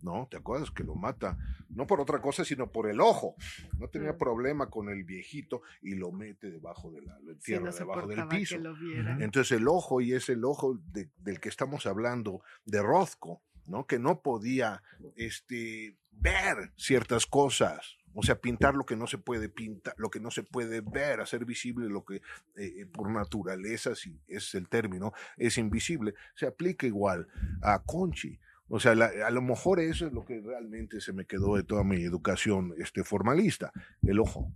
¿no? 0.02 0.28
¿Te 0.30 0.38
acuerdas 0.38 0.70
que 0.70 0.82
lo 0.84 0.94
mata? 0.94 1.36
No 1.68 1.86
por 1.86 2.00
otra 2.00 2.22
cosa, 2.22 2.42
sino 2.44 2.70
por 2.72 2.88
el 2.88 3.00
ojo. 3.02 3.34
No 3.78 3.88
tenía 3.88 4.16
problema 4.16 4.70
con 4.70 4.88
el 4.88 5.04
viejito 5.04 5.60
y 5.82 5.94
lo 5.96 6.10
mete 6.10 6.50
debajo 6.50 6.90
de 6.90 7.02
la, 7.02 7.18
lo 7.18 7.32
Sí, 7.40 7.52
entierra 7.54 7.70
no 7.70 7.76
debajo 7.76 8.06
del 8.06 8.28
piso. 8.28 8.54
que 8.56 8.62
lo 8.62 8.74
vieran. 8.76 9.20
Entonces 9.20 9.58
el 9.58 9.68
ojo, 9.68 10.00
y 10.00 10.14
es 10.14 10.30
el 10.30 10.44
ojo 10.46 10.78
de- 10.92 11.10
del 11.18 11.38
que 11.40 11.50
estamos 11.50 11.84
hablando, 11.86 12.40
de 12.64 12.80
Rothko, 12.82 13.42
¿no? 13.66 13.86
Que 13.86 13.98
no 13.98 14.22
podía 14.22 14.82
este, 15.16 15.98
ver 16.12 16.72
ciertas 16.76 17.26
cosas. 17.26 17.98
O 18.14 18.22
sea, 18.22 18.40
pintar 18.40 18.74
lo 18.74 18.84
que 18.84 18.96
no 18.96 19.06
se 19.06 19.18
puede 19.18 19.48
pintar, 19.48 19.94
lo 19.96 20.10
que 20.10 20.20
no 20.20 20.30
se 20.30 20.42
puede 20.42 20.80
ver, 20.80 21.20
hacer 21.20 21.44
visible 21.44 21.88
lo 21.88 22.04
que 22.04 22.22
eh, 22.56 22.86
por 22.86 23.10
naturaleza, 23.10 23.94
si 23.94 24.18
es 24.26 24.54
el 24.54 24.68
término, 24.68 25.12
es 25.36 25.58
invisible. 25.58 26.14
Se 26.34 26.46
aplica 26.46 26.86
igual 26.86 27.28
a 27.62 27.82
Conchi. 27.84 28.38
O 28.68 28.78
sea, 28.80 28.94
la- 28.94 29.10
a 29.26 29.30
lo 29.30 29.42
mejor 29.42 29.80
eso 29.80 30.06
es 30.06 30.12
lo 30.12 30.24
que 30.24 30.40
realmente 30.40 31.00
se 31.00 31.12
me 31.12 31.24
quedó 31.24 31.56
de 31.56 31.62
toda 31.64 31.84
mi 31.84 32.02
educación 32.04 32.74
este, 32.78 33.04
formalista, 33.04 33.72
el 34.02 34.18
ojo, 34.20 34.52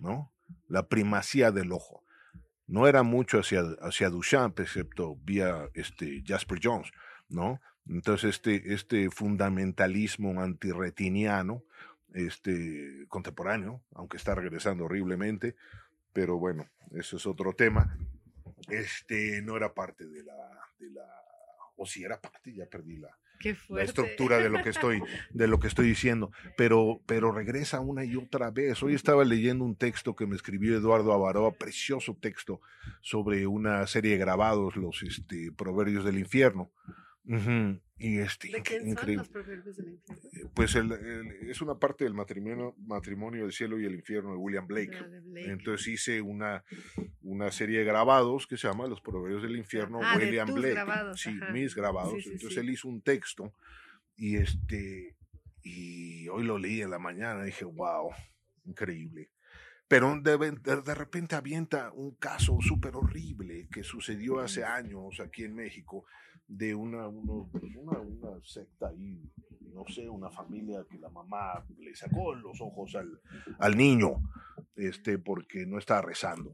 ¿no? 0.00 0.32
La 0.68 0.86
primacía 0.88 1.50
del 1.50 1.72
ojo. 1.72 2.02
No 2.66 2.86
era 2.88 3.02
mucho 3.02 3.38
hacia, 3.38 3.60
hacia 3.80 4.08
Duchamp, 4.08 4.60
excepto 4.60 5.16
vía 5.16 5.68
este, 5.74 6.22
Jasper 6.26 6.58
Jones, 6.62 6.90
¿no? 7.28 7.60
Entonces, 7.86 8.30
este, 8.36 8.72
este 8.72 9.10
fundamentalismo 9.10 10.40
antirretiniano, 10.40 11.62
este, 12.14 13.06
contemporáneo, 13.08 13.82
aunque 13.92 14.16
está 14.16 14.34
regresando 14.34 14.84
horriblemente, 14.84 15.56
pero 16.12 16.38
bueno, 16.38 16.66
eso 16.92 17.16
es 17.16 17.26
otro 17.26 17.52
tema, 17.52 17.98
este, 18.68 19.42
no 19.42 19.56
era 19.56 19.74
parte 19.74 20.06
de 20.06 20.22
la, 20.22 20.36
de 20.78 20.90
la 20.90 21.04
o 21.76 21.86
si 21.86 22.04
era 22.04 22.20
parte, 22.20 22.54
ya 22.54 22.66
perdí 22.66 22.96
la, 22.96 23.18
la 23.68 23.82
estructura 23.82 24.38
de 24.38 24.48
lo 24.48 24.62
que 24.62 24.70
estoy 24.70 25.02
de 25.32 25.48
lo 25.48 25.58
que 25.58 25.66
estoy 25.66 25.88
diciendo 25.88 26.30
pero 26.56 27.00
pero 27.06 27.32
regresa 27.32 27.80
una 27.80 28.04
y 28.04 28.16
otra 28.16 28.50
vez. 28.50 28.82
Hoy 28.82 28.94
estaba 28.94 29.24
leyendo 29.24 29.64
un 29.64 29.76
texto 29.76 30.14
que 30.14 30.26
me 30.26 30.36
escribió 30.36 30.76
Eduardo 30.76 31.12
Avaroa 31.12 31.52
precioso 31.52 32.16
texto 32.20 32.60
sobre 33.00 33.46
una 33.46 33.86
serie 33.86 34.12
de 34.12 34.18
grabados 34.18 34.76
los 34.76 35.02
este 35.02 35.50
proverbios 35.52 36.04
del 36.04 36.18
infierno. 36.18 36.70
Ujú, 37.26 37.80
y 37.96 38.18
este 38.18 38.48
¿De 38.48 38.58
inc- 38.58 38.62
quién 38.66 38.80
son 38.80 38.88
increíble 38.90 39.16
los 39.18 39.28
proverbios 39.28 39.76
del 39.76 39.88
infierno? 39.92 40.28
Eh, 40.32 40.50
pues 40.54 40.74
el- 40.74 40.92
el- 40.92 41.50
es 41.50 41.60
una 41.62 41.78
parte 41.78 42.04
del 42.04 42.14
matrimonio 42.14 42.74
matrimonio 42.78 43.42
del 43.42 43.52
cielo 43.52 43.78
y 43.78 43.84
el 43.86 43.94
infierno 43.94 44.32
de 44.32 44.36
William 44.36 44.66
Blake 44.66 44.96
de 44.96 45.20
Blake. 45.20 45.50
entonces 45.50 45.86
hice 45.88 46.20
una, 46.20 46.64
una 47.22 47.50
serie 47.52 47.78
de 47.78 47.84
grabados 47.84 48.46
que 48.46 48.56
se 48.56 48.66
llama 48.68 48.86
Los 48.88 49.00
Proverbios 49.00 49.42
del 49.42 49.56
Infierno, 49.56 50.00
Ah, 50.02 50.18
de 50.18 50.24
William 50.26 50.46
tus 50.48 50.56
Blake. 50.56 50.74
grabados, 50.74 51.20
sí, 51.20 51.38
ajá. 51.40 51.52
mis 51.52 51.74
grabados. 51.74 52.14
Sí, 52.14 52.22
sí, 52.22 52.28
entonces 52.32 52.54
sí. 52.54 52.60
él 52.60 52.70
hizo 52.70 52.88
un 52.88 53.00
texto 53.02 53.54
y 54.16 54.36
este 54.36 55.16
y 55.62 56.28
hoy 56.28 56.44
lo 56.44 56.58
leí 56.58 56.82
en 56.82 56.90
la 56.90 56.98
mañana 56.98 57.42
y 57.42 57.46
dije, 57.46 57.64
wow, 57.64 58.10
increíble. 58.64 59.30
Pero 59.88 60.18
de, 60.20 60.36
de- 60.36 60.82
de 60.82 60.94
repente 60.94 61.36
avienta 61.36 61.92
un 61.92 62.16
caso 62.16 62.58
súper 62.60 62.96
horrible 62.96 63.68
que 63.70 63.82
sucedió 63.82 64.40
hace 64.40 64.64
años 64.64 65.20
aquí 65.20 65.44
en 65.44 65.54
México 65.54 66.04
de 66.48 66.74
una, 66.74 67.08
uno- 67.08 67.50
una, 67.76 67.98
una 67.98 68.40
secta 68.44 68.88
ahí, 68.88 69.20
no 69.72 69.84
sé, 69.88 70.08
una 70.08 70.30
familia 70.30 70.84
que 70.90 70.98
la 70.98 71.08
mamá 71.10 71.64
le 71.78 71.94
sacó 71.94 72.34
los 72.34 72.60
ojos 72.60 72.94
al, 72.94 73.20
al 73.58 73.76
niño 73.76 74.22
este, 74.76 75.18
porque 75.18 75.66
no 75.66 75.78
estaba 75.78 76.02
rezando, 76.02 76.52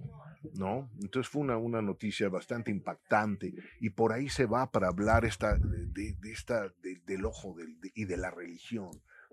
¿no? 0.54 0.90
Entonces 1.02 1.30
fue 1.30 1.42
una, 1.42 1.56
una 1.58 1.82
noticia 1.82 2.28
bastante 2.28 2.70
impactante 2.70 3.52
y 3.80 3.90
por 3.90 4.12
ahí 4.12 4.28
se 4.28 4.46
va 4.46 4.70
para 4.70 4.88
hablar 4.88 5.24
esta, 5.24 5.56
de, 5.58 6.12
de 6.14 6.32
esta, 6.32 6.68
de- 6.82 7.00
del 7.06 7.24
ojo 7.24 7.54
del- 7.54 7.78
de- 7.80 7.92
y 7.94 8.04
de 8.04 8.16
la 8.16 8.30
religión, 8.30 8.90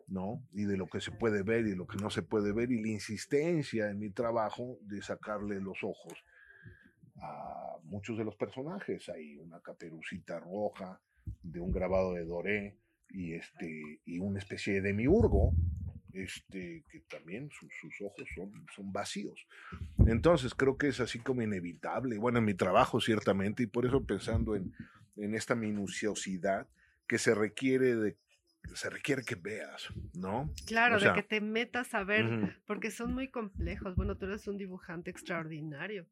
¿no? 0.07 0.41
Y 0.53 0.63
de 0.65 0.77
lo 0.77 0.87
que 0.87 0.99
se 1.01 1.11
puede 1.11 1.43
ver 1.43 1.67
y 1.67 1.75
lo 1.75 1.85
que 1.85 1.97
no 1.97 2.09
se 2.09 2.23
puede 2.23 2.51
ver 2.53 2.71
y 2.71 2.81
la 2.81 2.89
insistencia 2.89 3.89
en 3.89 3.99
mi 3.99 4.09
trabajo 4.09 4.77
de 4.81 5.01
sacarle 5.01 5.59
los 5.61 5.83
ojos 5.83 6.13
a 7.21 7.77
muchos 7.83 8.17
de 8.17 8.23
los 8.23 8.35
personajes. 8.35 9.09
Hay 9.09 9.37
una 9.37 9.59
caperucita 9.59 10.39
roja 10.39 10.99
de 11.43 11.59
un 11.59 11.71
grabado 11.71 12.13
de 12.13 12.25
Doré 12.25 12.77
y, 13.09 13.33
este, 13.33 14.01
y 14.05 14.19
una 14.19 14.39
especie 14.39 14.73
de 14.73 14.81
demiurgo 14.81 15.53
este, 16.13 16.83
que 16.89 17.01
también 17.01 17.49
sus, 17.51 18.01
ojos 18.01 18.27
son, 18.33 18.51
son 18.75 18.91
vacíos. 18.91 19.47
Entonces 20.07 20.53
creo 20.53 20.77
que 20.77 20.87
es 20.87 20.99
así 20.99 21.19
como 21.19 21.41
inevitable, 21.41 22.17
bueno, 22.17 22.39
en 22.39 22.45
mi 22.45 22.53
trabajo 22.53 22.99
ciertamente, 22.99 23.63
y 23.63 23.67
por 23.67 23.85
eso 23.85 24.03
pensando 24.03 24.55
en, 24.55 24.73
en 25.15 25.35
esta 25.35 25.55
minuciosidad 25.55 26.67
que 27.07 27.17
se 27.17 27.35
requiere 27.35 27.95
de 27.95 28.17
se 28.75 28.89
requiere 28.89 29.23
que 29.23 29.35
veas, 29.35 29.87
¿no? 30.13 30.49
Claro, 30.65 30.97
O 30.97 30.99
sea, 30.99 31.13
de 31.13 31.21
que 31.21 31.27
te 31.27 31.41
metas 31.41 31.93
a 31.93 32.03
ver, 32.03 32.25
porque 32.65 32.91
son 32.91 33.13
muy 33.13 33.29
complejos. 33.29 33.95
Bueno, 33.95 34.17
tú 34.17 34.25
eres 34.25 34.47
un 34.47 34.57
dibujante 34.57 35.09
extraordinario. 35.11 36.05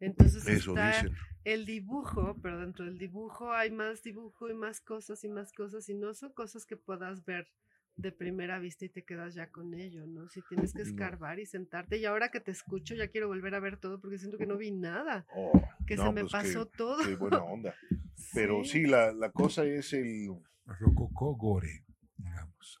Entonces 0.00 0.46
Eso 0.46 0.72
está 0.74 0.86
dicen. 0.86 1.16
el 1.44 1.64
dibujo, 1.64 2.36
pero 2.42 2.58
dentro 2.60 2.84
del 2.84 2.98
dibujo 2.98 3.52
hay 3.52 3.70
más 3.70 4.02
dibujo 4.02 4.50
y 4.50 4.54
más 4.54 4.80
cosas 4.80 5.22
y 5.24 5.28
más 5.28 5.52
cosas, 5.52 5.88
y 5.88 5.94
no 5.94 6.12
son 6.14 6.32
cosas 6.32 6.66
que 6.66 6.76
puedas 6.76 7.24
ver 7.24 7.48
de 7.96 8.10
primera 8.10 8.58
vista 8.58 8.84
y 8.84 8.88
te 8.88 9.04
quedas 9.04 9.34
ya 9.34 9.48
con 9.50 9.74
ello, 9.74 10.06
¿no? 10.06 10.28
Si 10.30 10.40
tienes 10.48 10.72
que 10.72 10.82
escarbar 10.82 11.38
y 11.38 11.46
sentarte, 11.46 11.98
y 11.98 12.04
ahora 12.06 12.30
que 12.30 12.40
te 12.40 12.50
escucho 12.50 12.94
ya 12.94 13.08
quiero 13.08 13.28
volver 13.28 13.54
a 13.54 13.60
ver 13.60 13.76
todo 13.76 14.00
porque 14.00 14.18
siento 14.18 14.38
que 14.38 14.46
no 14.46 14.56
vi 14.56 14.70
nada, 14.70 15.26
Oh, 15.34 15.52
que 15.86 15.96
no, 15.96 16.06
se 16.06 16.12
me 16.12 16.20
pues, 16.22 16.32
qué- 16.32 16.38
pasó 16.38 16.66
todo. 16.66 16.98
Qué 17.04 17.14
buena 17.16 17.42
onda. 17.44 17.74
Pero 18.34 18.64
sí, 18.64 18.86
la, 18.86 19.12
la 19.12 19.30
cosa 19.30 19.64
es 19.64 19.92
el, 19.92 20.28
Rococó 20.64 21.34
Gore, 21.36 21.84
digamos. 22.22 22.80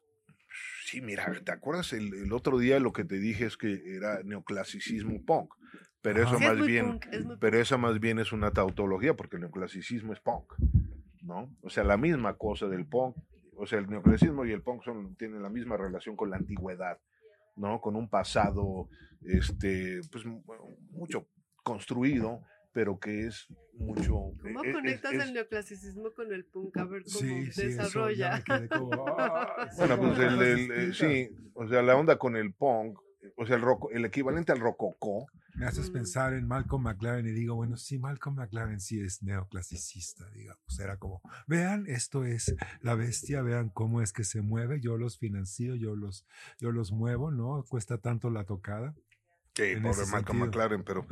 Sí, 0.84 1.00
mira, 1.00 1.32
¿te 1.44 1.52
acuerdas 1.52 1.92
el, 1.94 2.12
el 2.14 2.32
otro 2.32 2.58
día 2.58 2.78
lo 2.78 2.92
que 2.92 3.04
te 3.04 3.18
dije 3.18 3.46
es 3.46 3.56
que 3.56 3.96
era 3.96 4.22
neoclasicismo 4.22 5.24
punk? 5.24 5.54
Pero 6.02 6.22
eso. 6.22 6.36
Sí, 6.38 6.44
más 6.44 6.58
muy 6.58 6.66
bien, 6.68 6.86
punk, 6.92 7.06
es 7.12 7.24
muy 7.24 7.36
pero 7.38 7.58
esa 7.60 7.76
más 7.78 7.98
bien 8.00 8.18
es 8.18 8.32
una 8.32 8.50
tautología, 8.50 9.14
porque 9.14 9.36
el 9.36 9.42
neoclasicismo 9.42 10.12
es 10.12 10.20
punk, 10.20 10.52
¿no? 11.22 11.54
O 11.62 11.70
sea, 11.70 11.84
la 11.84 11.96
misma 11.96 12.34
cosa 12.36 12.66
del 12.66 12.86
punk, 12.86 13.16
o 13.56 13.66
sea, 13.66 13.78
el 13.78 13.88
neoclasicismo 13.88 14.44
y 14.44 14.50
el 14.52 14.62
punk 14.62 14.82
son, 14.84 15.14
tienen 15.16 15.42
la 15.42 15.48
misma 15.48 15.76
relación 15.76 16.16
con 16.16 16.28
la 16.30 16.36
antigüedad, 16.36 16.98
¿no? 17.56 17.80
Con 17.80 17.96
un 17.96 18.08
pasado, 18.10 18.88
este, 19.24 20.00
pues 20.10 20.26
mu- 20.26 20.42
mucho 20.90 21.28
construido, 21.62 22.42
pero 22.72 22.98
que 22.98 23.26
es 23.26 23.46
mucho... 23.74 24.32
¿Cómo 24.40 24.62
es- 24.62 24.68
es- 24.68 24.74
conectas 24.74 25.12
es- 25.12 25.22
el 25.24 25.34
neoclasicismo 25.34 26.12
con 26.12 26.32
el 26.32 26.44
punk? 26.44 26.76
A 26.78 26.84
ver 26.84 27.02
cómo 27.04 27.18
Sí, 27.18 27.52
sí, 27.52 27.62
eso 27.62 28.10
ya 28.10 28.38
desarrolla. 28.40 28.68
como, 28.68 29.04
ah, 29.18 29.68
sí, 29.70 29.76
Bueno, 29.78 29.98
pues 29.98 30.10
como 30.18 30.22
el, 30.22 30.28
cosas 30.36 30.40
el- 30.40 30.70
el- 30.70 30.86
distintas. 30.88 30.96
sí, 30.96 31.50
o 31.54 31.68
sea, 31.68 31.82
la 31.82 31.96
onda 31.96 32.18
con 32.18 32.36
el 32.36 32.52
punk, 32.54 32.98
o 33.36 33.46
sea, 33.46 33.56
el, 33.56 33.62
roco- 33.62 33.90
el 33.92 34.04
equivalente 34.04 34.52
al 34.52 34.60
rococó, 34.60 35.26
Me 35.54 35.66
haces 35.66 35.90
Mm. 35.90 35.92
pensar 35.92 36.32
en 36.32 36.48
Malcolm 36.48 36.82
McLaren 36.84 37.26
y 37.26 37.30
digo, 37.32 37.54
bueno, 37.54 37.76
sí, 37.76 37.98
Malcolm 37.98 38.36
McLaren 38.36 38.80
sí 38.80 38.98
es 39.02 39.22
neoclasicista, 39.22 40.26
digamos. 40.30 40.80
Era 40.80 40.96
como, 40.96 41.20
vean, 41.46 41.84
esto 41.88 42.24
es 42.24 42.54
la 42.80 42.94
bestia, 42.94 43.42
vean 43.42 43.68
cómo 43.68 44.00
es 44.00 44.14
que 44.14 44.24
se 44.24 44.40
mueve, 44.40 44.80
yo 44.80 44.96
los 44.96 45.18
financio, 45.18 45.74
yo 45.74 45.94
los, 45.94 46.26
yo 46.58 46.72
los 46.72 46.90
muevo, 46.92 47.30
¿no? 47.30 47.64
Cuesta 47.68 47.98
tanto 47.98 48.30
la 48.30 48.44
tocada. 48.44 48.94
Que 49.52 49.76
pobre 49.76 50.06
Malcolm. 50.10 50.38
McLaren, 50.40 50.82
pero 50.84 51.06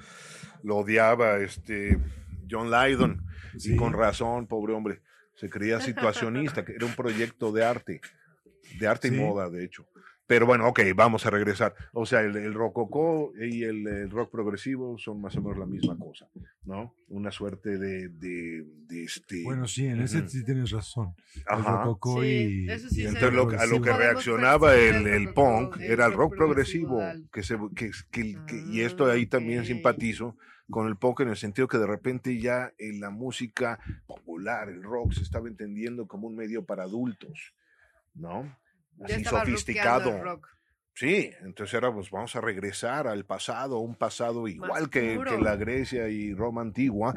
lo 0.63 0.77
odiaba 0.79 1.39
este 1.39 1.99
John 2.51 2.71
Lydon, 2.71 3.25
Sí. 3.57 3.75
y 3.75 3.77
con 3.77 3.93
razón, 3.93 4.47
pobre 4.47 4.73
hombre, 4.75 5.01
se 5.35 5.49
creía 5.49 5.81
situacionista, 5.81 6.65
que 6.65 6.75
era 6.75 6.87
un 6.87 6.95
proyecto 6.95 7.53
de 7.53 7.65
arte, 7.65 8.01
de 8.79 8.87
arte 8.87 9.09
Sí. 9.09 9.15
y 9.15 9.19
moda, 9.19 9.49
de 9.51 9.65
hecho. 9.65 9.87
Pero 10.31 10.47
bueno, 10.47 10.69
ok, 10.69 10.79
vamos 10.95 11.27
a 11.27 11.31
regresar. 11.31 11.75
O 11.93 12.07
sea, 12.07 12.21
el, 12.21 12.37
el 12.37 12.55
rococó 12.55 13.33
y 13.37 13.65
el, 13.65 13.85
el 13.85 14.11
rock 14.13 14.31
progresivo 14.31 14.97
son 14.97 15.21
más 15.21 15.37
o 15.37 15.43
menos 15.43 15.59
la 15.59 15.67
misma 15.67 15.99
cosa, 15.99 16.29
¿no? 16.63 16.95
Una 17.09 17.33
suerte 17.33 17.79
de, 17.79 18.11
de, 18.11 18.63
de 18.87 19.03
este... 19.03 19.43
Bueno, 19.43 19.67
sí, 19.67 19.87
en 19.87 20.01
ese 20.03 20.21
Ujú. 20.21 20.29
sí 20.29 20.45
tienes 20.45 20.71
razón. 20.71 21.17
El 21.35 21.43
Ajá. 21.49 21.83
rococó 21.83 22.23
Sí, 22.23 22.29
y, 22.29 22.71
eso 22.71 22.89
sí 22.89 23.01
Y 23.03 23.07
entonces 23.07 23.33
lo- 23.33 23.49
a 23.59 23.67
lo 23.67 23.81
que 23.83 23.93
reaccionaba 23.93 24.77
el, 24.77 24.99
el 24.99 25.07
el 25.09 25.35
punk 25.35 25.79
el 25.81 25.91
era 25.91 26.07
el 26.07 26.13
rock 26.13 26.37
progresivo, 26.37 26.99
progresivo 26.99 27.29
que 27.33 27.43
se, 27.43 27.59
que, 27.75 27.91
que- 28.13 28.33
que- 28.37 28.47
que- 28.47 28.65
y 28.71 28.83
esto 28.83 29.07
Ah, 29.07 29.15
ahí 29.15 29.27
también 29.27 29.63
ok. 29.63 29.67
simpatizo 29.67 30.37
con 30.71 30.87
el 30.87 30.95
punk 30.95 31.23
en 31.23 31.31
el 31.31 31.37
sentido 31.39 31.67
que 31.67 31.79
de 31.79 31.89
repente 31.89 32.39
ya 32.39 32.73
en 32.79 33.01
la 33.01 33.11
música 33.11 33.81
popular, 34.07 34.69
el 34.69 34.85
rock, 34.85 35.13
se 35.15 35.25
estaba 35.25 35.49
entendiendo 35.49 36.07
como 36.07 36.29
un 36.29 36.37
medio 36.37 36.65
para 36.65 36.85
adultos, 36.85 37.53
¿no? 38.15 38.57
Así 39.05 39.25
sofisticado. 39.25 40.41
Sí, 41.01 41.31
entonces 41.41 41.73
era, 41.73 41.91
pues 41.91 42.11
vamos 42.11 42.37
a 42.37 42.43
regresar 42.43 43.07
al 43.07 43.25
pasado, 43.25 43.79
un 43.79 43.95
pasado 43.95 44.47
igual 44.49 44.91
que, 44.91 45.19
la 45.41 45.57
Grecia 45.57 46.09
y 46.09 46.35
Roma 46.35 46.61
antigua, 46.61 47.15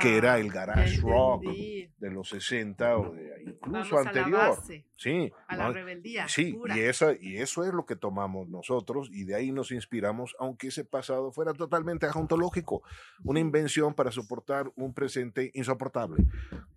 que 0.00 0.16
era 0.16 0.38
el 0.38 0.50
garage 0.50 1.00
rock 1.02 1.44
de 1.44 2.10
los 2.10 2.30
60 2.30 2.96
o 2.96 3.12
de 3.12 3.42
incluso 3.42 3.70
Vamos 3.70 3.92
a 3.92 3.94
la 3.94 4.08
anterior. 4.08 4.38
base, 4.56 4.86
Sí, 4.96 5.30
a 5.48 5.56
la 5.56 5.70
rebeldía. 5.70 6.28
Sí, 6.28 6.54
pura. 6.54 6.78
y, 6.78 6.80
esa, 6.80 7.12
y 7.20 7.36
eso 7.36 7.64
es 7.64 7.74
lo 7.74 7.84
que 7.84 7.96
tomamos 7.96 8.48
nosotros 8.48 9.10
y 9.12 9.24
de 9.24 9.34
ahí 9.34 9.52
nos 9.52 9.70
inspiramos, 9.70 10.34
aunque 10.38 10.68
ese 10.68 10.84
pasado 10.86 11.30
fuera 11.30 11.52
totalmente 11.52 12.06
ajontológico, 12.06 12.84
una 13.22 13.40
invención 13.40 13.92
para 13.92 14.12
soportar 14.12 14.72
un 14.76 14.94
presente 14.94 15.50
insoportable, 15.52 16.24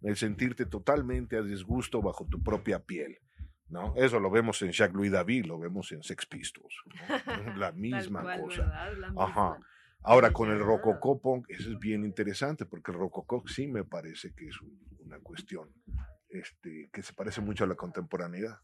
el 0.01 0.17
sentirte 0.17 0.65
totalmente 0.65 1.37
a 1.37 1.41
disgusto 1.41 2.01
bajo 2.01 2.25
tu 2.25 2.43
propia 2.43 2.79
piel. 2.79 3.19
¿No? 3.69 3.93
Eso 3.95 4.19
lo 4.19 4.29
vemos 4.31 4.61
en 4.61 4.71
Jacques-Louis 4.71 5.11
David, 5.11 5.45
lo 5.45 5.59
vemos 5.59 5.91
en 5.91 6.01
Sex 6.03 6.25
Pistols. 6.25 6.75
¿no? 6.85 7.55
La 7.57 7.71
misma 7.71 8.21
cual, 8.21 8.41
cosa. 8.41 8.61
¿verdad? 8.61 8.93
La 8.97 9.23
Ajá. 9.23 9.49
misma. 9.51 9.67
Ahora, 10.01 10.31
con 10.31 10.49
el 10.49 10.59
rococó 10.59 11.19
punk, 11.21 11.45
eso 11.49 11.71
es 11.71 11.77
bien 11.79 12.05
interesante, 12.05 12.65
porque 12.65 12.91
el 12.91 12.97
rococó 12.97 13.43
sí 13.47 13.67
me 13.67 13.83
parece 13.83 14.33
que 14.33 14.47
es 14.47 14.61
un- 14.61 14.79
una 15.05 15.19
cuestión 15.19 15.69
este, 16.29 16.89
que 16.93 17.01
se 17.01 17.11
parece 17.13 17.41
mucho 17.41 17.63
a 17.63 17.67
la 17.67 17.75
contemporaneidad. 17.75 18.59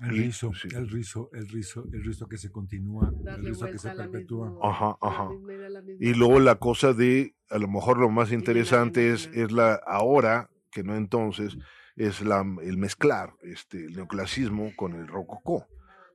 El 0.00 0.08
rizo, 0.08 0.52
sí. 0.54 0.68
el 0.74 0.88
rizo, 0.90 1.30
el 1.32 1.48
rizo, 1.48 1.84
el 1.92 2.02
rizo 2.02 2.26
que 2.28 2.36
se 2.36 2.50
continúa, 2.50 3.12
el 3.24 3.44
rizo 3.44 3.66
que 3.66 3.78
se 3.78 3.90
perpetúa. 3.90 4.50
misma- 4.50 4.68
Ajá, 4.68 4.96
ajá. 5.00 5.28
misma 5.30 5.80
Y 6.00 6.14
luego 6.14 6.40
la 6.40 6.56
cosa 6.56 6.92
de, 6.92 7.34
a 7.50 7.58
lo 7.58 7.68
mejor 7.68 7.98
lo 7.98 8.08
más 8.10 8.32
interesante 8.32 9.12
es, 9.12 9.30
es 9.32 9.52
la 9.52 9.74
ahora, 9.86 10.50
que 10.72 10.82
no 10.82 10.96
entonces, 10.96 11.56
es 11.96 12.20
la, 12.22 12.44
el 12.62 12.76
mezclar 12.78 13.34
este, 13.42 13.84
el 13.86 13.96
neoclasismo 13.96 14.72
con 14.76 14.94
el 14.94 15.06
rococó. 15.06 15.66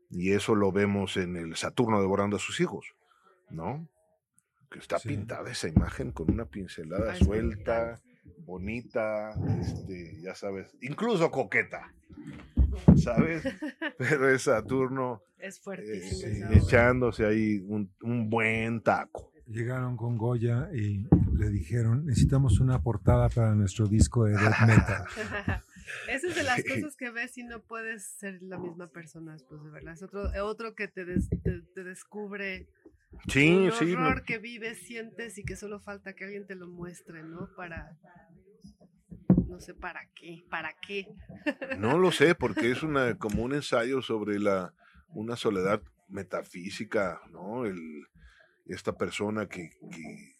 Y 0.09 0.31
eso 0.31 0.55
lo 0.55 0.71
vemos 0.71 1.17
en 1.17 1.35
el 1.35 1.55
Saturno 1.55 1.99
devorando 2.01 2.37
a 2.37 2.39
sus 2.39 2.59
hijos, 2.61 2.95
¿no? 3.49 3.87
Que 4.71 4.79
está 4.79 4.99
Sí. 4.99 5.09
pintada 5.09 5.51
esa 5.51 5.67
imagen 5.67 6.11
con 6.11 6.31
una 6.31 6.45
pincelada 6.45 7.13
es 7.13 7.19
suelta, 7.19 7.99
bonita, 8.45 9.31
este, 9.61 10.19
ya 10.21 10.33
sabes, 10.35 10.75
incluso 10.81 11.29
coqueta, 11.31 11.93
¿sabes? 12.95 13.43
Pero 13.97 14.29
es 14.29 14.43
Saturno 14.43 15.21
Es 15.37 15.61
eh, 15.67 15.81
eh, 16.25 16.43
echándose 16.53 17.25
ahí 17.25 17.59
un, 17.67 17.91
un 18.01 18.29
buen 18.29 18.81
taco. 18.81 19.31
Llegaron 19.45 19.95
con 19.95 20.17
Goya 20.17 20.69
y 20.73 21.05
le 21.33 21.49
dijeron, 21.49 22.05
necesitamos 22.05 22.59
una 22.59 22.81
portada 22.81 23.29
para 23.29 23.55
nuestro 23.55 23.87
disco 23.87 24.25
de 24.25 24.33
death 24.33 24.59
metal. 24.65 25.05
Esa 26.07 26.27
es 26.27 26.35
de 26.35 26.43
las 26.43 26.63
cosas 26.65 26.95
que 26.97 27.09
ves 27.11 27.37
y 27.37 27.43
no 27.43 27.61
puedes 27.61 28.05
ser 28.05 28.41
la 28.41 28.57
misma 28.57 28.87
persona 28.87 29.33
después 29.33 29.63
de 29.63 29.69
verla. 29.69 29.93
Es 29.93 30.03
otro, 30.03 30.29
otro 30.43 30.75
que 30.75 30.87
te, 30.87 31.05
des- 31.05 31.29
te, 31.43 31.61
te 31.73 31.83
descubre 31.83 32.67
Sí, 33.27 33.55
un 33.67 33.71
sí. 33.71 33.93
horror 33.93 34.23
que 34.23 34.37
vives, 34.37 34.79
sientes 34.79 35.37
y 35.37 35.43
que 35.43 35.55
solo 35.55 35.79
falta 35.79 36.13
que 36.13 36.25
alguien 36.25 36.45
te 36.45 36.55
lo 36.55 36.67
muestre, 36.67 37.23
¿no? 37.23 37.49
Para... 37.55 37.97
No 39.47 39.59
sé 39.61 39.73
para 39.73 40.01
qué, 40.13 40.43
para 40.49 40.73
qué. 40.85 41.07
No 41.77 41.97
lo 41.97 42.11
sé, 42.11 42.35
porque 42.35 42.71
es 42.71 42.83
una 42.83 43.17
como 43.17 43.43
un 43.43 43.53
ensayo 43.53 44.01
sobre 44.01 44.39
la 44.39 44.73
una 45.09 45.35
soledad 45.37 45.81
metafísica, 46.09 47.21
¿no? 47.31 47.65
El, 47.65 47.79
esta 48.65 48.97
persona 48.97 49.47
que, 49.47 49.69
que 49.91 50.35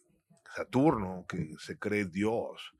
Saturno, 0.55 1.25
que 1.27 1.55
se 1.59 1.77
cree 1.77 2.05
Dios, 2.05 2.73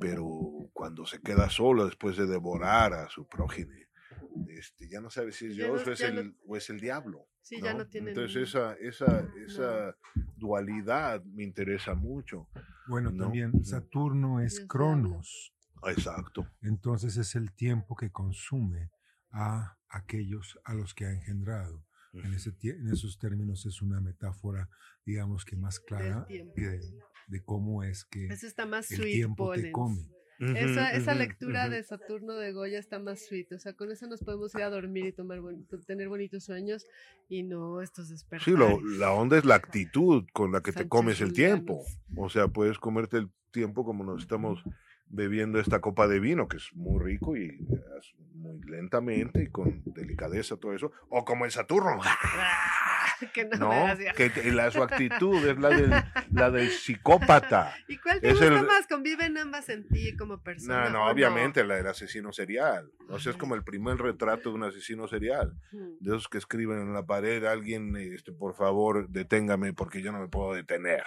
pero 0.00 0.26
cuando 0.72 1.04
se 1.06 1.20
queda 1.20 1.48
solo 1.50 1.86
después 1.86 2.16
de 2.16 2.26
devorar 2.26 2.92
a 2.94 3.08
su 3.08 3.26
prójime, 3.26 3.88
este, 4.48 4.88
ya 4.88 5.00
no 5.00 5.10
sabe 5.10 5.32
si 5.32 5.46
es 5.46 5.56
Ya 5.56 5.64
Dios 5.66 5.82
no- 5.84 5.90
o, 5.90 5.92
es 5.94 6.00
el, 6.00 6.14
no- 6.28 6.34
o 6.46 6.56
es 6.56 6.70
el 6.70 6.80
diablo. 6.80 7.26
Sí, 7.40 7.60
ya 7.60 7.74
no 7.74 7.86
tiene 7.88 8.10
Entonces 8.10 8.48
esa, 8.50 8.74
esa, 8.74 9.26
esa 9.46 9.96
dualidad 10.36 11.22
me 11.24 11.42
interesa 11.42 11.94
mucho. 11.94 12.48
Bueno, 12.86 13.10
No. 13.10 13.24
también 13.24 13.64
Saturno 13.64 14.40
es 14.40 14.56
Dios 14.56 14.68
Cronos, 14.68 15.52
Exacto. 15.86 16.46
entonces 16.62 17.16
es 17.16 17.34
el 17.34 17.52
tiempo 17.52 17.96
que 17.96 18.10
consume 18.10 18.90
a 19.32 19.76
aquellos 19.88 20.58
a 20.64 20.74
los 20.74 20.94
que 20.94 21.06
ha 21.06 21.10
engendrado. 21.12 21.84
En, 22.14 22.34
ese, 22.34 22.52
en 22.62 22.88
esos 22.90 23.18
términos 23.18 23.64
es 23.64 23.80
una 23.80 23.98
metáfora, 24.00 24.68
digamos 25.06 25.46
que 25.46 25.56
más 25.56 25.80
clara 25.80 26.26
tiempo. 26.26 26.52
de, 26.54 26.78
de 27.28 27.42
cómo 27.42 27.82
es 27.82 28.04
que 28.04 28.26
Eso 28.26 28.46
está 28.46 28.66
más 28.66 28.90
el 28.90 28.98
sweet, 28.98 29.12
tiempo 29.14 29.52
te 29.52 29.70
come. 29.72 30.06
Esa, 30.40 30.90
esa 30.92 31.14
lectura 31.14 31.68
de 31.68 31.84
Saturno 31.84 32.34
de 32.34 32.52
Goya 32.52 32.80
está 32.80 32.98
más 32.98 33.24
sweet. 33.26 33.52
O 33.52 33.58
sea, 33.60 33.74
con 33.74 33.92
eso 33.92 34.08
nos 34.08 34.24
podemos 34.24 34.52
ir 34.56 34.62
a 34.62 34.70
dormir 34.70 35.06
y 35.06 35.12
tomar 35.12 35.40
buen- 35.40 35.64
tener 35.86 36.08
bonitos 36.08 36.42
sueños 36.44 36.84
y 37.28 37.44
no 37.44 37.80
estos 37.80 38.08
despertares. 38.08 38.44
Sí, 38.44 38.50
lo- 38.58 38.80
la 38.98 39.12
onda 39.12 39.38
es 39.38 39.44
la 39.44 39.54
actitud 39.54 40.24
con 40.32 40.50
la 40.50 40.60
que 40.60 40.72
te 40.72 40.88
comes 40.88 41.20
el 41.20 41.32
tiempo. 41.32 41.84
O 42.16 42.28
sea, 42.28 42.48
puedes 42.48 42.78
comerte 42.80 43.18
el 43.18 43.30
tiempo 43.52 43.84
como 43.84 44.02
nos 44.02 44.22
estamos 44.22 44.64
bebiendo 45.06 45.60
esta 45.60 45.80
copa 45.80 46.08
de 46.08 46.18
vino, 46.18 46.48
que 46.48 46.56
es 46.56 46.70
muy 46.74 47.00
rico 47.04 47.36
y 47.36 47.44
es 47.98 48.14
muy 48.34 48.58
lentamente 48.62 49.44
y 49.44 49.46
con 49.48 49.82
delicadeza 49.84 50.56
todo 50.56 50.72
eso. 50.74 50.90
O 51.08 51.24
como 51.24 51.44
el 51.44 51.52
Saturno. 51.52 52.00
que 53.34 53.44
no, 53.44 53.56
No, 53.56 53.96
me 53.96 54.12
que 54.14 54.52
la, 54.52 54.70
su 54.70 54.82
actitud 54.82 55.36
es 55.46 55.58
la 55.58 55.68
del, 55.70 55.90
la 56.32 56.50
del 56.50 56.70
psicópata. 56.70 57.74
¿Y 57.88 57.98
cuál 57.98 58.20
te 58.20 58.28
es 58.28 58.32
gusta 58.34 58.46
el- 58.58 58.66
más? 58.66 58.86
¿Conviven 58.86 59.36
ambas 59.38 59.68
en 59.68 59.86
ti 59.88 60.16
como 60.16 60.42
persona? 60.42 60.84
No, 60.84 60.90
no, 60.90 61.10
obviamente 61.10 61.64
la 61.64 61.76
del 61.76 61.86
asesino 61.86 62.32
serial. 62.32 62.90
O 63.08 63.18
sea, 63.18 63.32
es 63.32 63.38
como 63.38 63.54
el 63.54 63.64
primer 63.64 63.96
retrato 63.98 64.50
de 64.50 64.54
un 64.56 64.64
asesino 64.64 65.06
serial. 65.08 65.54
De 65.72 66.10
esos 66.10 66.28
que 66.28 66.38
escriben 66.38 66.78
en 66.80 66.92
la 66.92 67.04
pared, 67.06 67.44
alguien, 67.44 67.96
este, 67.96 68.32
por 68.32 68.54
favor, 68.54 69.08
deténgame 69.08 69.72
porque 69.72 70.02
yo 70.02 70.12
no 70.12 70.20
me 70.20 70.28
puedo 70.28 70.54
detener. 70.54 71.02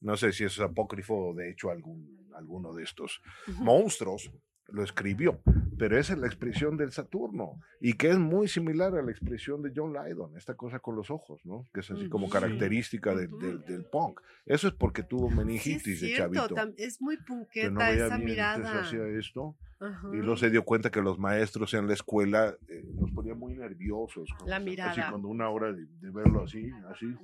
No 0.00 0.16
sé 0.16 0.32
si 0.32 0.44
es 0.44 0.58
apócrifo 0.60 1.28
o 1.30 1.34
de 1.34 1.50
hecho 1.50 1.70
algún, 1.70 2.28
alguno 2.36 2.74
de 2.74 2.82
estos 2.84 3.22
monstruos 3.46 4.30
lo 4.68 4.82
escribió, 4.82 5.40
pero 5.78 5.98
esa 5.98 6.14
es 6.14 6.18
la 6.18 6.26
expresión 6.26 6.76
del 6.76 6.90
Saturno 6.90 7.60
y 7.80 7.92
que 7.94 8.10
es 8.10 8.18
muy 8.18 8.48
similar 8.48 8.96
a 8.96 9.02
la 9.02 9.10
expresión 9.10 9.62
de 9.62 9.72
John 9.76 9.92
Lydon, 9.92 10.36
esta 10.36 10.54
cosa 10.54 10.78
con 10.80 10.96
los 10.96 11.10
ojos, 11.10 11.44
¿no? 11.44 11.66
Que 11.72 11.80
es 11.80 11.90
así 11.90 12.08
como 12.08 12.28
característica 12.30 13.14
del, 13.14 13.30
del, 13.38 13.64
del 13.66 13.84
punk. 13.84 14.20
Eso 14.46 14.68
es 14.68 14.74
porque 14.74 15.02
tuvo 15.02 15.26
Sí, 15.28 15.32
es 15.32 15.36
meningitis 15.36 16.00
de 16.00 16.14
chavito. 16.14 16.48
es 16.78 17.00
muy 17.00 17.16
Que 17.16 17.22
no 17.22 17.78
punqueta 17.78 17.88
veía 17.90 18.06
esa 18.06 18.16
bien, 18.16 18.28
mirada. 18.30 18.80
hacía 18.82 19.06
esto 19.18 19.54
Ajá. 19.80 20.08
y 20.12 20.16
luego 20.16 20.36
se 20.38 20.50
dio 20.50 20.64
cuenta 20.64 20.90
que 20.90 21.02
los 21.02 21.18
maestros 21.18 21.74
en 21.74 21.86
la 21.86 21.92
escuela 21.94 22.56
eh, 22.68 22.82
nos 22.94 23.10
ponían 23.12 23.38
muy 23.38 23.54
nerviosos. 23.54 24.28
con- 24.38 24.48
La 24.48 24.56
Así 24.56 24.64
mirada. 24.64 25.10
cuando 25.10 25.28
una 25.28 25.48
hora 25.50 25.72
de, 25.72 25.84
de 25.86 26.10
verlo 26.10 26.44
así, 26.44 26.70
así. 26.90 27.14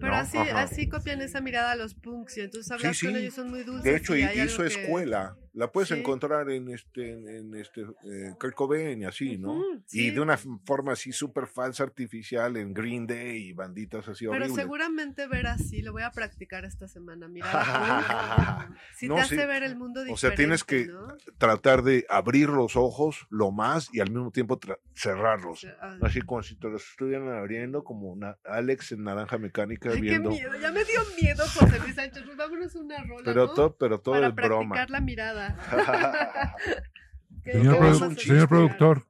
Pero 0.00 0.08
¿no? 0.12 0.14
así, 0.18 0.36
Ajá. 0.38 0.62
así 0.62 0.88
copian 0.88 1.20
esa 1.22 1.40
mirada 1.40 1.72
a 1.72 1.76
los 1.76 1.94
punks 1.94 2.36
y 2.38 2.40
entonces 2.40 2.70
hablas 2.72 2.96
Sí, 2.96 3.06
con 3.06 3.16
ellos, 3.16 3.34
son 3.34 3.48
muy 3.50 3.62
dulces. 3.62 3.84
De 3.84 3.96
hecho, 3.96 4.16
hizo 4.16 4.62
que- 4.62 4.68
escuela. 4.68 5.36
La 5.52 5.70
puedes 5.72 5.88
Sí. 5.88 5.94
encontrar 5.94 6.50
en 6.50 6.68
este, 6.68 7.12
en, 7.12 7.54
este 7.54 7.82
eh, 7.82 8.34
Kurt 8.38 8.54
Cobain 8.54 9.00
y 9.02 9.04
así, 9.04 9.38
¿no? 9.38 9.60
Y 9.76 9.80
sí. 9.86 10.10
de 10.10 10.20
una 10.20 10.36
forma 10.36 10.92
así 10.92 11.12
súper 11.12 11.46
falsa, 11.46 11.82
artificial, 11.84 12.56
en 12.56 12.72
Green 12.74 13.06
Day 13.06 13.48
y 13.48 13.52
banditas 13.52 14.08
así 14.08 14.26
Pero 14.28 14.48
seguramente 14.54 15.26
ver 15.26 15.46
así, 15.46 15.82
lo 15.82 15.92
voy 15.92 16.02
a 16.02 16.10
practicar 16.10 16.64
esta 16.64 16.86
semana. 16.88 17.28
Punk. 17.28 17.38
Sí 18.94 19.08
No, 19.08 19.14
te 19.16 19.20
hace 19.22 19.46
ver 19.46 19.62
el 19.62 19.76
mundo 19.76 20.00
diferente. 20.02 20.14
O 20.14 20.16
sea, 20.16 20.34
tienes 20.34 20.64
que 20.64 20.86
¿no? 20.86 21.16
tratar 21.38 21.82
de 21.82 22.04
abrir 22.08 22.48
los 22.48 22.76
ojos 22.76 23.26
lo 23.30 23.50
más 23.50 23.88
y 23.92 24.00
al 24.00 24.10
mismo 24.10 24.30
tiempo 24.30 24.58
cerrarlos. 24.94 25.66
Ah, 25.80 25.96
Así 26.02 26.20
como 26.22 26.42
si 26.42 26.56
te 26.56 26.68
los 26.68 26.82
estuvieran 26.90 27.28
abriendo, 27.28 27.84
como 27.84 28.08
una 28.10 28.38
Alex 28.44 28.92
en 28.92 29.04
Naranja 29.04 29.38
Mecánica 29.38 29.90
Ay, 29.90 29.96
qué 29.96 30.00
viendo. 30.02 30.30
miedo, 30.30 30.52
ya 30.60 30.72
me 30.72 30.84
dio 30.84 31.00
miedo, 31.20 31.44
José 31.46 31.78
Luis 31.80 31.94
Sánchez. 31.94 32.22
Pues 32.24 32.36
vámonos 32.36 32.74
una 32.74 33.02
rola, 33.04 33.22
Pero, 33.24 33.46
¿no? 33.46 33.54
todo, 33.54 33.76
pero 33.76 34.00
todo 34.00 34.14
Para 34.14 34.28
es 34.28 34.34
broma. 34.34 34.86
la 34.88 35.00
mirada. 35.00 35.47
¿Qué- 37.44 37.52
Señor, 37.52 37.76
produ- 37.78 38.48
productor, 38.48 39.06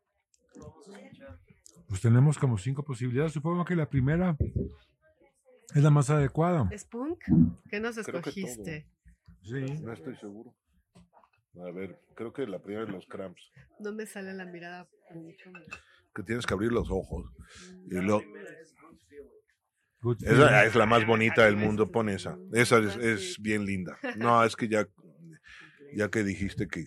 pues 1.88 2.00
tenemos 2.00 2.38
como 2.38 2.58
cinco 2.58 2.82
posibilidades. 2.84 3.32
Supongo 3.32 3.64
que 3.64 3.74
la 3.74 3.88
primera 3.88 4.36
es 5.74 5.82
la 5.82 5.90
más 5.90 6.10
adecuada. 6.10 6.68
¿Es 6.70 6.84
punk? 6.84 7.18
¿Qué 7.70 7.80
nos 7.80 7.96
escogiste? 7.96 8.86
Sí. 9.42 9.60
No 9.82 9.92
estoy 9.92 10.16
seguro. 10.16 10.54
A 11.66 11.70
ver, 11.72 11.98
creo 12.14 12.32
que 12.32 12.46
la 12.46 12.60
primera 12.62 12.86
de 12.86 12.92
los 12.92 13.06
cramps. 13.06 13.42
No 13.80 13.92
me 13.92 14.06
sale 14.06 14.32
la 14.34 14.44
mirada. 14.44 14.86
que 16.14 16.22
tienes 16.22 16.46
que 16.46 16.54
abrir 16.54 16.70
los 16.72 16.88
ojos. 16.90 17.26
Y 17.90 17.94
lo, 17.94 18.20
Good 20.00 20.22
esa 20.24 20.64
es 20.64 20.74
la 20.76 20.86
más 20.86 21.04
bonita 21.06 21.44
del 21.46 21.56
mundo, 21.56 21.90
pon 21.90 22.08
esa. 22.08 22.36
Esa 22.52 22.78
es, 22.78 22.96
es 22.96 23.38
bien 23.40 23.64
linda. 23.64 23.98
No, 24.16 24.44
es 24.44 24.54
que 24.54 24.68
ya, 24.68 24.86
ya 25.94 26.10
que 26.10 26.22
dijiste 26.24 26.68
que, 26.68 26.86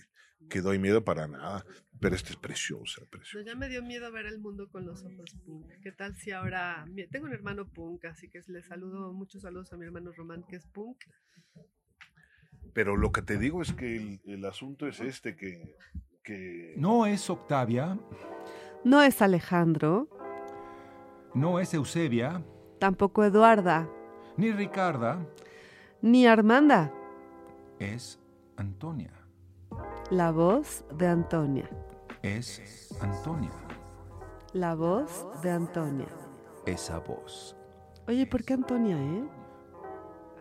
que 0.49 0.61
doy 0.61 0.79
miedo 0.79 1.03
para 1.03 1.27
nada, 1.27 1.65
pero 1.99 2.15
esta 2.15 2.29
es 2.31 2.35
preciosa, 2.37 3.01
No, 3.01 3.07
preciosa. 3.09 3.45
ya 3.45 3.55
me 3.55 3.69
dio 3.69 3.83
miedo 3.83 4.11
ver 4.11 4.25
el 4.25 4.39
mundo 4.39 4.69
con 4.69 4.85
los 4.85 5.03
ojos 5.03 5.35
punk. 5.45 5.67
¿Qué 5.83 5.91
tal 5.91 6.15
si 6.17 6.31
ahora... 6.31 6.85
Tengo 7.11 7.25
un 7.27 7.33
hermano 7.33 7.67
punk, 7.69 8.05
así 8.05 8.29
que 8.29 8.41
le 8.47 8.63
saludo, 8.63 9.13
muchos 9.13 9.41
saludos 9.43 9.71
a 9.73 9.77
mi 9.77 9.85
hermano 9.85 10.11
Román, 10.11 10.43
que 10.47 10.55
es 10.55 10.65
punk. 10.67 10.97
Pero 12.73 12.95
lo 12.95 13.11
que 13.11 13.21
te 13.21 13.37
digo 13.37 13.61
es 13.61 13.73
que 13.73 13.97
el, 13.97 14.21
el 14.25 14.45
asunto 14.45 14.87
es 14.87 14.99
este, 15.01 15.35
que... 15.35 15.75
que 16.23 16.73
No 16.77 17.05
es 17.05 17.29
Octavia, 17.29 17.99
No 18.85 19.01
es 19.01 19.21
Alejandro, 19.21 20.09
no 21.33 21.59
es 21.59 21.73
Eusebia, 21.73 22.43
tampoco 22.79 23.23
Eduarda, 23.23 23.87
ni 24.37 24.51
Ricarda, 24.51 25.25
ni 26.01 26.25
Armanda. 26.25 26.91
es 27.79 28.19
Antonia. 28.61 29.09
La 30.11 30.29
voz 30.31 30.85
de 30.95 31.07
Antonia. 31.07 31.67
Es 32.21 32.95
Antonia. 33.01 33.49
La 34.53 34.75
voz 34.75 35.25
de 35.41 35.49
Antonia. 35.49 36.05
Esa 36.67 36.99
voz. 36.99 37.57
Oye, 38.07 38.27
¿por 38.27 38.43
qué 38.43 38.53
Antonia, 38.53 38.97
eh? 39.01 39.23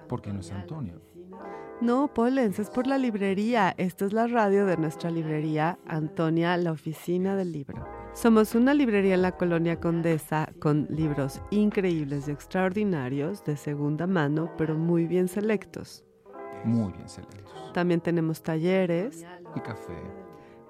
Porque 0.07 0.35
no 0.35 0.41
es 0.41 0.53
Antonio. 0.53 1.01
No, 1.81 2.13
Polens, 2.13 2.59
es 2.59 2.69
por 2.69 2.87
la 2.87 2.99
librería. 2.99 3.75
Esta 3.79 4.05
es 4.05 4.13
la 4.13 4.27
radio 4.27 4.67
de 4.67 4.77
nuestra 4.77 5.11
librería, 5.11 5.79
Antonia, 5.87 6.59
la 6.59 6.73
oficina 6.73 7.37
del 7.37 7.53
libro. 7.53 7.89
Somos 8.13 8.55
una 8.55 8.75
librería 8.75 9.15
en 9.15 9.23
la 9.23 9.39
colonia 9.39 9.81
Condesa 9.81 10.53
con 10.59 10.87
libros 10.91 11.41
increíbles 11.51 12.29
y 12.29 12.33
extraordinarios 12.33 13.43
de 13.45 13.57
segunda 13.57 14.07
mano, 14.07 14.53
pero 14.59 14.77
muy 14.77 15.07
bien 15.07 15.27
selectos. 15.27 16.05
Muy 16.65 16.93
bien 16.93 17.09
selectos. 17.09 17.73
También 17.73 18.01
tenemos 18.01 18.43
talleres, 18.43 19.25
Y 19.55 19.61
café. 19.61 19.95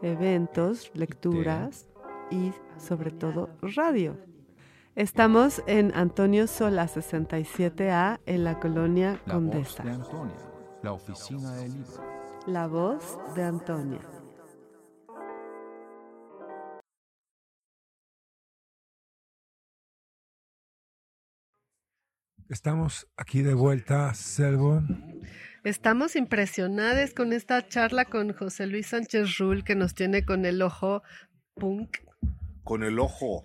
eventos, 0.03 0.91
lecturas 0.95 1.87
y 2.31 2.53
sobre 2.79 3.11
todo 3.11 3.51
radio. 3.63 4.17
Estamos 4.97 5.63
en 5.67 5.93
Antonio 5.95 6.47
Sola 6.47 6.87
67A 6.89 8.21
en 8.27 8.45
la 8.45 8.59
colonia 8.59 9.13
La 9.27 9.35
voz 9.35 9.51
Condesa. 9.51 9.83
de 9.85 9.91
Antonia. 9.91 10.37
La 10.83 10.93
oficina 10.93 11.55
del 11.57 11.73
libro. 11.75 12.03
La 12.47 12.67
voz 12.67 13.19
de 13.35 13.45
Antonia. 13.45 14.01
Estamos 22.49 23.07
aquí 23.17 23.43
de 23.43 23.55
vuelta, 23.55 24.13
Selvo. 24.15 24.83
Estamos 25.63 26.17
impresionados 26.17 27.13
con 27.13 27.35
esta 27.35 27.69
charla 27.69 28.07
con 28.07 28.33
José 28.33 28.67
Luis 28.67 28.87
Sánchez 28.87 29.37
Rull, 29.39 29.63
que 29.63 29.75
nos 29.75 29.95
tiene 29.95 30.25
con 30.25 30.47
el 30.47 30.63
ojo 30.63 31.03
punk. 31.55 31.99
Con 32.65 32.83
el 32.83 32.99
ojo. 32.99 33.45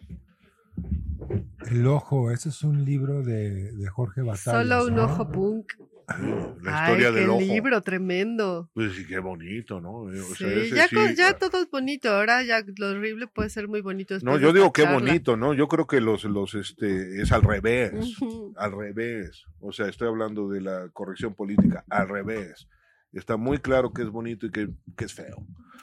El 1.70 1.86
ojo, 1.88 2.32
ese 2.32 2.50
es 2.50 2.64
un 2.64 2.86
libro 2.86 3.22
de, 3.22 3.74
de 3.74 3.88
Jorge 3.90 4.22
Batallas. 4.22 4.44
Solo 4.44 4.86
un 4.86 4.96
¿no? 4.96 5.04
ojo 5.04 5.30
punk. 5.30 5.74
La 6.62 6.86
Ay, 6.86 6.94
historia 6.94 7.12
qué 7.12 7.20
del 7.20 7.30
ojo. 7.30 7.40
libro 7.42 7.82
tremendo. 7.82 8.70
Pues 8.74 8.94
sí, 8.94 9.06
qué 9.08 9.20
bonito, 9.20 9.82
¿no? 9.82 10.12
Eh, 10.14 10.20
o 10.22 10.26
Sí, 10.36 10.36
sea, 10.36 10.50
ese 10.54 10.76
ya, 10.76 10.88
sí, 10.88 10.96
con- 10.96 11.16
ya 11.16 11.30
ah, 11.30 11.38
todo 11.38 11.62
es 11.62 11.70
bonito. 11.70 12.10
Ahora 12.10 12.44
ya 12.44 12.64
lo 12.78 12.90
horrible 12.90 13.28
puede 13.28 13.50
ser 13.50 13.68
muy 13.68 13.82
bonito. 13.82 14.16
No, 14.22 14.38
yo 14.38 14.54
digo 14.54 14.72
qué 14.72 14.84
charla. 14.84 15.00
bonito, 15.00 15.36
¿no? 15.38 15.54
Yo 15.54 15.68
creo 15.68 15.88
que 15.88 16.02
los, 16.02 16.24
los, 16.26 16.54
este, 16.56 17.22
es 17.22 17.32
al 17.32 17.42
revés. 17.42 17.94
Ujú. 18.22 18.54
al 18.58 18.72
revés. 18.72 19.46
O 19.60 19.72
sea, 19.72 19.88
estoy 19.88 20.08
hablando 20.08 20.48
de 20.50 20.62
la 20.62 20.90
corrección 20.94 21.34
política, 21.34 21.84
al 21.90 22.08
revés. 22.08 22.68
Está 23.16 23.38
muy 23.38 23.58
claro 23.60 23.92
que 23.94 24.02
es 24.04 24.10
bonito 24.10 24.46
y 24.46 24.52
que, 24.52 24.70
que 24.98 25.06
es 25.06 25.14
feo. 25.14 25.38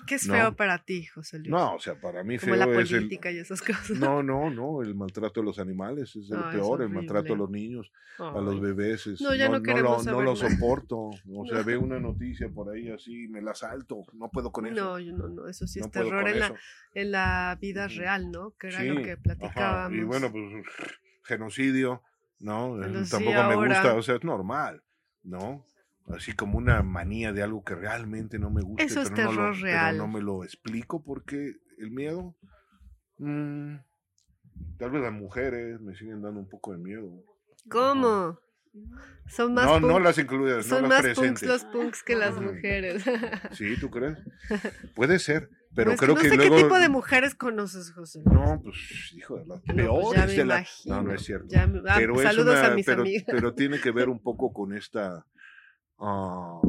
¿Qué 0.07 0.17
es 0.17 0.27
No. 0.27 0.35
feo 0.35 0.57
para 0.57 0.85
ti, 0.85 1.07
José 1.07 1.39
Luis? 1.39 1.49
No, 1.51 1.77
o 1.77 1.79
sea, 1.79 1.95
para 1.95 2.25
mí 2.25 2.37
Como 2.37 2.55
feo 2.55 2.67
la 2.67 2.81
es 2.81 2.91
el... 2.91 2.97
política 2.99 3.31
y 3.31 3.39
esas 3.39 3.63
cosas. 3.63 3.91
No, 3.99 4.23
no, 4.23 4.51
no, 4.51 4.83
el 4.83 4.95
maltrato 4.97 5.41
de 5.41 5.47
los 5.47 5.59
animales 5.61 6.15
es 6.17 6.29
lo 6.29 6.39
Ah, 6.39 6.51
es 6.51 6.57
peor, 6.57 6.81
el 6.81 6.87
horrible. 6.87 6.95
maltrato 6.97 7.35
a 7.35 7.37
los 7.37 7.49
niños, 7.51 7.93
a 8.19 8.41
los 8.41 8.61
bebés. 8.61 9.07
Es, 9.07 9.21
No, 9.21 9.35
ya 9.35 9.47
no 9.49 9.59
lo, 9.59 9.63
queremos 9.63 10.05
no 10.05 10.21
lo 10.21 10.35
soporto. 10.37 10.99
O 10.99 11.47
sea, 11.47 11.59
No. 11.59 11.65
veo 11.65 11.81
una 11.81 12.01
noticia 12.01 12.49
por 12.51 12.69
ahí 12.75 12.91
así, 12.91 13.29
me 13.29 13.41
la 13.41 13.55
salto, 13.55 14.03
no 14.15 14.29
puedo 14.29 14.51
con 14.53 14.67
eso. 14.67 14.75
No, 14.75 14.99
yo 14.99 15.13
no, 15.17 15.29
no, 15.29 15.49
eso 15.49 15.67
sí 15.67 15.79
No 15.79 15.87
es 15.87 15.93
terror 15.93 16.29
en 16.29 16.41
la, 16.41 16.55
en 16.95 17.11
la 17.13 17.57
vida 17.61 17.87
real, 17.89 18.31
¿no? 18.31 18.55
Que 18.59 18.67
era 18.69 18.81
Sí, 18.81 18.89
lo 18.89 19.03
que 19.03 19.13
ajá, 19.13 19.23
platicábamos. 19.23 19.99
Y 19.99 20.03
bueno, 20.03 20.33
pues 20.33 20.43
genocidio, 21.25 22.03
¿no? 22.41 22.77
Tampoco 23.11 23.45
me 23.45 23.55
gusta, 23.69 23.95
o 23.95 24.03
sea, 24.03 24.17
es 24.17 24.25
normal, 24.25 24.83
¿no? 25.23 25.65
Así 26.09 26.33
como 26.35 26.59
una 26.59 26.83
manía 26.83 27.33
de 27.33 27.43
algo 27.43 27.63
que 27.65 27.75
realmente 27.75 28.39
no 28.39 28.51
me 28.51 28.61
gusta. 28.63 28.83
Eso 28.83 29.01
es 29.03 29.11
pero 29.11 29.25
no 29.25 29.33
lo- 29.33 29.37
terror 29.37 29.61
real. 29.61 29.95
Pero 29.95 30.07
no 30.07 30.13
me 30.13 30.21
lo 30.21 30.45
explico 30.45 31.03
porque 31.03 31.55
el 31.79 31.91
miedo, 31.91 32.35
mm, 33.19 33.77
tal 34.79 34.91
vez 34.91 35.03
las 35.03 35.13
mujeres 35.13 35.81
me 35.81 35.95
siguen 35.95 36.23
dando 36.23 36.41
un 36.41 36.49
poco 36.49 36.73
de 36.73 36.79
miedo. 36.79 37.09
¿Cómo? 37.71 38.39
Son 39.29 39.53
más 39.55 39.67
No, 39.67 39.81
no 39.81 40.01
las 40.01 40.17
incluidas, 40.19 40.65
son 40.67 40.83
no 40.83 40.89
más 40.89 41.05
las 41.05 41.15
punks 41.15 41.41
presentes. 41.43 41.49
los 41.49 41.65
punks 41.67 42.03
que 42.03 42.17
las 42.17 42.41
mujeres. 42.41 43.05
Sí, 43.53 43.77
¿tú 43.79 43.91
crees? 43.91 44.17
Puede 44.95 45.19
ser, 45.19 45.51
pero 45.75 45.91
Pues 45.91 46.01
creo 46.01 46.15
no 46.15 46.21
que 46.21 46.31
sé 46.31 46.37
luego... 46.37 46.57
qué 46.57 46.63
tipo 46.63 46.79
de 46.79 46.89
mujeres 46.89 47.35
conoces, 47.35 47.93
José. 47.93 48.23
No, 48.25 48.61
pues, 48.63 49.13
hijo 49.15 49.37
de 49.37 49.47
las 49.47 49.59
No, 49.59 49.65
pues 49.65 49.77
peores 49.77 50.37
de 50.37 50.45
la... 50.47 50.67
No, 50.87 51.03
no 51.03 51.13
es 51.15 51.23
cierto. 51.23 51.47
Me- 51.55 51.83
ah, 51.89 51.95
pero 51.99 52.15
es 52.17 52.23
saludos 52.23 52.55
una- 52.59 52.67
a 52.69 52.75
mis 52.75 52.87
pero, 52.87 53.03
amigas. 53.03 53.25
pero 53.27 53.55
tiene 53.55 53.79
que 53.79 53.91
ver 53.91 54.09
un 54.09 54.21
poco 54.23 54.53
con 54.55 54.73
esta 54.75 55.27
ah, 56.03 56.61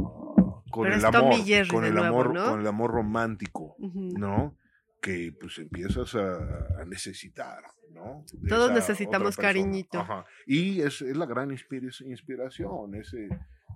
con 0.71 0.91
el 0.91 1.03
amor 1.05 1.33
con 1.69 1.85
el 1.85 1.93
nuevo, 1.93 2.07
amor 2.07 2.33
¿no? 2.33 2.45
con 2.51 2.59
el 2.61 2.67
amor 2.67 2.91
romántico 2.91 3.75
Ujú. 3.79 4.13
no 4.17 4.57
que 5.01 5.33
pues 5.39 5.57
empiezas 5.59 6.15
a, 6.15 6.81
a 6.81 6.85
necesitar 6.85 7.63
no 7.91 8.23
De 8.33 8.49
Todos 8.49 8.71
necesitamos 8.71 9.35
cariñito. 9.37 9.99
Ajá. 9.99 10.25
y 10.47 10.81
es, 10.81 11.01
es 11.01 11.15
la 11.15 11.25
gran 11.27 11.51
inspira- 11.51 11.91
inspiración 12.05 12.95
ese, 12.95 13.27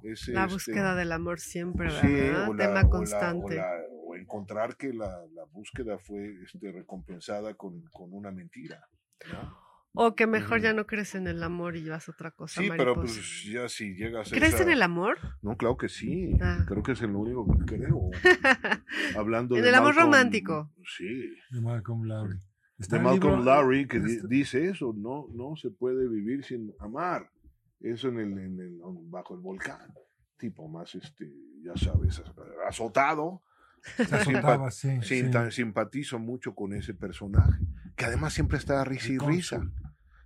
ese 0.03 0.31
La 0.33 0.43
este, 0.43 0.53
búsqueda 0.53 0.95
del 0.95 1.11
amor 1.11 1.39
siempre, 1.39 1.89
sí, 1.91 2.07
¿verdad? 2.11 2.49
o 2.49 2.53
la- 2.53 2.63
Tema 2.65 2.79
o 2.79 2.83
la- 2.83 2.89
constante. 2.89 3.45
o, 3.45 3.49
la- 3.61 3.79
o 4.05 4.15
encontrar 4.15 4.75
que 4.77 4.93
la, 4.93 5.23
la 5.33 5.43
búsqueda 5.51 5.99
fue 5.99 6.33
este, 6.43 6.71
recompensada 6.71 7.53
con, 7.55 7.81
con 7.91 8.13
una 8.13 8.31
mentira 8.31 8.87
¿no? 9.31 9.66
O 9.99 10.13
que 10.15 10.27
mejor 10.27 10.61
ya 10.61 10.73
no 10.73 10.85
crees 10.85 11.15
en 11.15 11.25
el 11.27 11.41
amor 11.41 11.75
y 11.75 11.89
vas 11.89 12.07
a 12.07 12.11
otra 12.11 12.29
cosa. 12.31 12.61
Sí, 12.61 12.69
pero 12.77 12.93
pues 12.93 13.43
ya 13.51 13.67
si 13.67 13.95
llegas 13.95 14.31
a 14.31 14.35
¿Crees 14.35 14.53
esa- 14.53 14.63
en 14.63 14.69
el 14.69 14.81
amor? 14.83 15.17
No, 15.41 15.57
claro 15.57 15.75
que 15.75 15.89
sí. 15.89 16.33
Ah. 16.39 16.65
Creo 16.67 16.83
que 16.83 16.91
es 16.91 17.01
el 17.01 17.15
único 17.15 17.47
que 17.47 17.65
creo. 17.77 18.09
Hablando 19.17 19.55
En 19.55 19.63
de 19.63 19.69
el 19.69 19.75
amor 19.75 19.95
Malcolm- 19.95 20.03
romántico. 20.05 20.71
Sí. 20.97 21.33
De 21.51 21.61
Malcolm 21.61 22.03
Lowry. 22.03 22.39
Está 22.79 22.97
De 22.97 23.03
Malcolm 23.03 23.39
libro- 23.39 23.43
Lowry 23.55 23.87
que 23.87 23.97
este- 23.97 24.27
dice 24.27 24.65
eso, 24.69 24.93
no, 24.95 25.27
no 25.33 25.55
se 25.55 25.71
puede 25.71 26.07
vivir 26.07 26.43
sin 26.43 26.73
amar. 26.79 27.31
Eso 27.79 28.09
en 28.09 28.19
el, 28.19 28.31
en 28.37 28.59
el- 28.59 28.79
bajo 29.09 29.33
el 29.35 29.41
volcán. 29.41 29.93
Tipo 30.37 30.67
más, 30.67 30.93
este, 30.93 31.31
ya 31.63 31.75
sabes, 31.75 32.21
azotado. 32.67 33.41
Se 33.97 34.03
azotaba, 34.15 34.69
sí, 34.71 34.89
Sin- 35.01 35.25
sí. 35.25 35.31
tan- 35.31 35.51
simpatizo 35.51 36.19
mucho 36.19 36.53
con 36.53 36.73
ese 36.73 36.93
personaje, 36.93 37.63
que 37.95 38.05
además 38.05 38.33
siempre 38.33 38.57
está 38.57 38.81
a 38.81 38.83
risa 38.83 39.11
y 39.13 39.17
risa. 39.19 39.61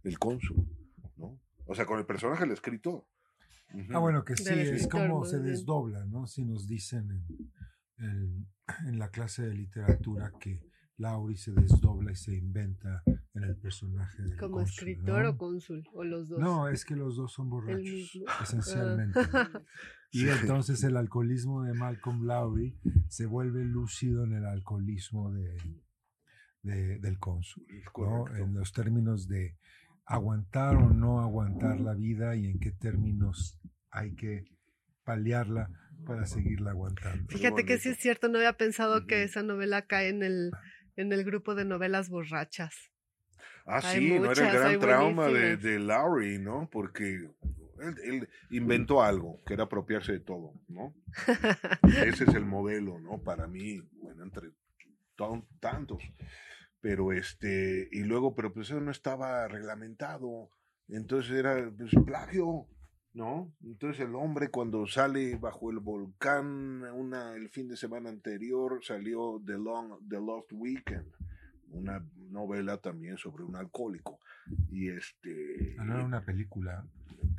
El 0.03 0.17
cónsul, 0.19 0.67
¿no? 1.17 1.39
O 1.65 1.75
sea, 1.75 1.85
con 1.85 1.99
el 1.99 2.05
personaje 2.05 2.43
el 2.45 2.51
escritor. 2.51 3.05
Ah, 3.93 3.99
bueno, 3.99 4.25
que 4.25 4.35
sí, 4.35 4.43
Del 4.43 4.59
es 4.75 4.87
como 4.87 5.23
se 5.25 5.39
desdobla, 5.39 6.05
¿no? 6.05 6.27
Si 6.27 6.43
nos 6.43 6.67
dicen 6.67 7.09
en, 7.97 8.05
en- 8.05 8.47
en 8.87 8.99
la 8.99 9.09
clase 9.09 9.43
de 9.47 9.53
literatura 9.53 10.31
que 10.39 10.61
Lauri 10.97 11.35
se 11.37 11.51
desdobla 11.51 12.11
y 12.11 12.15
se 12.15 12.35
inventa 12.35 13.01
en 13.33 13.43
el 13.43 13.55
personaje 13.57 14.21
del 14.21 14.37
¿Como 14.37 14.57
cónsul, 14.57 14.89
escritor 14.89 15.23
¿no? 15.23 15.29
o 15.31 15.37
cónsul? 15.37 15.83
¿O 15.93 16.03
los 16.03 16.27
dos? 16.29 16.39
No, 16.39 16.67
es 16.67 16.83
que 16.85 16.95
los 16.95 17.15
dos 17.15 17.31
son 17.33 17.49
borrachos, 17.49 17.81
mismo. 17.83 18.25
esencialmente. 18.41 19.19
Y 20.13 20.23
Sí. 20.23 20.27
entonces 20.41 20.83
el 20.83 20.97
alcoholismo 20.97 21.63
de 21.63 21.73
Malcolm 21.73 22.25
Lowry 22.25 22.77
se 23.07 23.25
vuelve 23.25 23.63
lúcido 23.63 24.25
en 24.25 24.33
el 24.33 24.45
alcoholismo 24.45 25.31
de, 25.31 25.57
de- 26.63 26.99
del 26.99 27.17
cónsul, 27.17 27.65
¿no? 27.97 28.27
En 28.35 28.53
los 28.53 28.73
términos 28.73 29.29
de 29.29 29.57
aguantar 30.05 30.75
o 30.75 30.89
no 30.89 31.21
aguantar 31.21 31.79
la 31.79 31.93
vida 31.93 32.35
y 32.35 32.45
en 32.47 32.59
qué 32.59 32.71
términos 32.71 33.59
hay 33.89 34.15
que 34.15 34.45
paliarla 35.03 35.69
para 36.05 36.25
seguirla 36.25 36.71
aguantando. 36.71 37.27
Fíjate 37.29 37.65
que 37.65 37.77
sí 37.77 37.89
es 37.89 37.97
cierto, 37.97 38.27
no 38.27 38.37
había 38.37 38.53
pensado 38.53 39.05
que 39.07 39.23
esa 39.23 39.43
novela 39.43 39.83
cae 39.83 40.09
en 40.09 40.23
el, 40.23 40.51
en 40.95 41.11
el 41.13 41.23
grupo 41.23 41.55
de 41.55 41.65
novelas 41.65 42.09
borrachas. 42.09 42.73
Ah, 43.65 43.79
Hay 43.83 43.99
sí, 43.99 44.19
no 44.19 44.31
era 44.31 44.47
el 44.51 44.57
gran 44.57 44.79
trauma 44.79 45.27
de, 45.27 45.57
de 45.57 45.79
Lowry, 45.79 46.39
¿no? 46.39 46.67
Porque 46.71 47.29
él, 47.79 47.95
él 48.03 48.29
inventó 48.49 49.03
algo, 49.03 49.39
que 49.45 49.53
era 49.53 49.63
apropiarse 49.65 50.13
de 50.13 50.19
todo, 50.19 50.53
¿no? 50.67 50.95
Ese 52.03 52.23
es 52.23 52.33
el 52.33 52.45
modelo, 52.45 52.99
¿no? 52.99 53.19
Para 53.19 53.47
mí, 53.47 53.81
bueno, 54.01 54.23
entre 54.23 54.49
tan- 55.15 55.45
tantos. 55.59 56.01
Pero 56.81 57.13
este, 57.13 57.87
y 57.91 58.03
luego, 58.03 58.35
pero 58.35 58.53
pues 58.53 58.69
eso 58.69 58.81
no 58.81 58.91
estaba 58.91 59.47
reglamentado, 59.47 60.49
entonces 60.87 61.31
era 61.31 61.71
pues, 61.77 61.91
plagio, 62.05 62.67
¿no? 63.13 63.53
Entonces 63.63 64.05
el 64.05 64.15
hombre 64.15 64.49
cuando 64.49 64.87
sale 64.87 65.35
bajo 65.37 65.71
el 65.71 65.79
volcán 65.79 66.83
una, 66.93 67.35
el 67.35 67.49
fin 67.49 67.67
de 67.67 67.77
semana 67.77 68.09
anterior 68.09 68.79
salió 68.83 69.41
The, 69.45 69.57
Long, 69.57 70.07
The 70.09 70.19
Lost 70.19 70.51
Weekend, 70.53 71.11
una 71.69 72.03
novela 72.29 72.77
también 72.77 73.17
sobre 73.17 73.43
un 73.43 73.55
alcohólico. 73.55 74.19
Y 74.69 74.89
este... 74.89 75.75
Ah, 75.77 75.85
no 75.85 75.95
era 75.95 76.05
una 76.05 76.25
película. 76.25 76.85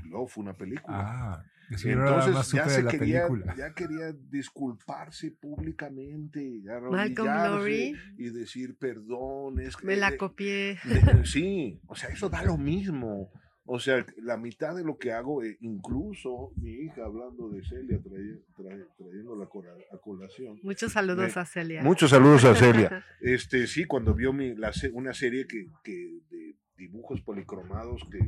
Luego 0.05 0.28
fue 0.28 0.45
una 0.45 0.55
película. 0.55 0.99
Ah, 0.99 1.45
nada 1.71 2.27
entonces 2.27 2.53
ya 2.53 2.69
se 2.69 2.83
la 2.83 2.91
quería, 2.91 3.27
película. 3.27 3.55
ya 3.57 3.73
quería 3.75 4.13
disculparse 4.31 5.31
públicamente, 5.41 6.63
arrodillarse 6.71 7.95
y 8.19 8.31
decir 8.31 8.77
perdón. 8.79 9.61
Es 9.61 9.77
que- 9.77 9.87
Me 9.87 9.97
la 9.97 10.17
copié. 10.17 10.79
de- 10.85 11.25
sí, 11.27 11.81
o 11.87 11.95
sea, 11.95 12.11
eso 12.11 12.29
da 12.29 12.43
lo 12.43 12.57
mismo. 12.59 13.31
O 13.65 13.79
sea, 13.79 14.05
la 14.21 14.37
mitad 14.37 14.75
de 14.75 14.83
lo 14.83 14.99
que 14.99 15.13
hago, 15.13 15.45
eh, 15.45 15.57
incluso 15.61 16.51
mi 16.57 16.73
hija 16.73 17.05
hablando 17.05 17.49
de 17.49 17.63
Celia, 17.65 17.99
trae- 18.03 18.43
trae- 18.57 18.87
trayéndola 18.99 19.45
a 19.45 19.49
cola- 19.49 19.71
a 19.93 19.99
colación. 19.99 20.59
Muchos 20.65 20.93
saludos 20.93 21.37
a 21.37 21.45
Celia. 21.47 21.81
Muchos 21.83 22.11
saludos 22.11 22.45
a 22.45 22.57
Celia. 22.57 23.05
Este, 23.21 23.69
sí, 23.69 23.85
cuando 23.85 24.15
vio 24.15 24.33
mi, 24.33 24.57
la 24.57 24.73
se- 24.73 24.91
una 24.91 25.15
serie 25.15 25.47
que, 25.47 25.67
que 25.85 26.19
de 26.29 26.57
dibujos 26.77 27.21
policromados 27.23 28.03
que, 28.11 28.19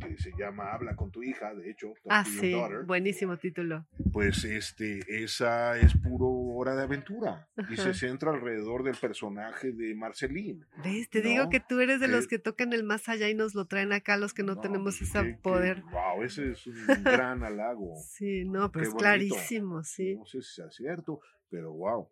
que 0.00 0.16
se 0.18 0.32
llama 0.36 0.72
Habla 0.72 0.96
con 0.96 1.10
tu 1.10 1.22
hija, 1.22 1.54
de 1.54 1.70
hecho, 1.70 1.88
Talk 2.02 2.06
Ah, 2.08 2.24
to 2.24 2.30
Your 2.30 2.40
sí, 2.40 2.50
Daughter, 2.52 2.82
buenísimo 2.84 3.36
título. 3.36 3.86
pues 4.12 4.44
este, 4.44 5.00
esa 5.08 5.78
es 5.78 5.94
puro 5.96 6.28
hora 6.28 6.74
de 6.74 6.82
aventura 6.82 7.48
y 7.70 7.76
se 7.76 7.82
Ajá. 7.90 7.94
centra 7.94 8.30
alrededor 8.32 8.82
del 8.82 8.96
personaje 8.96 9.72
de 9.72 9.94
Marceline. 9.94 10.66
¿Ves? 10.82 11.08
Te 11.10 11.22
No, 11.22 11.28
digo 11.28 11.50
que 11.50 11.60
tú 11.60 11.80
eres 11.80 12.00
de 12.00 12.08
los 12.08 12.26
que- 12.26 12.38
tocan 12.38 12.72
el 12.72 12.82
más 12.84 13.08
allá 13.08 13.28
y 13.28 13.34
nos 13.34 13.54
lo 13.54 13.66
traen 13.66 13.92
acá 13.92 14.16
los 14.16 14.34
que 14.34 14.42
no, 14.42 14.58
tenemos 14.60 14.98
pues, 14.98 15.10
ese 15.10 15.20
qué- 15.22 15.28
qué- 15.36 15.38
poder. 15.42 15.82
wow, 15.92 16.22
ese 16.24 16.50
es 16.52 16.66
un 16.66 17.04
gran 17.04 17.44
halago. 17.44 17.94
Sí, 18.04 18.44
no, 18.44 18.72
pero 18.72 18.84
es 18.84 18.88
bonito. 18.90 18.98
clarísimo, 18.98 19.82
sí. 19.84 20.16
No 20.16 20.24
sé 20.26 20.42
si 20.42 20.54
sea 20.56 20.70
cierto, 20.70 21.20
pero 21.48 21.72
wow, 21.72 22.08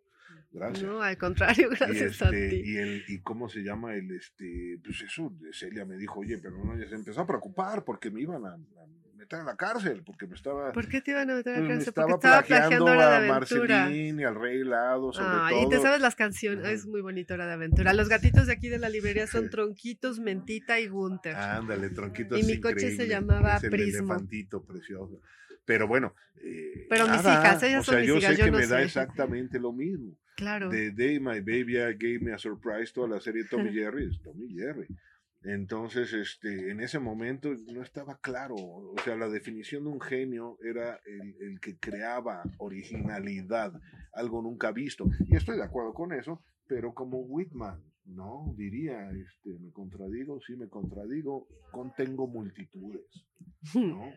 gracias. 0.51 0.83
No, 0.83 1.01
al 1.01 1.17
contrario, 1.17 1.69
y, 1.71 1.75
gracias 1.75 2.21
a 2.21 2.25
este, 2.25 2.49
ti. 2.49 2.61
y, 2.65 2.77
el, 2.77 3.03
y 3.07 3.19
cómo 3.21 3.49
se 3.49 3.61
llama 3.61 3.93
el, 3.95 4.11
este, 4.11 4.79
pues 4.83 5.01
eso, 5.01 5.33
Celia 5.51 5.85
me 5.85 5.97
dijo, 5.97 6.19
oye, 6.19 6.37
pero 6.37 6.57
no, 6.63 6.77
ya 6.77 6.87
se 6.87 6.95
empezó 6.95 7.21
a 7.21 7.27
preocupar 7.27 7.83
porque 7.83 8.09
me 8.11 8.21
iban 8.21 8.45
a, 8.45 8.53
a 8.53 8.87
meter 9.15 9.39
en 9.39 9.45
la 9.45 9.55
cárcel, 9.55 10.01
porque 10.03 10.25
me 10.25 10.35
estaba, 10.35 10.71
¿Por 10.71 10.87
qué 10.87 10.99
te 10.99 11.11
iban 11.11 11.29
a 11.29 11.35
meter 11.35 11.53
a 11.53 11.57
pues, 11.59 11.69
la 11.69 11.75
cárcel? 11.75 11.93
Porque 11.93 12.13
estaba 12.13 12.39
estaba 12.39 12.59
plagiando 12.67 12.87
a. 12.87 13.19
Marceline 13.27 14.19
y 14.19 14.23
al 14.23 14.35
Rey 14.35 14.61
Helado, 14.61 15.13
sobre 15.13 15.27
Ah, 15.29 15.47
todo. 15.51 15.61
y 15.63 15.69
te 15.69 15.79
sabes 15.79 16.01
las 16.01 16.15
canciones, 16.15 16.67
es 16.67 16.87
muy 16.87 17.01
bonito 17.01 17.35
Hora 17.35 17.45
de 17.45 17.53
Aventura. 17.53 17.93
Los 17.93 18.09
gatitos 18.09 18.47
de 18.47 18.53
aquí 18.53 18.67
de 18.69 18.79
la 18.79 18.89
librería 18.89 19.27
son. 19.27 19.49
Tronquitos, 19.51 20.19
Mentita 20.19 20.79
y 20.79 20.87
Gunter. 20.87 21.35
Ándale, 21.35 21.89
tronquito. 21.91 22.37
Y 22.37 22.43
mi 22.43 22.59
coche 22.59 22.95
se 22.95 23.07
llamaba 23.07 23.57
es 23.57 23.63
el 23.65 23.69
Prismo. 23.69 24.13
elefantito 24.13 24.63
precioso. 24.65 25.21
Pero 25.71 25.87
bueno. 25.87 26.13
eh, 26.43 26.85
Pero 26.89 27.05
mis 27.07 27.23
nada, 27.23 27.33
hijas, 27.39 27.63
ellas 27.63 27.79
o 27.81 27.83
son 27.83 27.93
sea, 27.93 27.99
mis 28.01 28.07
yo 28.09 28.17
hijas, 28.17 28.31
sé 28.31 28.37
yo 28.39 28.45
que 28.45 28.51
no 28.51 28.57
me 28.57 28.67
da 28.67 28.77
sé. 28.79 28.83
exactamente 28.83 29.57
lo 29.57 29.71
mismo. 29.71 30.17
Claro. 30.35 30.69
The 30.69 30.91
Day 30.91 31.19
My 31.19 31.39
Baby 31.39 31.75
Gave 31.75 32.19
Me 32.19 32.33
a 32.33 32.37
Surprise, 32.37 32.91
toda 32.93 33.07
la 33.07 33.21
serie 33.21 33.45
Tommy 33.49 33.71
Jerry 33.71 34.09
es 34.09 34.21
Tommy 34.21 34.53
Jerry. 34.53 34.87
Entonces, 35.43 36.11
este, 36.13 36.71
en 36.71 36.81
ese 36.81 36.99
momento 36.99 37.53
no 37.73 37.81
estaba 37.81 38.19
claro, 38.19 38.55
o 38.55 38.95
sea, 39.03 39.15
la 39.15 39.27
definición 39.29 39.85
de 39.85 39.89
un 39.91 40.01
genio 40.01 40.57
era 40.63 40.99
el, 41.05 41.35
el 41.39 41.59
que 41.61 41.77
creaba 41.77 42.43
originalidad, 42.57 43.73
algo 44.13 44.41
nunca 44.41 44.71
visto. 44.71 45.05
Y 45.27 45.35
estoy 45.35 45.57
de 45.57 45.63
acuerdo 45.63 45.93
con 45.93 46.11
eso, 46.13 46.43
pero 46.67 46.93
como 46.93 47.19
Whitman, 47.21 47.81
¿no? 48.05 48.53
Diría, 48.57 49.09
este, 49.11 49.57
me 49.59 49.71
contradigo, 49.71 50.39
sí 50.41 50.55
me 50.55 50.67
contradigo, 50.67 51.47
contengo 51.71 52.27
multitudes, 52.27 53.05
¿no? 53.75 54.11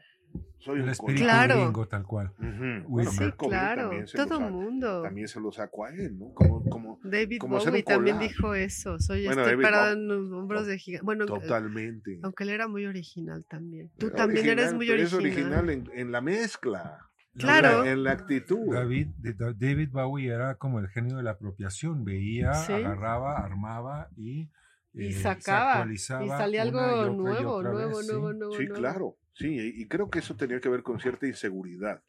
Soy 0.59 0.77
El 0.79 0.85
un 0.85 0.89
espíritu 0.89 1.23
Claro. 1.25 1.57
gringo, 1.57 1.87
tal 1.89 2.05
cual. 2.05 2.33
Ujú. 2.39 2.45
Uy, 2.45 2.83
Bueno, 2.89 3.11
sí, 3.11 3.31
claro. 3.37 3.83
también 3.83 4.07
se 4.09 4.17
Todo 4.17 4.39
el 4.47 4.51
mundo. 4.53 5.03
También 5.03 5.29
se 5.29 5.39
lo 5.39 5.53
saco 5.53 5.85
a 5.85 5.91
él, 5.91 6.19
¿no? 6.19 6.33
Como, 6.33 6.65
como 6.71 7.01
David 7.05 7.39
como 7.39 7.59
Bowie 7.59 7.83
también 7.83 8.19
dijo 8.19 8.55
eso. 8.55 8.99
Soy 8.99 9.27
Bueno, 9.27 9.43
estoy 9.43 9.53
David 9.57 9.63
parado 9.63 9.95
Bowie- 9.95 9.99
en 9.99 10.09
los 10.09 10.33
hombros 10.33 10.67
de 10.67 10.79
gigante. 10.79 11.05
Bueno, 11.05 11.25
eh, 11.25 11.27
totalmente. 11.27 12.19
aunque 12.23 12.45
él 12.45 12.51
era 12.51 12.67
muy 12.67 12.87
original 12.87 13.45
también. 13.47 13.91
Tú 13.99 14.07
Era 14.07 14.17
también 14.17 14.47
eres 14.47 14.53
original, 14.73 14.75
muy 14.77 14.87
pero 14.89 15.03
Es 15.03 15.13
original. 15.13 15.53
original 15.69 15.71
en, 15.95 16.01
en 16.01 16.13
la 16.13 16.21
mezcla. 16.23 17.11
Claro. 17.37 17.81
En 17.81 17.85
la, 17.85 17.91
en 17.93 18.05
la 18.05 18.13
actitud. 18.13 18.73
David, 18.73 19.09
David 19.19 19.91
Bowie 19.91 20.29
era 20.33 20.55
como 20.55 20.79
el 20.79 20.89
genio 20.89 21.17
de 21.19 21.25
la 21.25 21.33
apropiación. 21.33 22.05
Veía, 22.05 22.55
Sí. 22.55 22.73
agarraba, 22.73 23.37
armaba 23.37 24.09
y, 24.17 24.49
Y 24.95 25.09
eh, 25.09 25.13
se 25.13 25.21
sacaba. 25.25 25.65
Y 25.65 25.77
actualizaba 25.79 26.39
salía 26.39 26.63
algo 26.63 26.79
y 26.79 26.83
otra 26.85 27.13
y 27.13 27.17
nuevo, 27.17 27.63
nuevo, 27.63 27.77
vez, 27.77 27.87
nuevo, 27.89 28.01
sí. 28.03 28.09
nuevo, 28.39 28.53
Sí, 28.57 28.65
nuevo. 28.67 28.75
claro. 28.81 29.17
Sí, 29.35 29.73
y 29.77 29.87
creo 29.89 30.09
que 30.11 30.21
eso 30.21 30.37
tenía 30.37 30.61
que 30.61 30.69
ver 30.69 30.83
con 30.83 31.01
cierta 31.01 31.27
inseguridad 31.27 32.03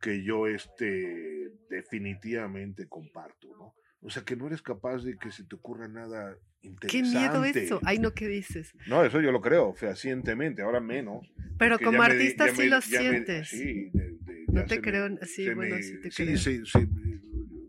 que 0.00 0.22
yo 0.24 0.46
este, 0.46 1.50
definitivamente 1.68 2.86
comparto, 2.88 3.48
¿no? 3.58 3.74
O 4.00 4.10
sea, 4.10 4.22
que 4.22 4.36
no 4.36 4.46
eres 4.46 4.62
capaz 4.62 5.02
de 5.02 5.18
que 5.18 5.32
se 5.32 5.44
te 5.44 5.56
ocurra 5.56 5.88
nada 5.88 6.36
Qué 6.60 6.68
interesante. 6.68 7.18
miedo 7.18 7.44
eso. 7.44 7.80
Ay, 7.84 7.98
no, 7.98 8.14
¿qué 8.14 8.28
dices? 8.28 8.72
No, 8.86 9.04
eso 9.04 9.20
yo 9.20 9.32
lo 9.32 9.40
creo 9.40 9.74
fehacientemente, 9.74 10.62
ahora 10.62 10.78
menos. 10.80 11.30
Pero 11.58 11.78
como 11.80 11.98
me 11.98 12.04
artista 12.04 12.46
ya 12.46 12.52
sí 12.54 12.58
me- 12.62 12.68
lo 12.68 12.80
ya 12.80 13.00
me- 13.02 13.08
sientes. 13.10 13.48
sí, 13.48 13.90
de- 13.92 14.16
de- 14.20 14.44
No 14.52 14.64
te 14.66 14.80
creo, 14.80 15.10
me- 15.10 15.26
sí, 15.26 15.52
bueno, 15.52 15.74
me- 15.76 15.82
sí 15.82 16.00
te 16.00 16.10
sí, 16.12 16.24
creo. 16.24 16.38
se- 16.38 16.64
se- 16.64 16.88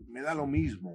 me 0.08 0.22
da 0.22 0.34
lo 0.34 0.46
mismo. 0.46 0.94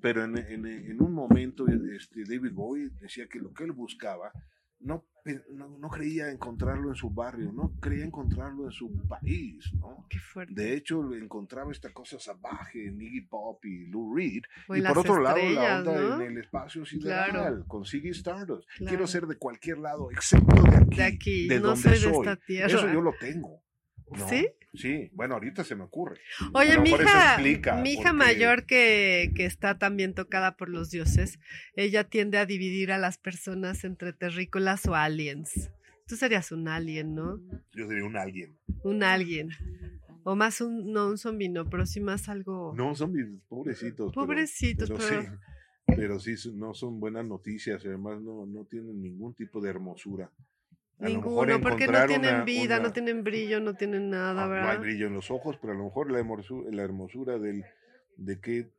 Pero 0.00 0.22
en, 0.24 0.38
en- 0.38 0.66
en 0.66 1.02
un 1.02 1.12
momento 1.12 1.66
este, 1.68 2.22
David 2.24 2.52
Bowie 2.52 2.90
decía 3.00 3.26
que 3.26 3.40
lo 3.40 3.52
que 3.52 3.64
él 3.64 3.72
buscaba 3.72 4.30
no, 4.78 5.04
no, 5.52 5.68
no 5.78 5.88
creía 5.88 6.30
encontrarlo 6.30 6.88
en 6.90 6.94
su 6.94 7.10
barrio, 7.10 7.52
no 7.52 7.72
creía 7.80 8.04
encontrarlo 8.04 8.64
en 8.64 8.70
su 8.70 8.90
país, 9.08 9.72
¿no? 9.74 10.06
Qué 10.08 10.18
fuerte. 10.18 10.54
De 10.54 10.74
hecho, 10.74 11.12
encontraba 11.14 11.72
esta 11.72 11.92
cosa 11.92 12.18
salvaje 12.18 12.86
en 12.86 13.00
Iggy 13.00 13.22
Pop 13.22 13.64
y 13.64 13.86
Lou 13.86 14.14
Reed. 14.14 14.42
Y 14.74 14.82
por 14.82 14.98
otro 14.98 15.20
lado, 15.20 15.38
la 15.50 15.78
onda 15.78 16.00
¿no? 16.00 16.20
en 16.20 16.32
el 16.32 16.38
espacio 16.38 16.84
sideral, 16.84 17.30
Claro. 17.30 17.64
con 17.66 17.84
Ziggy 17.84 18.10
Stardust. 18.10 18.68
Claro. 18.76 18.88
Quiero 18.88 19.06
ser 19.06 19.26
de 19.26 19.36
cualquier 19.36 19.78
lado, 19.78 20.10
excepto 20.10 20.62
de 20.62 20.76
aquí. 20.76 20.96
De 20.96 21.04
aquí, 21.04 21.48
de 21.48 21.60
no 21.60 21.66
donde 21.68 21.82
soy 21.98 22.12
de 22.12 22.16
esta. 22.16 22.66
Eso 22.66 22.92
yo 22.92 23.00
lo 23.00 23.12
tengo. 23.18 23.62
¿No? 24.10 24.28
¿Sí? 24.28 24.48
Sí, 24.74 25.10
bueno, 25.14 25.34
ahorita 25.34 25.64
se 25.64 25.74
me 25.74 25.84
ocurre. 25.84 26.20
Oye, 26.52 26.78
mi 26.78 26.90
hija, 26.90 27.38
mi 27.82 27.94
mayor 28.12 28.66
que, 28.66 29.32
que 29.34 29.46
está 29.46 29.78
también 29.78 30.12
tocada 30.14 30.56
por 30.56 30.68
los 30.68 30.90
dioses, 30.90 31.38
ella 31.76 32.04
tiende 32.04 32.36
a 32.38 32.44
dividir 32.46 32.92
a 32.92 32.98
las 32.98 33.16
personas 33.16 33.84
entre 33.84 34.12
terrícolas 34.12 34.84
o 34.86 34.94
aliens. 34.94 35.70
Tú 36.06 36.16
serías 36.16 36.52
un 36.52 36.68
alien, 36.68 37.14
¿no? 37.14 37.40
Yo 37.72 37.88
sería 37.88 38.04
un 38.04 38.16
alguien. 38.16 38.56
Un 38.84 39.02
alien. 39.02 39.50
O 40.24 40.36
más 40.36 40.60
un, 40.60 40.92
no 40.92 41.08
un 41.08 41.18
zombi, 41.18 41.48
no, 41.48 41.68
pero 41.70 41.86
sí 41.86 42.00
más 42.00 42.28
algo. 42.28 42.74
No, 42.76 42.90
mis 43.08 43.40
pobrecitos. 43.48 44.12
pero- 44.12 44.26
Pobrecitos, 44.26 44.90
pero, 44.90 45.00
pero- 45.08 45.22
sí. 45.22 45.28
Pero 45.86 46.20
sí, 46.20 46.34
no 46.54 46.74
son 46.74 47.00
buenas 47.00 47.24
noticias. 47.24 47.84
Además, 47.86 48.20
no, 48.20 48.44
no 48.44 48.64
tienen 48.64 49.00
ningún 49.00 49.34
tipo 49.34 49.60
de 49.60 49.70
hermosura. 49.70 50.30
A 50.98 51.08
lo 51.08 51.14
mejor 51.16 51.46
Ninguno, 51.48 51.60
porque 51.60 51.86
no 51.86 52.06
tienen 52.06 52.34
una- 52.36 52.44
vida, 52.44 52.76
una- 52.76 52.88
no 52.88 52.92
tienen 52.92 53.22
brillo, 53.22 53.60
no 53.60 53.74
tienen 53.74 54.08
nada, 54.10 54.44
Ah, 54.44 54.46
no 54.48 54.54
hay 54.54 54.60
¿verdad? 54.62 54.80
brillo 54.80 55.06
en 55.08 55.12
los 55.14 55.30
ojos, 55.30 55.58
pero 55.60 55.74
a 55.74 55.76
lo 55.76 55.84
mejor 55.84 56.10
la 56.10 56.18
hermosura, 56.20 56.70
la 56.72 56.82
hermosura 56.82 57.38
del, 57.38 57.64
de 58.16 58.40
qué 58.40 58.70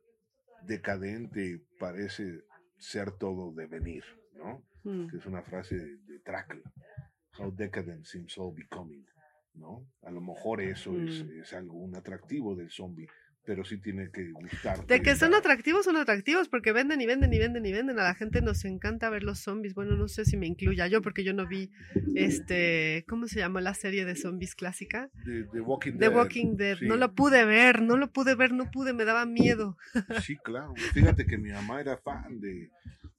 decadente 0.62 1.60
parece 1.78 2.42
ser 2.76 3.12
todo 3.12 3.52
devenir, 3.52 4.04
¿no? 4.34 4.62
Mm. 4.84 5.08
Que 5.08 5.16
es 5.18 5.26
una 5.26 5.42
frase 5.42 5.76
de, 5.76 5.96
de 5.96 6.18
Trackle. 6.20 6.62
How 7.38 7.52
decadent 7.52 8.04
seems 8.04 8.36
all 8.36 8.52
becoming, 8.54 9.06
¿no? 9.54 9.86
A 10.02 10.10
lo 10.10 10.20
mejor 10.20 10.60
eso 10.60 10.90
es, 11.00 11.24
Mm. 11.24 11.40
es 11.42 11.52
algo, 11.52 11.74
un 11.78 11.94
atractivo 11.94 12.56
del 12.56 12.70
zombie, 12.70 13.08
pero 13.48 13.64
sí 13.64 13.78
tiene 13.78 14.10
que 14.10 14.30
gustar. 14.30 14.86
De 14.86 15.00
que 15.00 15.16
son 15.16 15.32
atractivos, 15.32 15.86
son 15.86 15.96
atractivos, 15.96 16.50
porque 16.50 16.70
venden 16.72 17.00
y 17.00 17.06
venden 17.06 17.32
y 17.32 17.38
venden 17.38 17.64
y 17.64 17.72
venden. 17.72 17.98
A 17.98 18.02
la 18.02 18.14
gente 18.14 18.42
nos 18.42 18.62
encanta 18.66 19.08
ver 19.08 19.22
los 19.22 19.38
zombies. 19.38 19.72
Bueno, 19.72 19.96
no 19.96 20.06
sé 20.06 20.26
si 20.26 20.36
me 20.36 20.46
incluya 20.46 20.86
yo, 20.86 21.00
porque 21.00 21.24
yo 21.24 21.32
no 21.32 21.46
vi, 21.46 21.70
este, 22.14 23.06
¿cómo 23.08 23.26
se 23.26 23.38
llama 23.38 23.62
la 23.62 23.72
serie 23.72 24.04
de 24.04 24.16
zombies 24.16 24.54
clásica? 24.54 25.08
The, 25.24 25.44
The 25.50 25.60
Walking 25.62 25.92
The 25.92 25.98
Dead. 26.10 26.14
Walking 26.14 26.56
Dead. 26.56 26.76
sí. 26.78 26.86
No 26.86 26.96
lo 26.96 27.14
pude 27.14 27.46
ver, 27.46 27.80
no 27.80 27.96
lo 27.96 28.12
pude 28.12 28.34
ver, 28.34 28.52
no 28.52 28.70
pude, 28.70 28.92
me 28.92 29.06
daba 29.06 29.24
miedo. 29.24 29.78
Sí, 30.22 30.36
claro. 30.36 30.74
Fíjate 30.92 31.24
que 31.26 31.38
mi 31.38 31.50
mamá 31.50 31.80
era 31.80 31.96
fan 31.96 32.38
de, 32.40 32.70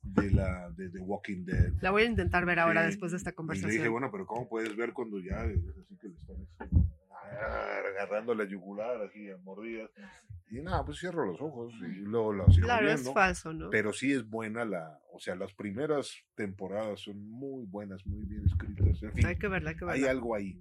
de 0.04 0.30
la 0.32 0.70
de 0.78 0.90
The 0.90 1.00
Walking 1.00 1.46
Dead. 1.46 1.74
La 1.82 1.90
voy 1.90 2.04
a 2.04 2.06
intentar 2.06 2.46
ver 2.46 2.60
ahora 2.60 2.82
Sí. 2.84 2.88
después 2.90 3.12
de 3.14 3.18
esta 3.18 3.32
Y 3.32 3.34
le 3.34 3.36
conversación. 3.36 3.72
dije, 3.72 3.88
bueno, 3.88 4.10
pero 4.12 4.28
¿cómo 4.28 4.48
puedes 4.48 4.76
ver 4.76 4.94
cuando 4.94 5.18
ya 5.20 5.44
es 5.46 5.58
así 5.58 5.98
que 6.00 6.08
le 6.10 6.14
están 6.14 6.38
agarrando 7.30 8.34
la 8.34 8.46
yugular 8.46 9.02
así 9.02 9.30
a 9.30 9.38
mordidas? 9.38 9.90
Y 10.50 10.62
nada, 10.62 10.84
pues 10.84 11.00
cierro 11.00 11.26
los 11.26 11.40
ojos 11.42 11.74
y 11.82 12.00
luego 12.00 12.34
la 12.34 12.46
sigo 12.48 12.66
claro, 12.66 12.88
viendo. 12.88 13.10
es 13.10 13.14
falso, 13.14 13.54
¿no? 13.54 13.70
Pero 13.70 13.94
sí 13.94 14.12
es 14.12 14.28
buena 14.28 14.66
la, 14.66 15.00
o 15.14 15.20
sea, 15.20 15.36
las 15.36 15.54
primeras 15.54 16.12
temporadas 16.36 17.02
son 17.02 17.20
muy 17.30 17.66
buenas, 17.66 18.06
muy 18.08 18.26
bien 18.26 18.46
escritas. 18.46 19.04
En 19.04 19.14
fin, 19.14 19.26
hay 19.28 19.38
que 19.38 19.48
verla, 19.48 19.72
hay 19.72 19.76
que 19.76 19.86
hay 19.86 20.02
verla. 20.02 20.12
algo 20.12 20.36
ahí. 20.36 20.60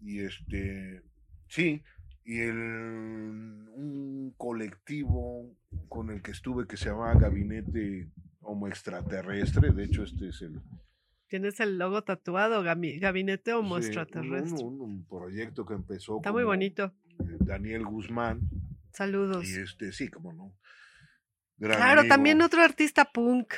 Y 0.00 0.20
este, 0.20 1.02
sí, 1.48 1.82
y 2.24 2.40
el, 2.40 2.54
un 2.54 4.34
colectivo 4.36 5.56
con 5.88 6.10
el 6.10 6.22
que 6.22 6.30
estuve 6.30 6.66
que 6.66 6.76
se 6.76 6.90
llamaba 6.90 7.14
Gabinete 7.14 8.08
homo 8.42 8.68
extraterrestre. 8.68 9.72
De 9.72 9.84
hecho, 9.84 10.02
este 10.04 10.28
es 10.28 10.42
el, 10.42 10.60
Tienes 11.28 11.60
el 11.60 11.78
logo 11.78 12.02
tatuado, 12.02 12.62
gabi- 12.64 12.98
Gabinete 12.98 13.52
Homo 13.52 13.76
sí, 13.76 13.82
un- 13.82 13.86
Extraterrestre. 13.98 14.64
Un, 14.64 14.80
un 14.80 15.04
proyecto 15.06 15.64
que 15.66 15.74
empezó 15.74 16.16
Está 16.16 16.32
muy 16.32 16.44
bonito. 16.44 16.92
eh, 17.20 17.24
Daniel 17.40 17.84
Guzmán. 17.84 18.40
Saludos. 18.92 19.48
Y 19.48 19.60
este, 19.60 19.92
sí, 19.92 20.08
como 20.08 20.32
no. 20.32 20.54
Gran 21.58 21.76
Claro, 21.76 22.00
amigo. 22.00 22.14
también 22.14 22.40
otro 22.42 22.62
artista 22.62 23.04
punk. 23.04 23.52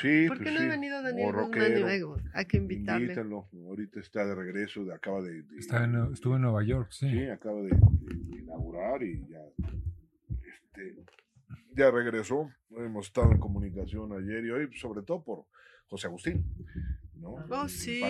Sí, 0.00 0.24
¿Por 0.26 0.38
qué 0.38 0.44
pues 0.44 0.54
no 0.54 0.60
sí, 0.60 0.66
ha 0.66 0.68
venido 0.70 1.02
Daniel 1.02 1.34
o 1.36 1.46
Guzmán? 1.46 1.84
Ay, 1.86 2.02
Hay 2.32 2.46
que 2.46 2.56
invitarle. 2.56 3.04
Invítenlo. 3.04 3.48
Ahorita 3.68 4.00
está 4.00 4.24
de 4.26 4.34
regreso, 4.34 4.84
de- 4.84 4.94
acaba 4.94 5.20
de, 5.22 5.42
de- 5.42 5.58
Está 5.58 5.84
en- 5.84 6.12
estuvo 6.12 6.34
en 6.36 6.42
Nueva 6.42 6.64
York, 6.64 6.88
sí. 6.90 7.08
Sí, 7.10 7.28
acaba 7.28 7.60
de, 7.62 7.68
de 7.70 8.38
inaugurar 8.40 9.02
y 9.02 9.24
ya, 9.28 9.38
este, 10.28 10.96
ya 11.76 11.90
regresó. 11.90 12.50
Hemos 12.70 13.06
estado 13.06 13.30
en 13.32 13.38
comunicación 13.38 14.12
ayer 14.12 14.44
y 14.46 14.50
hoy, 14.50 14.68
sobre 14.76 15.02
todo 15.02 15.22
por 15.22 15.44
José 15.86 16.06
Agustín. 16.08 16.44
¿No? 17.24 17.46
Oh, 17.50 17.68
sí. 17.68 18.00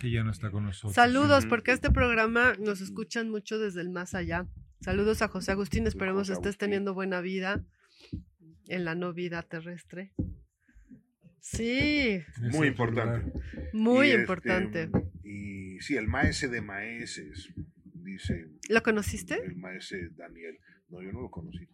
Que 0.00 0.10
ya 0.10 0.22
no 0.22 0.30
está 0.30 0.50
con 0.50 0.64
nosotros. 0.64 0.94
Saludos, 0.94 1.46
porque 1.46 1.72
este 1.72 1.90
programa 1.90 2.54
nos 2.58 2.80
escuchan 2.80 3.30
mucho 3.30 3.58
desde 3.58 3.80
el 3.80 3.90
más 3.90 4.14
allá. 4.14 4.46
Saludos 4.80 5.22
a 5.22 5.28
José 5.28 5.52
Agustín, 5.52 5.86
esperemos 5.86 6.22
José 6.22 6.32
estés 6.34 6.46
Agustín. 6.46 6.58
teniendo 6.68 6.94
buena 6.94 7.20
vida 7.20 7.64
en 8.68 8.84
la 8.84 8.94
no 8.94 9.12
vida 9.12 9.42
terrestre. 9.42 10.12
Sí, 11.40 12.20
Muy 12.52 12.68
importante. 12.68 13.32
muy 13.72 14.08
Y, 14.08 14.10
este, 14.10 14.20
importante. 14.20 14.90
y 15.24 15.80
sí, 15.80 15.96
el 15.96 16.06
maese 16.06 16.48
de 16.48 16.60
maeses, 16.60 17.48
dice 17.84 18.46
¿Lo 18.68 18.82
conociste? 18.82 19.40
el 19.42 19.56
maese 19.56 20.10
Daniel. 20.16 20.58
No, 20.90 21.02
yo 21.02 21.12
no 21.12 21.22
lo 21.22 21.30
conocí. 21.30 21.66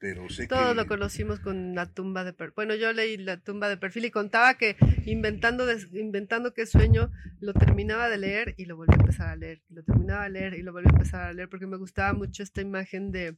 Pero 0.00 0.28
sé 0.28 0.46
Todos 0.46 0.68
que... 0.70 0.74
lo 0.74 0.86
conocimos 0.86 1.40
con 1.40 1.74
la 1.74 1.86
tumba 1.86 2.22
de 2.22 2.32
perfil. 2.32 2.54
Bueno, 2.54 2.74
yo 2.76 2.92
leí 2.92 3.16
la 3.16 3.38
tumba 3.38 3.68
de 3.68 3.76
perfil 3.76 4.04
y 4.04 4.10
contaba 4.10 4.54
que 4.54 4.76
inventando, 5.06 5.66
des- 5.66 5.92
inventando 5.92 6.54
qué 6.54 6.66
sueño, 6.66 7.10
lo 7.40 7.52
terminaba 7.52 8.08
de 8.08 8.18
leer 8.18 8.54
y 8.56 8.66
lo 8.66 8.76
volví 8.76 8.92
a 8.92 9.00
empezar 9.00 9.28
a 9.28 9.36
leer. 9.36 9.62
Y 9.68 9.74
lo 9.74 9.82
terminaba 9.82 10.24
de 10.24 10.30
leer 10.30 10.54
y 10.54 10.62
lo 10.62 10.72
volví 10.72 10.86
a 10.88 10.92
empezar 10.92 11.22
a 11.22 11.32
leer 11.32 11.48
porque 11.48 11.66
me 11.66 11.76
gustaba 11.76 12.12
mucho 12.12 12.44
esta 12.44 12.60
imagen 12.60 13.10
de, 13.10 13.36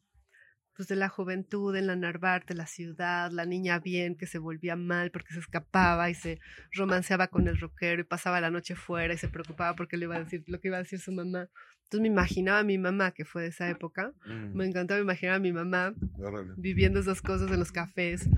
pues, 0.77 0.87
de 0.89 0.97
la 0.97 1.09
juventud 1.09 1.75
en 1.77 1.87
la 1.87 1.97
Narvarte, 1.97 2.55
la 2.55 2.67
ciudad, 2.67 3.31
la 3.33 3.47
niña 3.47 3.79
bien 3.79 4.15
que 4.17 4.27
se 4.27 4.39
volvía 4.39 4.77
mal 4.77 5.11
porque 5.11 5.33
se 5.33 5.41
escapaba 5.41 6.11
y 6.11 6.15
se 6.15 6.41
romanceaba 6.73 7.29
con 7.29 7.49
el 7.49 7.59
rockero 7.59 8.03
y 8.03 8.05
pasaba 8.05 8.39
la 8.43 8.51
noche 8.51 8.75
fuera 8.77 9.15
y 9.15 9.19
se 9.19 9.29
preocupaba 9.29 9.75
porque 9.77 9.97
le 9.97 10.05
iba 10.05 10.17
a 10.17 10.25
decir 10.25 10.45
lo 10.47 10.61
que 10.61 10.69
iba 10.69 10.77
a 10.77 10.83
decir 10.83 11.01
su 11.01 11.13
mamá. 11.13 11.49
Entonces 11.91 12.03
me 12.03 12.07
imaginaba 12.09 12.61
a 12.61 12.63
mi 12.63 12.79
mamá, 12.79 13.11
que 13.11 13.25
fue 13.25 13.43
de 13.43 13.49
esa 13.49 13.69
época, 13.69 14.13
Mm, 14.25 14.57
me 14.57 14.65
encantaba 14.65 15.01
imaginar 15.01 15.35
a 15.35 15.39
mi 15.41 15.53
mamá 15.53 15.93
órale, 16.21 16.53
viviendo 16.57 17.01
esas 17.01 17.21
cosas 17.21 17.51
en 17.51 17.59
los 17.59 17.73
cafés, 17.73 18.29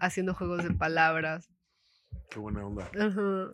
haciendo 0.00 0.32
juegos 0.32 0.64
de 0.64 0.70
palabras. 0.74 1.50
qué 2.30 2.38
buena 2.38 2.64
onda. 2.66 2.84
Ajá. 2.98 3.52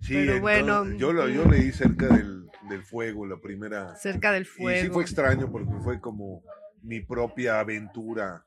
Sí, 0.00 0.14
Pero 0.14 0.20
entonces, 0.34 0.40
bueno, 0.40 0.96
yo, 0.96 1.12
lo, 1.12 1.28
yo 1.28 1.44
mm. 1.46 1.50
leí 1.50 1.70
cerca 1.70 2.08
del, 2.08 2.46
del 2.68 2.82
fuego, 2.82 3.24
la 3.24 3.36
primera. 3.36 3.94
Cerca 3.94 4.32
del 4.32 4.42
Y 4.42 4.46
sí 4.46 4.50
fuego. 4.50 4.94
fue 4.94 5.02
extraño 5.04 5.48
porque 5.52 5.70
fue 5.84 6.00
como 6.00 6.42
mi 6.82 7.00
propia 7.00 7.60
aventura. 7.60 8.42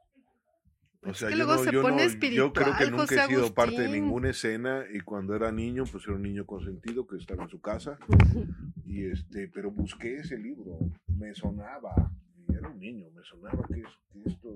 O 1.01 1.11
Es 1.11 1.17
sea, 1.17 1.29
que 1.29 1.35
yo, 1.37 1.45
luego 1.45 1.53
no, 1.55 1.63
se 1.63 1.71
yo, 1.71 1.81
pone 1.81 2.07
no- 2.07 2.13
yo 2.29 2.51
creo 2.53 2.75
que 2.77 2.91
nunca 2.91 3.23
he 3.23 3.27
sido 3.27 3.53
parte 3.53 3.71
de 3.75 3.77
Agustín. 3.85 4.03
ninguna 4.03 4.29
escena 4.31 4.83
y 4.93 4.99
cuando 4.99 5.33
era 5.35 5.49
niño, 5.51 5.85
pues 5.89 6.03
era 6.05 6.15
un 6.15 6.21
niño 6.23 6.45
consentido 6.45 7.07
que 7.07 7.15
estaba 7.17 7.43
en 7.43 7.49
su 7.49 7.61
casa 7.61 7.97
y 8.85 9.05
este, 9.05 9.47
pero 9.47 9.71
busqué 9.71 10.17
ese 10.17 10.37
libro, 10.37 10.77
me 11.17 11.33
sonaba, 11.33 11.93
era 12.49 12.67
un 12.67 12.79
niño, 12.79 13.07
me 13.15 13.23
sonaba 13.23 13.65
que, 13.67 13.81
que 14.11 14.29
esto... 14.29 14.49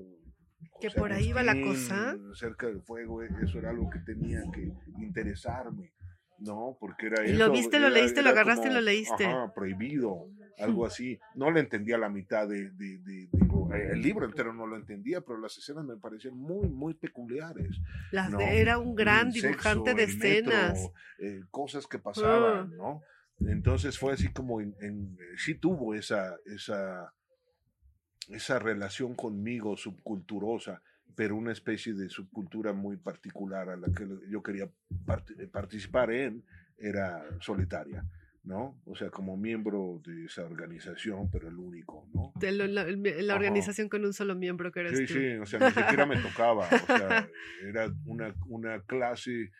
Que 0.81 0.87
José 0.89 0.99
por 0.99 1.13
ahí 1.13 1.31
va 1.31 1.43
la 1.43 1.53
Agustín, 1.53 1.71
cosa. 1.87 2.17
Cerca 2.33 2.67
del 2.67 2.81
fuego, 2.81 3.21
e- 3.23 3.29
eso 3.41 3.59
era 3.59 3.69
algo 3.69 3.89
que 3.89 3.99
tenía 3.99 4.41
que 4.53 4.73
interesarme, 5.01 5.93
¿no? 6.39 6.75
Porque 6.79 7.07
era 7.07 7.25
Y 7.25 7.33
lo 7.37 7.45
eso, 7.45 7.53
viste, 7.53 7.79
lo 7.79 7.87
era- 7.87 7.95
leíste, 7.95 8.21
lo 8.21 8.29
era 8.31 8.41
agarraste 8.41 8.65
y 8.67 8.69
como, 8.69 8.79
lo 8.79 8.85
leíste. 8.85 9.25
Ajá, 9.25 9.53
prohibido, 9.53 10.27
algo 10.59 10.85
así. 10.85 11.19
No 11.35 11.51
le 11.51 11.59
entendía 11.61 11.97
la 11.97 12.09
mitad 12.09 12.47
de, 12.47 12.69
de- 12.71 13.29
eh, 13.73 13.89
el 13.91 14.01
libro 14.01 14.25
entero 14.25 14.53
no 14.53 14.67
lo 14.67 14.75
entendía, 14.75 15.21
pero 15.21 15.39
las 15.39 15.57
escenas 15.57 15.83
me 15.85 15.97
parecían 15.97 16.37
muy, 16.37 16.67
muy 16.69 16.93
peculiares. 16.93 17.79
Las 18.11 18.29
¿no? 18.31 18.37
de- 18.37 18.59
era 18.61 18.77
un 18.77 18.93
gran 18.95 19.27
El 19.27 19.33
dibujante 19.33 19.91
sexo, 19.91 19.95
de 19.95 20.07
metro, 20.07 20.51
escenas. 20.51 20.91
eh, 21.19 21.41
cosas 21.49 21.87
que 21.87 21.99
pasaban. 21.99 22.75
¿no? 22.77 23.01
Entonces 23.39 23.97
fue 23.97 24.13
así 24.13 24.31
como, 24.31 24.61
en, 24.61 24.75
en- 24.81 25.17
eh, 25.19 25.37
sí 25.37 25.55
tuvo 25.55 25.95
esa, 25.95 26.35
esa, 26.45 27.13
esa 28.29 28.59
relación 28.59 29.15
conmigo 29.15 29.75
subculturosa, 29.75 30.81
pero 31.15 31.35
una 31.35 31.51
especie 31.51 31.93
de 31.93 32.09
subcultura 32.09 32.73
muy 32.73 32.97
particular 32.97 33.69
a 33.69 33.75
la 33.75 33.87
que 33.91 34.07
yo 34.29 34.41
quería 34.41 34.69
part- 35.05 35.49
participar 35.51 36.11
en, 36.11 36.43
era 36.77 37.23
solitaria, 37.39 38.03
¿no? 38.43 38.77
O 38.85 38.95
sea, 38.95 39.09
como 39.09 39.37
miembro 39.37 40.01
de 40.05 40.25
esa 40.25 40.43
organización, 40.43 41.29
pero 41.31 41.47
el 41.47 41.57
único, 41.57 42.07
¿no? 42.13 42.33
De 42.35 42.51
lo- 42.51 42.67
la, 42.67 42.83
organización 43.35 43.87
con 43.89 44.03
un 44.05 44.13
solo 44.13 44.35
miembro 44.35 44.71
que 44.71 44.81
eres 44.81 44.97
Sí, 44.99 45.05
tú. 45.05 45.13
sí, 45.13 45.27
o 45.37 45.45
sea, 45.45 45.59
ni 45.59 45.71
siquiera 45.71 46.05
me 46.05 46.17
tocaba. 46.17 46.67
O 46.67 46.85
sea, 46.97 47.29
era 47.63 47.87
una, 48.05 48.35
una 48.47 48.81
clase 48.81 49.51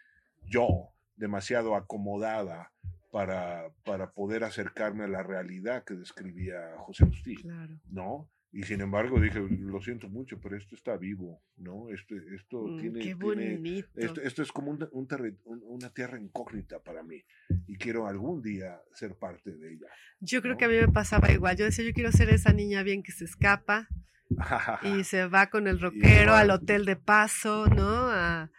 yo, 0.46 0.90
demasiado 1.16 1.76
acomodada 1.76 2.72
para, 3.12 3.70
para 3.86 4.12
poder 4.12 4.44
acercarme 4.44 5.04
a 5.06 5.08
la 5.08 5.24
realidad 5.24 5.84
que 5.86 5.94
describía 5.94 6.60
José 6.80 7.04
Agustín, 7.06 7.38
Claro. 7.40 7.80
¿no? 7.90 8.30
Y 8.54 8.62
sin 8.64 8.82
embargo 8.82 9.20
dije, 9.20 9.40
lo 9.40 9.82
siento 9.82 10.08
mucho, 10.10 10.40
pero 10.40 10.56
esto 10.56 10.76
está 10.76 10.96
vivo, 10.96 11.42
¿no? 11.58 11.90
Esto, 11.90 12.14
esto 12.36 12.68
Mm, 12.68 12.78
tiene... 12.80 13.00
qué 13.00 13.16
tiene- 13.16 13.56
bonito. 13.58 13.90
esto, 13.96 14.22
esto 14.22 14.44
es 14.44 14.52
como 14.52 14.70
un, 14.70 14.88
un 14.92 15.08
un- 15.46 15.64
una 15.66 15.90
tierra 15.90 16.20
incógnita 16.20 16.80
para 16.80 17.02
mí 17.02 17.24
y 17.68 17.78
quiero 17.78 18.08
algún 18.08 18.44
día 18.44 18.80
ser 18.94 19.16
parte 19.16 19.56
de 19.56 19.74
ella. 19.74 19.88
Yo 20.20 20.44
creo 20.44 20.56
que 20.56 20.66
a 20.66 20.68
mí 20.68 20.76
me 20.76 20.88
pasaba 20.88 21.32
igual. 21.32 21.58
Yo 21.58 21.66
decía, 21.66 21.84
yo 21.84 21.94
quiero 21.94 22.12
ser 22.12 22.30
esa 22.30 22.54
niña 22.54 22.84
bien 22.84 23.02
que 23.02 23.12
se 23.12 23.26
escapa 23.26 23.88
y 24.84 25.04
se 25.04 25.26
va 25.28 25.48
con 25.50 25.68
el 25.68 25.80
rockero 25.80 26.36
al 26.36 26.52
hotel 26.52 26.86
de 26.86 26.96
paso, 26.96 27.66
¿no? 27.68 28.08
A, 28.12 28.52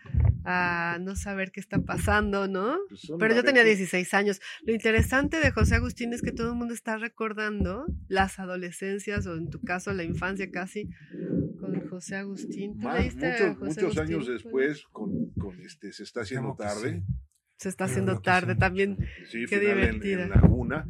a 0.45 0.99
no 1.01 1.17
saber 1.17 1.51
qué 1.53 1.61
está 1.61 1.79
pasando, 1.83 2.47
¿no? 2.49 2.77
Pues 2.89 3.11
Pero 3.19 3.35
yo 3.35 3.43
tenía 3.45 3.63
veces- 3.63 3.79
16 3.91 4.15
años. 4.15 4.41
Lo 4.65 4.73
interesante 4.75 5.41
de 5.41 5.51
José 5.51 5.77
Agustín 5.77 6.13
es 6.13 6.23
que 6.23 6.33
todo 6.33 6.51
el 6.51 6.57
mundo 6.57 6.75
está 6.75 6.97
recordando 6.99 7.87
las 8.09 8.39
adolescencias 8.39 9.27
o 9.27 9.37
en 9.37 9.49
tu 9.51 9.61
caso 9.63 9.93
la 9.93 10.05
infancia 10.05 10.51
casi 10.51 10.89
con 11.59 11.89
José 11.89 12.17
Agustín. 12.17 12.79
¿Tú 12.79 12.85
Más- 12.89 12.99
leíste 13.01 13.27
a 13.27 13.31
muchos, 13.31 13.57
José 13.59 13.83
muchos 13.83 13.83
Agustín? 13.99 14.03
años 14.17 14.27
después, 14.29 14.85
con, 14.93 15.31
con 15.33 15.61
este, 15.61 15.93
se 15.93 16.03
está 16.03 16.21
haciendo 16.23 16.55
tarde. 16.57 17.03
sí. 17.07 17.15
Se 17.57 17.69
está 17.69 17.85
haciendo 17.85 18.21
tarde 18.21 18.55
sí. 18.55 18.59
también. 18.59 18.99
Sí, 19.31 19.45
Qué 19.49 19.59
final 19.61 20.03
en-. 20.05 20.29
Laguna. 20.31 20.85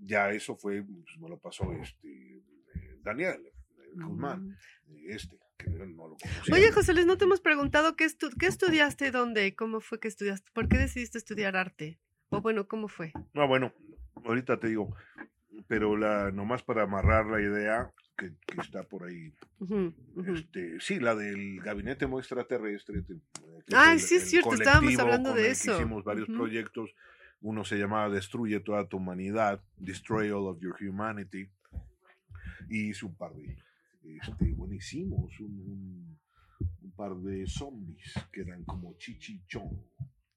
Ya 0.00 0.30
eso 0.30 0.56
fue, 0.56 0.82
pues, 0.82 1.18
me 1.20 1.28
lo 1.28 1.38
pasó 1.38 1.72
este 1.80 2.08
eh, 2.08 2.98
Daniel 3.02 3.38
Guzmán, 3.94 4.56
este, 5.08 5.36
que 5.58 5.68
no 5.70 6.08
lo 6.08 6.16
conocía. 6.16 6.54
Oye, 6.54 6.70
José 6.72 6.94
Luis, 6.94 7.06
no 7.06 7.18
te 7.18 7.24
hemos 7.24 7.40
preguntado 7.40 7.96
qué, 7.96 8.04
estu- 8.06 8.32
qué 8.38 8.46
estudiaste, 8.46 9.10
dónde, 9.10 9.54
cómo 9.54 9.80
fue 9.80 10.00
que 10.00 10.08
estudiaste, 10.08 10.50
por 10.54 10.68
qué 10.68 10.78
decidiste 10.78 11.18
estudiar 11.18 11.56
arte. 11.56 11.98
O 12.30 12.40
bueno, 12.40 12.68
¿cómo 12.68 12.88
fue? 12.88 13.12
No, 13.34 13.46
bueno, 13.48 13.72
ahorita 14.24 14.58
te 14.60 14.68
digo, 14.68 14.94
pero 15.66 15.96
la, 15.96 16.30
nomás 16.30 16.62
para 16.62 16.82
amarrar 16.82 17.26
la 17.26 17.40
idea 17.40 17.90
que, 18.16 18.32
que 18.46 18.60
está 18.60 18.82
por 18.82 19.04
ahí. 19.04 19.32
Este, 20.26 20.78
sí, 20.80 21.00
la 21.00 21.14
del 21.14 21.60
gabinete 21.60 22.06
muestra 22.06 22.44
terrestre. 22.44 23.02
te- 23.02 23.14
que 23.66 23.74
Ay, 23.76 23.94
el- 23.94 24.00
sí 24.00 24.16
es 24.16 24.28
cierto, 24.30 24.52
estábamos 24.54 24.98
hablando 24.98 25.34
de 25.34 25.50
eso. 25.50 25.74
Hicimos 25.74 26.04
varios 26.04 26.28
proyectos. 26.28 26.90
Uno 27.40 27.64
se 27.64 27.76
llamaba 27.76 28.08
Destruye 28.10 28.60
toda 28.60 28.88
tu 28.88 28.96
humanidad, 28.96 29.62
Destroy 29.76 30.30
all 30.30 30.46
of 30.48 30.60
your 30.60 30.74
humanity. 30.82 31.48
Y 32.68 32.90
hice 32.90 33.06
un 33.06 33.14
par 33.16 33.32
de, 33.34 33.56
este, 34.16 34.52
bueno, 34.54 34.74
hicimos 34.74 35.38
un, 35.40 35.46
un- 35.58 36.18
un 36.82 36.90
par 36.92 37.14
de 37.16 37.46
zombies 37.46 38.12
que 38.32 38.40
eran 38.40 38.64
como 38.64 38.96
chichichón. 38.98 39.84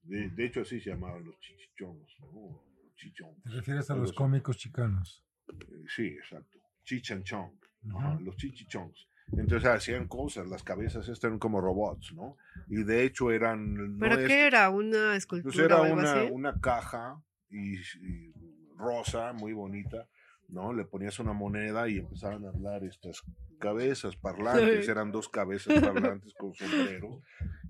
De, 0.02 0.28
de 0.30 0.46
hecho, 0.46 0.60
así 0.60 0.80
se 0.80 0.90
llamaban 0.90 1.24
los 1.24 1.38
chichichones, 1.40 2.08
¿no? 2.20 2.62
Chichón. 2.96 3.34
Te 3.42 3.50
refieres 3.50 3.90
a 3.90 3.94
los 3.96 4.10
así. 4.10 4.16
cómicos 4.16 4.56
chicanos. 4.56 5.24
Eh, 5.48 5.84
Sí, 5.88 6.06
exacto. 6.06 6.58
Chichanchón. 6.84 7.58
Ujú. 7.84 7.98
Ajá, 7.98 8.20
los 8.20 8.36
chichichons. 8.36 9.08
Entonces 9.32 9.68
hacían 9.68 10.08
cosas, 10.08 10.46
las 10.46 10.62
cabezas 10.62 11.08
estas 11.08 11.24
eran 11.24 11.38
como 11.38 11.60
robots, 11.60 12.12
¿no? 12.14 12.36
Y 12.68 12.82
de 12.84 13.04
hecho 13.04 13.30
eran... 13.32 13.74
no 13.96 13.98
¿Pero 14.00 14.18
es- 14.20 14.26
qué 14.28 14.46
era? 14.46 14.68
¿Una 14.70 15.06
Pues 15.10 15.18
escultura 15.18 15.64
era 15.64 15.80
o 15.80 15.84
algo 15.84 15.96
una, 15.96 16.12
así? 16.12 16.28
una 16.32 16.60
caja 16.60 17.22
y, 17.48 17.74
y 17.78 18.32
rosa, 18.76 19.32
muy 19.32 19.52
bonita, 19.52 20.08
¿no? 20.52 20.72
Le 20.72 20.84
ponías 20.84 21.18
una 21.18 21.32
moneda 21.32 21.88
y 21.88 21.98
empezaban 21.98 22.44
a 22.44 22.50
hablar 22.50 22.84
estas 22.84 23.22
cabezas 23.58 24.16
parlantes, 24.16 24.86
eran 24.88 25.10
dos 25.10 25.28
cabezas 25.28 25.80
parlantes 25.80 26.34
con 26.34 26.52
sombrero, 26.54 27.22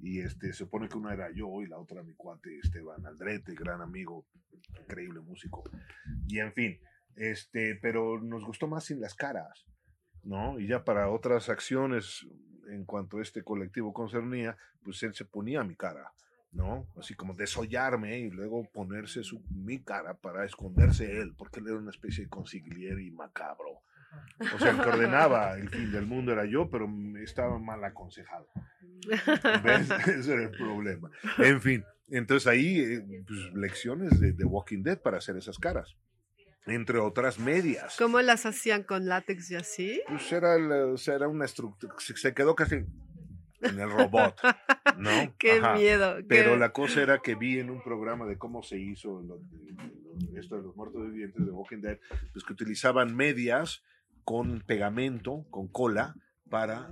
y 0.02 0.20
este, 0.20 0.48
se 0.48 0.64
supone 0.64 0.88
que 0.88 0.98
una 0.98 1.14
era 1.14 1.30
yo 1.32 1.62
y 1.62 1.66
la 1.66 1.78
otra 1.78 2.02
mi 2.02 2.14
cuate 2.14 2.58
Esteban 2.58 3.06
Aldrete, 3.06 3.54
gran 3.54 3.80
amigo, 3.80 4.26
increíble 4.80 5.20
músico, 5.20 5.62
y 6.26 6.40
en 6.40 6.52
fin, 6.52 6.80
este, 7.14 7.78
pero 7.80 8.20
nos 8.20 8.44
gustó 8.44 8.66
más 8.66 8.84
sin 8.84 9.00
las 9.00 9.14
caras, 9.14 9.64
¿no? 10.24 10.58
Y 10.58 10.66
ya 10.66 10.84
para 10.84 11.08
otras 11.08 11.48
acciones 11.48 12.26
en 12.68 12.84
cuanto 12.84 13.18
a 13.18 13.22
este 13.22 13.44
colectivo 13.44 13.92
concernía, 13.92 14.56
pues 14.82 15.02
él 15.04 15.14
se 15.14 15.24
ponía 15.24 15.62
mi 15.62 15.76
cara, 15.76 16.12
¿no? 16.52 16.86
Así 16.98 17.14
como 17.14 17.34
desollarme 17.34 18.18
y 18.20 18.30
luego 18.30 18.68
ponerse 18.72 19.22
su, 19.24 19.42
mi 19.50 19.82
cara 19.82 20.14
para 20.14 20.44
esconderse 20.44 21.18
él, 21.20 21.34
porque 21.36 21.60
él 21.60 21.68
era 21.68 21.76
una 21.78 21.90
especie 21.90 22.24
de 22.24 22.30
consigliere 22.30 23.02
y 23.04 23.10
macabro. 23.10 23.80
O 24.54 24.58
sea, 24.58 24.70
el 24.72 24.80
que 24.82 24.88
ordenaba 24.90 25.54
el 25.58 25.70
fin 25.70 25.90
del 25.90 26.04
mundo 26.06 26.32
era 26.32 26.44
yo, 26.44 26.68
pero 26.68 26.86
estaba 27.22 27.58
mal 27.58 27.82
aconsejado. 27.82 28.46
¿Ves? 29.64 29.90
Ese 30.08 30.32
era 30.34 30.42
el 30.42 30.50
problema. 30.50 31.10
En 31.38 31.60
fin, 31.60 31.84
entonces 32.08 32.46
ahí 32.46 32.80
eh, 32.80 33.24
pues, 33.26 33.38
lecciones 33.54 34.20
de, 34.20 34.32
de 34.32 34.44
Walking 34.44 34.82
Dead 34.82 35.00
para 35.00 35.18
hacer 35.18 35.36
esas 35.36 35.58
caras 35.58 35.96
entre 36.64 36.98
otras 36.98 37.40
medias. 37.40 37.96
¿Cómo 37.98 38.20
las 38.20 38.46
hacían 38.46 38.84
con 38.84 39.06
látex 39.06 39.50
y 39.50 39.56
así? 39.56 40.00
Pues 40.06 40.30
era, 40.30 40.54
el- 40.54 40.70
o 40.70 40.96
sea, 40.96 41.16
era 41.16 41.26
una 41.26 41.44
estructura, 41.44 41.92
se 41.98 42.16
se 42.16 42.34
quedó 42.34 42.54
casi 42.54 42.84
en 43.62 43.80
el 43.80 43.90
robot, 43.90 44.36
¿no? 44.98 45.10
Qué 45.38 45.52
Ajá. 45.52 45.74
miedo. 45.76 46.16
qué- 46.16 46.24
Pero 46.24 46.56
la 46.56 46.72
cosa 46.72 47.02
era 47.02 47.18
que 47.18 47.34
vi 47.34 47.58
en 47.58 47.70
un 47.70 47.82
programa 47.82 48.26
de 48.26 48.36
cómo 48.38 48.62
se 48.62 48.78
hizo 48.78 49.20
lo 49.22 49.38
de- 49.38 49.72
lo- 49.72 50.38
esto 50.38 50.56
de 50.56 50.62
los 50.62 50.76
muertos 50.76 51.04
vivientes 51.10 51.44
de 51.44 51.50
Walking 51.52 51.80
Dead, 51.80 51.98
pues 52.32 52.44
que 52.44 52.52
utilizaban 52.52 53.14
medias 53.16 53.82
con 54.24 54.60
pegamento, 54.60 55.44
con 55.50 55.68
cola, 55.68 56.14
para 56.50 56.90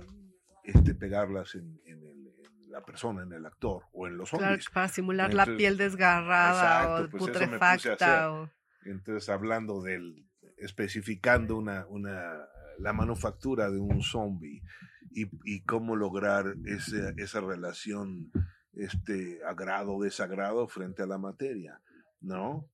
este, 0.63 0.95
pegarlas 0.95 1.55
en, 1.55 1.79
en 1.85 1.99
el- 2.03 2.31
en 2.65 2.71
la 2.71 2.81
persona, 2.83 3.23
en 3.23 3.33
el 3.33 3.45
actor 3.45 3.83
o 3.93 4.07
en 4.07 4.17
los 4.17 4.29
Claro, 4.29 4.45
zombies. 4.45 4.69
para 4.69 4.87
simular 4.87 5.33
la 5.33 5.45
piel 5.45 5.77
desgarrada 5.77 6.53
exacto, 6.97 7.03
o 7.03 7.09
pues 7.09 7.23
putrefacta. 7.31 8.31
O... 8.31 8.49
Entonces, 8.85 9.29
hablando 9.29 9.81
del, 9.81 10.25
especificando 10.57 11.57
una, 11.57 11.85
una, 11.87 12.33
la 12.79 12.93
manufactura 12.93 13.69
de 13.69 13.79
un 13.79 14.01
zombie 14.01 14.61
y, 15.13 15.29
y 15.45 15.61
cómo 15.61 15.95
lograr 15.95 16.55
ese- 16.65 17.13
esa 17.17 17.41
relación, 17.41 18.31
este 18.73 19.39
agrado 19.45 19.99
desagrado 20.01 20.67
frente 20.67 21.03
a 21.03 21.07
la 21.07 21.17
materia, 21.17 21.81
¿no? 22.21 22.67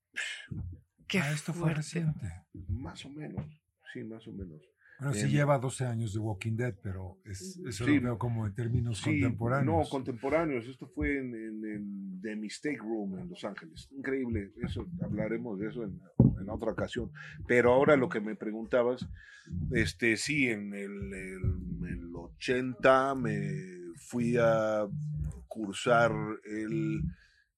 Qué 1.08 1.20
Ah, 1.20 1.32
esto 1.32 1.54
fue 1.54 1.74
reciente. 1.74 2.28
Más 2.68 3.06
o 3.06 3.10
menos, 3.10 3.46
sí, 3.94 4.04
más 4.04 4.28
o 4.28 4.34
menos. 4.34 4.62
Bueno, 5.00 5.14
sí 5.14 5.26
Em, 5.26 5.30
lleva 5.30 5.60
12 5.60 5.86
años 5.86 6.12
de 6.14 6.20
Walking 6.20 6.56
Dead, 6.56 6.76
pero 6.82 7.20
es, 7.24 7.60
eso 7.68 7.86
Sí. 7.86 7.96
lo 7.98 8.02
veo 8.02 8.18
como 8.18 8.48
en 8.48 8.54
términos 8.56 8.98
Sí, 8.98 9.12
contemporáneos. 9.22 9.66
no, 9.86 9.90
contemporáneos. 9.90 10.66
Esto 10.68 10.88
fue 10.88 11.20
en, 11.20 11.36
en, 11.36 11.66
en 11.66 12.22
The 12.22 12.36
Mistake 12.36 12.80
Room 12.80 13.20
en 13.20 13.30
Los 13.30 13.44
Ángeles. 13.44 13.88
Increíble. 13.92 14.54
Eso 14.62 14.88
hablaremos 15.04 15.60
de 15.60 15.68
eso 15.70 15.84
en, 15.84 16.02
en 16.40 16.50
otra 16.50 16.72
ocasión. 16.72 17.12
Pero 17.48 17.74
ahora 17.74 17.96
lo 17.98 18.10
que 18.10 18.20
me 18.22 18.36
preguntabas, 18.36 19.08
este, 19.72 20.18
sí, 20.18 20.50
en 20.50 20.74
el, 20.74 21.14
el- 21.14 21.88
el 21.90 22.16
80 22.16 23.16
me 23.16 23.40
fui 23.96 24.36
a 24.40 24.86
cursar 25.48 26.12
el, 26.46 27.02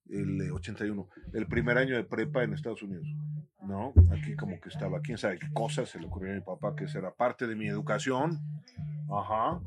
el 0.10 0.52
81, 0.52 1.08
el 1.34 1.48
primer 1.48 1.78
año 1.78 1.96
de 1.96 2.04
prepa 2.04 2.44
en 2.44 2.54
Estados 2.54 2.84
Unidos. 2.84 3.08
¿No? 3.68 3.94
Aquí 4.12 4.36
como 4.36 4.60
que 4.60 4.70
estaba, 4.70 5.00
quién 5.02 5.18
sabe 5.20 5.38
qué 5.38 5.48
cosas 5.54 5.90
se 5.90 6.00
le 6.00 6.08
ocurrió 6.08 6.32
a 6.32 6.36
mi 6.36 6.42
papá 6.42 6.76
que 6.76 6.86
esa 6.86 6.98
era 7.00 7.12
parte 7.14 7.46
de 7.46 7.56
mi 7.56 7.68
educación. 7.68 8.40
Ajá. 9.12 9.60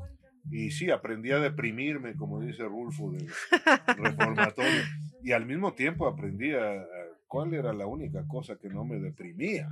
Y 0.49 0.71
sí, 0.71 0.89
aprendí 0.91 1.31
a 1.31 1.39
deprimirme, 1.39 2.15
como 2.15 2.41
dice 2.41 2.63
Rulfo, 2.63 3.11
de 3.11 3.25
reformatorio. 3.97 4.81
Y 5.23 5.31
al 5.31 5.45
mismo 5.45 5.73
tiempo 5.73 6.05
aprendí 6.07 6.51
a, 6.51 6.71
a 6.71 6.85
cuál 7.33 7.51
era 7.55 7.73
la 7.73 7.87
única 7.87 8.27
cosa 8.27 8.57
que 8.57 8.69
no 8.69 8.85
me 8.85 8.99
deprimía. 8.99 9.67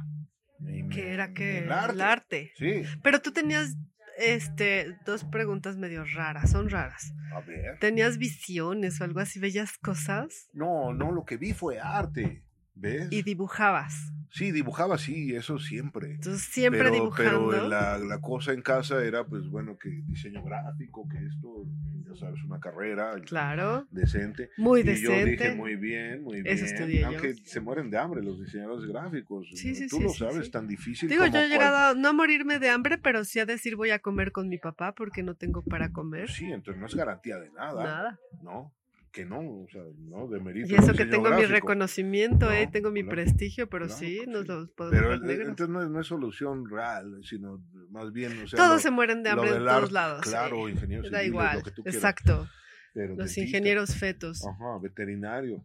¿Qué 0.91 1.13
era 1.13 1.31
que 1.31 1.59
el 1.59 1.65
el 1.65 1.71
arte. 1.71 2.01
arte. 2.01 2.51
Sí, 2.55 2.81
Pero 3.03 3.21
tú 3.21 3.31
tenías 3.31 3.75
este 4.17 4.97
dos 5.05 5.23
preguntas 5.25 5.77
medio 5.77 6.03
raras, 6.03 6.49
son 6.49 6.71
raras. 6.71 7.13
a 7.31 7.41
ver. 7.41 7.77
¿Tenías 7.77 8.17
visiones 8.17 8.99
o 8.99 9.03
algo 9.03 9.19
así, 9.19 9.39
bellas 9.39 9.77
cosas? 9.77 10.49
No, 10.53 10.91
no, 10.91 11.11
lo 11.11 11.23
que 11.23 11.37
vi 11.37 11.53
fue 11.53 11.79
arte. 11.79 12.43
¿Ves? 12.75 13.07
Y 13.11 13.21
dibujabas. 13.23 14.11
Sí, 14.33 14.51
dibujaba, 14.53 14.97
sí, 14.97 15.35
eso 15.35 15.59
siempre. 15.59 16.11
Entonces 16.13 16.41
siempre 16.43 16.79
pero, 16.83 16.91
dibujando. 16.93 17.49
Pero 17.49 17.67
la, 17.67 17.97
la 17.97 18.21
cosa 18.21 18.53
en 18.53 18.61
casa 18.61 19.03
era, 19.03 19.25
pues 19.25 19.49
bueno, 19.49 19.77
que 19.77 19.89
diseño 19.89 20.41
gráfico, 20.41 21.05
que 21.09 21.17
esto, 21.17 21.65
ya 22.07 22.15
sabes, 22.15 22.41
una 22.45 22.57
carrera 22.61 23.13
Claro. 23.25 23.87
decente. 23.91 24.49
Muy 24.57 24.81
y 24.89 25.01
yo 25.01 25.11
dije, 25.25 25.53
muy 25.53 25.75
bien, 25.75 26.23
muy 26.23 26.41
bien. 26.43 26.55
Eso 26.55 26.63
estudié 26.63 27.01
yo. 27.01 27.07
Aunque 27.07 27.33
se 27.43 27.59
mueren 27.59 27.89
de 27.89 27.97
hambre 27.97 28.23
los 28.23 28.39
diseñadores 28.39 28.89
gráficos. 28.89 29.49
Sí, 29.53 29.75
sí, 29.75 29.89
Tú 29.89 29.97
sí, 29.97 30.03
lo 30.03 30.09
sabes, 30.11 30.49
tan 30.49 30.65
difícil 30.65 31.09
Digo, 31.09 31.23
como 31.25 31.33
yo 31.33 31.39
he 31.39 31.41
cual- 31.41 31.51
llegado 31.51 31.77
a 31.89 31.93
no 31.93 32.07
a 32.07 32.13
morirme 32.13 32.57
de 32.59 32.69
hambre, 32.69 32.97
pero 32.99 33.25
sí 33.25 33.39
a 33.41 33.45
decir 33.45 33.75
voy 33.75 33.89
a 33.89 33.99
comer 33.99 34.31
con 34.31 34.47
mi 34.47 34.59
papá 34.59 34.95
porque 34.95 35.23
no 35.23 35.35
tengo 35.35 35.61
para 35.61 35.91
comer. 35.91 36.29
Sí, 36.31 36.45
entonces 36.45 36.79
no 36.79 36.87
es 36.87 36.95
garantía 36.95 37.37
de 37.37 37.49
nada. 37.51 37.83
Nada. 37.83 38.19
¿No? 38.41 38.73
Que 39.11 39.25
no, 39.25 39.39
o 39.39 39.67
sea, 39.69 39.81
no, 39.97 40.27
de 40.29 40.39
mérito. 40.39 40.71
Y 40.71 40.75
eso 40.75 40.93
que 40.93 41.05
tengo 41.05 41.29
mi 41.31 41.43
reconocimiento, 41.43 42.45
No, 42.45 42.51
eh, 42.53 42.69
tengo 42.71 42.91
mi 42.91 43.03
prestigio, 43.03 43.67
pero 43.69 43.87
claro, 43.87 43.99
sí, 43.99 44.21
nos 44.25 44.47
los 44.47 44.69
podemos 44.69 44.97
Pero 45.01 45.19
negros. 45.19 45.49
entonces 45.49 45.69
no 45.73 45.81
es, 45.83 45.89
no 45.89 45.99
es 45.99 46.07
solución 46.07 46.69
real, 46.69 47.19
sino 47.23 47.61
más 47.89 48.13
bien, 48.13 48.31
o 48.41 48.47
sea, 48.47 48.57
Todos 48.57 48.75
lo- 48.75 48.79
se 48.79 48.91
mueren 48.91 49.21
de 49.23 49.29
hambre 49.31 49.49
en 49.49 49.55
del 49.55 49.65
todos 49.67 49.91
lados. 49.91 50.21
Claro, 50.21 50.65
sí. 50.65 50.71
ingeniero 50.71 51.09
Da 51.09 51.23
igual. 51.25 51.57
lo 51.57 51.63
que 51.63 51.71
tú 51.71 51.83
quieras, 51.83 51.95
Exacto. 51.95 52.47
pero 52.93 53.09
Los 53.09 53.17
dentista, 53.17 53.41
ingenieros 53.41 53.95
fetos. 53.97 54.45
Ajá, 54.47 54.77
veterinario. 54.81 55.61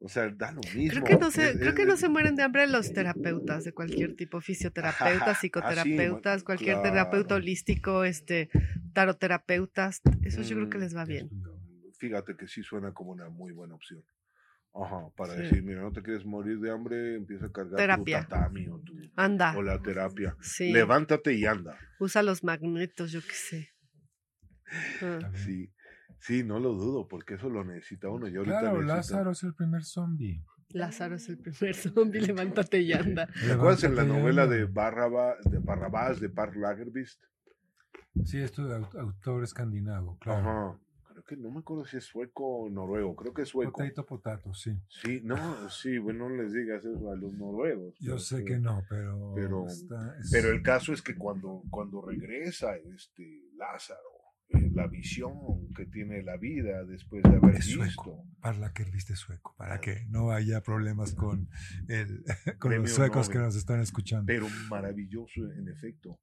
O 0.00 0.08
sea, 0.08 0.28
da 0.30 0.50
lo 0.52 0.60
mismo. 0.74 0.90
Creo 0.90 1.04
que 1.04 1.16
no 1.16 1.30
se, 1.30 1.50
Es- 1.50 1.56
creo 1.56 1.68
es- 1.70 1.74
que 1.76 1.84
no 1.86 1.96
se 1.96 2.08
mueren 2.08 2.34
de 2.34 2.42
hambre 2.42 2.66
los 2.66 2.92
terapeutas 2.94 3.62
de 3.64 3.72
cualquier 3.72 4.16
tipo, 4.16 4.40
fisioterapeutas, 4.40 5.28
Ah, 5.28 5.34
psicoterapeutas, 5.34 6.42
cualquier 6.42 6.74
claro. 6.80 6.90
terapeuta 6.90 7.34
holístico, 7.36 8.02
este, 8.04 8.48
taroterapeutas, 8.92 10.00
eso 10.22 10.42
yo 10.42 10.56
creo 10.56 10.68
que 10.70 10.78
Mm, 10.78 10.80
les 10.80 10.96
va 10.96 11.04
bien. 11.04 11.28
Fíjate 11.98 12.36
que 12.36 12.46
sí 12.48 12.62
suena 12.62 12.92
como 12.92 13.10
una 13.12 13.28
muy 13.28 13.52
buena 13.52 13.74
opción. 13.74 14.02
Ajá, 14.74 15.08
para 15.16 15.34
Sí. 15.34 15.42
decir, 15.42 15.62
mira, 15.62 15.80
no 15.82 15.92
te 15.92 16.02
quieres 16.02 16.24
morir 16.24 16.60
de 16.60 16.70
hambre, 16.70 17.16
empieza 17.16 17.46
a 17.46 17.52
cargar 17.52 17.76
Terapia. 17.76 18.22
tu 18.22 18.28
tatami 18.28 18.68
o, 18.68 18.78
tu, 18.80 18.92
Anda, 19.16 19.56
o 19.56 19.62
la 19.62 19.80
terapia. 19.82 20.36
sí, 20.40 20.72
Levántate 20.72 21.34
y 21.34 21.46
anda. 21.46 21.76
usa 21.98 22.22
los 22.22 22.44
magnetos, 22.44 23.10
yo 23.10 23.20
qué 23.22 23.34
sé. 23.34 23.68
Ah. 25.02 25.18
Sí, 25.34 25.72
sí, 26.20 26.44
no 26.44 26.60
lo 26.60 26.74
dudo, 26.74 27.08
porque 27.08 27.34
eso 27.34 27.48
lo 27.48 27.64
necesita 27.64 28.08
uno. 28.08 28.28
Yo 28.28 28.40
ahorita 28.40 28.60
Claro, 28.60 28.76
necesito- 28.82 28.94
Lázaro 28.96 29.30
es 29.32 29.42
el 29.42 29.54
primer 29.54 29.84
zombie. 29.84 30.44
Lázaro 30.70 31.14
es 31.16 31.28
el 31.30 31.38
primer 31.38 31.74
zombie, 31.74 32.20
levántate 32.20 32.80
y 32.82 32.92
anda. 32.92 33.26
¿Te 33.42 33.52
acuerdas 33.52 33.82
en 33.84 33.96
la 33.96 34.04
novela 34.04 34.46
de, 34.46 34.66
Barraba, 34.66 35.36
de 35.44 35.58
Barrabás 35.58 36.20
de 36.20 36.28
Park 36.28 36.54
Lagerbeast? 36.56 37.24
Sí, 38.24 38.38
esto 38.38 38.66
de 38.66 38.76
au- 38.76 38.98
autor 39.00 39.44
escandinavo, 39.44 40.18
claro. 40.18 40.40
Ajá. 40.72 40.80
Que 41.28 41.36
no 41.36 41.50
me 41.50 41.58
acuerdo 41.60 41.84
si 41.84 41.98
es 41.98 42.04
sueco 42.04 42.42
o 42.62 42.70
noruego. 42.70 43.14
Creo 43.14 43.34
que 43.34 43.42
es 43.42 43.48
sueco. 43.50 43.72
Potato, 43.72 44.06
potato, 44.06 44.54
sí. 44.54 44.72
Sí, 44.88 45.20
no, 45.22 45.68
sí, 45.68 45.98
bueno, 45.98 46.28
no 46.30 46.42
les 46.42 46.54
digas 46.54 46.82
eso 46.84 47.10
a 47.10 47.16
los 47.16 47.32
noruegos. 47.34 47.94
Yo 48.00 48.12
pero 48.12 48.18
sé 48.18 48.44
que 48.44 48.58
no, 48.58 48.82
pero. 48.88 49.32
Pero- 49.34 49.66
está- 49.66 50.16
es- 50.18 50.30
Pero 50.32 50.48
el 50.50 50.62
caso 50.62 50.94
es 50.94 51.02
que 51.02 51.14
cuando, 51.16 51.62
cuando 51.70 52.00
regresa 52.00 52.76
este 52.76 53.42
Lázaro, 53.56 54.00
eh, 54.48 54.70
la 54.72 54.86
visión 54.86 55.34
que 55.76 55.84
tiene 55.84 56.22
la 56.22 56.38
vida 56.38 56.82
después 56.86 57.22
de 57.24 57.36
haber 57.36 57.56
Es 57.56 57.66
visto. 57.66 57.84
sueco. 57.84 58.24
Parla 58.40 58.72
que 58.72 58.84
viste 58.84 59.14
sueco, 59.14 59.54
para 59.58 59.78
que 59.80 60.06
no 60.08 60.30
haya 60.30 60.62
problemas 60.62 61.14
con, 61.14 61.48
el, 61.88 62.24
con 62.58 62.74
los 62.74 62.90
suecos 62.90 63.28
que 63.28 63.36
nos 63.36 63.54
están 63.54 63.80
escuchando. 63.80 64.24
Pero 64.26 64.46
maravilloso 64.70 65.42
en 65.52 65.68
efecto. 65.68 66.18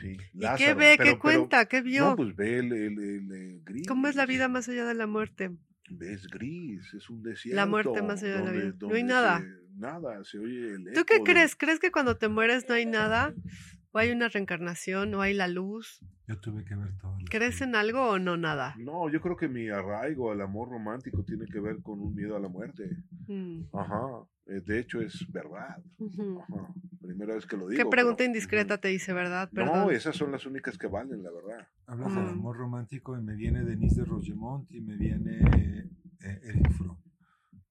Sí, 0.00 0.16
¿Y 0.34 0.38
Lázaro, 0.40 0.58
qué 0.58 0.74
ve? 0.74 0.94
pero- 0.96 0.96
¿Qué 0.98 1.04
pero- 1.10 1.18
cuenta? 1.20 1.64
¿Qué 1.66 1.82
vio? 1.82 2.04
No, 2.10 2.16
pues 2.16 2.36
ve 2.36 2.58
el, 2.58 2.72
el- 2.72 2.98
el, 2.98 3.32
eh, 3.32 3.60
gris. 3.64 3.86
¿Cómo 3.88 4.06
es 4.08 4.14
la 4.16 4.26
vida 4.26 4.48
más 4.48 4.68
allá 4.68 4.84
de 4.84 4.94
la 4.94 5.06
muerte? 5.06 5.50
Ves 5.90 6.28
gris, 6.28 6.92
es 6.94 7.08
un 7.10 7.22
desierto. 7.22 7.66
muerte 7.68 8.02
más 8.02 8.22
allá 8.22 8.38
de 8.38 8.44
la 8.44 8.50
vida. 8.52 8.74
No 8.80 8.94
hay 8.94 9.02
nada. 9.02 9.40
se- 9.40 9.76
nada, 9.78 10.24
se 10.24 10.38
oye 10.38 10.74
el 10.74 10.92
¿Tú 10.94 11.04
qué 11.04 11.18
de- 11.18 11.24
crees? 11.24 11.56
¿Crees 11.56 11.78
que 11.80 11.90
cuando 11.90 12.16
te 12.16 12.28
mueres 12.28 12.68
no 12.68 12.74
hay 12.74 12.86
nada? 12.86 13.34
¿O 13.92 13.98
hay 13.98 14.10
una 14.10 14.28
reencarnación? 14.28 15.14
¿O 15.14 15.22
hay 15.22 15.32
la 15.34 15.48
luz? 15.48 16.00
Yo 16.26 16.38
tuve 16.38 16.64
que 16.64 16.74
ver 16.74 16.92
todo. 16.98 17.16
¿Crees 17.30 17.60
en 17.62 17.74
algo 17.74 18.10
o 18.10 18.18
no 18.18 18.36
nada? 18.36 18.74
No, 18.78 19.08
yo 19.10 19.20
creo 19.20 19.36
que 19.36 19.48
mi 19.48 19.68
arraigo 19.70 20.30
al 20.30 20.42
amor 20.42 20.68
romántico 20.68 21.24
tiene 21.24 21.46
que 21.46 21.58
ver 21.58 21.80
con 21.82 22.00
un 22.00 22.14
miedo 22.14 22.36
a 22.36 22.40
la 22.40 22.48
muerte. 22.48 22.90
Mm, 23.28 23.62
Ajá, 23.72 24.02
eh, 24.46 24.60
de 24.64 24.78
hecho 24.80 25.00
es 25.00 25.24
verdad. 25.32 25.82
ujú. 25.98 26.38
Ajá, 26.42 26.68
primera 27.00 27.34
vez 27.34 27.46
que 27.46 27.56
lo 27.56 27.66
digo. 27.68 27.82
¿Qué 27.82 27.88
pregunta 27.88 28.18
pero- 28.18 28.26
indiscreta 28.26 28.76
te 28.78 28.88
dice, 28.88 29.14
verdad? 29.14 29.48
No, 29.52 29.64
Perdón. 29.64 29.94
esas 29.94 30.14
son 30.16 30.32
las 30.32 30.44
únicas 30.44 30.76
que 30.76 30.86
valen, 30.86 31.22
la 31.22 31.30
verdad. 31.30 31.66
Hablas 31.86 32.14
del 32.14 32.24
Mm. 32.24 32.28
amor 32.28 32.56
romántico 32.58 33.16
y 33.18 33.22
me 33.22 33.34
viene 33.34 33.64
Denise 33.64 34.02
de 34.02 34.06
Rogemont 34.06 34.70
y 34.70 34.82
me 34.82 34.96
viene 34.96 35.38
eh, 36.20 36.40
Eric 36.44 36.72
Fromm. 36.72 36.98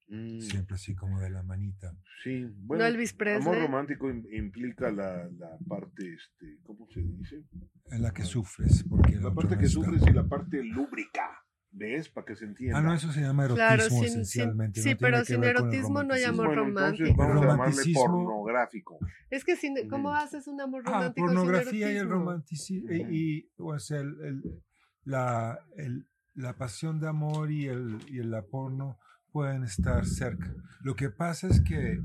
Mm, 0.10 0.40
Siempre 0.40 0.76
así 0.76 0.96
como 0.96 1.20
de 1.20 1.30
la 1.30 1.44
manita. 1.44 1.94
sí, 2.24 2.46
bueno. 2.60 2.86
Elvis 2.86 3.12
Presley? 3.14 3.42
Amor 3.42 3.60
romántico 3.68 4.10
im- 4.10 4.26
implica 4.32 4.90
la, 4.92 5.28
la 5.38 5.58
parte, 5.68 6.14
este, 6.14 6.60
¿cómo 6.64 6.88
se 6.94 7.02
dice? 7.02 7.44
En 7.92 8.02
la 8.02 8.12
que 8.12 8.24
sufres. 8.24 8.86
Porque 8.90 9.16
La 9.18 9.34
parte 9.34 9.56
no 9.56 9.60
que 9.60 9.66
está. 9.66 9.82
sufres 9.82 10.02
y 10.08 10.12
la 10.14 10.24
parte 10.28 10.64
lúbrica. 10.64 11.44
¿Ves? 11.70 12.08
Para 12.10 12.26
que 12.26 12.36
se 12.38 12.46
entienda. 12.46 12.80
Ah, 12.80 12.82
no, 12.82 12.94
eso 12.94 13.12
se 13.12 13.20
llama 13.22 13.44
erotismo 13.44 13.68
Claro, 13.68 13.84
sin- 13.84 13.98
sin- 14.00 14.06
esencialmente. 14.08 14.82
sí, 14.82 14.92
no 14.92 14.98
pero 15.00 15.24
tiene 15.24 15.42
que 15.44 15.48
sin 15.50 15.58
erotismo 15.66 16.04
no 16.04 16.14
hay 16.14 16.24
amor 16.24 16.46
Bueno, 16.48 16.64
entonces 16.70 17.00
romántico. 17.00 17.18
vamos 17.22 17.44
a 17.44 17.48
llamarle 17.52 17.94
pornográfico. 17.94 19.00
Es 19.30 19.44
que 19.44 19.56
sin, 19.58 19.90
¿cómo 19.90 20.10
Ujú. 20.10 20.18
haces 20.18 20.48
un 20.48 20.62
amor 20.62 20.84
Ah, 20.86 20.92
romántico 20.92 21.28
sin 21.28 21.36
pornografía 21.38 21.92
y 21.92 21.98
el 21.98 22.10
romanticismo. 22.10 22.90
Y, 22.92 23.02
y, 23.10 23.52
o 23.58 23.78
sea, 23.80 24.00
el, 24.00 24.16
el- 24.24 24.64
la, 25.04 25.60
el- 25.76 26.08
la 26.34 26.54
pasión 26.58 27.00
de 27.02 27.10
amor 27.10 27.52
y 27.52 27.66
el, 27.68 27.98
y 28.08 28.20
el 28.20 28.34
porno 28.50 28.98
pueden 29.38 29.62
estar 29.66 30.04
cerca. 30.04 30.52
Lo 30.82 30.96
que 30.96 31.12
pasa 31.12 31.46
es 31.46 31.62
que 31.62 32.02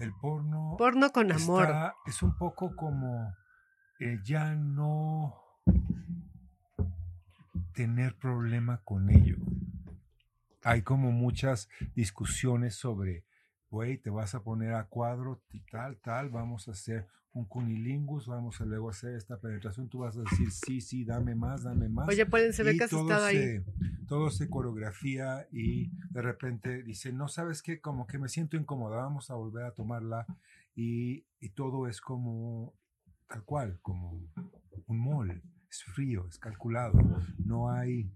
el 0.00 0.12
porno 0.20 0.74
Porno 0.76 1.12
con 1.12 1.30
amor. 1.30 1.68
es 2.06 2.24
un 2.24 2.36
poco 2.36 2.74
como 2.74 3.32
eh, 4.00 4.18
ya 4.24 4.52
no 4.56 5.32
tener 7.72 8.18
problema 8.18 8.80
con 8.82 9.10
ello. 9.10 9.36
Hay 10.64 10.82
como 10.82 11.12
muchas 11.12 11.68
discusiones 11.94 12.74
sobre, 12.74 13.24
güey, 13.70 13.98
te 13.98 14.10
vas 14.10 14.34
a 14.34 14.42
poner 14.42 14.74
a 14.74 14.88
cuadro 14.88 15.40
y 15.52 15.60
tal, 15.70 15.98
tal, 15.98 16.30
vamos 16.30 16.66
a 16.66 16.72
hacer 16.72 17.06
un 17.36 17.44
cunilingus, 17.44 18.26
vamos 18.26 18.60
a 18.60 18.64
luego 18.64 18.88
hacer 18.88 19.14
esta 19.14 19.38
penetración, 19.38 19.88
tú 19.88 19.98
vas 19.98 20.16
a 20.16 20.20
decir, 20.22 20.50
sí, 20.50 20.80
sí, 20.80 21.04
dame 21.04 21.34
más, 21.34 21.64
dame 21.64 21.88
más. 21.88 22.08
Oye, 22.08 22.24
Polen, 22.26 22.52
se 22.54 22.62
ve 22.62 22.72
Y 22.74 22.78
que 22.78 22.84
has 22.84 22.90
todo 22.90 23.02
estado 23.02 23.26
ahí. 23.26 23.36
se- 23.36 23.64
todo 24.08 24.30
se 24.30 24.48
coreografía 24.48 25.46
y 25.52 25.90
de 26.10 26.22
repente 26.22 26.82
dice, 26.82 27.12
no 27.12 27.28
sabes 27.28 27.60
qué, 27.62 27.80
como 27.80 28.06
que 28.06 28.18
me 28.18 28.28
siento 28.28 28.56
incómoda, 28.56 28.96
vamos 28.96 29.30
a 29.30 29.34
volver 29.34 29.64
a 29.64 29.72
tomarla 29.74 30.24
y, 30.74 31.26
y 31.40 31.50
todo 31.50 31.88
es 31.88 32.00
como 32.00 32.72
tal 33.28 33.44
cual, 33.44 33.78
como 33.82 34.18
un 34.86 34.98
mol, 34.98 35.42
es 35.70 35.82
frío, 35.84 36.26
es 36.28 36.38
calculado, 36.38 36.98
no 37.44 37.70
hay... 37.70 38.10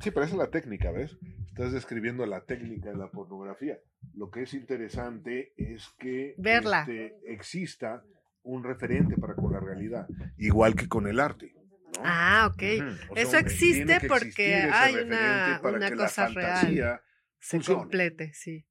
Sí, 0.00 0.10
pero 0.10 0.24
esa 0.24 0.34
es 0.34 0.38
la 0.38 0.50
técnica, 0.50 0.90
¿ves? 0.90 1.18
Estás 1.48 1.72
describiendo 1.72 2.24
la 2.26 2.44
técnica 2.44 2.90
de 2.90 2.96
la 2.96 3.10
pornografía. 3.10 3.78
Lo 4.14 4.30
que 4.30 4.42
es 4.42 4.54
interesante 4.54 5.52
es 5.56 5.86
que 5.98 6.34
Verla. 6.38 6.80
este, 6.80 7.18
exista 7.30 8.02
un 8.44 8.64
referente 8.64 9.16
para 9.16 9.34
con 9.34 9.52
la 9.52 9.60
realidad, 9.60 10.06
igual 10.36 10.74
que 10.74 10.88
con 10.88 11.06
el 11.06 11.20
arte. 11.20 11.52
¿no? 11.54 12.02
Ah, 12.04 12.50
ok. 12.52 12.62
Ujú. 12.78 13.12
O 13.12 13.14
sea, 13.14 13.22
Eso 13.22 13.38
existe 13.38 13.98
que 14.00 14.08
porque 14.08 14.54
hay 14.72 14.94
una, 14.96 15.60
una 15.62 15.88
que 15.88 15.96
la 15.96 16.04
cosa 16.04 16.28
real. 16.28 17.00
Se 17.38 17.56
funcione. 17.56 17.80
complete, 17.80 18.32
sí. 18.34 18.64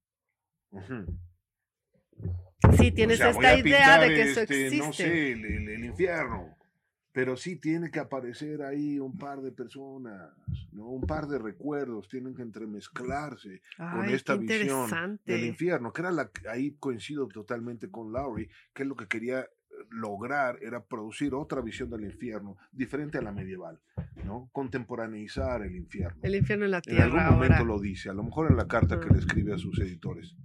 Ujú. 0.70 1.06
Sí, 2.78 2.92
tienes 2.92 3.16
O 3.20 3.22
sea, 3.22 3.30
esta 3.30 3.58
idea 3.58 3.98
de 4.00 4.08
que 4.14 4.22
eso 4.22 4.40
este, 4.40 4.66
existe. 4.66 4.86
No 4.86 4.92
sé, 4.92 5.32
el, 5.32 5.44
el- 5.44 5.68
el 5.68 5.84
infierno. 5.84 6.56
Pero 7.14 7.36
sí 7.36 7.56
tiene 7.56 7.90
que 7.90 7.98
aparecer 8.00 8.62
ahí 8.62 8.98
un 8.98 9.18
par 9.18 9.42
de 9.42 9.52
personas, 9.52 10.30
¿no? 10.72 10.86
Un 10.88 11.02
par 11.02 11.26
de 11.26 11.38
recuerdos, 11.38 12.08
tienen 12.08 12.34
que 12.34 12.40
entremezclarse 12.40 13.60
con 13.76 14.04
Ay, 14.06 14.14
esta 14.14 14.32
qué 14.38 14.40
visión 14.58 15.20
del 15.26 15.44
infierno, 15.44 15.92
que 15.92 16.00
era 16.00 16.10
la 16.10 16.30
ahí 16.48 16.74
coincido 16.78 17.28
totalmente 17.28 17.90
con 17.90 18.12
Lowry, 18.12 18.48
que 18.72 18.84
es 18.84 18.88
lo 18.88 18.96
que 18.96 19.08
quería 19.08 19.46
lograr 19.92 20.58
era 20.62 20.84
producir 20.84 21.34
otra 21.34 21.60
visión 21.60 21.90
del 21.90 22.04
infierno 22.04 22.56
diferente 22.72 23.18
a 23.18 23.22
la 23.22 23.32
medieval, 23.32 23.80
¿no? 24.24 24.48
Contemporaneizar 24.52 25.62
el 25.62 25.76
infierno. 25.76 26.18
El 26.22 26.34
infierno 26.34 26.64
en 26.64 26.70
la 26.72 26.82
En 26.86 27.00
algún 27.00 27.18
tierra 27.18 27.30
momento 27.30 27.54
ahora. 27.56 27.66
lo 27.66 27.80
dice, 27.80 28.10
a 28.10 28.14
lo 28.14 28.22
mejor 28.22 28.50
en 28.50 28.56
la 28.56 28.66
carta 28.66 29.00
que 29.00 29.10
le 29.10 29.18
escribe 29.18 29.54
a 29.54 29.58
sus 29.58 29.78
editores 29.80 30.36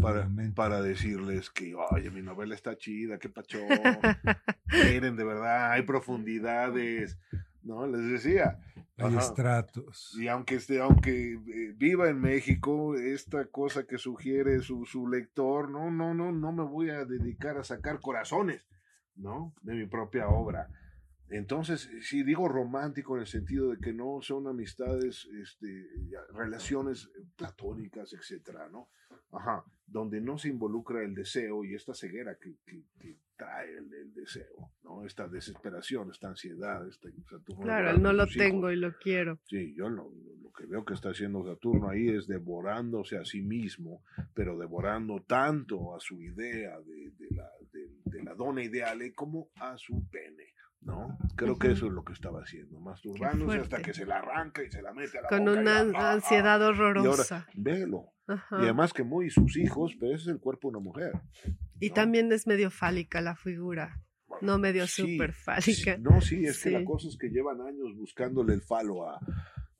para, 0.00 0.28
para 0.54 0.82
decirles 0.82 1.50
que, 1.50 1.74
oye, 1.74 2.10
mi 2.10 2.22
novela 2.22 2.54
está 2.54 2.76
chida, 2.76 3.18
qué 3.18 3.28
pacho, 3.28 3.58
miren, 4.84 5.16
de 5.16 5.24
verdad, 5.24 5.72
hay 5.72 5.82
profundidades, 5.82 7.18
¿no? 7.62 7.86
Les 7.86 8.02
decía. 8.10 8.58
Hay 9.00 9.16
Ajá. 9.16 9.20
estratos. 9.20 10.14
Y 10.18 10.28
aunque, 10.28 10.56
esté, 10.56 10.80
aunque 10.80 11.32
eh, 11.32 11.74
viva 11.76 12.08
en 12.08 12.20
México, 12.20 12.94
esta 12.94 13.46
cosa 13.46 13.86
que 13.86 13.98
sugiere 13.98 14.60
su, 14.60 14.84
su 14.84 15.08
lector, 15.08 15.70
no, 15.70 15.90
no, 15.90 16.12
no, 16.12 16.32
no 16.32 16.52
me 16.52 16.64
voy 16.64 16.90
a 16.90 17.04
dedicar 17.04 17.56
a 17.56 17.64
sacar 17.64 18.00
corazones, 18.00 18.66
¿no? 19.16 19.54
De 19.62 19.74
mi 19.74 19.86
propia 19.86 20.28
obra. 20.28 20.68
Entonces, 21.30 21.88
sí 22.02 22.22
digo 22.24 22.48
romántico 22.48 23.14
en 23.14 23.20
el 23.22 23.26
sentido 23.26 23.70
de 23.70 23.78
que 23.78 23.92
no 23.92 24.20
son 24.20 24.48
amistades, 24.48 25.26
este, 25.40 25.88
relaciones 26.34 27.08
platónicas, 27.36 28.12
etcétera, 28.12 28.68
¿no? 28.68 28.88
Ajá, 29.32 29.64
donde 29.86 30.20
no 30.20 30.38
se 30.38 30.48
involucra 30.48 31.02
el 31.04 31.14
deseo 31.14 31.64
y 31.64 31.74
esta 31.74 31.94
ceguera 31.94 32.36
que, 32.40 32.56
que- 32.66 32.84
que 32.98 33.16
trae 33.36 33.70
el, 33.78 33.92
el 33.94 34.12
deseo, 34.12 34.70
¿no? 34.82 35.04
Esta 35.06 35.26
desesperación, 35.28 36.10
esta 36.10 36.28
ansiedad, 36.28 36.86
esta 36.88 37.08
Saturno 37.28 37.62
Claro, 37.62 37.98
no 37.98 38.12
lo 38.12 38.24
hijos. 38.24 38.36
tengo 38.36 38.70
y 38.70 38.76
lo 38.76 38.92
quiero. 38.98 39.38
Sí, 39.48 39.72
yo 39.74 39.88
lo, 39.88 40.12
lo 40.42 40.52
que 40.52 40.66
veo 40.66 40.84
que 40.84 40.94
está 40.94 41.10
haciendo 41.10 41.44
Saturno 41.44 41.88
ahí 41.88 42.08
es 42.08 42.26
devorándose 42.26 43.16
a 43.16 43.24
sí 43.24 43.40
mismo, 43.42 44.02
pero 44.34 44.58
devorando 44.58 45.22
tanto 45.26 45.94
a 45.94 46.00
su 46.00 46.20
idea 46.20 46.78
de, 46.80 47.10
de 47.16 47.34
la, 47.34 47.48
de- 47.72 47.90
de 48.04 48.22
la 48.24 48.34
dona 48.34 48.62
ideal 48.64 49.00
como 49.14 49.48
a 49.60 49.78
su 49.78 50.06
pene, 50.10 50.49
¿no? 50.82 51.18
Creo 51.36 51.58
que 51.58 51.72
eso 51.72 51.86
es 51.86 51.92
lo 51.92 52.04
que 52.04 52.12
estaba 52.12 52.40
haciendo, 52.40 52.80
masturbándose 52.80 53.58
hasta 53.58 53.82
que 53.82 53.92
se 53.92 54.06
la 54.06 54.18
arranca 54.18 54.62
y 54.62 54.70
se 54.70 54.82
la 54.82 54.92
mete 54.92 55.18
a 55.18 55.22
la 55.22 55.28
Con 55.28 55.44
boca 55.44 55.60
una 55.60 55.80
ansiedad 56.12 56.62
ah, 56.62 56.64
y 56.64 56.64
ahora, 56.64 56.68
horrorosa. 56.68 57.46
Velo. 57.54 58.12
Ajá. 58.26 58.56
Y 58.60 58.64
además 58.64 58.92
que 58.92 59.02
muy 59.02 59.28
sus 59.30 59.56
hijos, 59.56 59.96
pero 59.98 60.14
ese 60.14 60.22
es 60.22 60.28
el 60.28 60.40
cuerpo 60.40 60.68
de 60.68 60.76
una 60.76 60.84
mujer. 60.84 61.12
Y 61.80 61.90
también 61.90 62.30
es 62.32 62.46
medio 62.46 62.70
fálica 62.70 63.20
la 63.20 63.34
figura. 63.36 64.00
No 64.40 64.58
medio 64.58 64.86
Sí, 64.86 65.18
fálica. 65.32 65.98
No, 65.98 66.20
sí, 66.20 66.44
es 66.44 66.62
que 66.62 66.70
la 66.70 66.84
cosa 66.84 67.08
es 67.08 67.18
que 67.18 67.28
llevan 67.28 67.60
años 67.60 67.94
buscándole 67.96 68.54
el 68.54 68.62
falo 68.62 69.08
a, 69.08 69.18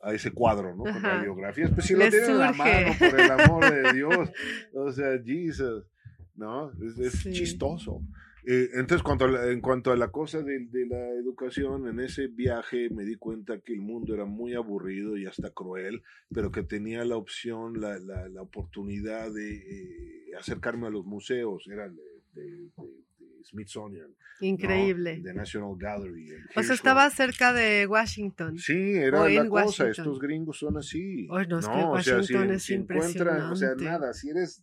a 0.03 0.13
ese 0.13 0.33
cuadro, 0.33 0.75
¿no? 0.75 0.83
Con 0.83 0.89
Ajá. 0.97 1.17
radiografías. 1.17 1.71
Pues 1.71 1.87
si 1.87 1.95
lo 1.95 2.09
tienen 2.09 2.31
en 2.31 2.39
la 2.39 2.53
mano, 2.53 2.93
por 2.99 3.21
el 3.21 3.31
amor 3.31 3.73
de 3.73 3.93
Dios. 3.95 4.31
O 4.75 4.93
sea, 4.93 5.19
Jesus, 5.25 5.87
¿no? 6.35 6.73
Es, 6.99 7.23
chistoso. 7.33 8.03
Eh, 8.47 8.71
entonces, 8.75 9.03
cuanto 9.03 9.27
la- 9.29 9.51
en 9.51 9.61
cuanto 9.61 9.93
a 9.93 9.97
la 9.97 10.09
cosa 10.11 10.43
de, 10.43 10.61
de 10.67 10.87
la 10.87 11.09
educación, 11.11 11.89
en 11.89 12.01
ese 12.01 12.27
viaje 12.29 12.89
me 12.91 13.05
di 13.05 13.17
cuenta 13.17 13.59
que 13.61 13.73
el 13.75 13.81
mundo 13.81 14.15
era 14.15 14.25
muy 14.25 14.55
aburrido 14.55 15.17
y 15.17 15.27
hasta 15.27 15.51
cruel, 15.51 16.03
pero 16.33 16.51
que 16.51 16.63
tenía 16.63 17.05
la 17.05 17.17
opción, 17.17 17.81
la, 17.81 17.99
la, 17.99 18.29
la 18.29 18.43
oportunidad 18.43 19.33
de 19.33 19.57
eh, 19.57 20.37
acercarme 20.39 20.87
a 20.87 20.91
los 20.91 21.05
museos, 21.05 21.67
eran 21.69 21.95
de, 21.97 22.03
de- 22.43 22.65
de- 22.65 23.01
Smithsonian, 23.43 24.11
¿no? 24.11 24.47
Increíble. 24.47 25.19
de 25.23 25.33
National 25.35 25.75
Gallery. 25.79 26.29
O 26.57 26.63
sea, 26.63 26.75
estaba 26.75 27.09
cerca 27.11 27.53
de 27.55 27.87
Washington. 27.87 28.59
Sí, 28.59 28.93
era 28.95 29.27
la 29.29 29.49
cosa, 29.49 29.85
Washington. 29.85 29.91
estos 29.91 30.19
gringos 30.21 30.59
son 30.59 30.77
así. 30.77 31.27
Ay, 31.31 31.47
no, 31.49 31.59
es 31.59 31.67
que 31.67 31.73
o 31.73 32.03
sea, 32.03 32.23
si, 32.23 32.35
Washington 32.35 32.51
es 32.55 32.63
si 32.63 32.75
encuentran, 32.75 33.43
o 33.51 33.57
sea, 33.57 33.69
impresionante. 33.73 33.85
nada, 33.85 34.13
si 34.13 34.29
eres... 34.29 34.63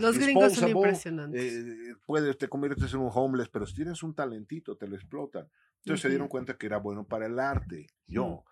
Los 0.00 0.18
gringos 0.18 0.54
son 0.54 0.70
impresionantes. 0.70 1.52
eh, 1.52 1.94
puedes, 2.06 2.38
te 2.38 2.48
conviertes 2.48 2.92
en 2.94 3.00
un 3.00 3.10
homeless, 3.12 3.48
pero 3.48 3.66
si 3.66 3.74
tienes 3.76 4.02
un 4.02 4.14
talentito, 4.14 4.76
te 4.76 4.86
lo 4.88 4.94
explotan. 4.96 5.48
Entonces 5.78 6.00
se 6.02 6.08
Ujú. 6.08 6.12
dieron 6.12 6.28
cuenta 6.28 6.56
que 6.56 6.66
era 6.66 6.78
bueno 6.78 7.04
para 7.04 7.26
el 7.26 7.38
arte, 7.38 7.86
yo. 8.06 8.44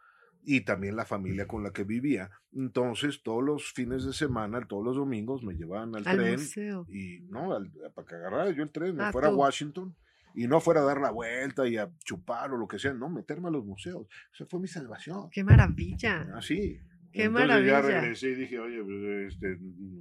Y 0.42 0.62
también 0.62 0.96
la 0.96 1.04
familia 1.04 1.46
con 1.46 1.62
la 1.62 1.70
que 1.70 1.84
vivía. 1.84 2.30
Entonces, 2.52 3.22
todos 3.22 3.44
los 3.44 3.72
fines 3.72 4.04
de 4.04 4.12
semana, 4.14 4.66
todos 4.66 4.84
los 4.84 4.96
domingos, 4.96 5.42
me 5.42 5.54
llevaban 5.54 5.94
al, 5.94 6.06
Al 6.06 6.16
tren. 6.16 6.32
museo. 6.40 6.86
Y 6.88 7.20
no, 7.28 7.54
al- 7.54 7.70
para 7.94 8.06
que 8.06 8.14
agarrara 8.14 8.50
yo 8.50 8.62
el 8.62 8.70
tren, 8.70 8.96
me 8.96 9.04
Ah, 9.04 9.12
fuera 9.12 9.28
a 9.28 9.30
tú. 9.30 9.36
Washington. 9.36 9.94
Y 10.34 10.46
no 10.46 10.60
fuera 10.60 10.80
a 10.80 10.84
dar 10.84 11.00
la 11.00 11.10
vuelta 11.10 11.66
y 11.66 11.76
a 11.76 11.90
chupar 12.04 12.52
o 12.52 12.56
lo 12.56 12.68
que 12.68 12.78
sea, 12.78 12.92
no, 12.94 13.08
meterme 13.10 13.48
a 13.48 13.50
los 13.50 13.64
museos. 13.64 14.06
Esa 14.32 14.46
fue 14.46 14.60
mi 14.60 14.68
salvación. 14.68 15.28
¡Qué 15.30 15.42
maravilla! 15.44 16.26
Así. 16.34 16.80
¡Qué 17.12 17.24
Entonces 17.24 17.48
ya 17.48 17.72
maravilla! 17.72 17.80
regresé 18.00 18.30
y 18.30 18.34
dije, 18.36 18.58
oye, 18.60 18.82
pues, 18.84 19.32
este, 19.34 19.58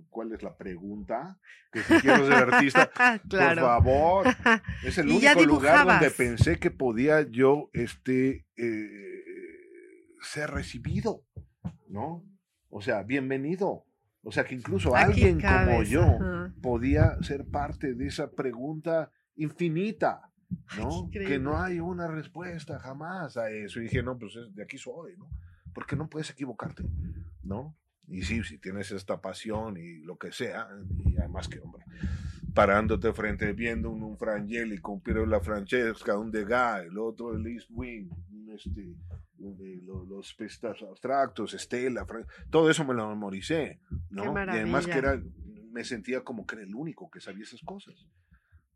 ¿cuál 0.09 0.31
es 0.33 0.43
la 0.43 0.55
pregunta? 0.55 1.39
Que 1.71 1.81
si 1.81 1.93
quiero 2.01 2.25
ser 2.27 2.53
artista, 2.53 2.89
por 3.21 3.29
claro. 3.29 3.61
favor. 3.61 4.27
Es 4.83 4.97
el 4.99 5.07
ya 5.19 5.33
único 5.33 5.45
lugar 5.45 5.87
donde 5.87 6.11
pensé 6.11 6.59
que 6.59 6.69
podía 6.71 7.21
yo 7.29 7.69
este, 7.73 8.45
eh, 8.57 9.23
ser 10.21 10.51
recibido, 10.51 11.23
¿no? 11.87 12.23
O 12.69 12.81
sea, 12.81 13.03
bienvenido. 13.03 13.85
O 14.21 14.31
sea, 14.31 14.43
que 14.43 14.53
incluso 14.53 14.95
Aquí 14.95 15.05
alguien 15.23 15.41
como 15.41 15.81
yo 15.83 16.03
ajá. 16.03 16.53
podía 16.61 17.17
ser 17.21 17.45
parte 17.49 17.93
de 17.93 18.07
esa 18.07 18.29
pregunta 18.31 19.11
infinita, 19.35 20.29
¿no? 20.77 21.09
Que 21.11 21.39
no 21.39 21.59
hay 21.61 21.79
una 21.79 22.07
respuesta 22.07 22.79
jamás 22.79 23.37
a 23.37 23.49
eso. 23.49 23.79
Y 23.79 23.83
dije, 23.83 24.03
no, 24.03 24.17
pues 24.19 24.35
es- 24.35 24.53
de 24.53 24.63
aquí 24.63 24.77
soy, 24.77 25.15
¿no? 25.17 25.29
Porque 25.73 25.95
no 25.95 26.09
puedes 26.09 26.29
equivocarte, 26.29 26.83
¿no? 27.43 27.75
Y 28.07 28.23
sí, 28.23 28.43
si 28.43 28.57
tienes 28.57 28.91
esta 28.91 29.21
pasión 29.21 29.77
y 29.77 29.99
lo 29.99 30.17
que 30.17 30.31
sea, 30.31 30.67
y 31.05 31.17
además 31.17 31.47
que, 31.47 31.59
hombre, 31.59 31.83
parándote 32.53 33.13
frente, 33.13 33.53
viendo 33.53 33.89
un, 33.91 34.01
un 34.03 34.17
Frangélico, 34.17 34.91
un 34.91 35.01
Piero 35.01 35.25
la 35.25 35.39
Francesca, 35.39 36.17
un 36.17 36.31
Degas, 36.31 36.83
el 36.85 36.97
otro 36.97 37.35
el 37.35 37.45
East 37.45 37.67
Wing, 37.71 38.09
este, 38.51 38.95
de- 39.37 39.81
lo- 39.83 40.03
los 40.05 40.33
pistas 40.33 40.81
abstractos, 40.81 41.53
Estela, 41.53 42.05
todo 42.49 42.69
eso 42.69 42.83
me 42.83 42.93
lo 42.95 43.07
memoricé, 43.09 43.79
¿no? 44.09 44.23
Y 44.55 44.57
además 44.57 44.85
que 44.87 44.97
era, 44.97 45.21
me 45.71 45.83
sentía 45.83 46.21
como 46.23 46.45
que 46.47 46.55
era 46.55 46.63
el 46.65 46.73
único 46.73 47.09
que 47.11 47.21
sabía 47.21 47.43
esas 47.43 47.61
cosas. 47.61 47.93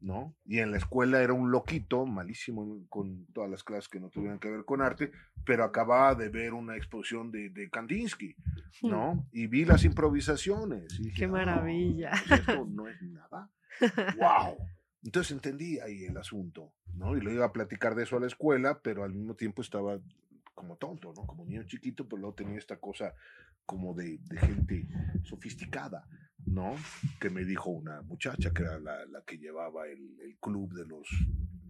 ¿No? 0.03 0.35
Y 0.45 0.59
en 0.59 0.71
la 0.71 0.77
escuela 0.77 1.21
era 1.23 1.31
un 1.33 1.49
loquito, 1.49 2.05
malísimo 2.05 2.85
con 2.89 3.25
todas 3.27 3.49
las 3.49 3.63
clases 3.63 3.87
que 3.87 4.01
no 4.01 4.09
tuvieran 4.09 4.37
que 4.37 4.51
ver 4.51 4.65
con 4.65 4.81
arte, 4.81 5.11
pero 5.45 5.63
acababa 5.63 6.13
de 6.13 6.27
ver 6.29 6.53
una 6.53 6.75
exposición 6.75 7.31
de, 7.31 7.49
de 7.49 7.69
Kandinsky, 7.69 8.35
¿no? 8.83 9.25
Y 9.31 9.47
vi 9.47 9.63
las 9.63 9.85
improvisaciones. 9.85 10.99
y 10.99 11.03
dije, 11.05 11.15
Qué 11.19 11.25
"Ah, 11.25 11.29
maravilla". 11.29 12.11
pues 12.27 12.41
esto 12.41 12.65
no 12.69 12.87
es 12.89 13.01
nada. 13.01 13.49
¡Wow! 14.17 14.57
Entonces 15.03 15.31
entendí 15.31 15.79
ahí 15.79 16.03
el 16.03 16.17
asunto, 16.17 16.73
¿no? 16.93 17.15
Y 17.17 17.21
le 17.21 17.33
iba 17.33 17.45
a 17.45 17.53
platicar 17.53 17.95
de 17.95 18.03
eso 18.03 18.17
a 18.17 18.19
la 18.19 18.27
escuela, 18.27 18.79
pero 18.81 19.03
al 19.05 19.13
mismo 19.13 19.35
tiempo 19.35 19.61
estaba 19.61 19.99
como 20.53 20.75
tonto, 20.75 21.13
¿no? 21.15 21.25
Como 21.25 21.45
niño 21.45 21.63
chiquito, 21.63 22.07
pero 22.07 22.19
luego 22.21 22.35
tenía 22.35 22.57
esta 22.57 22.75
cosa 22.77 23.13
como 23.65 23.93
de, 23.93 24.19
de 24.29 24.37
gente 24.37 24.87
sofisticada, 25.23 26.05
¿no? 26.45 26.75
Que 27.19 27.29
me 27.29 27.43
dijo 27.45 27.69
una 27.69 28.01
muchacha 28.01 28.51
que 28.51 28.63
era 28.63 28.79
la, 28.79 29.05
la 29.05 29.21
que 29.23 29.37
llevaba 29.37 29.87
el, 29.87 30.19
el, 30.21 30.37
club 30.37 30.73
de 30.73 30.85
los, 30.85 31.07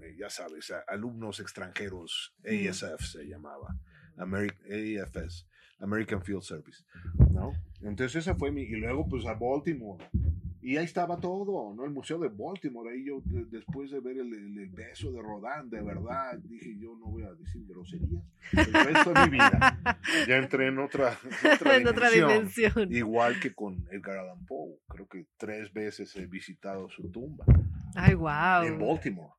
eh, 0.02 0.16
ya 0.18 0.30
sabes, 0.30 0.72
a, 0.72 0.80
alumnos 0.88 1.40
extranjeros, 1.40 2.36
ASF 2.44 3.04
se 3.06 3.26
llamaba, 3.26 3.76
Ameri 4.18 4.98
AFS, 4.98 5.48
American 5.80 6.22
Field 6.24 6.44
Service, 6.44 6.84
¿no? 7.32 7.52
Entonces 7.82 8.16
esa 8.16 8.36
fue 8.36 8.52
mi, 8.52 8.62
y 8.62 8.76
luego 8.76 9.08
pues 9.08 9.26
a 9.26 9.34
Baltimore, 9.34 10.04
y 10.64 10.77
ahí 10.77 10.85
estaba 10.85 11.18
todo, 11.18 11.73
¿no? 11.76 11.84
El 11.84 11.91
Museo 11.91 12.18
de 12.19 12.30
Baltimore, 12.30 12.90
ahí 12.90 13.03
yo 13.03 13.22
de, 13.26 13.44
después 13.45 13.91
de 13.91 13.99
ver 13.99 14.18
el, 14.18 14.34
el, 14.34 14.69
beso 14.69 15.11
de 15.11 15.22
Rodán, 15.22 15.69
de 15.69 15.81
verdad, 15.81 16.38
dije 16.40 16.77
yo 16.80 16.95
no 16.95 17.07
voy 17.07 17.23
a 17.23 17.34
decir 17.34 17.65
groserías, 17.68 18.23
el 18.53 18.73
resto 18.73 19.14
de 19.14 19.26
mi 19.26 19.30
vida. 19.31 19.80
Ya 20.27 20.38
entré 20.38 20.68
en 20.68 20.80
otra, 20.80 21.18
otra, 21.53 21.76
en 21.76 21.84
dimensión, 21.84 21.88
otra 21.88 22.10
dimensión. 22.10 22.94
Igual 22.94 23.40
que 23.40 23.53
con 23.53 23.85
Edgar 23.91 24.19
Allan 24.19 24.45
Poe, 24.45 24.77
creo 24.88 25.07
que 25.07 25.26
tres 25.38 25.73
veces 25.73 26.15
he 26.15 26.27
visitado 26.27 26.90
su 26.90 27.11
tumba. 27.11 27.45
Ay, 27.95 28.14
wow. 28.14 28.64
En 28.64 28.80
Baltimore. 28.80 29.34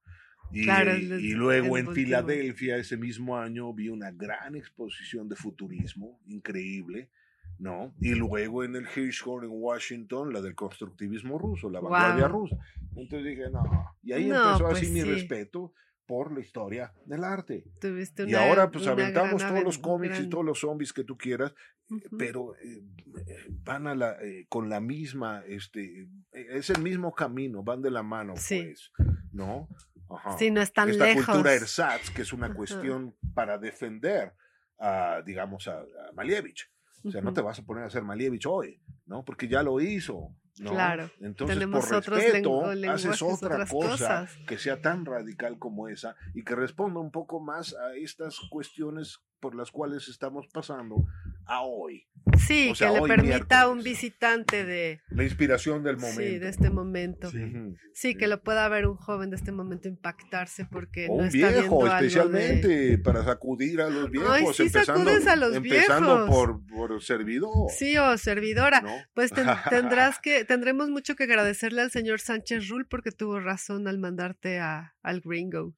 Y, 0.53 0.65
Claro, 0.65 0.97
y 0.97 1.33
luego 1.33 1.79
en. 1.79 1.93
Filadelfia, 1.93 2.77
ese 2.77 2.97
mismo 2.97 3.39
año, 3.39 3.73
vi 3.73 3.89
una 3.89 4.11
gran 4.11 4.57
exposición 4.57 5.29
de 5.29 5.37
futurismo, 5.37 6.21
increíble, 6.27 7.11
¿no? 7.59 7.95
Y 8.01 8.15
luego 8.15 8.65
en 8.65 8.77
el 8.77 8.87
Hirschhorn 8.95 9.45
en 9.45 9.51
Washington, 9.53 10.33
la 10.33 10.41
del 10.41 10.55
constructivismo 10.55 11.39
ruso, 11.39 11.71
la 11.71 11.81
Wow. 11.81 11.91
vanguardia 11.91 12.29
rusa. 12.29 12.57
Entonces 12.97 13.25
dije, 13.25 13.51
no. 13.51 13.63
Y 14.03 14.13
ahí 14.13 14.29
No, 14.29 14.37
empezó 14.37 14.65
pues 14.65 14.79
así 14.79 14.91
mi 14.91 15.01
sí. 15.03 15.07
respeto 15.11 15.73
por 16.07 16.33
la 16.35 16.41
historia 16.41 16.93
del 17.07 17.25
arte. 17.25 17.65
Tuviste 17.81 18.25
y 18.25 18.35
una- 18.35 18.45
ahora 18.47 18.71
pues 18.71 18.85
una 18.85 18.93
aventamos 18.93 19.43
todos 19.47 19.65
los 19.65 19.79
cómics 19.79 20.17
y 20.17 20.19
gran- 20.19 20.31
todos 20.31 20.45
los 20.45 20.61
zombies 20.61 20.93
que 20.93 21.03
tú 21.05 21.17
quieras, 21.17 21.55
Ujú. 21.91 22.17
pero 22.19 22.55
eh, 22.57 22.83
eh, 23.27 23.37
van 23.63 23.87
a 23.87 23.95
la, 23.95 24.17
eh, 24.23 24.45
con 24.51 24.69
la 24.69 24.81
misma, 24.81 25.43
este, 25.47 26.03
eh, 26.33 26.47
es 26.51 26.69
el 26.71 26.83
mismo 26.83 27.15
camino, 27.15 27.63
van 27.63 27.81
de 27.81 27.91
la 27.91 28.03
mano, 28.03 28.35
Sí. 28.37 28.63
pues, 28.65 28.91
¿no? 29.33 29.69
Ajá. 30.11 30.37
Sí, 30.39 30.51
no 30.51 30.61
es 30.61 30.73
tan 30.75 30.91
Esta 30.91 31.07
lejos. 31.07 31.25
cultura 31.25 31.55
ersatz, 31.55 32.11
que 32.11 32.21
es 32.23 32.33
una 32.35 32.47
Ajá. 32.47 32.55
cuestión 32.55 33.17
para 33.35 33.57
defender 33.57 34.35
a, 34.79 35.23
digamos, 35.25 35.67
a, 35.69 35.79
a 35.81 36.13
Malievich. 36.15 36.71
O 37.05 37.11
sea, 37.11 37.21
no 37.21 37.33
te 37.33 37.43
vas 37.43 37.59
a 37.59 37.65
poner 37.65 37.85
a 37.85 37.87
hacer 37.89 38.03
Malievich 38.03 38.47
hoy, 38.47 38.81
¿no? 39.07 39.25
Porque 39.25 39.47
ya 39.47 39.63
lo 39.63 39.81
hizo, 39.81 40.35
¿no? 40.59 40.71
Claro. 40.71 41.11
Entonces, 41.21 41.57
Tenemos 41.57 41.87
por 41.87 42.09
respeto, 42.09 42.65
haces 42.91 43.21
otra 43.23 43.67
cosa 43.67 43.69
cosas. 43.69 44.37
que 44.47 44.57
sea 44.57 44.81
tan 44.81 45.05
radical 45.05 45.59
como 45.59 45.89
esa 45.89 46.17
y 46.35 46.45
que 46.45 46.55
responda 46.55 47.01
un 47.01 47.11
poco 47.11 47.41
más 47.41 47.75
a 47.75 47.95
estas 47.97 48.39
cuestiones 48.51 49.19
por 49.45 49.55
las 49.55 49.71
cuales 49.71 50.09
estamos 50.09 50.47
pasando 50.51 51.05
a 51.45 51.61
hoy. 51.61 52.07
Sí, 52.39 52.71
O 52.71 52.75
sea, 52.75 52.89
que 52.95 53.01
le 53.03 53.07
permita 53.07 53.61
a 53.61 53.69
un 53.69 53.83
visitante 53.83 54.65
de, 54.65 55.03
La 55.11 55.25
inspiración 55.25 55.83
del 55.85 55.99
momento. 55.99 56.23
sí, 56.23 56.39
de 56.39 56.49
este 56.49 56.71
momento. 56.71 57.31
Sí. 57.31 57.53
Sí, 57.93 58.15
que 58.15 58.27
lo 58.27 58.43
pueda 58.43 58.67
ver 58.71 58.87
un 58.87 58.97
joven 58.97 59.29
de 59.29 59.37
este 59.37 59.53
momento 59.53 59.87
impactarse 59.87 60.65
porque 60.65 61.07
O 61.11 61.17
no 61.19 61.23
un 61.23 61.25
está 61.27 61.37
viendo 61.37 61.61
viejo, 61.61 61.83
algo 61.85 61.85
de... 62.01 62.07
especialmente 62.07 62.99
para 62.99 63.23
sacudir 63.25 63.83
a 63.83 63.91
los 63.91 64.11
viejos. 64.11 64.31
Ay, 64.31 64.47
sí, 64.55 64.63
empezando 64.65 65.05
sacudes 65.05 65.27
a 65.27 65.37
los 65.37 65.55
empezando 65.55 66.25
viejos. 66.25 66.31
por, 66.35 66.67
por 66.67 67.03
servidor. 67.03 67.71
Sí, 67.77 67.99
o 67.99 68.17
servidora. 68.17 68.81
¿no? 68.81 68.95
Pues 69.13 69.31
ten- 69.31 69.47
tendrás 69.69 70.19
que, 70.19 70.47
tendremos 70.47 70.89
mucho 70.89 71.17
que 71.17 71.25
agradecerle 71.25 71.83
al 71.83 71.91
señor 71.91 72.21
Sánchez 72.21 72.69
Rull 72.71 72.87
porque 72.87 73.13
tuvo 73.13 73.39
razón 73.39 73.87
al 73.87 73.99
mandarte 73.99 74.59
a, 74.61 74.95
al 75.03 75.21
gringo. 75.21 75.75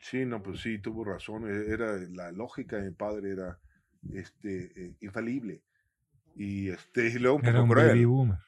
Sí, 0.00 0.24
no, 0.24 0.42
pues 0.42 0.60
sí, 0.60 0.78
tuvo 0.78 1.04
razón. 1.04 1.48
e- 1.50 1.72
Era 1.72 1.96
la 2.10 2.32
lógica 2.32 2.76
de 2.76 2.90
mi 2.90 2.94
padre 2.94 3.32
era 3.32 3.58
este 4.12 4.72
eh, 4.86 4.96
infalible. 5.00 5.62
Y 6.36 6.68
este 6.68 7.08
y 7.08 7.18
luego 7.18 7.36
un 7.38 7.44
Era 7.44 7.52
poco 7.54 7.64
un 7.64 7.70
cruel. 7.70 7.88
baby 7.88 8.04
boomer. 8.04 8.38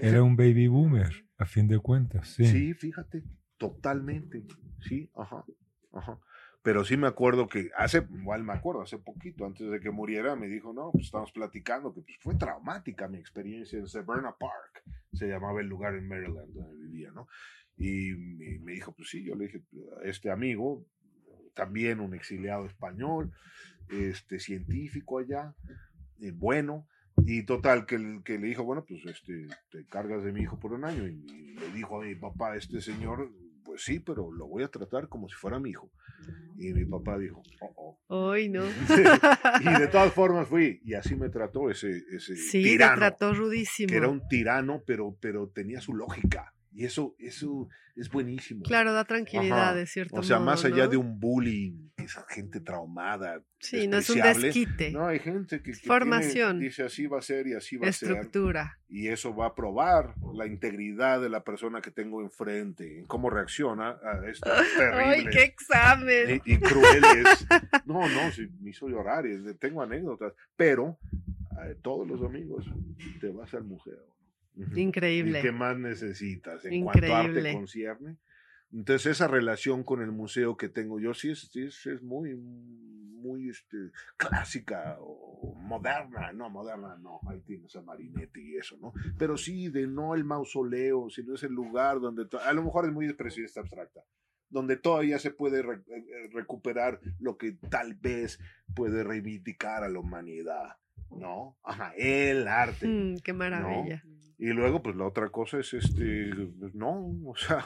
Era 0.00 0.22
un 0.22 0.36
baby 0.36 0.66
boomer, 0.68 1.08
a 1.38 1.44
fin 1.46 1.68
de 1.68 1.78
cuentas. 1.78 2.28
Sí. 2.28 2.46
Sí, 2.46 2.74
fíjate, 2.74 3.22
totalmente. 3.58 4.44
Sí, 4.80 5.10
ajá, 5.14 5.44
ajá. 5.92 6.18
Pero 6.62 6.84
sí 6.84 6.96
me 6.96 7.08
acuerdo 7.08 7.48
que 7.48 7.70
hace, 7.76 8.06
igual 8.18 8.44
me 8.44 8.52
acuerdo, 8.52 8.82
hace 8.82 8.96
poquito, 8.98 9.44
antes 9.44 9.68
de 9.68 9.80
que 9.80 9.90
muriera, 9.90 10.36
me 10.36 10.46
dijo, 10.46 10.72
no, 10.72 10.90
pues 10.92 11.06
estamos 11.06 11.32
platicando, 11.32 11.92
que 11.92 12.02
pues 12.02 12.16
fue 12.20 12.36
traumática 12.36 13.08
mi 13.08 13.18
experiencia 13.18 13.78
en 13.80 13.88
Severna 13.88 14.34
Park, 14.38 14.84
se 15.12 15.26
llamaba 15.26 15.60
el 15.60 15.66
lugar 15.66 15.94
en 15.96 16.06
Maryland 16.06 16.52
donde 16.54 16.76
vivía, 16.76 17.10
¿no? 17.10 17.26
Y 17.76 18.12
me, 18.60 18.72
dijo, 18.72 18.92
pues 18.94 19.08
sí, 19.08 19.24
yo 19.24 19.34
le 19.34 19.46
dije, 19.46 19.62
este 20.04 20.30
amigo, 20.30 20.86
también 21.54 22.00
un 22.00 22.14
exiliado 22.14 22.66
español, 22.66 23.32
este 23.88 24.38
científico 24.38 25.18
allá, 25.18 25.54
eh, 26.20 26.32
bueno, 26.32 26.86
y 27.24 27.44
total, 27.44 27.86
que, 27.86 28.20
que 28.24 28.38
le 28.38 28.48
dijo, 28.48 28.64
bueno, 28.64 28.84
pues 28.86 29.04
este, 29.06 29.46
te 29.70 29.86
cargas 29.86 30.24
de 30.24 30.32
mi 30.32 30.40
hijo 30.42 30.58
por 30.58 30.72
un 30.72 30.84
año. 30.84 31.06
Y, 31.06 31.24
y 31.26 31.54
le 31.54 31.72
dijo 31.72 32.00
a 32.00 32.04
mi 32.04 32.14
papá, 32.14 32.56
este 32.56 32.80
señor, 32.80 33.30
pues 33.64 33.84
sí, 33.84 34.00
pero 34.00 34.30
lo 34.32 34.46
voy 34.46 34.62
a 34.62 34.68
tratar 34.68 35.08
como 35.08 35.28
si 35.28 35.34
fuera 35.34 35.58
mi 35.58 35.70
hijo. 35.70 35.90
Y 36.58 36.72
mi 36.72 36.84
papá 36.84 37.18
dijo, 37.18 37.42
oh, 37.60 37.98
oh. 38.08 38.26
Hoy 38.28 38.48
no. 38.48 38.64
y 39.60 39.80
de 39.80 39.86
todas 39.92 40.12
formas 40.12 40.48
fui, 40.48 40.80
y 40.84 40.94
así 40.94 41.16
me 41.16 41.28
trató 41.28 41.70
ese, 41.70 42.02
ese 42.10 42.36
Sí, 42.36 42.62
tirano, 42.62 42.96
trató 42.96 43.34
rudísimo. 43.34 43.88
que 43.88 43.96
era 43.96 44.08
un 44.08 44.26
tirano, 44.28 44.82
pero, 44.86 45.16
pero 45.20 45.48
tenía 45.48 45.80
su 45.80 45.94
lógica. 45.94 46.54
Y 46.74 46.84
eso, 46.86 47.14
eso 47.18 47.68
es 47.96 48.08
buenísimo. 48.10 48.62
Claro, 48.62 48.94
da 48.94 49.04
tranquilidad 49.04 49.60
Ajá. 49.70 49.74
de 49.74 49.86
cierto 49.86 50.16
O 50.16 50.22
sea, 50.22 50.36
modo, 50.38 50.46
más 50.46 50.64
allá 50.64 50.84
¿no? 50.84 50.88
de 50.88 50.96
un 50.96 51.20
bullying, 51.20 51.90
esa 51.98 52.24
gente 52.30 52.60
traumada. 52.60 53.42
Sí, 53.60 53.86
no 53.88 53.98
es 53.98 54.08
un 54.08 54.22
desquite. 54.22 54.90
No, 54.90 55.06
hay 55.06 55.18
gente 55.18 55.58
que, 55.58 55.72
que 55.72 55.78
tiene- 55.78 55.86
Formación. 55.86 56.58
dice 56.60 56.84
así 56.84 57.06
va 57.06 57.18
a 57.18 57.22
ser 57.22 57.46
y 57.46 57.52
así 57.54 57.76
va 57.76 57.88
a 57.88 57.92
ser. 57.92 58.12
estructura. 58.12 58.78
Y 58.88 59.08
eso 59.08 59.34
va 59.36 59.48
a 59.48 59.54
probar 59.54 60.14
la 60.34 60.46
integridad 60.46 61.20
de 61.20 61.28
la 61.28 61.44
persona 61.44 61.82
que 61.82 61.90
tengo 61.90 62.22
enfrente, 62.22 63.00
en 63.00 63.04
cómo 63.04 63.28
reacciona 63.28 63.90
a 64.02 64.26
estos 64.26 64.50
¡Ay, 64.56 64.66
terribles 64.78 65.36
qué 65.36 65.42
examen! 65.44 66.40
y, 66.46 66.52
y 66.54 66.58
crueles. 66.58 67.46
No, 67.84 68.08
no, 68.08 68.30
sí, 68.32 68.48
me 68.60 68.70
hizo 68.70 68.88
llorar 68.88 69.26
y 69.26 69.54
tengo 69.58 69.82
anécdotas, 69.82 70.32
pero 70.56 70.98
eh, 71.66 71.76
todos 71.82 72.08
los 72.08 72.18
domingos 72.20 72.64
te 73.20 73.28
vas 73.28 73.52
al 73.52 73.64
museo. 73.64 74.11
Increíble. 74.76 75.38
¿Y 75.38 75.42
qué 75.42 75.52
más 75.52 75.78
necesitas 75.78 76.64
en 76.64 76.84
cuanto 76.84 77.06
a 77.14 77.18
arte 77.20 77.28
Increíble. 77.30 77.52
concierne? 77.54 78.16
Entonces 78.72 79.12
esa 79.12 79.28
relación 79.28 79.84
con 79.84 80.00
el 80.02 80.12
museo 80.12 80.56
que 80.56 80.68
tengo 80.68 80.98
yo 80.98 81.12
sí 81.12 81.30
es, 81.30 81.54
es, 81.56 81.84
es 81.86 82.02
muy, 82.02 82.34
muy 82.36 83.50
este, 83.50 83.76
clásica 84.16 84.96
o 85.00 85.54
moderna, 85.56 86.32
no, 86.32 86.48
moderna 86.48 86.96
no, 86.98 87.20
ahí 87.28 87.40
tienes 87.42 87.76
a 87.76 87.82
Marinetti 87.82 88.40
y 88.40 88.56
eso, 88.56 88.78
¿no? 88.80 88.92
Pero 89.18 89.36
sí 89.36 89.68
de 89.68 89.86
no 89.86 90.14
el 90.14 90.24
mausoleo, 90.24 91.10
sino 91.10 91.34
es 91.34 91.42
el 91.42 91.52
lugar 91.52 92.00
donde, 92.00 92.26
a 92.42 92.52
lo 92.54 92.62
mejor 92.62 92.86
es 92.86 92.92
muy 92.92 93.04
expresivista 93.06 93.60
abstracta, 93.60 94.00
donde 94.48 94.76
todavía 94.76 95.18
se 95.18 95.30
puede 95.32 95.62
re- 95.62 95.82
eh, 95.86 96.28
recuperar 96.32 96.98
lo 97.20 97.36
que 97.36 97.52
tal 97.70 97.94
vez 97.94 98.38
puede 98.74 99.04
reivindicar 99.04 99.84
a 99.84 99.88
la 99.90 99.98
humanidad, 99.98 100.76
¿no? 101.18 101.56
Ajá, 101.64 101.92
el 101.96 102.46
arte. 102.48 102.86
Mm, 102.88 103.16
qué 103.24 103.32
maravilla. 103.32 104.02
Y 104.38 104.46
luego, 104.46 104.82
pues 104.82 104.96
la 104.96 105.06
otra 105.06 105.28
cosa 105.30 105.58
es 105.60 105.72
este, 105.72 106.30
pues, 106.58 106.74
no, 106.74 107.14
o 107.26 107.34
sea, 107.36 107.64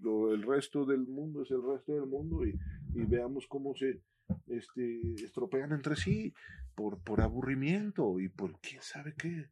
lo- 0.00 0.32
el 0.34 0.42
resto 0.42 0.84
del 0.84 1.06
mundo 1.06 1.42
es 1.42 1.50
el 1.50 1.62
resto 1.62 1.92
del 1.94 2.06
mundo 2.06 2.46
y, 2.46 2.50
y 2.94 3.04
veamos 3.04 3.46
cómo 3.48 3.74
se 3.74 4.00
este, 4.48 5.00
estropean 5.24 5.72
entre 5.72 5.96
sí 5.96 6.32
por, 6.74 7.02
por 7.02 7.20
aburrimiento 7.20 8.18
y 8.20 8.28
por 8.28 8.58
quién 8.60 8.80
sabe 8.82 9.14
qué 9.18 9.46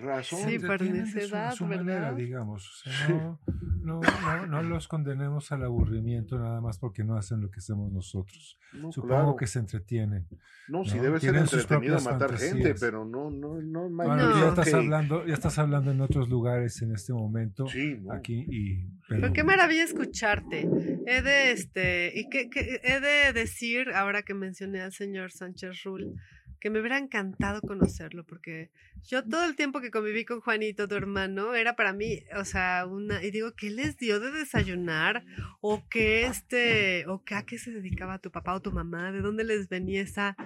razón. 0.00 0.48
Sí, 0.48 0.58
por 0.58 0.78
de 0.78 0.86
su- 0.86 0.92
necedad, 0.92 1.52
su 1.54 1.66
manera, 1.66 2.12
digamos. 2.12 2.68
O 2.68 2.90
sea, 2.90 3.08
no, 3.08 3.40
no, 3.82 4.00
no, 4.00 4.46
no 4.46 4.62
los 4.62 4.88
condenemos 4.88 5.50
al 5.52 5.64
aburrimiento 5.64 6.38
nada 6.38 6.60
más 6.60 6.78
porque 6.78 7.04
no 7.04 7.16
hacen 7.16 7.40
lo 7.40 7.50
que 7.50 7.58
hacemos 7.58 7.90
nosotros. 7.92 8.58
No, 8.72 8.92
Supongo 8.92 9.14
claro. 9.14 9.36
que 9.36 9.46
se 9.46 9.58
entretienen. 9.58 10.26
no, 10.68 10.84
sí 10.84 10.96
¿no? 10.96 11.02
debe 11.02 11.18
ser 11.18 11.30
Tienen 11.30 11.46
sus 11.48 11.62
entretenido 11.62 12.00
matar 12.00 12.30
gente, 12.30 12.46
fantasías. 12.46 12.80
pero 12.80 13.04
no, 13.04 13.30
no, 13.30 13.60
no, 13.60 13.88
Bueno, 13.90 14.16
No. 14.16 14.38
ya 14.40 14.48
estás 14.50 14.68
ok. 14.68 14.74
hablando, 14.74 15.26
ya 15.26 15.34
estás 15.34 15.58
hablando 15.58 15.90
en 15.90 16.00
otros 16.00 16.28
lugares 16.28 16.80
en 16.82 16.92
este 16.92 17.12
momento. 17.12 17.66
Sí, 17.66 17.96
no. 18.00 18.12
Aquí 18.12 18.46
y 18.48 18.84
Pero 19.08 19.22
pero- 19.22 19.32
qué 19.32 19.42
maravilla 19.44 19.82
escucharte. 19.84 20.68
He 21.06 21.22
de 21.22 21.50
este, 21.52 22.12
y 22.14 22.28
que, 22.28 22.48
que- 22.48 22.80
he 22.84 23.00
de 23.00 23.32
decir, 23.32 23.90
ahora 23.94 24.22
que 24.22 24.34
mencioné 24.34 24.80
al 24.82 24.92
señor 24.92 25.32
Sánchez 25.32 25.82
Rull, 25.84 26.14
que 26.60 26.70
me 26.70 26.80
hubiera 26.80 26.98
encantado 26.98 27.62
conocerlo, 27.62 28.24
porque 28.24 28.70
yo 29.02 29.24
todo 29.24 29.44
el 29.46 29.56
tiempo 29.56 29.80
que 29.80 29.90
conviví 29.90 30.24
con 30.24 30.40
Juanito, 30.40 30.86
tu 30.86 30.94
hermano, 30.94 31.54
era 31.54 31.74
para 31.74 31.92
mí, 31.92 32.22
o 32.36 32.44
sea, 32.44 32.86
una, 32.86 33.22
y 33.24 33.30
digo, 33.30 33.52
¿qué 33.56 33.70
les 33.70 33.96
dio 33.96 34.20
de 34.20 34.30
desayunar? 34.30 35.24
O 35.60 35.82
qué 35.88 36.26
este, 36.26 37.06
o 37.06 37.24
qué 37.24 37.34
a 37.34 37.44
qué 37.44 37.58
se 37.58 37.70
dedicaba 37.70 38.18
tu 38.18 38.30
papá 38.30 38.54
o 38.54 38.60
tu 38.60 38.72
mamá, 38.72 39.10
de 39.10 39.22
dónde 39.22 39.44
les 39.44 39.68
venía 39.68 40.02
esa 40.02 40.36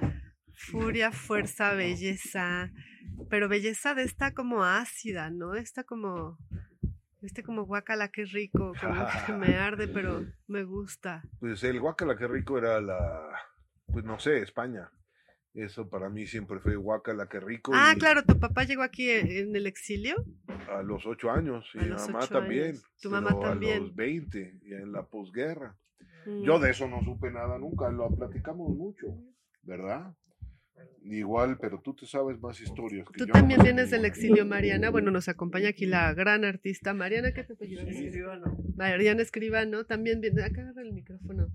furia, 0.54 1.10
fuerza, 1.10 1.74
belleza, 1.74 2.70
pero 3.28 3.48
belleza 3.48 3.94
de 3.94 4.04
esta 4.04 4.32
como 4.32 4.64
ácida, 4.64 5.30
¿no? 5.30 5.54
Esta 5.54 5.82
como 5.84 6.38
este 7.22 7.42
como 7.42 7.64
guacala, 7.64 8.08
qué 8.08 8.24
rico, 8.24 8.72
como 8.80 9.06
que 9.26 9.32
me 9.32 9.56
arde, 9.56 9.88
pero 9.88 10.24
me 10.46 10.64
gusta. 10.64 11.22
Pues 11.40 11.64
el 11.64 11.80
guacala, 11.80 12.16
qué 12.16 12.28
rico 12.28 12.58
era 12.58 12.80
la, 12.80 13.30
pues 13.86 14.04
no 14.04 14.18
sé, 14.18 14.38
España. 14.38 14.90
Eso 15.54 15.88
para 15.88 16.08
mí 16.08 16.26
siempre 16.26 16.58
fue 16.58 16.74
guacala, 16.74 17.28
que 17.28 17.38
rico. 17.38 17.70
Ah, 17.74 17.92
y 17.94 17.98
claro, 17.98 18.24
tu 18.24 18.38
papá 18.40 18.64
llegó 18.64 18.82
aquí 18.82 19.08
e- 19.08 19.40
en 19.40 19.54
el 19.54 19.68
exilio. 19.68 20.16
A 20.68 20.82
los 20.82 21.06
ocho 21.06 21.30
años, 21.30 21.64
y 21.74 21.78
mi 21.78 21.90
mamá 21.90 22.26
también. 22.26 22.66
años. 22.70 22.84
Tu 23.00 23.08
mamá 23.08 23.38
también. 23.38 23.76
A 23.76 23.80
los 23.82 23.94
20, 23.94 24.58
y 24.64 24.72
en 24.74 24.90
la 24.90 25.06
posguerra. 25.06 25.76
Mm. 26.26 26.42
Yo 26.42 26.58
de 26.58 26.70
eso 26.70 26.88
no 26.88 27.04
supe 27.04 27.30
nada 27.30 27.56
nunca, 27.58 27.88
lo 27.90 28.10
platicamos 28.10 28.68
mucho, 28.76 29.16
¿verdad? 29.62 30.12
Igual, 31.04 31.56
pero 31.58 31.80
tú 31.80 31.94
te 31.94 32.04
sabes 32.04 32.40
más 32.40 32.60
historias. 32.60 33.06
Que 33.10 33.18
Tú 33.18 33.26
yo, 33.26 33.32
también 33.32 33.62
vienes 33.62 33.90
del 33.90 34.04
exilio, 34.06 34.44
Mariana. 34.44 34.90
Bueno, 34.90 35.12
nos 35.12 35.28
acompaña 35.28 35.68
aquí 35.68 35.86
la 35.86 36.12
gran 36.14 36.44
artista 36.44 36.94
Mariana. 36.94 37.32
¿Qué 37.32 37.44
te 37.44 37.52
apellidas? 37.52 37.86
Mariana 38.74 39.22
Escribano. 39.22 39.84
También 39.84 40.20
viene. 40.20 40.42
Acá 40.42 40.62
agarra 40.62 40.82
el 40.82 40.92
micrófono. 40.92 41.48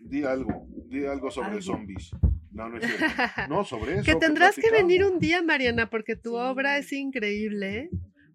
Di 0.00 0.24
algo, 0.24 0.66
di 0.86 1.06
algo 1.06 1.30
sobre 1.30 1.62
zombies. 1.62 2.10
No, 2.58 2.68
no 2.68 2.78
es 2.78 2.86
cierto. 2.86 3.06
No, 3.48 3.64
sobre 3.64 3.94
eso. 3.94 4.04
Que 4.04 4.16
tendrás 4.16 4.56
que 4.56 4.70
venir 4.72 5.04
un 5.04 5.20
día, 5.20 5.42
Mariana, 5.42 5.88
porque 5.88 6.16
tu 6.16 6.34
obra 6.34 6.76
es 6.76 6.92
increíble. 6.92 7.78
¿eh? 7.78 7.90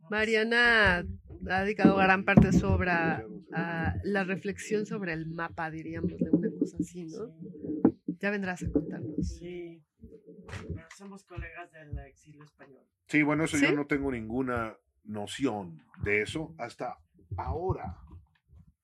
Mariana 0.10 1.06
ha 1.50 1.64
dedicado 1.64 1.98
gran 1.98 2.24
parte 2.24 2.48
de 2.48 2.54
su 2.54 2.66
obra 2.66 3.26
a 3.52 3.96
la 4.04 4.24
reflexión 4.24 4.86
sobre 4.86 5.12
el 5.12 5.28
mapa, 5.28 5.70
diríamos, 5.70 6.18
de 6.18 6.30
una 6.32 6.50
cosa 6.58 6.78
así, 6.80 7.06
¿no? 7.06 7.36
Ya 8.20 8.32
vendrás 8.32 8.64
a 8.64 8.72
contarnos. 8.72 9.28
Sí. 9.28 9.84
Somos 10.98 11.26
colegas 11.26 11.70
del 11.74 11.98
exilio 12.08 12.46
español. 12.46 12.84
Sí, 13.08 13.24
bueno, 13.24 13.44
eso 13.44 13.58
¿Sí? 13.58 13.66
yo 13.66 13.74
no 13.74 13.88
tengo 13.88 14.10
ninguna 14.10 14.78
noción 15.04 15.84
de 16.02 16.22
eso 16.22 16.56
hasta 16.58 16.98
ahora. 17.36 17.98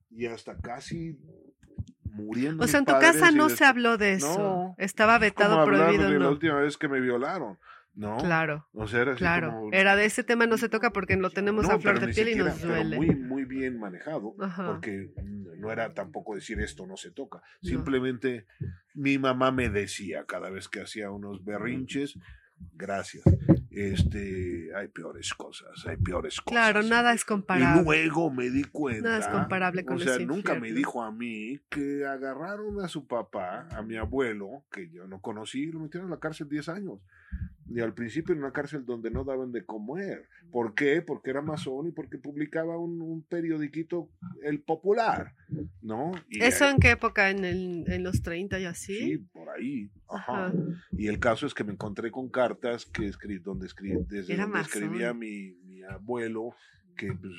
Y 0.10 0.26
hasta 0.26 0.58
casi 0.58 1.18
muriendo. 2.14 2.64
O 2.64 2.68
sea, 2.68 2.80
en 2.80 2.86
tu 2.86 2.94
casa 3.00 3.32
no 3.32 3.50
se 3.50 3.66
habló 3.66 3.98
de 3.98 4.14
eso. 4.14 4.38
No. 4.38 4.76
Estaba 4.78 5.18
vetado, 5.20 5.64
prohibido, 5.66 6.10
de 6.10 6.20
la 6.20 6.26
no. 6.26 6.32
última 6.32 6.56
vez 6.56 6.78
que 6.78 6.88
me 6.88 7.00
violaron. 7.00 7.58
No. 7.96 8.18
Claro, 8.18 8.66
O 8.74 8.88
sea, 8.88 9.02
era 9.02 9.16
claro. 9.16 9.50
como- 9.52 9.74
Era 9.74 9.96
de 9.98 10.06
ese 10.06 10.24
tema 10.24 10.46
no 10.48 10.58
se 10.58 10.70
toca 10.70 10.92
porque 10.92 11.18
lo 11.18 11.32
tenemos 11.32 11.68
No, 11.68 11.74
a 11.74 11.80
flor 11.80 11.96
pero 11.96 12.08
de 12.08 12.14
piel 12.14 12.30
y 12.30 12.36
nos 12.36 12.54
pero 12.60 12.76
duele. 12.76 12.96
muy, 12.96 13.16
muy 13.16 13.44
bien 13.46 13.78
manejado. 13.78 14.36
Ajá. 14.40 14.68
Porque 14.68 15.12
no 15.58 15.70
era 15.72 15.94
tampoco 15.94 16.36
decir 16.36 16.62
esto 16.62 16.86
no 16.88 16.96
se 16.96 17.12
toca. 17.12 17.42
No. 17.62 17.70
Simplemente 17.70 18.46
mi 18.94 19.18
mamá 19.18 19.52
me 19.52 19.68
decía 19.70 20.24
cada 20.26 20.50
vez 20.50 20.70
que 20.70 20.82
hacía 20.82 21.12
unos 21.12 21.44
berrinches, 21.44 22.18
gracias. 22.74 23.24
Este, 23.72 24.70
hay 24.76 24.88
peores 24.88 25.34
cosas, 25.34 25.86
hay 25.86 25.98
peores 25.98 26.42
cosas. 26.42 26.52
Claro, 26.52 26.84
nada 26.84 27.14
es 27.14 27.22
Y 27.22 27.26
comparable. 27.26 27.82
luego 27.84 28.30
me 28.32 28.50
di 28.50 28.64
cuenta. 28.64 29.10
Nada 29.10 29.20
es 29.20 29.28
comparable 29.28 29.86
con 29.86 29.98
O 29.98 30.00
sea, 30.00 30.18
nunca 30.20 30.56
me 30.56 30.72
dijo 30.74 31.04
a 31.04 31.12
mí 31.12 31.60
que 31.70 32.06
agarraron 32.06 32.82
a 32.82 32.88
su 32.88 33.08
papá, 33.08 33.68
a 33.72 33.82
mi 33.82 33.96
abuelo, 33.96 34.66
que 34.72 34.90
yo 34.90 35.08
no 35.08 35.22
conocí, 35.22 35.64
y 35.64 35.72
lo 35.72 35.80
metieron 35.80 36.08
en 36.08 36.12
la 36.12 36.20
cárcel 36.20 36.50
10 36.50 36.70
años. 36.70 37.00
Y 37.72 37.80
al 37.82 37.94
principio 37.94 38.34
en 38.34 38.40
una 38.40 38.52
cárcel 38.52 38.84
donde 38.86 39.12
no 39.12 39.24
daban 39.24 39.52
de 39.52 39.64
comer. 39.66 40.28
¿Por 40.52 40.74
qué? 40.74 41.02
Porque 41.04 41.30
era 41.30 41.42
masón 41.42 41.88
y 41.88 41.92
porque 41.92 42.18
publicaba 42.18 42.78
un, 42.80 43.00
un 43.02 43.22
periodiquito, 43.24 44.10
El 44.42 44.62
Popular, 44.62 45.36
¿no? 45.82 46.12
Y 46.30 46.42
¿Eso 46.44 46.66
ahí- 46.66 46.74
en 46.74 46.80
qué 46.80 46.92
época? 46.92 47.30
¿En, 47.30 47.46
el, 47.46 47.84
en 47.88 48.04
los 48.04 48.22
30 48.24 48.60
y 48.60 48.66
así? 48.66 48.98
Sí, 48.98 49.18
por 49.32 49.50
ahí. 49.50 49.92
Ajá. 50.10 50.52
Y 50.92 51.08
el 51.08 51.20
caso 51.20 51.46
es 51.46 51.54
que 51.54 51.64
me 51.64 51.74
encontré 51.74 52.10
con 52.12 52.30
cartas 52.30 52.86
que 52.86 53.06
escribí, 53.08 53.40
donde 53.40 53.68
escribí, 53.68 53.96
desde 54.08 54.34
Era 54.34 54.44
donde 54.44 54.60
masón. 54.60 54.84
escribía 54.84 55.14
mi, 55.14 55.52
mi 55.66 55.84
abuelo, 55.84 56.56
que 56.98 57.14
pues 57.14 57.34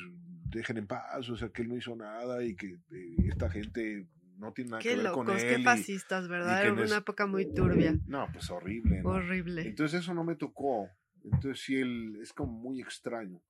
dejen 0.50 0.78
en 0.78 0.86
paz, 0.86 1.28
o 1.28 1.36
sea, 1.36 1.48
que 1.48 1.62
él 1.62 1.68
no 1.68 1.76
hizo 1.76 1.94
nada 1.96 2.44
y 2.44 2.54
que 2.54 2.68
eh, 2.68 3.16
esta 3.28 3.50
gente 3.50 4.06
no 4.40 4.52
tiene 4.52 4.70
nada 4.70 4.82
Qué 4.82 4.90
que 4.90 4.96
ver 4.96 5.12
con 5.12 5.26
locos, 5.26 5.42
él. 5.42 5.56
qué 5.58 5.62
fascistas, 5.62 6.26
¿verdad? 6.28 6.64
Era 6.64 6.82
es- 6.82 6.90
una 6.90 6.98
época 6.98 7.26
muy 7.26 7.52
turbia. 7.52 7.94
no, 8.06 8.26
pues 8.32 8.50
horrible. 8.50 9.02
¿no? 9.02 9.10
Horrible. 9.10 9.62
Entonces 9.62 10.00
eso 10.00 10.14
no 10.14 10.24
me 10.24 10.34
tocó. 10.36 10.88
Entonces 11.24 11.62
sí, 11.64 11.76
él 11.76 12.18
es 12.22 12.32
como 12.32 12.52
muy 12.52 12.80
extraño. 12.80 13.40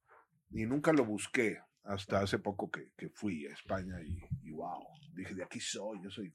Y 0.51 0.67
nunca 0.67 0.93
lo 0.93 1.05
busqué 1.05 1.59
hasta 1.85 2.21
hace 2.21 2.39
poco 2.39 2.71
que, 2.71 2.89
que 2.99 3.09
fui 3.11 3.47
a 3.47 3.53
España 3.53 3.95
y, 4.05 4.19
y 4.43 4.51
wow, 4.53 4.83
dije, 5.15 5.35
de 5.35 5.45
aquí 5.45 5.61
soy, 5.61 6.01
yo 6.03 6.11
soy 6.11 6.35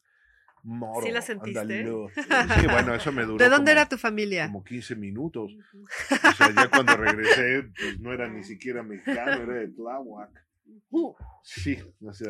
moro. 0.64 1.06
¿Sí 1.06 1.12
la 1.12 1.22
sentiste? 1.22 1.60
andaluz". 1.60 2.12
Sí, 2.62 2.68
bueno, 2.68 2.96
eso 2.96 3.12
me 3.12 3.24
duró 3.24 3.38
¿De 3.38 3.50
dónde 3.50 3.72
como- 3.72 3.80
era 3.82 3.90
tu 3.90 3.98
familia? 3.98 4.46
como 4.48 4.64
15 4.64 4.96
minutos. 4.96 5.52
O 5.54 6.32
sea, 6.38 6.52
ya 6.56 6.70
cuando 6.70 6.96
regresé, 6.98 7.64
pues 7.78 8.00
no 8.00 8.14
era 8.14 8.28
ni 8.30 8.42
siquiera 8.44 8.82
mexicano, 8.84 9.44
era 9.44 9.54
de 9.56 9.68
Tláhuac. 9.68 10.45
Sí, 11.44 11.78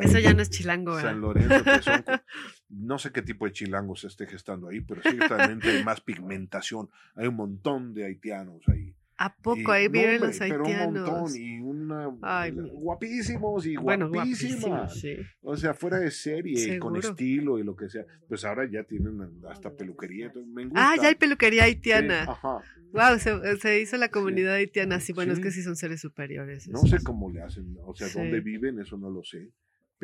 Eso 0.01 0.19
ya 0.19 0.33
no 0.33 0.41
es 0.41 0.49
chilango, 0.49 0.99
San. 0.99 1.21
Lorenzo, 1.21 1.63
no 2.69 2.97
sé 2.97 3.11
qué 3.11 3.21
tipo 3.21 3.45
de 3.45 3.53
chilango 3.53 3.95
se 3.95 4.07
esté 4.07 4.27
gestando 4.27 4.67
ahí, 4.67 4.81
pero 4.81 5.01
ciertamente 5.01 5.69
hay 5.69 5.83
más 5.83 6.01
pigmentación. 6.01 6.89
Hay 7.15 7.27
un 7.27 7.35
montón 7.35 7.93
de 7.93 8.05
haitianos 8.05 8.61
ahí. 8.67 8.93
¿A 9.17 9.33
poco 9.35 9.71
Y- 9.71 9.71
ahí 9.71 9.87
viven 9.87 10.19
los 10.19 10.37
Pero 10.37 10.63
un 10.63 10.69
haitianos? 10.71 11.09
montón 11.09 11.41
y 11.41 11.59
una 11.61 12.17
Ay, 12.21 12.51
guapísimos 12.51 13.65
y 13.65 13.75
bueno, 13.77 14.09
guapísimas. 14.09 14.99
sí. 14.99 15.15
O 15.41 15.55
sea, 15.55 15.73
fuera 15.73 15.99
de 15.99 16.11
serie, 16.11 16.75
y 16.75 16.79
con 16.79 16.95
estilo 16.97 17.57
y 17.59 17.63
lo 17.63 17.75
que 17.75 17.89
sea. 17.89 18.05
Pues 18.27 18.43
ahora 18.43 18.69
ya 18.69 18.83
tienen 18.83 19.21
hasta 19.49 19.71
peluquería. 19.71 20.31
me 20.47 20.65
gusta. 20.65 20.91
Ah, 20.91 20.95
ya 21.01 21.07
hay 21.09 21.15
peluquería 21.15 21.63
Sí, 21.63 21.69
haitiana. 21.69 22.23
ajá. 22.23 22.57
Wow, 22.91 23.19
se, 23.19 23.57
se 23.57 23.79
hizo 23.81 23.97
la 23.97 24.09
comunidad 24.09 24.53
haitiana. 24.55 24.99
Sí, 24.99 25.13
bueno, 25.13 25.31
es 25.33 25.37
Sí. 25.37 25.43
que 25.43 25.51
sí 25.51 25.63
son 25.63 25.75
seres 25.75 26.01
superiores. 26.01 26.67
No 26.67 26.79
sé 26.79 26.97
cómo 27.03 27.29
le 27.31 27.41
hacen, 27.41 27.77
o 27.85 27.93
sea, 27.95 28.07
Sí. 28.07 28.17
dónde 28.19 28.39
viven, 28.41 28.79
eso 28.79 28.97
no 28.97 29.09
lo 29.09 29.23
sé. 29.23 29.49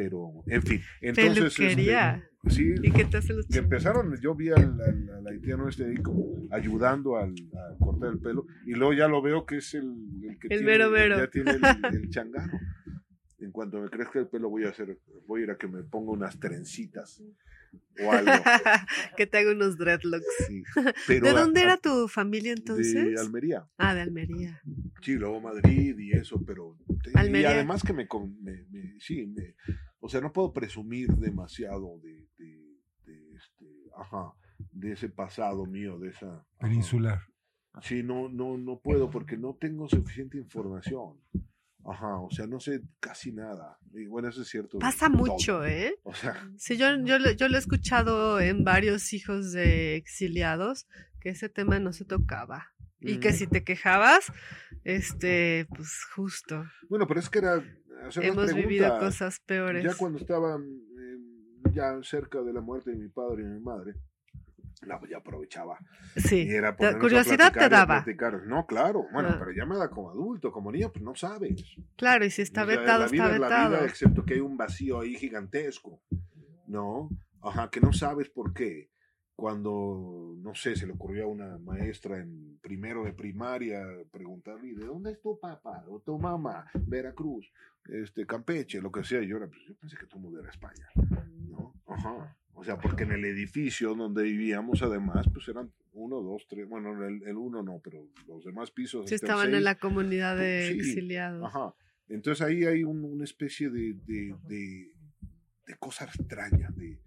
Pero, 0.03 0.43
en 0.47 0.61
fin. 0.63 0.81
Entonces, 1.01 1.43
este, 1.45 1.63
Peluquería. 1.63 2.27
sí, 2.47 2.73
¿Y 2.81 2.91
qué 2.91 3.05
te 3.05 3.17
hacen 3.17 3.37
los 3.37 3.45
empezaron, 3.55 4.15
yo 4.19 4.33
vi 4.33 4.49
al, 4.49 4.81
al- 4.81 5.09
al 5.17 5.27
haitiano 5.27 5.69
este 5.69 5.85
ahí 5.85 5.97
como 5.97 6.47
ayudando 6.49 7.17
al, 7.17 7.35
a 7.53 7.77
cortar 7.77 8.13
el 8.13 8.19
pelo, 8.19 8.47
y 8.65 8.71
luego 8.73 8.93
ya 8.93 9.07
lo 9.07 9.21
veo 9.21 9.45
que 9.45 9.57
es 9.57 9.75
el, 9.75 9.83
el 10.23 10.39
que 10.39 10.47
El 10.47 10.59
tiene, 10.59 10.63
mero 10.65 10.89
mero. 10.89 11.17
ya 11.17 11.27
tiene 11.29 11.51
el, 11.51 11.61
el 12.03 12.09
changano. 12.09 12.59
En 13.39 13.51
cuanto 13.51 13.79
me 13.79 13.89
crezca 13.89 14.19
el 14.19 14.27
pelo 14.27 14.49
voy 14.49 14.63
a 14.65 14.69
hacer, 14.69 14.97
voy 15.27 15.41
a 15.41 15.43
ir 15.45 15.51
a 15.51 15.57
que 15.57 15.67
me 15.67 15.81
ponga 15.83 16.11
unas 16.11 16.39
trencitas 16.39 17.21
o 18.03 18.11
algo. 18.11 18.31
que 19.17 19.25
te 19.27 19.37
haga 19.39 19.51
unos 19.51 19.77
dreadlocks. 19.77 20.25
sí. 20.47 20.63
Pero 21.07 21.25
¿De 21.27 21.33
dónde 21.33 21.61
a- 21.61 21.63
era 21.63 21.77
tu 21.77 22.07
familia 22.07 22.53
entonces? 22.53 22.93
De 22.93 23.19
Almería. 23.19 23.65
Ah, 23.77 23.93
de 23.95 24.01
Almería. 24.01 24.61
Sí, 25.01 25.13
luego 25.15 25.41
Madrid 25.41 25.97
y 25.97 26.11
eso, 26.11 26.43
pero... 26.45 26.75
y 27.15 27.43
además 27.45 27.81
que 27.83 27.93
me- 27.93 28.07
me- 28.41 28.95
sí, 28.99 29.25
me- 29.27 29.55
o 30.01 30.09
sea, 30.09 30.19
no 30.19 30.33
puedo 30.33 30.51
presumir 30.51 31.07
demasiado 31.15 31.97
de, 32.03 32.27
de, 32.37 32.77
de 33.05 33.33
este, 33.35 33.65
ajá, 33.95 34.33
de 34.73 34.91
ese 34.91 35.07
pasado 35.09 35.65
mío, 35.65 35.97
de 35.99 36.09
esa... 36.09 36.27
ajá. 36.27 36.45
Peninsular. 36.59 37.21
Sí, 37.81 38.03
no, 38.03 38.27
no, 38.27 38.57
no 38.57 38.79
puedo 38.79 39.09
porque 39.09 39.37
no 39.37 39.55
tengo 39.55 39.87
suficiente 39.87 40.37
información. 40.37 41.17
Ajá, 41.85 42.19
o 42.19 42.29
sea, 42.29 42.45
no 42.45 42.59
sé 42.59 42.81
casi 42.99 43.31
nada. 43.31 43.79
Y 43.93 44.05
bueno, 44.07 44.27
eso 44.27 44.41
es 44.43 44.49
cierto. 44.49 44.77
de 44.77 44.81
Pasa 44.81 45.07
todo. 45.07 45.17
mucho, 45.17 45.65
¿eh? 45.65 45.95
O 46.03 46.13
sea, 46.13 46.35
Sí, 46.57 46.75
yo, 46.77 46.87
yo, 47.05 47.17
lo- 47.17 47.31
yo 47.31 47.47
lo 47.47 47.55
he 47.55 47.59
escuchado 47.59 48.39
en 48.39 48.63
varios 48.63 49.13
hijos 49.13 49.51
de 49.53 49.95
exiliados 49.95 50.85
que 51.21 51.29
ese 51.29 51.47
tema 51.49 51.79
no 51.79 51.91
se 51.93 52.05
tocaba. 52.05 52.67
Y 52.99 53.17
que 53.17 53.29
mm, 53.31 53.33
si 53.33 53.47
te 53.47 53.63
quejabas, 53.63 54.31
este, 54.83 55.65
pues 55.75 56.03
justo. 56.13 56.63
Bueno, 56.89 57.07
pero 57.07 57.19
es 57.19 57.29
que 57.29 57.39
era... 57.39 57.63
hacer 58.07 58.25
Hemos 58.25 58.53
vivido 58.53 58.97
cosas 58.99 59.39
peores. 59.45 59.83
Ya 59.83 59.93
cuando 59.95 60.17
estaban 60.19 60.63
eh, 60.63 61.17
ya 61.71 61.99
cerca 62.03 62.41
de 62.41 62.53
la 62.53 62.61
muerte 62.61 62.91
de 62.91 62.97
mi 62.97 63.09
padre 63.09 63.43
y 63.43 63.45
mi 63.45 63.59
madre, 63.59 63.93
la, 64.83 64.99
ya 65.09 65.17
aprovechaba. 65.17 65.77
Sí. 66.15 66.43
Y 66.47 66.51
era 66.51 66.75
curiosidad 66.75 67.53
te 67.53 67.69
daba. 67.69 68.03
No, 68.47 68.65
claro. 68.65 69.05
Bueno, 69.13 69.29
Ah. 69.31 69.35
pero 69.39 69.51
ya 69.51 69.65
me 69.65 69.77
da 69.77 69.89
como 69.89 70.09
adulto, 70.09 70.51
como 70.51 70.71
niño, 70.71 70.91
pues 70.91 71.03
no 71.03 71.13
sabes. 71.15 71.63
Claro, 71.97 72.25
y 72.25 72.31
si 72.31 72.41
está 72.41 72.63
O 72.63 72.67
sea, 72.67 72.79
vetado, 72.79 72.99
la 73.05 73.07
vida 73.07 73.23
está 73.25 73.35
es 73.35 73.39
la 73.41 73.47
vetado. 73.47 73.69
vida, 73.77 73.85
excepto 73.85 74.25
que 74.25 74.33
hay 74.35 74.39
un 74.39 74.57
vacío 74.57 74.99
ahí 75.01 75.15
gigantesco. 75.15 76.01
¿No? 76.67 77.09
Ajá, 77.43 77.69
que 77.69 77.81
no 77.81 77.91
sabes 77.93 78.29
por 78.29 78.53
qué. 78.53 78.89
Cuando, 79.41 80.35
no 80.37 80.53
sé, 80.53 80.75
se 80.75 80.85
le 80.85 80.93
ocurrió 80.93 81.23
a 81.23 81.27
una 81.27 81.57
maestra 81.57 82.19
en 82.19 82.59
primero 82.61 83.03
de 83.05 83.11
primaria 83.11 83.83
preguntarle, 84.11 84.67
¿y 84.69 84.73
¿de 84.75 84.85
dónde 84.85 85.13
es 85.13 85.19
tu 85.19 85.39
papá 85.39 85.83
o 85.89 85.99
tu 85.99 86.19
mamá? 86.19 86.67
Veracruz, 86.85 87.51
este, 87.89 88.27
Campeche, 88.27 88.79
lo 88.79 88.91
que 88.91 89.03
sea. 89.03 89.19
Y 89.23 89.27
yo, 89.29 89.37
era, 89.37 89.47
pues, 89.47 89.59
yo 89.67 89.73
pensé 89.73 89.97
que 89.97 90.05
el 90.05 90.21
mundo 90.21 90.39
era 90.39 90.49
España. 90.51 90.87
¿no? 91.49 91.73
Ajá. 91.87 92.37
O 92.53 92.63
sea, 92.63 92.77
porque 92.79 93.01
en 93.01 93.13
el 93.13 93.25
edificio 93.25 93.95
donde 93.95 94.21
vivíamos, 94.21 94.83
además, 94.83 95.25
pues 95.33 95.47
eran 95.47 95.71
uno, 95.93 96.21
dos, 96.21 96.45
tres, 96.47 96.69
bueno, 96.69 96.91
el, 97.03 97.23
el 97.23 97.35
uno 97.35 97.63
no, 97.63 97.81
pero 97.83 98.07
los 98.27 98.45
demás 98.45 98.69
pisos. 98.69 99.09
Sí, 99.09 99.15
estaban 99.15 99.55
en 99.55 99.63
la 99.63 99.79
comunidad 99.79 100.37
de 100.37 100.69
Sí, 100.71 100.79
exiliados. 100.81 101.43
Ajá. 101.43 101.73
Entonces 102.09 102.45
ahí 102.45 102.65
hay 102.65 102.83
un- 102.83 103.03
una 103.05 103.23
especie 103.23 103.71
de, 103.71 103.95
de, 104.05 104.35
de, 104.47 104.93
de 105.65 105.75
cosa 105.79 106.05
extraña, 106.05 106.69
de, 106.75 106.99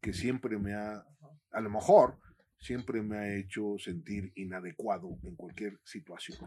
que 0.00 0.14
siempre 0.14 0.56
me 0.56 0.72
ha, 0.72 1.04
a 1.52 1.60
lo 1.60 1.70
mejor, 1.70 2.18
siempre 2.58 3.02
me 3.02 3.16
ha 3.18 3.34
hecho 3.36 3.74
sentir 3.78 4.32
inadecuado 4.36 5.18
en 5.24 5.34
cualquier 5.34 5.78
situación. 5.84 6.38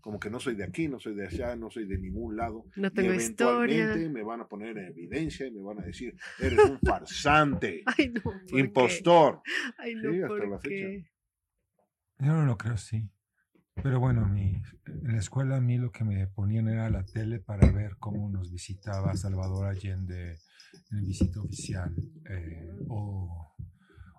Como 0.00 0.20
que 0.20 0.30
no 0.30 0.38
soy 0.38 0.54
de 0.54 0.64
aquí, 0.64 0.86
no 0.88 1.00
soy 1.00 1.14
de 1.16 1.26
allá, 1.26 1.56
no 1.56 1.68
soy 1.70 1.86
de 1.86 1.98
ningún 1.98 2.36
lado. 2.36 2.64
No 2.76 2.88
y 2.88 2.90
tengo 2.92 3.12
eventualmente 3.12 3.82
historia. 3.98 4.08
me 4.10 4.22
van 4.22 4.40
a 4.42 4.46
poner 4.46 4.78
en 4.78 4.86
evidencia 4.86 5.46
y 5.46 5.50
me 5.50 5.62
van 5.62 5.80
a 5.80 5.86
decir, 5.86 6.14
eres 6.38 6.58
un 6.70 6.78
farsante, 6.80 7.82
Ay, 7.98 8.10
no. 8.10 8.20
¿por 8.22 8.44
qué? 8.44 8.58
impostor. 8.60 9.42
Ay, 9.78 9.94
no, 9.96 10.12
Sí, 10.12 10.16
hasta 10.22 10.28
¿por 10.28 10.48
la 10.48 10.58
fecha. 10.60 11.08
Yo 12.20 12.32
no 12.32 12.44
lo 12.46 12.56
creo, 12.56 12.76
sí. 12.76 13.10
Pero 13.82 13.98
bueno, 13.98 14.24
mi, 14.28 14.62
en 14.86 15.12
la 15.12 15.18
escuela 15.18 15.56
a 15.56 15.60
mí 15.60 15.78
lo 15.78 15.90
que 15.90 16.04
me 16.04 16.28
ponían 16.28 16.68
era 16.68 16.88
la 16.90 17.04
tele 17.04 17.40
para 17.40 17.68
ver 17.72 17.96
cómo 17.98 18.28
nos 18.30 18.52
visitaba 18.52 19.16
Salvador 19.16 19.66
Allende 19.66 20.38
en 20.92 21.04
visita 21.04 21.40
oficial. 21.40 21.92
eh, 22.30 22.70
o, 22.88 23.53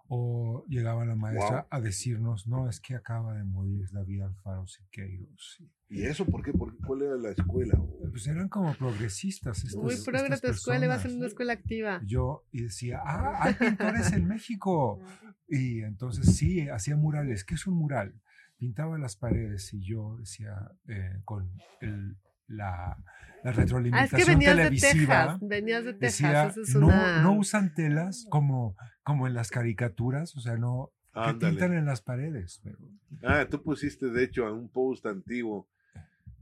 o 0.08 0.64
llegaba 0.68 1.04
la 1.06 1.16
maestra 1.16 1.62
Wow. 1.62 1.68
a 1.72 1.82
decirnos, 1.82 2.48
no, 2.48 2.70
es 2.70 2.80
que 2.80 2.96
acaba 2.96 3.34
de 3.36 3.44
morir 3.44 3.90
David 3.92 4.22
Alfaro 4.22 4.68
Siqueiros. 4.68 5.58
Y, 5.90 6.02
¿Y 6.02 6.06
eso 6.06 6.26
por 6.26 6.44
qué? 6.44 6.52
¿Por 6.52 6.76
qué? 6.76 6.84
¿Cuál 6.86 7.02
era 7.04 7.16
la 7.16 7.30
escuela? 7.32 7.80
Pues 8.12 8.28
eran 8.28 8.48
como 8.50 8.74
progresistas. 8.76 9.64
Estas, 9.64 9.76
Muy 9.76 9.96
progre 10.04 10.38
tu 10.40 10.48
escuela, 10.48 10.86
ibas 10.86 11.06
en 11.06 11.18
una 11.18 11.28
escuela 11.28 11.54
activa. 11.54 12.02
Yo 12.06 12.46
y 12.52 12.64
decía, 12.64 13.02
ah, 13.04 13.38
hay 13.42 13.54
pintores 13.56 14.12
en 14.14 14.28
México. 14.28 15.00
Y 15.48 15.82
entonces 15.82 16.36
sí, 16.36 16.68
hacía 16.70 16.96
murales. 16.96 17.44
¿Qué 17.44 17.56
es 17.56 17.68
un 17.68 17.76
mural? 17.78 18.14
Pintaba 18.58 18.98
las 18.98 19.16
paredes 19.16 19.74
y 19.74 19.82
yo 19.82 20.18
decía, 20.18 20.72
eh, 20.88 21.20
con 21.26 21.52
el- 21.82 22.16
la, 22.48 22.98
la 23.44 23.50
Ah, 23.50 23.50
es 23.52 23.56
retroalimentación 23.56 24.20
que 24.22 24.26
venías 24.32 24.56
de 24.58 24.64
televisiva, 24.64 25.24
Texas. 25.24 25.40
Venías 25.42 25.84
de 25.86 25.94
Texas. 25.94 26.56
decía, 26.56 26.64
es 26.64 26.76
no, 26.76 26.88
una... 26.88 27.22
no 27.22 27.34
usan 27.34 27.74
telas 27.74 28.26
como, 28.30 28.76
como 29.04 29.28
en 29.28 29.34
las 29.34 29.52
caricaturas, 29.52 30.36
o 30.36 30.40
sea, 30.40 30.58
no, 30.58 30.92
que 31.14 31.34
pintan 31.36 31.74
en 31.74 31.86
las 31.86 32.02
paredes. 32.02 32.60
Pero, 32.64 32.78
Ah, 33.24 33.46
tú 33.50 33.62
pusiste, 33.62 34.08
de 34.10 34.24
hecho, 34.24 34.46
a 34.48 34.52
un 34.54 34.68
post 34.70 35.06
antiguo 35.06 35.68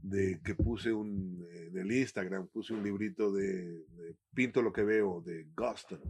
de 0.02 0.40
que 0.44 0.54
puse 0.54 0.92
un, 0.92 1.44
eh, 1.50 1.70
del 1.72 1.90
Instagram, 1.92 2.46
puse 2.48 2.74
un 2.74 2.82
librito 2.82 3.32
de, 3.32 3.62
de 3.62 4.16
Pinto 4.34 4.60
lo 4.62 4.72
que 4.72 4.82
veo, 4.82 5.22
de 5.22 5.46
Guston. 5.56 6.00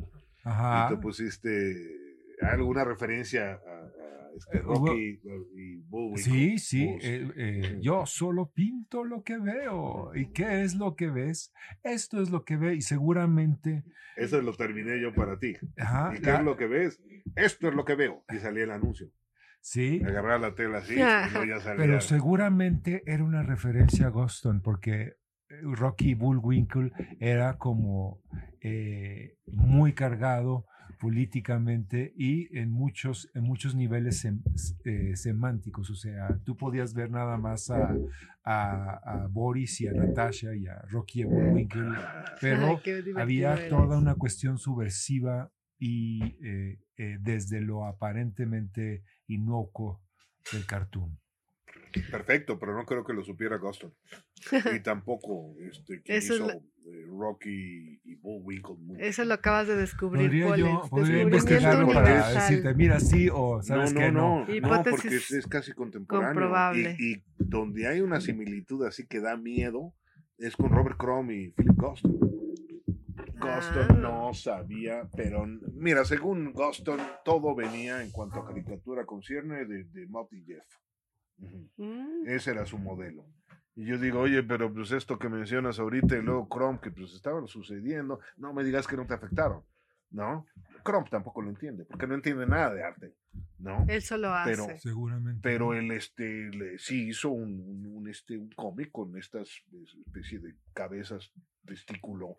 ajá. 0.45 0.89
Y 0.91 0.95
tú 0.95 1.01
pusiste 1.01 2.04
alguna 2.43 2.85
referencia 2.85 3.53
a, 3.53 3.55
a 3.57 4.31
este 4.37 4.59
Eh, 4.59 4.63
Rocky 4.63 5.21
y 5.57 5.77
Bullwinkle. 5.89 6.23
Sí, 6.23 6.59
sí, 6.59 6.89
eh, 7.03 7.31
eh, 7.37 7.79
yo 7.81 8.05
solo 8.07 8.51
pinto 8.53 9.05
lo 9.05 9.23
que 9.23 9.39
veo. 9.39 10.11
¿Y 10.15 10.27
qué 10.33 10.63
es 10.63 10.75
lo 10.75 10.97
que 10.97 11.09
ves? 11.11 11.53
Esto 11.83 12.21
es 12.21 12.31
lo 12.31 12.45
que 12.45 12.57
ve 12.57 12.75
y 12.75 12.83
seguramente... 12.83 13.85
Eso 14.17 14.41
lo 14.43 14.53
terminé 14.55 15.01
yo 15.01 15.13
para 15.15 15.39
ti. 15.39 15.55
Ajá, 15.79 16.13
¿Y 16.17 16.21
qué 16.21 16.31
la- 16.31 16.39
es 16.39 16.45
lo 16.45 16.57
que 16.57 16.67
ves? 16.67 17.01
Esto 17.37 17.69
es 17.69 17.75
lo 17.75 17.85
que 17.85 17.95
veo. 17.95 18.25
Y 18.33 18.39
salía 18.39 18.65
el 18.65 18.71
anuncio. 18.71 19.09
sí, 19.61 20.03
Agarrar 20.05 20.41
la 20.41 20.55
tela 20.55 20.79
así, 20.79 20.95
y 20.95 20.99
luego 20.99 21.45
ya 21.45 21.61
salía. 21.61 21.77
pero 21.85 22.01
seguramente 22.01 23.03
era 23.07 23.25
una 23.25 23.43
referencia 23.43 24.07
a 24.07 24.11
Guston 24.11 24.61
porque 24.63 25.01
eh, 25.03 25.15
Rocky 25.63 26.15
Bullwinkle 26.15 26.91
era 27.21 27.57
como 27.59 28.21
eh, 28.61 29.37
muy 29.47 29.93
cargado 29.95 30.67
políticamente 30.99 32.13
y 32.17 32.57
en 32.59 32.71
muchos, 32.71 33.31
en 33.35 33.45
muchos 33.45 33.75
niveles 33.75 34.25
sem- 34.25 34.43
eh, 34.85 35.17
semánticos. 35.17 35.91
O 35.91 35.95
sea, 35.95 36.39
tú 36.45 36.57
podías 36.57 36.95
ver 36.95 37.11
nada 37.11 37.37
más 37.39 37.71
a, 37.71 37.97
a- 38.45 39.01
a 39.23 39.27
Boris 39.29 39.81
y 39.81 39.89
a 39.89 39.93
Natasha 39.93 40.55
y 40.55 40.67
a 40.67 40.81
Rocky 40.91 41.21
y 41.21 41.23
a 41.23 41.27
Bullwinkle, 41.27 41.83
pero 42.41 42.81
Ay, 42.85 43.13
había 43.17 43.55
eres. 43.55 43.69
toda 43.69 43.99
una 43.99 44.15
cuestión 44.15 44.59
subversiva 44.59 45.51
y 45.79 46.23
eh, 46.45 46.79
eh, 46.97 47.19
desde 47.21 47.61
lo 47.61 47.87
aparentemente 47.87 49.03
inocuo 49.27 50.03
del 50.53 50.67
cartoon. 50.67 51.19
Perfecto, 52.11 52.59
pero 52.59 52.75
no 52.77 52.85
creo 52.85 53.05
que 53.05 53.13
lo 53.13 53.23
supiera 53.25 53.57
Guston. 53.59 53.93
Y 54.75 54.81
tampoco 54.83 55.55
este, 55.61 56.03
Eso 56.05 56.35
es 56.35 56.41
hizo 56.41 56.47
la- 56.49 56.55
eh, 56.55 57.07
Rocky 57.09 58.01
y 58.05 58.15
Bullwinkle. 58.17 58.77
Eso 58.99 59.25
lo 59.25 59.35
acabas 59.35 59.67
de 59.69 59.77
descubrir, 59.77 60.25
Podría 60.27 60.57
yo 60.57 60.67
Pollens. 60.67 60.91
podría 60.91 61.23
investigarlo 61.23 61.87
para 61.93 62.31
decirte, 62.33 62.75
mira, 62.75 63.01
sí 63.01 63.29
o 63.33 63.63
sabes 63.63 63.95
no, 63.95 64.01
que 64.01 64.13
no, 64.13 64.45
no. 64.47 64.61
no, 64.61 64.77
no, 64.77 64.83
porque 64.91 65.09
es, 65.17 65.31
es 65.33 65.47
casi 65.47 65.73
contemporáneo. 65.73 66.29
comprobable. 66.35 66.97
Y, 66.99 67.13
y 67.15 67.25
donde 67.39 67.87
hay 67.89 68.01
una 68.01 68.21
similitud 68.21 68.85
así 68.87 69.07
que 69.07 69.21
da 69.21 69.37
miedo 69.37 69.95
es 70.39 70.57
con 70.57 70.71
Robert 70.71 70.97
Crumb 70.99 71.31
y 71.31 71.51
Philip 71.53 71.77
Guston. 71.77 72.19
Guston 73.37 73.87
Ah. 73.91 73.99
no 74.01 74.35
sabía, 74.35 75.09
pero 75.17 75.47
mira, 75.75 76.05
según 76.05 76.53
Guston, 76.53 76.99
todo 77.25 77.55
venía 77.55 78.03
en 78.03 78.11
cuanto 78.11 78.41
a 78.41 78.47
caricatura 78.47 79.05
concierne 79.05 79.65
de, 79.65 79.85
de 79.85 80.03
y 80.33 80.45
Jeff. 80.45 80.65
Mm, 81.39 82.27
Ese 82.27 82.51
era 82.53 82.65
su 82.67 82.79
modelo. 82.79 83.25
Y 83.77 83.87
yo 83.87 83.99
digo, 83.99 84.21
oye, 84.21 84.43
pero 84.45 84.73
pues 84.73 84.93
esto 84.93 85.19
que 85.19 85.29
mencionas 85.29 85.79
ahorita 85.81 86.17
y 86.17 86.23
luego 86.23 86.49
Crump, 86.49 86.81
que 86.81 86.91
pues 86.93 87.13
estaban 87.13 87.47
sucediendo, 87.49 88.21
no 88.37 88.53
me 88.55 88.63
digas 88.63 88.87
que 88.87 88.97
no 88.97 89.05
te 89.07 89.15
afectaron, 89.15 89.63
¿no? 90.11 90.47
Crump 90.85 91.09
tampoco 91.11 91.43
lo 91.43 91.49
entiende, 91.51 91.85
porque 91.85 92.07
no 92.07 92.15
entiende 92.15 92.47
nada 92.47 92.73
de 92.73 92.85
arte, 92.85 93.15
¿no? 93.59 93.85
Él 93.89 94.01
solo 94.03 94.33
hace. 94.33 94.51
Pero- 94.53 94.79
Seguramente. 94.79 95.41
Pero 95.43 95.75
él 95.75 95.91
este, 95.91 96.51
le- 96.51 96.79
sí 96.79 97.09
hizo 97.09 97.31
un, 97.31 97.59
un, 97.61 97.87
un, 97.97 98.09
este, 98.09 98.37
un 98.39 98.51
cómic 98.51 98.93
con 98.93 99.17
estas 99.19 99.49
especie 100.07 100.39
de 100.39 100.55
cabezas 100.73 101.33
testículo 101.67 102.37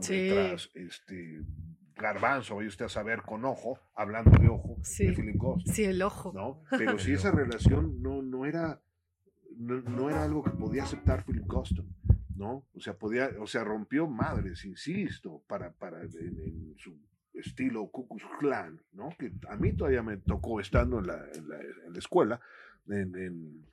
Sí. 0.00 0.14
detrás, 0.28 0.70
este, 0.74 1.40
garbanzo, 1.96 2.56
vaya 2.56 2.68
usted 2.68 2.86
a 2.86 2.88
saber 2.88 3.22
con 3.22 3.44
ojo, 3.44 3.78
hablando 3.94 4.30
de 4.38 4.48
ojo, 4.48 4.76
Sí. 4.82 5.06
de 5.06 5.12
Philip 5.14 5.36
Ghost. 5.36 5.68
Sí, 5.68 5.84
el 5.84 6.02
ojo. 6.02 6.32
¿no? 6.34 6.62
Pero 6.78 6.98
si 6.98 7.12
esa 7.12 7.30
relación 7.30 8.02
no, 8.02 8.22
no 8.22 8.44
era 8.46 8.80
no, 9.56 9.80
no 9.82 10.10
era 10.10 10.24
algo 10.24 10.42
que 10.42 10.50
podía 10.50 10.82
aceptar 10.82 11.24
Philip 11.24 11.46
Guston, 11.46 11.86
¿no? 12.34 12.66
O 12.74 12.80
sea, 12.80 12.94
podía, 12.94 13.30
o 13.40 13.46
sea, 13.46 13.62
rompió 13.62 14.08
madres, 14.08 14.64
insisto, 14.64 15.42
para, 15.46 15.72
para 15.72 16.02
en, 16.02 16.10
en 16.38 16.74
su 16.76 16.98
estilo 17.32 17.88
Ku 17.90 18.08
Klux 18.08 18.24
Klan, 18.38 18.80
¿no? 18.92 19.10
Que 19.18 19.32
a 19.48 19.56
mí 19.56 19.72
todavía 19.72 20.02
me 20.02 20.16
tocó 20.16 20.60
estando 20.60 20.98
en 20.98 21.06
la, 21.06 21.24
en 21.34 21.48
la, 21.48 21.56
en 21.60 21.92
la 21.92 21.98
escuela, 21.98 22.40
en, 22.88 23.64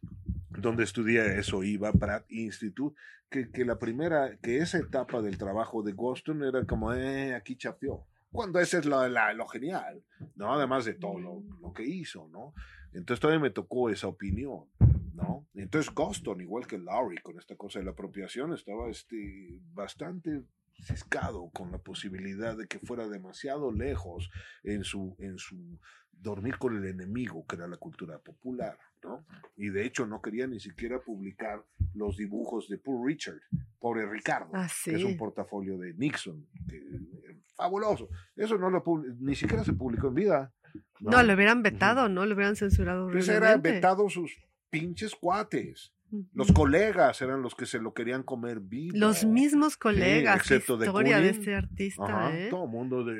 donde 0.49 0.84
estudié 0.84 1.39
eso, 1.39 1.64
iba 1.64 1.91
Pratt 1.93 2.26
Institute, 2.30 2.95
que, 3.30 3.49
que 3.49 3.65
la 3.65 3.80
primera, 3.80 4.38
que 4.41 4.57
esa 4.57 4.77
etapa 4.77 5.22
del 5.22 5.38
trabajo 5.38 5.81
de 5.84 5.93
Guston 5.93 6.43
era 6.43 6.65
como, 6.65 6.93
eh, 6.93 7.34
aquí 7.34 7.56
chapeó. 7.56 8.06
Cuando 8.31 8.59
ese 8.59 8.79
es 8.79 8.85
lo, 8.85 9.07
la- 9.07 9.33
lo 9.33 9.47
genial, 9.47 10.03
¿no? 10.35 10.53
Además 10.53 10.85
de 10.85 10.93
todo 10.93 11.19
lo, 11.19 11.43
lo 11.61 11.73
que 11.73 11.83
hizo, 11.83 12.27
¿no? 12.29 12.53
Entonces 12.93 13.19
todavía 13.19 13.41
me 13.41 13.49
tocó 13.51 13.89
esa 13.89 14.07
opinión, 14.07 14.65
¿no? 15.13 15.47
Entonces 15.53 15.93
Guston, 15.93 16.41
igual 16.41 16.65
que 16.67 16.77
Lowry, 16.77 17.17
con 17.19 17.37
esta 17.39 17.55
cosa 17.55 17.79
de 17.79 17.85
la 17.85 17.91
apropiación, 17.91 18.53
estaba 18.53 18.89
este, 18.89 19.59
bastante 19.73 20.43
ciscado 20.83 21.49
con 21.53 21.71
la 21.71 21.77
posibilidad 21.77 22.57
de 22.57 22.67
que 22.67 22.79
fuera 22.79 23.07
demasiado 23.07 23.71
lejos 23.71 24.29
en 24.63 24.83
su, 24.83 25.15
en 25.19 25.37
su 25.37 25.79
dormir 26.22 26.57
con 26.57 26.76
el 26.77 26.85
enemigo, 26.85 27.45
que 27.48 27.56
era 27.56 27.68
la 27.68 27.77
cultura 27.77 28.19
popular, 28.19 28.77
¿no? 29.03 29.26
Y 29.57 29.69
de 29.69 29.85
hecho 29.85 30.06
no 30.06 30.22
quería 30.22 30.45
ni 30.48 30.60
siquiera 30.60 30.99
publicar 31.02 31.64
los 31.95 32.15
dibujos 32.18 32.69
de 32.69 32.77
Poor 32.77 33.06
Richard, 33.06 33.39
pobre 33.80 34.06
Ricardo, 34.10 34.52
Ah, 34.53 34.68
que 34.85 34.91
es 34.93 34.98
sí. 34.99 35.03
un 35.03 35.18
portafolio 35.18 35.77
de 35.77 35.93
Nixon, 35.95 36.48
eh, 36.72 37.39
fabuloso. 37.56 38.10
Eso 38.35 38.57
no 38.57 38.69
lo 38.69 38.84
ni 39.19 39.35
siquiera 39.35 39.64
se 39.64 39.73
publicó 39.73 40.07
en 40.10 40.14
vida. 40.15 40.53
No, 40.99 41.23
lo 41.23 41.34
hubieran 41.34 41.64
vetado, 41.64 42.07
¿no? 42.10 42.26
Lo 42.26 42.35
hubieran 42.35 42.56
censurado 42.56 43.10
Pues 43.10 43.27
era 43.27 43.38
horriblemente. 43.38 43.72
vetado 43.72 44.10
sus 44.10 44.38
pinches 44.69 45.15
cuates. 45.15 45.91
Los 46.33 46.51
colegas 46.51 47.21
eran 47.21 47.41
los 47.41 47.55
que 47.55 47.65
se 47.65 47.79
lo 47.79 47.93
querían 47.93 48.23
comer 48.23 48.59
vivo. 48.59 48.95
Los 48.97 49.25
mismos 49.25 49.77
colegas. 49.77 50.35
qué 50.35 50.55
excepto 50.55 50.77
de 50.77 50.88
historia 50.88 51.19
de 51.19 51.29
este 51.29 51.55
artista, 51.55 52.03
Ajá, 52.03 52.38
¿eh? 52.38 52.47
Todo 52.49 52.65
el 52.65 52.69
mundo 52.69 53.03
de, 53.03 53.13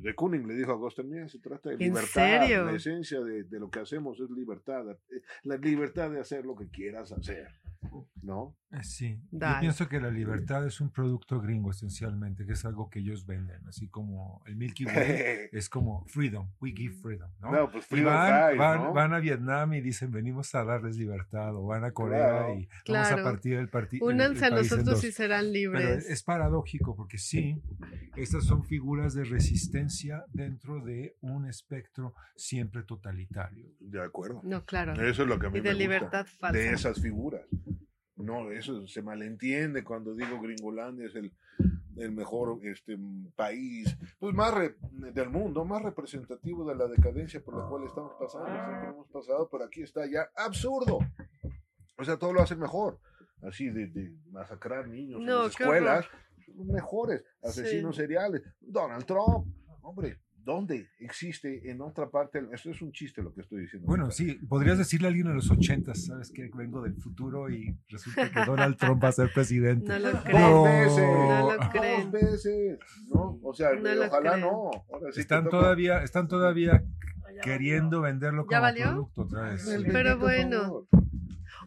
de 0.00 0.14
Kooning 0.14 0.46
le 0.48 0.54
dijo 0.54 0.72
a 0.72 0.76
Guston, 0.76 1.08
mira, 1.08 1.28
se 1.28 1.38
trata 1.38 1.68
de 1.70 1.74
¿En 1.76 1.80
libertad. 1.80 2.08
serio? 2.10 2.64
La 2.64 2.72
esencia 2.72 3.20
de, 3.20 3.44
de 3.44 3.60
lo 3.60 3.70
que 3.70 3.80
hacemos 3.80 4.18
es 4.20 4.30
libertad. 4.30 4.90
eh, 4.90 5.20
La 5.44 5.56
libertad 5.56 6.10
de 6.10 6.20
hacer 6.20 6.44
lo 6.46 6.56
que 6.56 6.68
quieras 6.68 7.12
hacer. 7.12 7.48
¿No? 8.22 8.56
Eh, 8.70 8.82
Sí, 8.82 9.18
yo 9.30 9.38
pienso 9.60 9.88
que 9.88 9.98
la 9.98 10.10
libertad 10.10 10.66
es 10.66 10.80
un 10.82 10.90
producto 10.90 11.40
gringo 11.40 11.70
esencialmente, 11.70 12.44
que 12.44 12.52
es 12.52 12.64
algo 12.66 12.90
que 12.90 12.98
ellos 12.98 13.24
venden, 13.24 13.66
así 13.66 13.88
como 13.88 14.42
el 14.46 14.56
Milky 14.56 14.84
Way 14.84 14.94
es 15.52 15.70
como 15.70 16.04
freedom, 16.06 16.50
we 16.60 16.72
give 16.72 16.94
freedom, 16.96 17.30
¿no? 17.40 17.50
No, 17.50 17.70
pues 17.70 17.84
Y 17.86 17.88
Freedom 17.88 18.12
van, 18.12 18.44
Fries, 18.46 18.58
van- 18.58 18.78
¿no? 18.82 18.92
van 18.92 19.14
a 19.14 19.18
Vietnam 19.20 19.72
y 19.72 19.80
dicen 19.80 20.10
venimos 20.10 20.54
a 20.54 20.64
darles 20.64 20.96
libertad, 20.98 21.54
o 21.56 21.64
van 21.66 21.84
a 21.84 21.92
Corea 21.92 22.18
Claro. 22.28 22.54
y 22.58 22.68
vamos 22.92 23.10
a 23.12 23.22
partir 23.22 23.54
el 23.54 23.68
partido. 23.70 24.06
Únanse 24.06 24.44
a 24.44 24.50
nosotros 24.50 25.02
y 25.02 25.12
serán 25.12 25.44
Pero 25.44 25.52
libres. 25.52 26.06
es 26.10 26.22
paradójico 26.22 26.94
porque 26.94 27.16
sí, 27.16 27.62
estas 28.16 28.44
son 28.44 28.64
figuras 28.64 29.14
de 29.14 29.24
resistencia 29.24 30.24
dentro 30.34 30.80
de 30.84 31.16
un 31.22 31.46
espectro 31.48 32.14
siempre 32.36 32.82
totalitario. 32.82 33.66
De 33.80 34.02
acuerdo. 34.02 34.42
No, 34.44 34.64
claro. 34.66 34.92
Eso 34.92 35.22
es 35.22 35.28
lo 35.28 35.38
que 35.38 35.46
a 35.46 35.50
mí 35.50 35.58
Y 35.58 35.62
me 35.62 35.68
de 35.68 35.74
gusta 35.74 35.82
libertad 35.82 36.26
falsa. 36.38 36.58
de 36.58 36.72
esas 36.72 37.00
figuras. 37.00 37.42
No, 38.18 38.50
eso 38.50 38.86
se 38.86 39.02
malentiende 39.02 39.82
cuando 39.84 40.14
digo 40.14 40.40
Gringolandia 40.40 41.06
es 41.06 41.14
el 41.14 41.32
el 41.96 42.12
mejor 42.12 42.60
este, 42.62 42.96
mm, 42.96 43.32
país, 43.34 43.96
pues 44.20 44.32
más 44.32 44.54
re- 44.54 44.76
del 45.12 45.30
mundo, 45.30 45.64
más 45.64 45.82
representativo 45.82 46.64
de 46.68 46.76
la 46.76 46.86
decadencia 46.86 47.42
por 47.42 47.56
la 47.56 47.68
cual 47.68 47.82
estamos 47.84 48.12
pasando, 48.20 48.46
siempre 48.46 48.88
hemos 48.90 49.08
pasado, 49.08 49.48
pero 49.50 49.64
aquí 49.64 49.82
está 49.82 50.06
ya 50.06 50.28
absurdo. 50.36 51.00
O 51.98 52.04
sea, 52.04 52.16
todo 52.16 52.32
lo 52.32 52.40
hacen 52.40 52.60
mejor. 52.60 53.00
Así 53.42 53.68
de, 53.70 53.88
de 53.88 54.14
masacrar 54.30 54.86
niños 54.86 55.20
No, 55.20 55.38
en 55.38 55.42
las 55.48 55.58
escuelas, 55.60 56.06
mejores, 56.54 57.24
asesinos 57.42 57.96
Sí. 57.96 58.02
seriales. 58.02 58.42
Donald 58.60 59.04
Trump, 59.04 59.48
hombre, 59.82 60.20
¿dónde 60.48 60.88
existe 60.98 61.70
en 61.70 61.82
otra 61.82 62.08
parte? 62.08 62.42
Eso 62.52 62.70
es 62.70 62.80
un 62.80 62.90
chiste 62.90 63.22
lo 63.22 63.34
que 63.34 63.42
estoy 63.42 63.60
diciendo. 63.60 63.86
Bueno, 63.86 64.10
sí, 64.10 64.32
podrías 64.48 64.78
decirle 64.78 65.06
a 65.06 65.10
alguien 65.10 65.26
en 65.26 65.34
los 65.34 65.50
ochentas, 65.50 66.06
¿sabes 66.06 66.32
qué? 66.34 66.50
Vengo 66.54 66.80
del 66.80 66.94
futuro 66.96 67.50
y 67.50 67.76
resulta 67.90 68.30
que 68.30 68.44
Donald 68.46 68.76
Trump 68.78 69.04
va 69.04 69.08
a 69.08 69.12
ser 69.12 69.30
presidente. 69.34 69.86
No 69.92 69.98
lo 69.98 70.10
Dos 70.12 70.22
creen. 70.22 70.40
veces, 70.64 71.04
No 71.06 71.40
lo 71.50 71.56
dos 71.58 71.68
creen. 71.70 72.10
veces, 72.10 72.78
¿no? 73.12 73.38
O 73.42 73.52
sea, 73.52 73.72
No 73.74 74.06
ojalá 74.06 74.30
creen. 74.30 74.40
no. 74.40 74.70
Ahora 74.90 75.08
sí 75.10 75.14
que 75.16 75.20
Están 75.20 75.48
todavía, 75.50 76.02
están 76.02 76.28
todavía 76.28 76.82
queriendo 77.42 78.00
venderlo 78.00 78.46
¿Ya 78.50 78.60
como 78.60 78.74
producto 78.90 79.22
otra 79.22 79.42
vez. 79.50 79.68
Pero 79.92 80.18
bueno. 80.18 80.88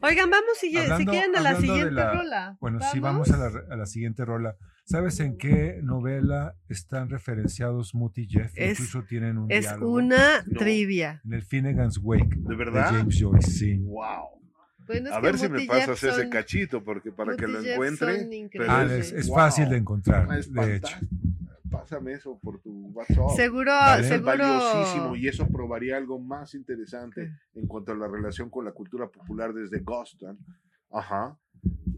Oigan, 0.02 0.30
vamos 0.30 0.58
si, 0.60 0.72
si 0.72 0.78
Hablando- 0.78 1.12
quieren 1.12 1.36
a 1.36 1.42
la 1.42 1.54
de 1.54 1.62
siguiente 1.62 1.92
la- 1.92 2.14
rola. 2.14 2.58
Bueno, 2.60 2.80
sí, 2.92 3.00
vamos 3.00 3.30
a 3.32 3.38
la, 3.38 3.52
a 3.70 3.76
la 3.76 3.86
siguiente 3.86 4.26
rola. 4.26 4.56
¿Sabes 4.84 5.20
en 5.20 5.38
qué 5.38 5.80
novela 5.84 6.56
están 6.68 7.10
referenciados 7.10 7.94
Moot 7.94 8.18
y 8.18 8.28
Jeff? 8.28 8.52
Es- 8.56 8.80
Incluso 8.80 9.04
tienen 9.04 9.38
un 9.38 9.52
Es 9.52 9.62
diálogo. 9.62 9.94
una 9.94 10.42
No. 10.48 10.60
trivia. 10.60 11.22
En 11.24 11.34
el 11.34 11.44
Finnegan's 11.44 12.00
Wake 12.02 12.36
¿De 12.36 12.50
de 12.50 12.56
verdad? 12.56 12.90
James 12.92 13.16
Joyce, 13.20 13.50
sí. 13.52 13.78
Wow. 13.78 14.42
Bueno, 14.88 15.14
A 15.14 15.22
ver 15.22 15.38
si 15.38 15.48
me 15.48 15.66
pasas 15.66 16.04
ese 16.04 16.28
cachito, 16.30 16.84
porque 16.84 17.12
para 17.12 17.38
que 17.38 17.48
lo 17.48 17.62
encuentre. 17.64 18.28
pero. 18.52 18.66
Ah, 18.68 18.84
es, 18.84 19.12
es 19.14 19.28
wow. 19.28 19.38
fácil 19.38 19.70
de 19.70 19.78
encontrar, 19.78 20.28
es 20.38 20.52
de 20.52 20.76
hecho. 20.78 20.98
Pásame 21.72 22.12
eso 22.14 22.38
por 22.44 22.60
tu 22.60 22.90
WhatsApp. 22.90 23.30
Seguro, 23.36 23.72
Vale. 23.72 24.02
Es 24.04 24.08
seguro. 24.10 24.26
valiosísimo 24.38 25.16
y 25.16 25.28
eso 25.28 25.48
probaría 25.48 25.98
algo 25.98 26.20
más 26.20 26.54
interesante 26.54 27.32
¿Qué? 27.54 27.60
en 27.62 27.68
cuanto 27.68 27.94
a 27.94 27.96
la 27.96 28.08
relación 28.08 28.50
con 28.50 28.66
la 28.66 28.72
cultura 28.74 29.08
popular 29.08 29.54
desde 29.54 29.80
Goston. 29.80 30.38
Ajá. 30.92 31.38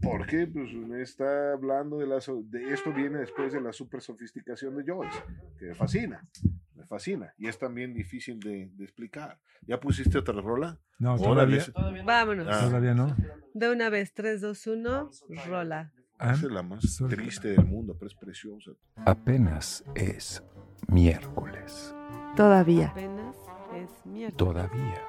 Porque 0.02 0.46
pues, 0.46 0.72
me 0.74 1.02
está 1.02 1.52
hablando 1.54 1.98
de, 1.98 2.06
la, 2.06 2.20
so- 2.20 2.42
de 2.44 2.72
esto 2.72 2.92
viene 2.92 3.18
después 3.18 3.52
de 3.52 3.60
la 3.60 3.72
super 3.72 4.00
sofisticación 4.00 4.76
de 4.76 4.84
Joyce, 4.86 5.18
que 5.58 5.66
me 5.66 5.74
fascina, 5.74 6.28
me 6.74 6.84
fascina 6.84 7.32
y 7.38 7.48
es 7.48 7.58
también 7.58 7.94
difícil 7.94 8.38
de, 8.40 8.70
de 8.74 8.84
explicar. 8.84 9.40
¿Ya 9.66 9.80
pusiste 9.80 10.18
otra 10.18 10.40
rola? 10.40 10.78
No, 10.98 11.16
todavía, 11.16 11.64
Vámonos. 12.04 12.46
Ah. 12.50 12.60
todavía 12.66 12.94
no. 12.94 13.16
De 13.54 13.70
una 13.70 13.88
vez, 13.88 14.12
3, 14.12 14.40
2, 14.42 14.66
1, 14.66 15.10
rola. 15.48 15.92
Ah, 16.18 16.32
es 16.32 16.42
la 16.42 16.62
más 16.62 17.02
triste 17.08 17.48
del 17.48 17.66
mundo, 17.66 17.94
pero 17.98 18.06
es 18.08 18.14
preciosa. 18.14 18.70
Apenas 19.04 19.84
es 19.94 20.42
miércoles. 20.88 21.94
Todavía, 22.36 22.88
Apenas 22.88 23.36
es 23.74 24.06
miércoles. 24.06 24.36
Todavía. 24.36 25.00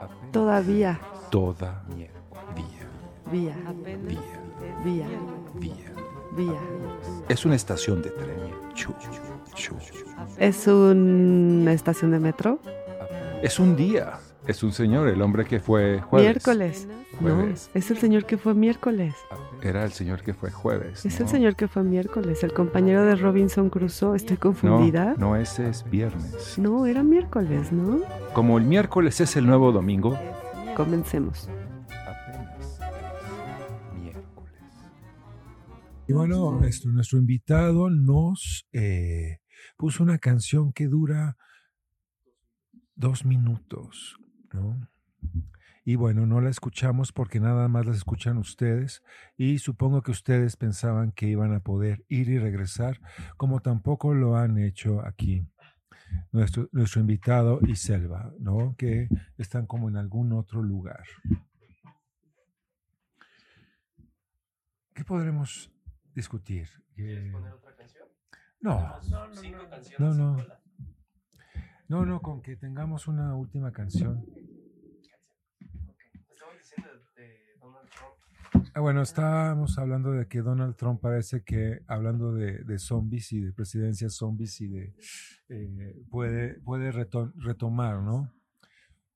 Apenas. 0.00 0.32
todavía, 0.32 1.00
Toda 1.30 1.84
miércoles. 1.94 2.16
Día. 2.54 2.88
vía, 3.32 3.56
es 3.86 4.04
Vía. 4.04 4.20
miércoles. 4.84 5.60
Día. 5.60 5.92
vía. 6.36 6.60
Es 7.28 7.44
una 7.44 7.54
estación 7.56 8.02
de 8.02 8.10
tren. 8.10 8.38
Chu, 8.74 8.92
chu. 9.54 9.74
¿Es 10.38 10.66
una 10.66 11.72
estación 11.72 12.10
de 12.12 12.18
metro? 12.20 12.60
Es 13.42 13.58
un 13.58 13.76
día. 13.76 14.18
Es 14.46 14.62
un 14.62 14.70
señor, 14.72 15.08
el 15.08 15.20
hombre 15.22 15.44
que 15.44 15.58
fue 15.58 16.00
jueves. 16.00 16.28
Miércoles. 16.28 16.88
No, 17.20 17.44
es 17.74 17.90
el 17.90 17.98
señor 17.98 18.26
que 18.26 18.36
fue 18.38 18.54
miércoles. 18.54 19.14
Era 19.60 19.84
el 19.84 19.90
señor 19.90 20.22
que 20.22 20.34
fue 20.34 20.52
jueves. 20.52 21.04
Es 21.04 21.18
el 21.18 21.24
¿no? 21.26 21.30
señor 21.32 21.56
que 21.56 21.66
fue 21.66 21.82
miércoles, 21.82 22.44
el 22.44 22.52
compañero 22.52 23.04
de 23.04 23.16
Robinson 23.16 23.70
Crusoe. 23.70 24.14
¿Estoy 24.16 24.36
No, 24.36 24.40
confundida? 24.40 25.14
no, 25.18 25.34
ese 25.34 25.68
es 25.68 25.82
viernes. 25.90 26.58
No, 26.58 26.86
era 26.86 27.02
miércoles, 27.02 27.72
¿no? 27.72 28.00
Como 28.34 28.56
el 28.58 28.64
miércoles 28.64 29.20
es 29.20 29.34
el 29.36 29.46
nuevo 29.46 29.72
domingo. 29.72 30.16
Comencemos. 30.76 31.48
apenas 32.06 32.60
es 32.60 33.98
miércoles. 34.00 34.62
Y 36.06 36.12
bueno, 36.12 36.62
esto, 36.64 36.88
nuestro 36.90 37.18
invitado 37.18 37.90
nos 37.90 38.64
eh, 38.72 39.38
puso 39.76 40.04
una 40.04 40.18
canción 40.18 40.72
que 40.72 40.86
dura 40.86 41.36
dos 42.94 43.24
minutos, 43.24 44.16
¿no? 44.56 44.88
Y 45.84 45.94
bueno, 45.94 46.26
no 46.26 46.40
la 46.40 46.50
escuchamos 46.50 47.12
porque 47.12 47.38
nada 47.38 47.68
más 47.68 47.86
la 47.86 47.92
escuchan 47.92 48.38
ustedes 48.38 49.04
y 49.36 49.58
supongo 49.58 50.02
que 50.02 50.10
ustedes 50.10 50.56
pensaban 50.56 51.12
que 51.12 51.28
iban 51.28 51.54
a 51.54 51.60
poder 51.60 52.04
ir 52.08 52.28
y 52.28 52.38
regresar, 52.38 53.00
como 53.36 53.60
tampoco 53.60 54.12
lo 54.12 54.36
han 54.36 54.58
hecho 54.58 55.06
aquí 55.06 55.46
nuestro, 56.32 56.68
nuestro 56.72 57.00
invitado 57.00 57.60
y 57.62 57.76
Selva, 57.76 58.32
¿no? 58.40 58.74
Que 58.76 59.08
están 59.38 59.66
como 59.66 59.88
en 59.88 59.96
algún 59.96 60.32
otro 60.32 60.60
lugar. 60.60 61.04
¿Qué 64.92 65.04
podremos 65.04 65.70
discutir? 66.14 66.68
Eh, 66.96 67.30
no, 67.30 67.40
no, 68.60 69.00
no. 69.98 70.14
No, 70.14 70.14
no, 70.14 70.36
con 72.20 72.42
que 72.42 72.56
tengamos 72.56 73.06
una 73.06 73.34
última 73.36 73.72
canción. 73.72 74.24
Ah, 78.74 78.80
bueno, 78.80 79.02
estábamos 79.02 79.78
hablando 79.78 80.12
de 80.12 80.26
que 80.26 80.42
Donald 80.42 80.76
Trump 80.76 81.00
parece 81.00 81.42
que, 81.42 81.82
hablando 81.86 82.32
de, 82.34 82.58
de 82.64 82.78
zombies 82.78 83.32
y 83.32 83.40
de 83.40 83.52
presidencias 83.52 84.14
zombies 84.14 84.60
y 84.60 84.68
de, 84.68 84.94
eh, 85.48 86.04
puede, 86.10 86.54
puede 86.60 86.92
reto- 86.92 87.32
retomar, 87.36 88.02
¿no? 88.02 88.32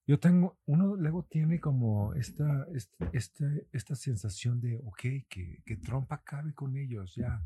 Yo 0.07 0.19
tengo, 0.19 0.57
uno 0.67 0.97
luego 0.97 1.25
tiene 1.25 1.61
como 1.61 2.15
esta, 2.15 2.67
esta, 2.73 3.11
esta, 3.13 3.45
esta 3.73 3.95
sensación 3.95 4.61
de, 4.61 4.77
ok, 4.79 5.01
que, 5.29 5.63
que 5.65 5.77
Trump 5.77 6.11
acabe 6.13 6.53
con 6.55 6.77
ellos, 6.77 7.15
ya, 7.15 7.41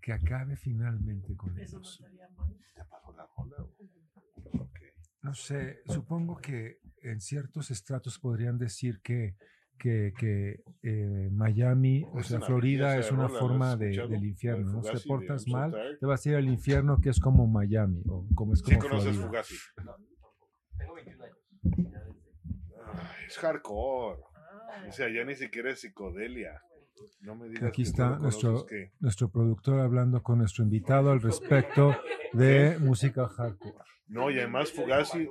que 0.00 0.12
acabe 0.12 0.56
finalmente 0.56 1.36
con 1.36 1.56
ellos. 1.58 2.00
¿Te 3.76 3.99
No 5.22 5.34
sé, 5.34 5.82
supongo 5.86 6.36
que 6.36 6.78
en 7.02 7.20
ciertos 7.20 7.70
estratos 7.70 8.18
podrían 8.18 8.58
decir 8.58 9.00
que, 9.02 9.36
que, 9.78 10.12
que, 10.18 10.62
eh, 10.82 11.28
Miami, 11.30 12.04
o 12.12 12.22
sea, 12.22 12.40
Florida 12.40 12.98
es 12.98 13.10
una 13.12 13.26
rola, 13.26 13.32
¿la 13.34 13.40
forma 13.40 13.76
de- 13.76 14.06
del 14.08 14.24
infierno, 14.24 14.72
¿no? 14.72 14.82
Si 14.82 14.90
te 15.02 15.08
portas 15.08 15.46
mal, 15.46 15.74
te 16.00 16.06
vas 16.06 16.24
a 16.24 16.28
ir 16.30 16.36
al 16.36 16.48
infierno 16.48 17.00
que 17.00 17.10
es 17.10 17.20
como 17.20 17.46
Miami, 17.46 18.02
o 18.08 18.26
como 18.34 18.54
es 18.54 18.60
Sí 18.60 18.64
como 18.64 18.78
conoces 18.80 19.16
Florida. 19.16 19.26
Fugazi. 19.26 19.54
Ay, 22.86 23.26
es 23.26 23.36
hardcore. 23.38 24.20
O 24.88 24.92
sea, 24.92 25.08
ya 25.08 25.24
ni 25.24 25.34
siquiera 25.34 25.70
es 25.70 25.80
psicodelia. 25.80 26.62
No 27.20 27.34
me 27.34 27.48
digas 27.48 27.64
Aquí 27.64 27.82
que 27.82 27.88
está 27.88 28.18
nuestro- 28.18 28.66
que- 28.66 28.92
Nuestro 29.00 29.28
productor 29.30 29.80
hablando 29.80 30.22
con 30.22 30.38
nuestro 30.38 30.64
invitado 30.64 31.10
al 31.10 31.20
respecto 31.20 31.94
de 32.32 32.78
música 32.78 33.28
hardcore. 33.28 33.74
No, 34.08 34.30
y 34.30 34.38
además 34.38 34.72
Fugazi, 34.72 35.28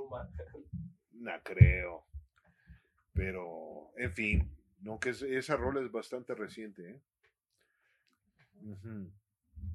no 1.13 1.31
creo. 1.43 2.05
Pero, 3.13 3.91
en 3.97 4.13
fin, 4.13 4.55
no 4.81 4.99
que 4.99 5.09
es- 5.09 5.21
esa 5.23 5.57
rola 5.57 5.81
es 5.81 5.91
bastante 5.91 6.33
reciente. 6.35 6.89
¿eh? 6.91 7.01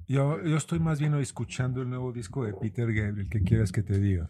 Yo, 0.07 0.41
yo 0.43 0.55
estoy 0.57 0.79
más 0.79 0.99
bien 0.99 1.13
escuchando 1.15 1.81
el 1.81 1.89
nuevo 1.89 2.11
disco 2.11 2.45
de 2.45 2.53
Peter 2.53 2.91
Gabriel, 2.93 3.27
¿qué 3.29 3.41
quieres 3.41 3.71
que 3.71 3.81
te 3.83 3.97
diga? 3.99 4.29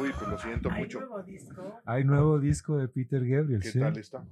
Uy, 0.00 0.10
pues 0.18 0.28
lo 0.30 0.38
siento 0.38 0.70
Hay 0.70 0.82
mucho. 0.82 0.98
nuevo 1.00 1.22
disco. 1.22 1.80
Hay 1.84 2.04
nuevo 2.04 2.38
disco 2.40 2.76
de 2.78 2.88
Peter 2.88 3.24
Gabriel, 3.26 3.60
¿Qué 3.62 3.68
sí. 3.70 3.78
tal 3.80 3.96
está? 3.98 4.24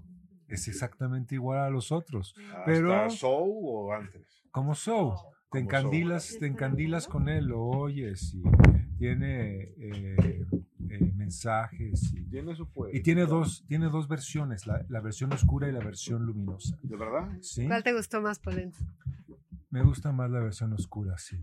Es 0.51 0.69
exactamente 0.69 1.35
igual 1.37 1.59
a 1.61 1.71
los 1.71 1.93
otros. 1.93 2.35
¿Hasta 2.49 2.65
Pero- 2.65 3.11
Soul 3.11 3.51
o 3.65 3.93
antes? 3.93 4.43
Como 4.51 4.75
Soul. 4.75 5.15
Te 5.53 5.59
Como 5.59 5.65
encandilas, 5.65 6.37
te 6.39 6.47
encandilas 6.47 7.09
con 7.09 7.29
él, 7.29 7.47
lo 7.47 7.61
oyes 7.63 8.35
y 8.35 8.43
tiene 8.99 9.63
eh, 9.79 10.47
eh, 10.89 11.13
mensajes 11.17 12.13
y, 12.15 12.23
Tiene 12.31 12.55
su 12.55 12.67
fuego. 12.67 12.95
y 12.97 13.01
tiene 13.03 13.27
dos, 13.27 13.65
tiene 13.67 13.87
dos 13.89 14.07
versiones, 14.07 14.67
la, 14.69 14.85
la 14.89 15.01
versión 15.01 15.33
oscura 15.33 15.69
y 15.69 15.73
la 15.73 15.81
versión 15.81 16.25
luminosa. 16.25 16.79
¿De 16.83 16.97
verdad? 16.97 17.29
¿sí? 17.41 17.67
¿Cuál 17.67 17.83
te 17.83 17.93
gustó 17.93 18.21
más, 18.23 18.39
Polens? 18.39 18.77
Me 19.71 19.83
gusta 19.83 20.13
más 20.13 20.31
la 20.31 20.39
versión 20.41 20.73
oscura, 20.73 21.17
sí. 21.19 21.37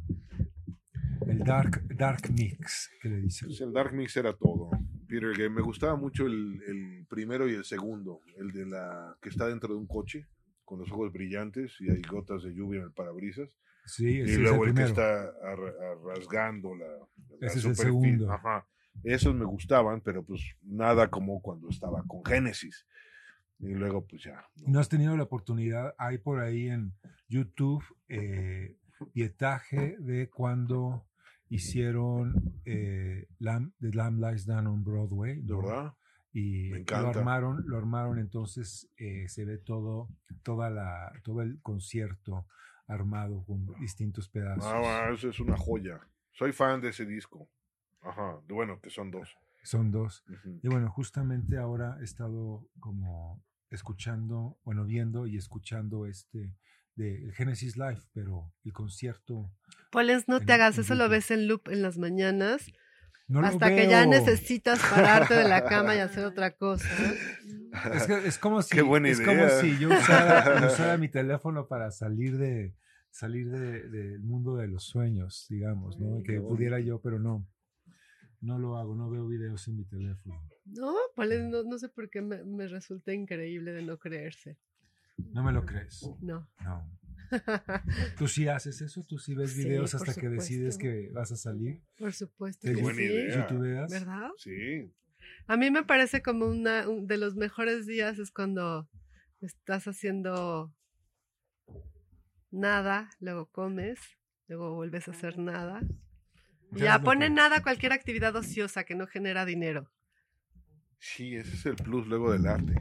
El 1.26 1.40
dark, 1.40 1.86
dark 1.94 2.30
mix, 2.32 2.90
que 3.02 3.10
le 3.10 3.22
dicen. 3.22 3.50
Pues 3.50 3.60
el 3.60 3.74
Dark 3.74 3.94
Mix 3.94 4.16
era 4.16 4.32
todo. 4.34 4.70
Peter 5.08 5.30
Gabriel. 5.30 5.52
Me 5.52 5.62
gustaba 5.62 5.96
mucho 5.98 6.26
el, 6.26 6.62
el 6.66 6.97
primero 7.18 7.50
y 7.50 7.56
el 7.56 7.66
segundo. 7.66 8.22
El 8.38 8.52
de 8.52 8.68
la 8.68 9.18
que 9.20 9.30
está 9.30 9.48
dentro 9.48 9.74
de 9.74 9.80
un 9.80 9.88
coche 9.88 10.28
con 10.64 10.78
los 10.78 10.92
ojos 10.92 11.12
brillantes 11.12 11.76
y 11.80 11.90
hay 11.90 12.00
gotas 12.04 12.44
de 12.44 12.54
lluvia 12.54 12.78
en 12.78 12.86
el 12.86 12.92
parabrisas. 12.92 13.58
Sí, 13.86 14.20
ese 14.20 14.30
y 14.30 14.34
es 14.36 14.40
luego 14.40 14.66
el 14.66 14.70
el, 14.70 14.76
que 14.76 14.84
está 14.84 15.34
rasgando 16.06 16.76
la, 16.76 16.86
la 17.40 17.48
Ese 17.48 17.58
es 17.58 17.66
el 17.66 17.76
segundo. 17.76 18.32
Ajá. 18.32 18.68
Esos 19.04 19.34
me 19.34 19.46
gustaban, 19.46 20.02
pero 20.02 20.24
pues 20.24 20.42
nada 20.62 21.10
como 21.10 21.42
cuando 21.42 21.70
estaba 21.70 22.04
con 22.06 22.24
Génesis. 22.24 22.86
Y 23.58 23.74
luego 23.74 24.06
pues 24.06 24.26
ya. 24.26 24.46
¿No 24.68 24.80
has 24.80 24.88
tenido 24.88 25.18
la 25.18 25.24
oportunidad? 25.24 25.96
Hay 25.98 26.20
por 26.20 26.40
ahí 26.40 26.68
en 26.68 26.94
YouTube 27.28 27.84
eh, 28.10 28.78
pietaje 29.12 29.96
de 29.98 30.30
cuando 30.30 31.08
hicieron 31.50 32.62
eh, 32.64 33.28
Lamb, 33.40 33.72
The 33.80 33.92
Lamb 33.92 34.24
Lies 34.24 34.46
Down 34.46 34.68
on 34.68 34.84
Broadway. 34.84 35.42
¿De 35.42 35.54
¿no? 35.54 35.62
verdad? 35.64 35.94
Y 36.34 36.70
Me 36.70 36.80
lo 36.84 37.10
armaron, 37.10 37.64
lo 37.68 37.78
armaron, 37.78 38.20
entonces 38.20 38.90
eh, 38.98 39.28
se 39.28 39.46
ve 39.46 39.58
todo, 39.58 40.10
toda 40.44 40.70
la, 40.70 41.12
todo 41.24 41.42
el 41.42 41.60
concierto 41.62 42.46
armado 42.88 43.44
con 43.46 43.66
distintos 43.80 44.30
pedazos. 44.30 44.66
Ah, 44.66 45.10
eso 45.14 45.30
es 45.30 45.40
una 45.40 45.58
joya. 45.58 46.00
Soy 46.32 46.52
fan 46.54 46.80
de 46.82 46.90
ese 46.90 47.06
disco. 47.06 47.50
Ajá, 48.02 48.40
bueno, 48.48 48.80
que 48.80 48.90
son 48.90 49.12
dos. 49.12 49.36
Son 49.64 49.92
dos. 49.92 50.24
Y 50.62 50.68
bueno, 50.70 50.90
justamente 50.92 51.58
ahora 51.58 51.98
he 52.00 52.04
estado 52.04 52.70
como 52.80 53.44
escuchando, 53.70 54.58
bueno, 54.64 54.86
viendo 54.86 55.28
y 55.28 55.38
escuchando 55.38 56.06
este 56.06 56.56
de 56.96 57.26
el 57.26 57.34
Genesis 57.34 57.76
Live, 57.78 58.02
pero 58.14 58.52
el 58.64 58.74
concierto 58.74 59.52
Polens, 59.92 60.28
no 60.28 60.38
En- 60.38 60.46
te 60.46 60.54
hagas, 60.54 60.78
eso 60.78 60.96
lo 60.96 61.10
ves 61.10 61.32
en 61.32 61.48
loop 61.48 61.68
en 61.70 61.82
las 61.82 61.98
mañanas, 61.98 62.72
no 63.28 63.42
lo 63.42 63.48
hasta 63.48 63.70
que 63.76 63.88
ya 63.88 64.06
necesitas 64.06 64.80
pararte 64.80 65.34
de 65.36 65.48
la 65.48 65.64
cama 65.66 65.96
y 65.96 66.00
hacer 66.00 66.26
otra 66.26 66.52
cosa. 66.56 66.88
Es, 67.94 68.08
que- 68.08 68.28
es 68.28 68.38
como 68.38 68.62
si, 68.62 68.76
Qué 68.76 68.82
buena 68.82 69.10
es 69.10 69.20
como 69.22 69.48
si 69.62 69.78
yo 69.78 69.90
usara, 69.90 70.66
usara 70.68 70.98
mi 70.98 71.10
teléfono 71.10 71.68
para 71.68 71.92
salir 71.92 72.38
de 72.38 72.74
salir 73.12 73.50
de- 73.50 73.90
del 73.90 74.20
mundo 74.22 74.56
de 74.58 74.68
los 74.68 74.84
sueños, 74.86 75.46
digamos, 75.50 76.00
¿no? 76.00 76.22
Que 76.24 76.40
pudiera 76.40 76.80
yo, 76.80 77.00
pero 77.02 77.20
no. 77.20 77.46
No 78.40 78.60
lo 78.60 78.78
hago, 78.78 78.96
no 78.96 79.10
veo 79.10 79.28
videos 79.28 79.68
en 79.68 79.78
mi 79.78 79.84
teléfono. 79.86 80.40
No, 80.66 80.94
no, 81.18 81.64
no 81.64 81.78
sé 81.80 81.90
por 81.90 82.10
qué 82.10 82.22
me, 82.22 82.44
me 82.44 82.68
resulta 82.68 83.12
increíble 83.12 83.72
de 83.74 83.82
no 83.82 83.98
creerse. 83.98 84.58
No 85.34 85.44
me 85.44 85.52
lo 85.52 85.66
crees. 85.66 86.08
No. 86.22 86.48
No. 86.64 86.88
¿Tú 88.18 88.28
sí 88.28 88.48
haces 88.48 88.82
eso? 88.82 89.04
¿Tú 89.04 89.18
sí 89.20 89.36
ves 89.36 89.56
videos 89.56 89.94
hasta 89.96 90.14
que 90.14 90.30
decides 90.30 90.78
que 90.78 91.10
vas 91.14 91.32
a 91.32 91.36
salir? 91.38 91.82
Por 91.98 92.14
supuesto 92.14 92.68
¿Te 92.68 92.74
que 92.76 92.82
buena 92.82 92.98
sí. 93.00 93.04
idea. 93.06 93.36
¿Youtubeas? 93.42 93.92
¿Verdad? 93.92 94.30
Sí. 94.38 94.92
A 95.48 95.58
mí 95.58 95.72
me 95.72 95.84
parece 95.84 96.22
como 96.22 96.46
una 96.48 96.88
un- 96.88 97.08
de 97.08 97.18
los 97.18 97.36
mejores 97.36 97.86
días 97.86 98.20
es 98.20 98.32
cuando 98.32 98.90
estás 99.42 99.88
haciendo 99.88 100.74
nada, 102.52 103.10
luego 103.20 103.48
comes, 103.48 104.00
luego 104.48 104.76
vuelves 104.76 105.08
a 105.08 105.12
hacer 105.12 105.38
nada. 105.38 105.82
Ya 106.72 107.00
pone 107.00 107.28
que- 107.28 107.34
nada 107.34 107.62
cualquier 107.62 107.94
actividad 107.94 108.36
ociosa 108.36 108.84
que 108.84 108.96
no 108.96 109.08
genera 109.08 109.46
dinero. 109.46 109.92
Sí, 111.00 111.36
ese 111.36 111.54
es 111.56 111.66
el 111.66 111.76
plus 111.76 112.08
luego 112.08 112.32
del 112.32 112.48
arte. 112.48 112.74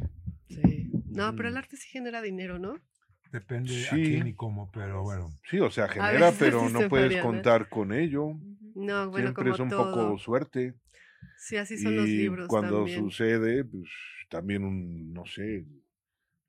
Sí. 0.48 0.90
No, 1.06 1.34
pero 1.36 1.48
el 1.48 1.54
Ujú. 1.54 1.58
arte 1.58 1.76
sí 1.76 1.88
genera 1.88 2.22
dinero, 2.22 2.58
¿no? 2.58 2.80
Depende 3.32 3.72
a 3.86 3.90
Sí. 3.90 4.02
quién 4.04 4.26
y 4.28 4.34
cómo, 4.34 4.70
pero 4.72 5.02
bueno. 5.02 5.30
Sí, 5.50 5.58
o 5.60 5.70
sea, 5.70 5.88
genera, 5.88 6.32
pero 6.38 6.66
sí 6.66 6.72
no 6.72 6.88
puedes 6.88 7.20
contar 7.22 7.68
con 7.68 7.92
ello. 7.92 8.32
No, 8.74 9.10
bueno, 9.10 9.28
Siempre 9.28 9.44
como 9.44 9.54
es 9.54 9.60
un 9.60 9.68
todo. 9.70 9.92
poco 9.92 10.18
suerte. 10.18 10.74
Sí, 11.38 11.56
así 11.56 11.76
son 11.78 11.96
los 11.96 12.06
y 12.06 12.16
libros 12.18 12.46
cuando 12.48 12.78
también. 12.78 13.00
sucede, 13.00 13.64
pues 13.64 13.84
también 14.30 14.64
un, 14.64 15.12
no 15.12 15.24
sé, 15.26 15.64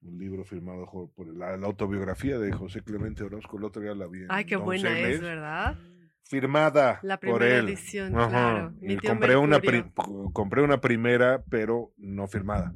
un 0.02 0.18
libro 0.20 0.44
firmado 0.46 0.86
por 1.16 1.28
la, 1.36 1.58
la 1.58 1.66
autobiografía 1.68 2.38
de 2.38 2.52
José 2.52 2.82
Clemente 2.84 3.24
Orozco, 3.24 3.58
el 3.58 3.64
otro 3.66 3.82
día 3.82 3.96
la 3.96 4.08
vi. 4.08 4.20
en 4.22 4.28
Ay, 4.30 4.46
qué 4.46 4.56
buena 4.56 4.98
es, 5.00 5.20
¿verdad? 5.22 5.78
Firmada 6.24 7.00
La 7.04 7.18
por 7.20 7.40
primera 7.40 7.60
él. 7.60 7.70
edición, 7.70 8.16
Ajá. 8.18 8.30
claro. 8.30 8.74
Y 8.82 8.98
compré 8.98 9.36
una, 9.38 9.60
pri- 9.60 9.86
compré 10.34 10.62
una 10.62 10.80
primera, 10.82 11.42
pero 11.50 11.94
no 11.98 12.28
firmada. 12.28 12.74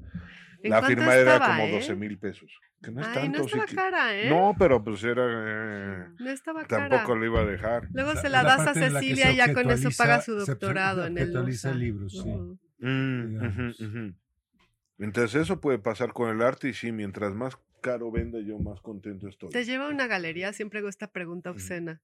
¿En 0.64 0.72
La 0.72 0.82
firma 0.84 1.16
era 1.16 1.40
como 1.40 1.64
eh? 1.64 1.72
12 1.74 1.96
mil 1.96 2.18
pesos. 2.18 2.50
Que 2.82 2.92
no 2.92 3.02
es 3.02 3.08
Ay, 3.08 3.14
tanto. 3.14 3.38
no 3.40 3.44
sí 3.44 3.50
estaba 3.50 3.66
que- 3.68 3.76
cara, 3.76 4.18
¿eh? 4.20 4.30
No, 4.30 4.56
pero 4.58 4.84
pues 4.84 5.04
era... 5.04 5.24
eh, 5.26 6.08
No 6.20 6.30
estaba 6.32 6.66
cara. 6.66 6.90
tampoco 6.90 7.16
lo 7.16 7.26
iba 7.26 7.42
a 7.42 7.46
dejar. 7.46 7.88
Luego 7.94 8.14
La- 8.14 8.22
se 8.22 8.30
la 8.30 8.42
la 8.44 8.58
das 8.58 8.68
a 8.68 8.74
Cecilia 8.74 9.32
y 9.32 9.36
ya 9.38 9.54
con 9.54 9.70
eso 9.70 9.90
paga 9.98 10.22
su 10.22 10.40
se 10.44 10.52
doctorado 10.52 11.06
en 11.06 11.18
el 11.18 11.38
USA. 11.38 11.74
libros, 11.76 12.12
sí. 12.14 12.30
Mm, 12.80 13.36
ujú. 13.38 14.14
Entonces 14.98 15.42
eso 15.42 15.62
puede 15.62 15.80
pasar 15.80 16.14
con 16.14 16.30
el 16.30 16.42
arte 16.42 16.70
y 16.70 16.74
sí, 16.74 16.92
mientras 16.92 17.34
más 17.34 17.58
caro 17.82 18.12
vende 18.12 18.44
yo 18.46 18.58
más 18.60 18.82
contento 18.82 19.28
estoy. 19.28 19.50
¿Te 19.50 19.64
lleva 19.66 19.86
a 19.86 19.90
una 19.90 20.08
galería? 20.08 20.54
Siempre 20.54 20.80
hago 20.80 20.90
esta 20.90 21.08
pregunta 21.12 21.50
obscena. 21.52 22.02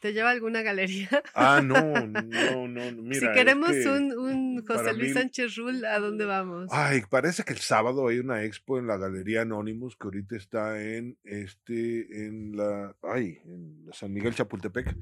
¿Te 0.00 0.12
lleva 0.12 0.28
a 0.28 0.32
alguna 0.32 0.62
galería? 0.62 1.08
Ah, 1.34 1.60
no, 1.64 1.74
no, 2.06 2.68
no. 2.68 3.02
Mira, 3.02 3.20
si 3.20 3.26
es 3.26 3.32
queremos 3.32 3.70
que 3.70 3.88
un, 3.88 4.64
José 4.66 4.92
Luis 4.94 5.14
mí- 5.14 5.20
Sánchez 5.20 5.56
Rull, 5.56 5.84
¿a 5.84 5.98
dónde 5.98 6.24
vamos? 6.26 6.68
Ay, 6.70 7.02
parece 7.08 7.42
que 7.42 7.52
el 7.54 7.58
sábado 7.60 8.08
hay 8.08 8.18
una 8.18 8.44
expo 8.44 8.78
en 8.78 8.86
la 8.86 8.96
Galería 8.98 9.42
Anonymous 9.42 9.96
que 9.96 10.06
ahorita 10.06 10.36
está 10.36 10.82
en 10.82 11.16
este, 11.24 12.26
en 12.26 12.56
la, 12.56 12.94
ay, 13.02 13.38
en 13.44 13.86
San 13.92 14.12
Miguel 14.12 14.34
Chapultepec 14.34 14.94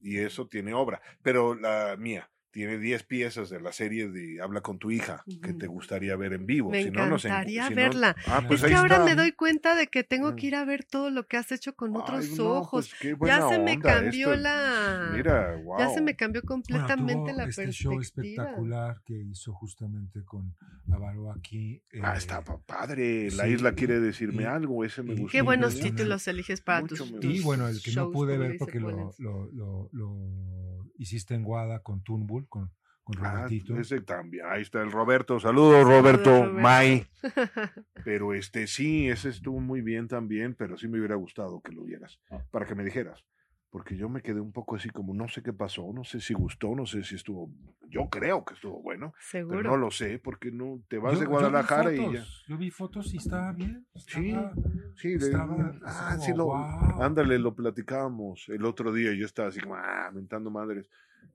y 0.00 0.18
eso 0.18 0.46
tiene 0.46 0.72
obra, 0.74 1.00
pero 1.22 1.54
la 1.54 1.96
mía 1.98 2.28
tiene 2.58 2.76
10 2.78 3.04
piezas 3.04 3.50
de 3.50 3.60
la 3.60 3.70
serie 3.70 4.08
de 4.08 4.40
Habla 4.42 4.62
con 4.62 4.78
tu 4.80 4.90
hija 4.90 5.22
que 5.44 5.52
te 5.52 5.68
gustaría 5.68 6.16
ver 6.16 6.32
en 6.32 6.44
vivo. 6.44 6.70
Me 6.70 6.82
Si 6.82 6.90
no, 6.90 7.06
no 7.06 7.14
encantaría 7.14 7.68
si 7.68 7.70
no- 7.70 7.76
verla. 7.76 8.16
Ah, 8.26 8.42
pues 8.48 8.64
es 8.64 8.68
que 8.68 8.74
ahora 8.74 8.96
está. 8.96 9.04
me 9.06 9.14
doy 9.14 9.30
cuenta 9.30 9.76
de 9.76 9.86
que 9.86 10.02
tengo 10.02 10.32
Mm. 10.32 10.34
que 10.36 10.46
ir 10.48 10.54
a 10.56 10.64
ver 10.64 10.82
todo 10.82 11.10
lo 11.10 11.28
que 11.28 11.36
has 11.36 11.52
hecho 11.52 11.76
con 11.76 11.94
otros 11.94 12.24
Ay, 12.30 12.36
no, 12.36 12.50
ojos. 12.54 12.88
pues 12.90 13.00
qué 13.00 13.16
ya 13.28 13.48
se 13.48 13.58
me 13.60 13.74
onda 13.74 13.94
cambió 13.94 14.32
esto. 14.32 14.42
la. 14.42 15.10
Mira, 15.14 15.56
wow. 15.62 15.78
Ya 15.78 15.88
se 15.90 16.00
me 16.00 16.16
cambió 16.16 16.40
Bueno, 16.42 16.48
completamente 16.48 17.14
tuvo 17.14 17.26
la 17.38 17.44
este 17.44 17.62
perspectiva. 17.62 17.92
show 17.94 18.00
espectacular 18.00 19.02
que 19.06 19.14
hizo 19.22 19.52
justamente 19.52 20.24
con 20.24 20.52
Avaro 20.90 21.30
aquí. 21.30 21.80
Ah, 22.02 22.14
eh, 22.14 22.18
está 22.18 22.42
pa- 22.42 22.58
padre. 22.58 23.30
La 23.36 23.44
sí, 23.44 23.50
isla 23.50 23.72
quiere 23.74 24.00
decirme 24.00 24.42
y- 24.42 24.46
algo. 24.46 24.84
Ese 24.84 25.04
me 25.04 25.14
gustó. 25.14 25.30
Qué 25.30 25.42
buenos 25.42 25.78
títulos 25.78 26.26
eliges 26.26 26.60
para 26.60 26.80
Mucho 26.80 26.96
tus, 26.96 27.12
me 27.12 27.20
tus 27.20 27.34
Y 27.36 27.40
bueno, 27.40 27.68
el 27.68 27.80
que 27.80 27.92
no 27.92 28.10
pude 28.10 28.36
ver 28.36 28.56
porque 28.58 28.80
lo, 28.80 29.14
lo, 29.18 29.48
lo, 29.52 29.88
lo 29.92 30.77
hiciste 30.98 31.34
en 31.34 31.42
Guada 31.44 31.80
con 31.82 32.02
Tunbull, 32.02 32.46
con, 32.48 32.70
con 33.04 33.24
Ah, 33.24 33.32
Robertito. 33.32 33.78
ese 33.80 34.00
también. 34.02 34.44
Ahí 34.46 34.60
está 34.62 34.82
el 34.82 34.92
Roberto. 34.92 35.40
Saludos, 35.40 35.84
Roberto. 35.84 36.30
Roberto. 36.44 36.52
May. 36.60 37.06
Pero 38.04 38.34
este 38.34 38.66
sí, 38.66 39.08
ese 39.08 39.30
estuvo 39.30 39.60
muy 39.60 39.80
bien 39.80 40.08
también, 40.08 40.54
pero 40.54 40.76
sí 40.76 40.88
me 40.88 40.98
hubiera 40.98 41.14
gustado 41.14 41.60
que 41.62 41.72
lo 41.72 41.84
vieras, 41.84 42.20
para 42.50 42.66
que 42.66 42.74
me 42.74 42.84
dijeras. 42.84 43.24
Porque 43.70 43.96
yo 43.98 44.08
me 44.08 44.22
quedé 44.22 44.40
un 44.40 44.50
poco 44.52 44.76
así 44.76 44.88
como, 44.88 45.12
no 45.12 45.28
sé 45.28 45.42
qué 45.42 45.52
pasó, 45.52 45.92
no 45.92 46.02
sé 46.02 46.20
si 46.20 46.32
gustó, 46.32 46.74
no 46.74 46.86
sé 46.86 47.02
si 47.02 47.16
estuvo, 47.16 47.50
yo 47.90 48.08
creo 48.08 48.42
que 48.42 48.54
estuvo 48.54 48.80
bueno, 48.82 49.12
Seguro. 49.20 49.58
pero 49.58 49.70
no 49.72 49.76
lo 49.76 49.90
sé, 49.90 50.18
porque 50.18 50.50
no 50.50 50.80
te 50.88 50.96
vas 50.96 51.12
Yo- 51.14 51.18
de 51.20 51.24
yo 51.26 51.30
vi 51.30 51.34
Guadalajara 51.36 51.92
y 51.92 51.96
ya. 51.98 52.02
fotos, 52.04 52.44
Yo 52.48 52.56
vi 52.56 52.70
fotos 52.70 53.12
y 53.12 53.18
estaba 53.18 53.52
bien. 53.52 53.86
Sí, 53.94 54.28
estaba- 54.30 54.52
Sí, 54.96 55.08
de- 55.10 55.16
estaba 55.16 55.72
ah, 55.84 56.08
así 56.12 56.22
sí 56.26 56.30
como, 56.32 56.36
lo, 56.38 56.44
"Guau". 56.46 57.02
ándale, 57.02 57.38
lo 57.38 57.54
platicábamos 57.54 58.48
el 58.48 58.64
otro 58.64 58.90
día 58.90 59.12
y 59.12 59.18
yo 59.18 59.26
estaba 59.26 59.48
así 59.48 59.60
como, 59.60 59.74
ah, 59.76 60.10
mentando 60.14 60.50
madres. 60.50 60.88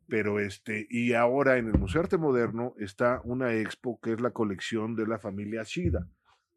Pero 0.08 0.40
este, 0.40 0.88
y 0.90 1.14
ahora 1.14 1.58
en 1.58 1.68
el 1.68 1.78
Museo 1.78 2.02
de 2.02 2.06
Arte 2.06 2.18
Moderno 2.18 2.74
está 2.80 3.22
una 3.26 3.54
expo 3.54 4.00
que 4.02 4.14
es 4.14 4.20
la 4.22 4.32
colección 4.32 4.96
de 4.96 5.06
la 5.08 5.20
familia 5.20 5.62
Ashida, 5.62 6.08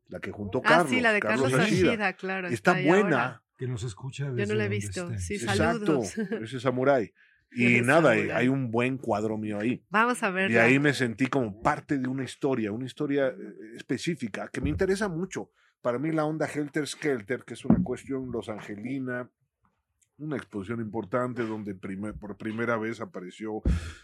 la 0.09 0.21
que 0.21 0.33
juntó 0.33 0.59
ah, 0.65 0.69
Carlos. 0.69 0.89
sí, 0.91 1.01
la 1.03 1.13
de 1.13 1.21
Carlos, 1.21 1.53
Ashida. 1.53 1.91
Ashida, 1.93 2.13
claro. 2.15 2.49
Está 2.49 2.73
ahí 2.73 2.87
buena. 2.87 3.23
ahora. 3.25 3.43
Que 3.57 3.67
nos 3.67 3.83
escucha 3.85 4.27
Yo 4.37 4.47
no 4.47 4.55
la 4.55 4.67
he 4.67 4.69
visto. 4.69 5.11
esté. 5.11 5.19
Sí, 5.19 5.35
Exacto, 5.35 6.03
saludos. 6.03 6.19
ese 6.43 6.61
samurái. 6.61 7.13
Y 7.53 7.81
nada, 7.81 8.11
hay 8.11 8.49
un 8.49 8.71
buen 8.73 8.99
cuadro 8.99 9.39
mío 9.39 9.61
ahí. 9.61 9.83
Vamos 9.89 10.21
a 10.23 10.29
Y 10.31 10.33
verla. 10.33 10.65
ahí 10.65 10.79
me 10.81 10.93
sentí 10.93 11.27
como 11.29 11.63
parte 11.63 11.97
de 11.97 12.09
una 12.09 12.25
historia, 12.25 12.73
una 12.73 12.85
historia 12.85 13.29
eh, 13.29 13.35
específica 13.77 14.49
que 14.53 14.61
me 14.61 14.69
interesa 14.69 15.09
mucho. 15.09 15.53
Para 15.81 15.99
mí 15.99 16.11
la 16.11 16.25
onda 16.25 16.47
Helter 16.53 16.87
Skelter, 16.89 17.45
que 17.45 17.55
es 17.55 17.65
una 17.65 17.83
cuestión 17.85 18.31
Los 18.33 18.49
Angelina, 18.49 19.31
una 20.19 20.37
exposición 20.37 20.81
importante 20.81 21.43
donde 21.43 21.75
por 21.75 22.37
primera 22.37 22.77
vez 22.77 23.01
apareció, 23.01 23.63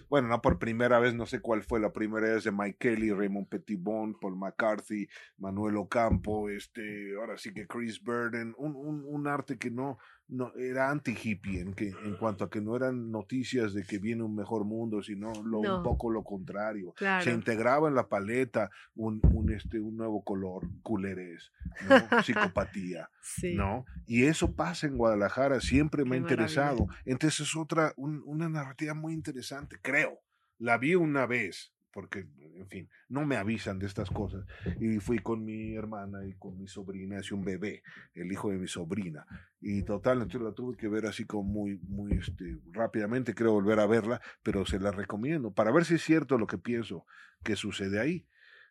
bueno, 0.08 0.28
no 0.28 0.42
por 0.42 0.58
primera 0.58 0.98
vez, 0.98 1.14
no 1.14 1.26
sé 1.26 1.40
cuál 1.40 1.62
fue 1.62 1.80
la 1.80 1.92
primera 1.92 2.34
vez 2.34 2.44
de 2.44 2.52
Mike 2.52 2.76
Kelly, 2.78 3.12
Raymond 3.12 3.48
Pettibon, 3.48 4.18
Paul 4.20 4.36
McCarthy, 4.36 5.08
Manuel 5.38 5.76
Ocampo, 5.76 6.48
este, 6.50 7.14
ahora 7.16 7.38
sí 7.38 7.52
que 7.52 7.66
Chris 7.66 8.02
Burden, 8.02 8.54
un, 8.58 9.04
un 9.06 9.26
arte 9.26 9.58
que 9.58 9.70
no, 9.70 9.98
no 10.28 10.54
era 10.56 10.90
anti-hippie 10.90 11.60
en, 11.60 11.74
que, 11.74 11.88
en 11.88 12.16
cuanto 12.16 12.44
a 12.44 12.50
que 12.50 12.60
no 12.62 12.74
eran 12.74 13.10
noticias 13.10 13.74
de 13.74 13.82
que 13.84 13.98
viene 13.98 14.22
un 14.22 14.34
mejor 14.34 14.64
mundo, 14.64 15.02
sino 15.02 15.30
lo, 15.44 15.60
No. 15.62 15.76
un 15.78 15.82
poco 15.82 16.10
lo 16.10 16.22
contrario. 16.24 16.92
Claro. 16.96 17.22
Se 17.22 17.32
integraba 17.32 17.88
en 17.88 17.94
la 17.94 18.08
paleta 18.08 18.70
un, 18.94 19.20
un, 19.34 19.50
este, 19.52 19.78
un 19.78 19.96
nuevo 19.96 20.22
color, 20.24 20.66
culeres, 20.82 21.52
¿no? 21.88 21.90
psicopatía. 22.24 23.10
Sí. 23.20 23.54
¿no? 23.54 23.84
Y 24.06 24.24
eso 24.24 24.52
pasa 24.54 24.86
en 24.86 24.96
Guadalajara, 24.96 25.60
siempre 25.60 26.04
me 26.04 26.10
ha 26.16 26.18
Qué 26.20 26.22
interesado. 26.22 26.86
Entonces 27.04 27.40
es 27.40 27.56
otra, 27.56 27.92
un- 27.96 28.22
una 28.24 28.48
narrativa 28.48 28.94
muy 28.94 29.12
interesante, 29.12 29.76
creo. 29.82 30.20
La 30.58 30.78
vi 30.78 30.94
una 30.94 31.26
vez, 31.26 31.72
porque, 31.92 32.26
en 32.56 32.66
fin, 32.68 32.88
no 33.08 33.26
me 33.26 33.36
avisan 33.36 33.78
de 33.78 33.86
estas 33.86 34.10
cosas. 34.10 34.44
Y 34.80 34.98
fui 34.98 35.18
con 35.18 35.44
mi 35.44 35.74
hermana 35.74 36.24
y 36.26 36.34
con 36.34 36.58
mi 36.58 36.66
sobrina, 36.66 37.18
es 37.18 37.30
un 37.32 37.44
bebé, 37.44 37.82
el 38.14 38.32
hijo 38.32 38.50
de 38.50 38.58
mi 38.58 38.66
sobrina. 38.66 39.26
Y 39.60 39.82
total, 39.82 40.18
entonces 40.22 40.42
la 40.42 40.52
tuve 40.54 40.76
que 40.76 40.88
ver 40.88 41.06
así 41.06 41.24
como 41.26 41.44
muy, 41.44 41.78
muy 41.88 42.12
este, 42.12 42.58
rápidamente, 42.72 43.34
creo 43.34 43.52
volver 43.52 43.78
a 43.78 43.86
verla, 43.86 44.20
pero 44.42 44.64
se 44.66 44.80
la 44.80 44.90
recomiendo, 44.90 45.52
para 45.52 45.70
ver 45.70 45.84
si 45.84 45.94
es 45.94 46.02
cierto 46.02 46.38
lo 46.38 46.46
que 46.46 46.58
pienso 46.58 47.04
que 47.44 47.56
sucede 47.56 48.00
ahí. 48.00 48.26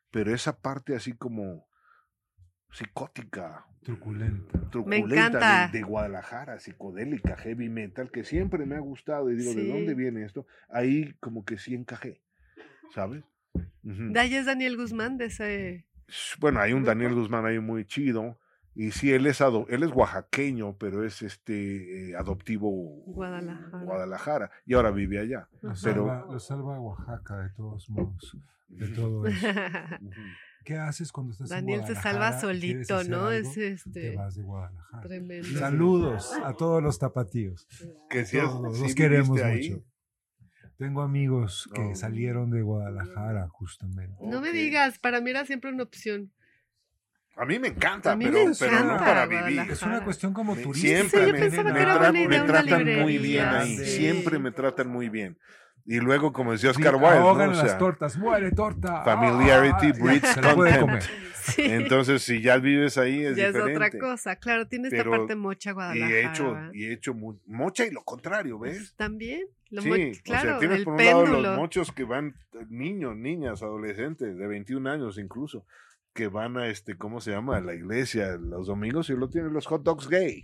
Pero 0.10 0.34
esa 0.34 0.60
parte 0.60 0.96
así 0.96 1.14
como 1.14 1.68
psicótica, 2.72 3.66
Truculenta. 3.84 4.70
truculenta 4.70 5.28
encanta. 5.28 5.68
De, 5.72 5.78
de 5.80 5.84
Guadalajara, 5.84 6.60
psicodélica, 6.60 7.36
heavy 7.38 7.68
metal, 7.70 8.12
que 8.12 8.24
siempre 8.24 8.66
me 8.66 8.76
ha 8.76 8.80
gustado 8.80 9.30
y 9.32 9.36
digo, 9.36 9.54
¿de 9.54 9.64
Sí. 9.64 9.68
dónde 9.68 9.96
viene 9.96 10.24
esto? 10.24 10.46
Ahí 10.70 11.14
como 11.20 11.44
que 11.44 11.58
sí 11.58 11.74
encajé, 11.74 12.22
¿sabes? 12.94 13.24
Ujú. 13.84 14.12
De 14.14 14.20
ahí 14.20 14.36
es 14.36 14.46
Daniel 14.46 14.78
Guzmán, 14.78 15.18
de 15.18 15.26
ese. 15.26 15.86
Bueno, 16.40 16.60
hay 16.60 16.74
un. 16.74 16.84
Daniel 16.84 17.16
Guzmán 17.16 17.46
ahí 17.46 17.60
muy 17.60 17.86
chido. 17.86 18.38
Y 18.74 18.92
sí, 18.92 19.12
él 19.12 19.26
es, 19.26 19.42
ado- 19.42 19.66
él 19.70 19.84
es 19.84 19.92
oaxaqueño, 19.92 20.78
pero 20.78 21.04
es 21.04 21.22
este 21.24 22.12
eh, 22.12 22.16
adoptivo 22.16 22.70
Guadalajara. 23.06 23.84
Guadalajara, 23.84 24.52
y 24.66 24.74
ahora 24.76 24.92
vive 24.92 25.20
allá. 25.20 25.50
Lo 25.62 25.74
Pero- 25.74 25.76
salva, 25.76 26.26
lo 26.32 26.40
salva 26.40 26.80
Oaxaca 26.80 27.38
de 27.40 27.50
todos 27.50 27.90
modos, 27.90 28.38
de 28.70 28.88
todo 28.90 29.26
eso. 29.28 29.46
¿Qué 30.64 30.78
haces 30.78 31.12
cuando 31.12 31.34
estás 31.34 31.50
Daniel 31.50 31.82
en 31.82 31.88
se 31.88 31.94
Guadalajara 31.94 32.32
salva 32.32 32.40
solito, 32.42 32.96
hacer 32.96 33.10
¿no? 33.12 33.18
algo? 33.26 33.32
Es 33.32 33.54
Te 33.54 33.68
este. 33.74 34.16
vas 34.16 34.36
de 34.36 34.44
Guadalajara. 34.44 35.02
Tremendo. 35.04 35.60
Saludos 35.60 36.32
a 36.44 36.54
todos 36.54 36.82
los 36.84 36.98
tapatíos. 36.98 37.68
Que 38.10 38.26
sí, 38.26 38.38
es- 38.38 38.44
Todos, 38.44 38.80
los 38.80 38.96
queremos 38.96 39.42
ahí. 39.42 39.84
Tengo 40.82 41.04
amigos 41.04 41.70
que 41.76 41.94
salieron 41.94 42.50
de 42.50 42.64
Guadalajara 42.64 43.48
justamente. 43.50 44.16
No 44.20 44.42
me 44.42 44.52
digas, 44.52 44.98
para 44.98 45.22
mí 45.22 45.30
era 45.30 45.46
siempre 45.46 45.72
una 45.72 45.84
opción. 45.84 46.32
A 47.38 47.46
mí 47.46 47.60
me 47.60 47.68
encanta, 47.68 48.14
A 48.14 48.16
mí 48.16 48.26
pero, 48.26 48.48
me 48.48 48.56
pero 48.60 48.72
no 48.72 48.80
encanta 48.96 49.06
para 49.06 49.26
vivir. 49.28 49.60
Es 49.70 49.84
una 49.84 50.04
cuestión 50.04 50.34
como 50.34 50.56
turista. 50.56 50.88
Siempre 50.88 51.26
Sí, 51.52 51.58
me, 51.58 51.72
tra- 51.72 52.48
tratan 52.48 53.00
muy 53.00 53.18
bien 53.20 53.46
ahí. 53.46 53.78
sí. 53.78 53.86
Siempre 53.86 54.40
me 54.40 54.52
tratan 54.52 54.88
muy 54.90 55.10
bien. 55.10 55.38
Y 55.86 56.00
luego, 56.00 56.34
como 56.34 56.52
decía 56.52 56.74
Sí, 56.74 56.82
Oscar 56.82 56.96
Wilde, 56.96 57.46
¿no? 57.48 57.64
las 57.64 57.78
tortas. 57.78 58.18
¡Muere 58.18 58.52
torta! 58.52 59.04
Familiarity 59.04 59.88
¡Ah! 59.88 60.04
Breeds. 60.04 61.10
Sí. 61.44 61.64
entonces 61.66 62.22
si 62.24 62.42
ya 62.42 62.58
vives 62.58 62.98
ahí 62.98 63.24
es 63.26 63.36
ya 63.36 63.48
es 63.50 63.56
otra 63.56 63.90
cosa. 63.92 64.36
Claro, 64.36 64.68
tiene 64.68 64.88
esta 64.90 65.08
parte 65.08 65.36
mocha 65.36 65.72
Y 65.72 65.74
Guadalajara. 65.74 66.16
he 66.16 66.26
hecho, 66.26 66.58
y 66.74 66.86
he 66.86 66.94
hecho 66.94 67.14
mocha 67.46 67.86
y 67.86 67.92
lo 67.92 68.04
contrario, 68.04 68.58
¿ves? 68.60 68.94
También. 68.96 69.42
Lo 69.72 69.82
sí, 69.82 69.90
mo- 69.90 69.96
o 69.96 70.24
claro, 70.24 70.50
sea, 70.50 70.60
tienes 70.60 70.84
por 70.84 70.94
un 70.94 71.06
lado 71.06 71.26
los 71.26 71.58
mochos 71.58 71.92
que 71.92 72.04
van, 72.04 72.36
eh, 72.54 72.66
niños, 72.70 73.16
niñas, 73.16 73.64
adolescentes, 73.64 74.38
de 74.38 74.48
21 74.48 74.86
años 74.88 75.18
incluso, 75.18 75.66
que 76.14 76.28
van 76.28 76.58
a 76.58 76.68
este, 76.68 76.98
¿cómo 76.98 77.22
se 77.22 77.32
llama? 77.32 77.58
A 77.58 77.62
la 77.62 77.74
iglesia 77.74 78.38
los 78.38 78.68
domingos 78.68 79.10
y 79.10 79.14
lo 79.14 79.30
tienen 79.30 79.54
los 79.54 79.66
hot 79.68 79.82
dogs 79.84 80.10
gay. 80.10 80.42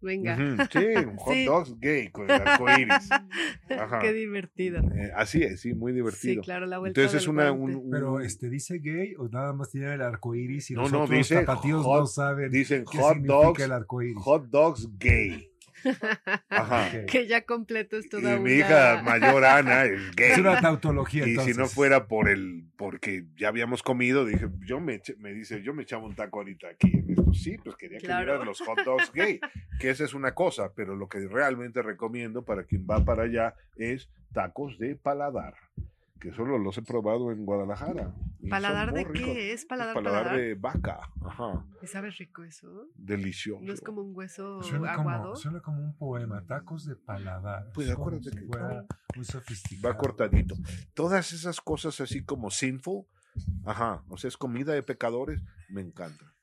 Venga. 0.00 0.34
Ujú, 0.34 0.62
Sí, 0.72 0.86
un 1.06 1.16
hot 1.16 1.32
Sí. 1.34 1.44
dogs 1.46 1.78
gay 1.80 2.10
con 2.10 2.24
el 2.30 2.40
arco 2.42 2.66
iris. 2.78 3.08
Ajá. 3.70 3.98
Qué 4.00 4.12
divertido. 4.12 4.78
Eh, 4.80 5.12
así 5.14 5.42
es, 5.42 5.60
sí, 5.60 5.74
muy 5.74 5.92
Sí, 5.92 5.96
divertido. 5.96 6.42
claro, 6.42 6.66
la 6.66 6.78
vuelta 6.78 7.00
Entonces 7.00 7.22
es 7.22 7.28
una, 7.28 7.50
guante. 7.50 7.76
un- 7.76 7.84
un- 7.86 7.90
Pero 7.90 8.20
este 8.20 8.48
dice 8.50 8.78
gay 8.78 9.14
o 9.16 9.28
nada 9.28 9.52
más 9.52 9.70
tiene 9.70 9.94
el 9.94 10.02
arco 10.02 10.34
iris 10.34 10.70
y 10.70 10.74
No, 10.74 10.82
los 10.82 10.92
no, 10.92 11.02
otros 11.04 11.16
dice 11.18 11.36
tapatíos 11.44 11.84
hot- 11.84 12.00
no 12.00 12.06
saben 12.06 12.50
dicen 12.50 12.84
qué 12.90 12.98
hot 12.98 13.12
significa 13.14 13.34
dogs, 13.34 13.60
el 13.62 13.72
arco 13.72 14.02
iris. 14.02 14.16
hot 14.18 14.46
dogs 14.48 14.88
gay. 14.98 15.50
Ajá. 16.48 17.04
Que 17.06 17.26
ya 17.26 17.42
completo 17.44 17.96
es 17.96 18.06
Y 18.06 18.08
toda 18.08 18.36
mi 18.38 18.52
una... 18.52 18.52
hija 18.52 19.02
mayor 19.02 19.44
Ana 19.44 19.84
es 19.84 20.00
gay. 20.16 20.32
Es 20.32 20.38
una 20.38 20.60
tautología 20.60 21.26
Y 21.26 21.30
entonces. 21.30 21.54
si 21.54 21.60
no 21.60 21.66
fuera 21.68 22.06
por 22.06 22.28
el, 22.28 22.64
porque 22.76 23.24
ya 23.36 23.48
habíamos 23.48 23.82
comido, 23.82 24.24
dije, 24.24 24.48
yo 24.66 24.80
me, 24.80 25.00
eche- 25.00 25.16
me 25.18 25.32
dice, 25.32 25.62
yo 25.62 25.74
me 25.74 25.82
echaba 25.82 26.04
un 26.04 26.14
taco 26.14 26.38
ahorita 26.40 26.68
aquí 26.68 26.90
en 26.96 27.10
esto. 27.10 27.32
Sí, 27.34 27.56
pues 27.62 27.76
quería 27.76 27.98
que 27.98 28.06
Claro. 28.06 28.44
los 28.44 28.60
hot 28.60 28.78
dogs 28.84 29.12
gay, 29.12 29.40
que 29.78 29.90
esa 29.90 30.04
es 30.04 30.14
una 30.14 30.32
cosa, 30.34 30.72
pero 30.74 30.96
lo 30.96 31.08
que 31.08 31.26
realmente 31.28 31.82
recomiendo 31.82 32.44
para 32.44 32.64
quien 32.64 32.86
va 32.88 33.04
para 33.04 33.24
allá 33.24 33.54
es 33.76 34.08
tacos 34.32 34.78
de 34.78 34.96
paladar, 34.96 35.54
que 36.26 36.34
solo 36.34 36.58
los 36.58 36.76
he 36.76 36.82
probado 36.82 37.30
en 37.30 37.44
Guadalajara. 37.46 38.12
¿Paladar 38.50 38.92
de 38.92 39.04
ricos. 39.04 39.22
qué 39.22 39.52
es? 39.52 39.64
¿Paladar, 39.64 39.94
paladar 39.94 40.24
paladar? 40.24 40.40
de 40.40 40.54
vaca, 40.56 40.98
ajá, 41.24 41.64
¿Y 41.80 41.86
¿Sabe 41.86 42.10
rico 42.10 42.42
eso? 42.42 42.88
delicioso. 42.96 43.64
¿No 43.64 43.72
es 43.72 43.80
como 43.80 44.00
un 44.02 44.10
hueso 44.12 44.60
Suena 44.60 44.92
aguado? 44.94 45.22
como, 45.22 45.36
suena 45.36 45.60
como 45.60 45.78
un 45.84 45.96
poema, 45.96 46.42
tacos 46.44 46.84
de 46.84 46.96
paladar. 46.96 47.70
Pues 47.74 47.88
acuérdate 47.90 48.30
si 48.30 48.36
que 48.38 48.46
fuera 48.46 48.84
muy 49.14 49.24
sofisticado. 49.24 49.88
va 49.94 49.98
cortadito. 49.98 50.56
Todas 50.94 51.32
esas 51.32 51.60
cosas 51.60 52.00
así 52.00 52.24
como 52.24 52.50
sinful, 52.50 53.04
ajá, 53.64 54.02
o 54.08 54.16
sea, 54.16 54.26
es 54.26 54.36
comida 54.36 54.72
de 54.72 54.82
pecadores, 54.82 55.40
me 55.68 55.80
encanta. 55.80 56.34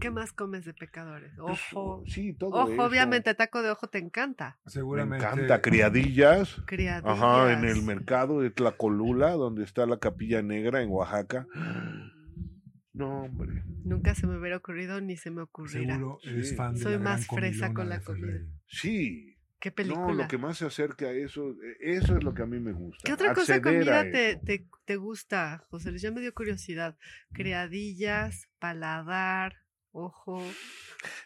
¿Qué 0.00 0.10
más 0.10 0.32
comes 0.32 0.64
de 0.64 0.74
pecadores? 0.74 1.32
Pues, 1.36 1.58
Ojo. 1.72 2.02
sí, 2.06 2.32
todo 2.34 2.50
Ojo, 2.50 2.72
eso. 2.72 2.82
obviamente, 2.84 3.34
taco 3.34 3.62
de 3.62 3.70
ojo 3.70 3.88
te 3.88 3.98
encanta. 3.98 4.58
Me 4.66 4.72
Seguramente. 4.72 5.24
encanta 5.24 5.60
criadillas. 5.62 6.60
Criadillas. 6.66 7.18
Ajá, 7.18 7.52
en 7.52 7.64
el 7.64 7.82
mercado 7.82 8.40
de 8.40 8.50
Tlacolula, 8.50 9.30
donde 9.32 9.64
está 9.64 9.86
la 9.86 9.98
Capilla 9.98 10.42
Negra 10.42 10.82
en 10.82 10.90
Oaxaca. 10.90 11.46
No, 12.92 13.24
hombre. 13.24 13.62
Nunca 13.84 14.14
se 14.14 14.26
me 14.26 14.38
hubiera 14.38 14.56
ocurrido 14.56 15.02
ni 15.02 15.18
se 15.18 15.30
me 15.30 15.42
ocurrirá. 15.42 15.96
Seguro 15.96 16.18
eres 16.24 16.48
Sí. 16.48 16.54
fan 16.56 16.74
de 16.74 16.80
Soy 16.80 16.92
la 16.94 16.98
más 16.98 17.26
gran 17.28 17.36
fresa 17.42 17.74
con 17.74 17.90
la 17.90 18.00
comida. 18.00 18.40
Sí. 18.68 19.36
¿Qué 19.60 19.68
No, 19.68 19.74
película? 19.74 20.14
lo 20.22 20.28
que 20.28 20.38
más 20.38 20.56
se 20.56 20.64
acerca 20.64 21.04
a 21.04 21.10
eso, 21.12 21.50
eh, 21.50 21.76
eso 21.80 22.16
es 22.16 22.24
lo 22.24 22.32
que 22.32 22.40
a 22.40 22.46
mí 22.46 22.58
me 22.58 22.72
gusta. 22.72 23.02
¿Qué 23.04 23.12
otra 23.12 23.34
cosa 23.34 23.60
comida 23.60 24.02
te, 24.10 24.36
te, 24.36 24.66
te 24.86 24.96
gusta, 24.96 25.62
José 25.68 25.90
Luis? 25.90 26.00
Ya 26.00 26.10
me 26.10 26.22
dio 26.22 26.32
curiosidad. 26.32 26.96
Criadillas, 27.34 28.48
paladar, 28.58 29.56
ojo. 29.96 30.42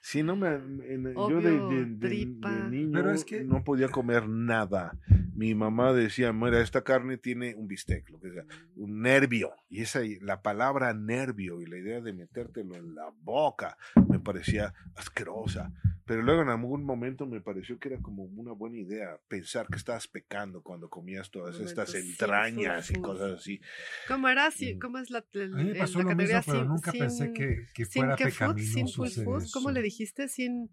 Sí, 0.00 0.22
no 0.22 0.36
me, 0.36 0.48
en- 0.54 1.12
yo 1.14 1.20
Obvio, 1.20 1.40
de, 1.40 1.74
de- 1.76 1.84
de- 1.86 2.08
tripa. 2.08 2.50
de 2.52 2.70
niño 2.70 2.92
Pero 2.92 3.12
es 3.12 3.24
que- 3.24 3.44
no 3.44 3.62
podía 3.64 3.88
comer 3.88 4.28
nada. 4.28 4.96
Mi 5.34 5.54
mamá 5.54 5.92
decía, 5.92 6.32
mira, 6.32 6.60
esta 6.60 6.82
carne 6.82 7.16
tiene 7.16 7.54
un 7.54 7.66
bistec, 7.66 8.08
lo 8.10 8.20
que 8.20 8.30
sea, 8.30 8.44
un 8.76 9.00
nervio. 9.00 9.52
Y 9.70 9.80
esa, 9.80 10.00
la 10.20 10.42
palabra 10.42 10.92
nervio 10.92 11.60
y 11.62 11.66
la 11.66 11.78
idea 11.78 12.00
de 12.00 12.12
metértelo 12.12 12.74
en 12.74 12.94
la 12.94 13.10
boca 13.22 13.76
me 14.08 14.18
parecía 14.18 14.74
asquerosa. 14.96 15.72
Pero 16.10 16.22
luego 16.22 16.42
en 16.42 16.48
algún 16.48 16.82
momento 16.82 17.24
me 17.24 17.40
pareció 17.40 17.78
que 17.78 17.86
era 17.86 17.98
como 18.02 18.24
una 18.24 18.50
buena 18.50 18.78
idea 18.78 19.20
pensar 19.28 19.68
que 19.68 19.76
estabas 19.76 20.08
pecando 20.08 20.60
cuando 20.60 20.90
comías 20.90 21.30
todas 21.30 21.52
Momento 21.54 21.70
estas 21.70 21.92
sinful 21.92 22.10
entrañas 22.10 22.90
y 22.90 22.94
food. 22.94 23.02
cosas 23.02 23.38
así. 23.38 23.60
¿Cómo 24.08 24.28
era? 24.28 24.50
Sí. 24.50 24.76
¿Cómo 24.80 24.98
es 24.98 25.08
la, 25.10 25.24
el- 25.34 25.54
A 25.54 25.56
mí 25.58 25.64
me 25.66 25.74
pasó 25.76 25.98
la 25.98 26.04
lo 26.10 26.16
mismo, 26.16 26.32
categoría 26.32 26.42
pero 26.44 26.58
sin- 26.58 26.68
nunca 26.68 26.90
pensé 26.90 27.24
sin- 27.26 27.34
que, 27.34 27.56
que 27.72 27.84
sin 27.84 28.00
fuera 28.02 28.16
food, 28.16 28.24
pecaminoso 28.26 28.72
sinful 28.74 29.06
hacer 29.06 29.24
food. 29.24 29.44
¿Cómo 29.52 29.68
eso. 29.68 29.74
le 29.74 29.82
dijiste? 29.82 30.26
Sin 30.28 30.70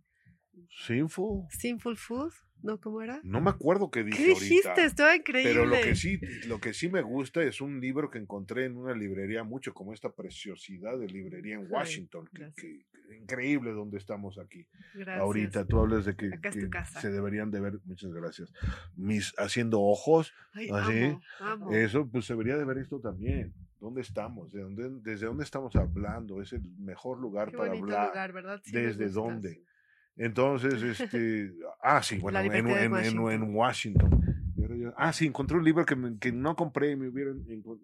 ¿Sinful? 0.85 1.45
sinful 1.51 1.97
food, 1.97 2.33
¿no? 2.63 2.79
¿Cómo 2.79 3.01
era? 3.03 3.19
No 3.23 3.39
me 3.41 3.51
acuerdo 3.51 3.91
qué 3.91 4.03
dije 4.03 4.17
¿Qué 4.17 4.29
dijiste? 4.29 4.69
ahorita. 4.69 4.85
Estaba 4.85 5.15
increíble. 5.15 5.53
Pero 5.53 5.65
lo 5.67 5.75
que 5.81 5.95
sí, 5.95 6.19
lo 6.47 6.59
que 6.59 6.73
sí 6.73 6.89
me 6.89 7.03
gusta 7.03 7.43
es 7.43 7.61
un 7.61 7.79
libro 7.79 8.09
que 8.09 8.17
encontré 8.17 8.65
en 8.65 8.75
una 8.75 8.95
librería 8.95 9.43
mucho 9.43 9.73
como 9.75 9.93
esta 9.93 10.11
preciosidad 10.15 10.97
de 10.97 11.07
librería 11.07 11.55
en 11.55 11.61
Ay, 11.61 11.67
Washington, 11.69 12.27
que, 12.33 12.51
que- 12.59 12.85
increíble 13.13 13.71
donde 13.71 13.97
estamos 13.97 14.37
aquí. 14.37 14.67
Gracias. 14.93 15.19
Ahorita 15.19 15.65
tú 15.65 15.79
hablas 15.79 16.05
de 16.05 16.15
que, 16.15 16.31
se 16.99 17.11
deberían 17.11 17.51
de 17.51 17.59
ver, 17.59 17.79
muchas 17.85 18.11
gracias, 18.11 18.53
mis 18.95 19.33
haciendo 19.37 19.81
ojos, 19.81 20.33
Ay, 20.53 20.69
¿Ah, 20.71 20.85
sí? 20.87 21.03
amo, 21.03 21.21
amo. 21.39 21.73
eso 21.73 22.07
pues 22.07 22.25
se 22.25 22.33
debería 22.33 22.57
de 22.57 22.65
ver 22.65 22.77
esto 22.79 22.99
también. 22.99 23.53
¿Dónde 23.79 24.01
estamos? 24.01 24.51
¿De 24.51 24.61
dónde, 24.61 24.89
¿Desde 25.03 25.27
dónde 25.27 25.43
estamos 25.43 25.75
hablando? 25.75 26.41
Es 26.41 26.51
el 26.51 26.63
mejor 26.79 27.19
lugar 27.19 27.51
Qué 27.51 27.57
para 27.57 27.73
hablar. 27.73 28.07
lugar, 28.07 28.33
¿verdad? 28.33 28.61
Sí, 28.63 28.73
me 28.73 28.81
¿Desde 28.81 29.09
dónde? 29.09 29.61
Entonces, 30.15 30.81
este, 30.81 31.53
ah, 31.83 32.01
sí, 32.01 32.17
bueno, 32.17 32.39
en 32.41 33.55
Washington. 33.55 34.16
Y 34.77 34.81
yo- 34.81 34.93
ah, 34.95 35.11
sí, 35.11 35.25
encontré 35.25 35.57
un 35.57 35.63
libro 35.63 35.85
que, 35.85 35.95
me- 35.95 36.17
que 36.19 36.31
no 36.31 36.55
compré 36.55 36.91
y 36.91 36.95
me 36.95 37.07
hubiera 37.09 37.31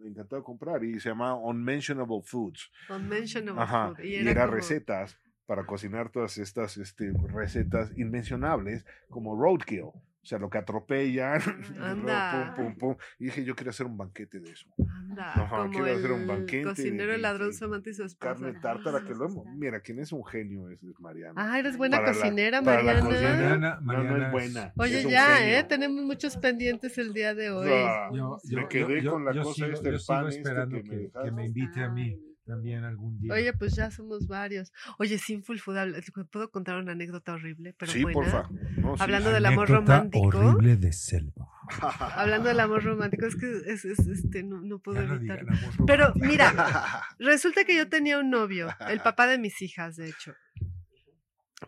encantado 0.06 0.44
comprar 0.44 0.84
y 0.84 1.00
se 1.00 1.10
llama 1.10 1.34
Unmentionable 1.36 2.22
Foods. 2.24 2.70
Unmentionable 2.90 3.62
Ajá, 3.62 3.94
food. 3.96 4.04
y 4.04 4.16
era, 4.16 4.32
era, 4.32 4.42
como- 4.46 4.56
recetas 4.56 5.18
para 5.46 5.66
cocinar 5.66 6.10
todas 6.10 6.38
estas 6.38 6.78
este, 6.78 7.12
recetas 7.34 7.92
inmencionables 7.98 8.86
como 9.10 9.36
roadkill. 9.36 9.88
O 10.24 10.26
sea, 10.26 10.40
lo 10.40 10.50
que 10.50 10.58
atropellan. 10.58 11.42
Anda. 11.82 12.54
pum, 12.56 12.66
pum, 12.76 12.78
pum. 12.78 12.96
Y 13.20 13.26
dije, 13.26 13.44
yo 13.44 13.56
quiero 13.56 13.72
hacer 13.72 13.86
un 13.86 13.98
banquete 13.98 14.40
de 14.40 14.52
eso. 14.52 14.70
Anda, 14.88 15.34
Ajá, 15.34 15.58
como 15.58 15.70
quiero 15.70 15.86
hacer 15.98 16.12
un 16.14 16.22
el 16.22 16.28
banquete 16.28 16.64
cocinero, 16.64 17.10
de- 17.10 17.16
el 17.16 17.22
ladrón, 17.22 17.50
de 17.50 17.54
su 17.58 17.66
amante 17.66 17.90
y 17.90 17.94
su 17.94 18.04
esposa. 18.06 18.34
Carne 18.34 18.54
tártara, 18.62 19.04
que 19.04 19.14
lo 19.14 19.26
hemos. 19.26 19.46
Mira, 19.48 19.82
quien 19.82 20.00
es 20.00 20.14
un 20.14 20.24
genio 20.26 20.70
es 20.70 20.82
es 20.82 20.98
Mariana. 21.02 21.34
Ah, 21.36 21.60
eres 21.60 21.76
buena 21.76 21.98
Para 21.98 22.14
la- 22.14 22.18
cocinera, 22.18 22.62
para 22.62 22.78
la 22.84 22.94
Mariana. 23.04 23.10
cocina, 23.10 23.30
Mariana- 23.32 23.80
no, 23.82 24.18
no 24.18 24.26
es 24.26 24.32
buena. 24.32 24.74
Oye, 24.78 25.00
es 25.00 25.10
ya, 25.10 25.38
genio. 25.40 25.58
¿eh? 25.58 25.64
Tenemos 25.66 26.04
muchos 26.06 26.38
pendientes 26.38 26.98
el 26.98 27.14
día 27.14 27.34
de 27.36 27.50
hoy. 27.52 27.70
Ah, 27.70 28.10
Yo, 28.14 28.38
me 28.46 28.62
yo- 28.62 28.68
quedé 28.70 29.02
yo- 29.02 29.12
con 29.12 29.26
la 29.26 29.34
yo 29.34 29.44
cosa 29.44 29.66
sigo- 29.66 29.74
esta, 29.74 29.90
yo 29.90 29.96
el 29.96 30.00
sigo 30.00 30.08
pan 30.16 30.28
este 30.30 30.40
esperando 30.40 30.78
que 30.84 30.84
me 30.84 31.10
que, 31.24 31.32
me 31.32 31.46
invite 31.48 31.84
a 31.84 31.90
mí 31.90 32.18
también 32.46 32.84
algún 32.84 33.20
día. 33.20 33.34
Oye, 33.34 33.54
pues 33.54 33.76
ya 33.76 33.90
somos 33.92 34.28
varios. 34.28 34.72
Oye, 35.00 35.18
Sinful 35.18 35.60
Food, 35.60 35.78
habla- 35.78 36.00
¿puedo 36.32 36.50
contar 36.52 36.78
una 36.78 36.92
anécdota 36.92 37.34
horrible? 37.34 37.74
Pero 37.78 37.92
sí, 37.92 38.04
buena? 38.04 38.14
porfa. 38.20 38.50
No, 38.78 38.98
sí, 38.98 39.04
Hablando 39.04 39.32
del 39.32 39.46
amor 39.46 39.70
romántico. 39.70 40.28
horrible 40.28 40.76
de 40.78 40.94
selva. 40.94 41.48
Hablando 42.16 42.50
del 42.50 42.60
amor 42.60 42.84
romántico, 42.84 43.26
es 43.26 43.36
que 43.36 43.52
es, 43.68 43.86
es- 43.86 44.00
este, 44.08 44.44
no, 44.44 44.62
no 44.62 44.80
puedo 44.80 45.02
no 45.02 45.16
evitarlo. 45.16 45.52
Pero 45.88 46.14
mira, 46.16 46.54
resulta 47.20 47.64
que 47.64 47.76
yo 47.76 47.88
tenía 47.90 48.20
un 48.20 48.30
novio, 48.30 48.68
el 48.90 49.00
papá 49.00 49.28
de 49.28 49.38
mis 49.38 49.62
hijas, 49.62 49.96
de 49.96 50.10
hecho. 50.10 50.34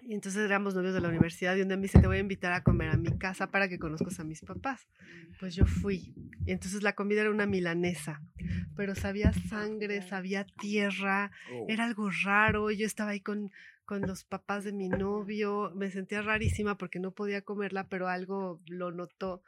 Y 0.02 0.14
entonces 0.14 0.44
éramos 0.44 0.76
novios 0.76 0.94
de 0.94 1.02
la 1.02 1.10
universidad 1.10 1.56
y 1.56 1.62
un 1.62 1.68
día 1.68 1.78
me 1.78 1.84
dice, 1.84 2.00
te 2.00 2.08
voy 2.08 2.18
a 2.18 2.22
invitar 2.22 2.54
a 2.54 2.64
comer 2.64 2.90
a 2.90 2.98
mi 2.98 3.18
casa 3.18 3.52
para 3.52 3.68
que 3.70 3.80
conozcas 3.80 4.20
a 4.20 4.24
mis 4.24 4.42
papás. 4.42 4.88
Pues 5.40 5.56
yo 5.56 5.66
fui. 5.66 6.14
Y 6.46 6.52
entonces 6.52 6.84
la 6.84 6.94
comida 6.94 7.22
era 7.22 7.32
una 7.32 7.46
milanesa, 7.46 8.22
pero 8.76 8.96
sabía 8.96 9.34
sangre, 9.34 10.02
sabía 10.02 10.46
tierra, 10.46 11.32
Oh, 11.52 11.66
era 11.68 11.86
algo 11.86 12.10
raro. 12.24 12.72
Yo 12.72 12.86
estaba 12.86 13.12
ahí 13.12 13.20
con, 13.20 13.52
con 13.86 14.02
los 14.02 14.24
papás 14.24 14.64
de 14.64 14.74
mi 14.74 14.90
novio, 14.90 15.72
me 15.76 15.92
sentía 15.92 16.22
rarísima 16.22 16.78
porque 16.78 17.00
no 17.00 17.12
podía 17.12 17.42
comerla, 17.42 17.88
pero 17.88 18.08
algo 18.08 18.62
lo 18.68 18.92
notó 18.92 19.44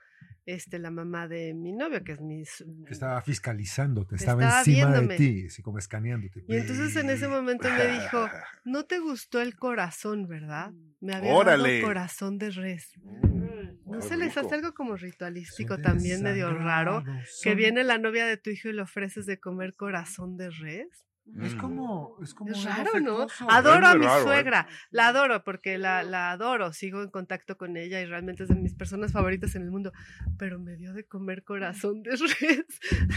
este, 0.46 0.80
la 0.80 0.92
mamá 0.92 1.28
de 1.28 1.54
mi 1.54 1.74
novio, 1.74 2.04
que 2.04 2.14
es 2.14 2.22
mi... 2.22 2.44
Que 2.86 2.94
estaba 2.94 3.22
fiscalizándote, 3.22 4.16
estaba, 4.16 4.44
estaba 4.44 4.60
encima 4.60 4.92
viéndome. 4.92 5.14
de 5.14 5.18
ti, 5.18 5.46
así 5.48 5.62
como 5.62 5.78
escaneándote. 5.78 6.44
Y 6.48 6.56
entonces 6.56 6.96
en 6.96 7.10
ese 7.10 7.28
momento 7.28 7.68
me 7.70 7.88
dijo, 7.88 8.28
no 8.66 8.86
te 8.86 9.00
gustó 9.00 9.42
el 9.42 9.56
corazón, 9.56 10.28
¿verdad? 10.28 10.72
Me 11.00 11.14
había 11.14 11.34
Órale. 11.34 11.76
dado 11.76 11.88
corazón 11.88 12.38
de 12.38 12.52
res. 12.52 12.92
Mm, 13.04 13.92
¿No 13.92 14.02
se 14.02 14.18
les 14.18 14.38
hace 14.38 14.56
algo 14.56 14.74
como 14.74 14.96
ritualístico 14.96 15.76
Son 15.76 15.84
también 15.84 16.24
medio 16.24 16.54
raro? 16.54 17.04
Que 17.44 17.56
viene 17.56 17.84
la 17.84 17.98
novia 17.98 18.26
de 18.26 18.38
tu 18.38 18.50
hijo 18.50 18.70
y 18.70 18.74
le 18.74 18.82
ofreces 18.82 19.26
de 19.26 19.40
comer 19.40 19.76
corazón 19.76 20.38
de 20.38 20.50
res. 20.50 21.07
Es 21.42 21.54
Mm. 21.56 21.58
como, 21.60 22.18
es 22.24 22.34
como 22.34 22.52
Es 22.52 22.64
raro, 22.64 23.00
¿no? 23.00 23.28
Adoro 23.50 23.88
a 23.88 23.96
mi 23.96 24.06
raro, 24.06 24.22
¿eh? 24.22 24.24
suegra, 24.24 24.68
la 24.92 25.10
adoro 25.10 25.44
porque 25.44 25.78
la, 25.78 26.02
la 26.04 26.32
adoro, 26.32 26.74
sigo 26.74 27.04
en 27.04 27.10
contacto 27.10 27.58
con 27.58 27.78
ella 27.78 28.02
y 28.02 28.06
realmente 28.06 28.44
es 28.44 28.50
de 28.50 28.56
mis 28.56 28.74
personas 28.74 29.12
favoritas 29.12 29.54
en 29.56 29.64
el 29.64 29.72
mundo, 29.72 29.92
pero 30.40 30.60
me 30.60 30.76
dio 30.78 30.94
de 30.94 31.04
comer 31.06 31.44
corazón 31.44 32.02
de 32.04 32.12
res. 32.40 32.66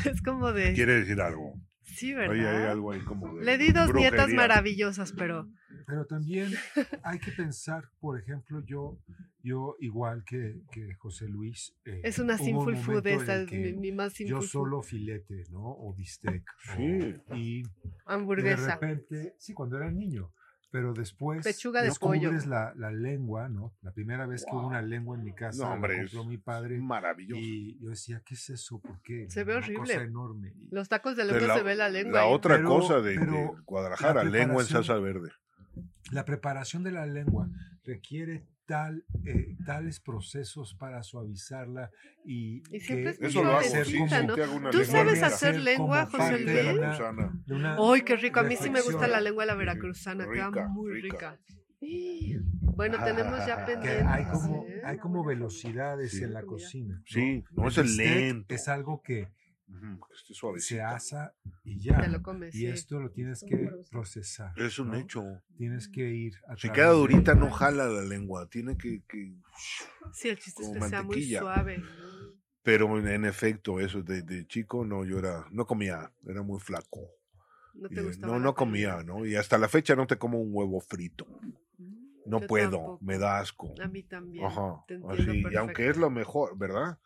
Es 0.04 0.22
como 0.22 0.52
de... 0.52 0.72
Quiere 0.74 1.00
decir 1.00 1.20
algo. 1.20 1.54
Sí, 1.94 2.12
Ahí 2.12 2.20
hay 2.28 2.28
¿verdad? 2.40 2.70
algo 2.70 2.92
ahí 2.92 3.00
como 3.00 3.34
de 3.36 3.44
Le 3.44 3.58
di 3.58 3.72
dos 3.72 3.92
nietas 3.94 4.12
brujería. 4.26 4.36
maravillosas, 4.36 5.12
pero... 5.12 5.48
Pero 5.86 6.04
también 6.06 6.52
hay 7.02 7.18
que 7.18 7.32
pensar, 7.32 7.84
por 8.00 8.18
ejemplo, 8.18 8.62
yo, 8.64 8.98
yo 9.42 9.76
igual 9.80 10.24
que, 10.24 10.60
que 10.72 10.94
José 10.94 11.28
Luis. 11.28 11.74
eh, 11.84 12.00
Es 12.04 12.18
una 12.18 12.34
hubo 12.34 12.42
un 12.44 12.48
sinful 12.48 12.76
food, 12.76 13.06
esa 13.08 13.42
es 13.42 13.50
mi, 13.52 13.72
mi 13.72 13.92
más 13.92 14.12
sinful 14.12 14.40
Yo 14.40 14.42
solo 14.46 14.82
filete, 14.82 15.44
¿no? 15.50 15.62
O 15.62 15.92
bistec. 15.94 16.42
o- 16.48 16.76
Sí. 16.76 17.14
y 17.34 17.62
de 17.62 17.68
Hamburguesa. 18.06 18.74
repente, 18.76 19.34
sí, 19.38 19.52
cuando 19.52 19.76
era 19.78 19.90
niño, 19.90 20.32
pero 20.70 20.92
después 20.92 21.44
Pechuga 21.44 21.80
de 21.82 21.88
descubres 21.88 22.22
pollo. 22.22 22.46
la, 22.48 22.72
la 22.76 22.90
lengua, 22.92 23.48
¿no? 23.48 23.74
La 23.82 23.92
primera 23.92 24.26
vez 24.26 24.44
que 24.44 24.52
hubo 24.52 24.60
Wow. 24.60 24.68
una 24.70 24.82
lengua 24.82 25.16
en 25.16 25.24
mi 25.24 25.32
casa, 25.34 25.62
No, 25.64 25.68
la 25.70 25.74
hombre, 25.74 25.98
compró 25.98 26.20
es 26.22 26.26
mi 26.28 26.38
padre. 26.38 26.78
Maravilloso. 26.78 27.40
Y 27.40 27.78
yo 27.80 27.90
decía, 27.90 28.22
¿qué 28.24 28.34
es 28.34 28.50
eso? 28.50 28.80
¿Por 28.80 29.00
qué? 29.02 29.26
Se 29.30 29.44
ve 29.44 29.56
Una 29.56 29.64
horrible. 29.64 29.94
cosa 29.94 30.02
enorme. 30.02 30.54
Los 30.70 30.88
tacos 30.88 31.16
de 31.16 31.24
lengua 31.24 31.46
la- 31.48 31.56
se 31.56 31.62
ve 31.62 31.74
la 31.74 31.88
lengua. 31.88 32.12
La 32.20 32.22
ahí. 32.26 32.32
otra 32.32 32.56
Pero- 32.56 32.68
cosa 32.68 33.00
de, 33.00 33.18
de 33.18 33.50
Guadalajara, 33.66 34.22
la 34.24 34.30
lengua 34.30 34.62
en 34.62 34.68
salsa 34.68 34.94
verde. 34.96 35.30
La 36.12 36.24
preparación 36.24 36.82
de 36.82 36.92
la 36.92 37.06
lengua 37.06 37.48
requiere 37.84 38.46
tal, 38.70 39.04
eh, 39.26 39.56
tales 39.66 39.98
procesos 39.98 40.74
para 40.76 41.02
suavizarla 41.02 41.90
y, 42.24 42.62
Y 42.70 42.78
siempre 42.78 43.16
que 43.16 43.26
es 43.26 43.30
Eso 43.30 43.42
lo 43.42 43.50
hago, 43.50 43.62
suavecita, 43.62 43.84
sí, 43.84 44.08
ser 44.08 44.20
sí, 44.20 44.26
¿no? 44.28 44.34
te 44.36 44.42
hago 44.44 44.54
una 44.54 44.70
¿Tú 44.70 44.78
lengua 44.78 44.92
sabes 44.96 45.22
hacer 45.24 45.60
lengua, 45.60 46.06
José 46.06 46.38
Luis? 46.38 47.66
¡Ay, 47.78 48.02
qué 48.02 48.14
rico! 48.16 48.38
A 48.38 48.42
mí 48.44 48.56
sí 48.56 48.70
me 48.70 48.80
gusta 48.80 49.08
la 49.08 49.20
lengua 49.20 49.42
de 49.42 49.48
la 49.48 49.54
veracruzana, 49.56 50.24
queda 50.30 50.46
Rica, 50.46 50.68
muy 50.68 51.00
rica. 51.00 51.36
rica. 51.80 52.44
Bueno, 52.76 53.02
tenemos 53.02 53.44
ya 53.44 53.66
pendientes. 53.66 54.06
hay 54.06 54.24
como, 54.26 54.64
¿eh? 54.66 54.80
hay 54.84 54.98
como 54.98 55.24
velocidades 55.24 56.12
Sí. 56.12 56.22
en 56.24 56.32
la 56.32 56.42
cocina. 56.42 56.94
¿no? 56.96 57.02
Sí, 57.06 57.44
no, 57.50 57.68
es 57.68 57.78
el 57.78 57.96
lento. 57.96 58.54
Es 58.54 58.68
algo 58.68 59.02
que 59.02 59.28
Este 60.12 60.28
se 60.28 60.34
suavecito. 60.34 60.84
asa 60.86 61.34
y 61.64 61.78
ya. 61.80 62.00
Te 62.00 62.08
lo 62.08 62.22
comes, 62.22 62.54
y 62.54 62.58
sí. 62.60 62.66
esto 62.66 63.00
lo 63.00 63.10
tienes 63.10 63.44
que 63.46 63.70
procesar. 63.90 64.52
Es 64.58 64.78
un 64.78 64.88
¿no? 64.90 64.96
hecho. 64.96 65.22
Tienes 65.56 65.88
que 65.88 66.10
ir 66.10 66.34
a 66.48 66.56
Si 66.56 66.70
queda 66.70 66.90
durita, 66.90 67.34
no 67.34 67.50
jala 67.50 67.86
la 67.86 68.02
lengua. 68.02 68.48
Tiene 68.48 68.76
que. 68.76 69.02
que- 69.08 69.34
Sí, 70.12 70.28
el 70.28 70.38
chiste 70.38 70.62
es 70.62 70.68
como 70.68 70.80
que 70.80 70.88
sea 70.88 71.02
muy 71.02 71.16
mantequilla. 71.16 71.40
suave. 71.40 71.82
Pero 72.62 72.98
en, 72.98 73.08
en 73.08 73.24
efecto, 73.24 73.80
eso 73.80 74.02
de, 74.02 74.22
de 74.22 74.46
chico, 74.46 74.84
no, 74.84 75.04
yo 75.04 75.18
era. 75.18 75.46
No 75.50 75.66
comía, 75.66 76.12
era 76.26 76.42
muy 76.42 76.60
flaco. 76.60 77.08
No 77.74 77.88
te 77.88 78.00
eh, 78.00 78.02
gustaba 78.02 78.32
no, 78.34 78.40
no 78.40 78.54
comía, 78.54 79.02
¿no? 79.02 79.24
Y 79.24 79.36
hasta 79.36 79.56
la 79.56 79.68
fecha 79.68 79.94
no 79.96 80.06
te 80.06 80.18
como 80.18 80.40
un 80.40 80.50
huevo 80.52 80.80
frito. 80.80 81.26
No 82.26 82.40
Yo 82.40 82.46
puedo, 82.46 82.70
tampoco. 82.70 82.98
me 83.02 83.18
da 83.18 83.38
asco. 83.40 83.74
A 83.82 83.88
mí 83.88 84.02
también. 84.02 84.44
Ajá. 84.44 84.84
Te 84.86 84.94
entiendo 84.94 85.32
Así, 85.32 85.44
y 85.50 85.56
aunque 85.56 85.88
es 85.88 85.96
lo 85.96 86.10
mejor, 86.10 86.56
¿verdad? 86.58 86.98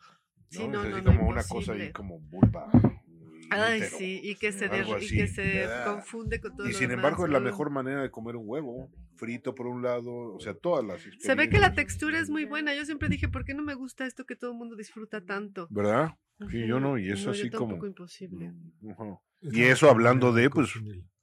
Sí, 0.57 0.69
¿no? 0.69 0.83
es 0.85 0.93
así 0.95 1.03
no, 1.05 1.17
como 1.17 1.29
una 1.29 1.45
cosa 1.45 1.73
ahí 1.73 1.93
como 1.93 2.19
vulva. 2.21 2.69
y 2.73 3.47
Ay, 3.51 3.81
útero. 3.83 3.99
sí, 3.99 4.21
y 4.23 4.35
que 4.37 4.53
se, 4.53 4.69
der- 4.69 4.87
y 5.01 5.07
que 5.09 5.27
se 5.29 5.65
Ah. 5.67 5.85
confunde 5.87 6.41
con 6.41 6.57
todo 6.57 6.67
Y 6.67 6.73
lo 6.73 6.79
sin 6.79 6.89
demás. 6.89 7.05
embargo 7.05 7.27
es 7.27 7.33
la 7.33 7.39
Uh. 7.39 7.43
mejor 7.43 7.71
manera 7.71 8.03
de 8.03 8.11
comer 8.11 8.37
un 8.37 8.45
huevo, 8.49 8.91
frito 9.17 9.55
por 9.55 9.67
un 9.67 9.83
lado, 9.83 10.35
o 10.35 10.41
sea, 10.41 10.55
todas 10.55 10.85
las 10.85 11.01
Se 11.21 11.35
ve 11.35 11.49
que 11.49 11.59
la 11.59 11.75
textura 11.75 12.19
es 12.19 12.31
muy 12.31 12.45
buena. 12.47 12.75
Yo 12.75 12.85
siempre 12.85 13.09
dije, 13.09 13.29
¿por 13.29 13.45
qué 13.45 13.55
no 13.55 13.63
me 13.63 13.75
gusta 13.75 14.07
esto 14.07 14.25
que 14.25 14.35
todo 14.35 14.53
el 14.53 14.57
mundo 14.59 14.75
disfruta 14.77 15.21
tanto? 15.25 15.69
¿Verdad? 15.71 16.15
Sí, 16.51 16.67
yo 16.67 16.81
no, 16.81 16.99
y 16.99 17.11
eso 17.11 17.27
No, 17.27 17.31
así 17.33 17.49
yo 17.51 17.59
como... 17.59 17.87
imposible. 17.87 18.53
Ujú. 18.83 19.21
Es 19.41 19.55
Y 19.55 19.63
eso 19.65 19.89
hablando 19.91 20.33
de, 20.33 20.51
pues. 20.51 20.71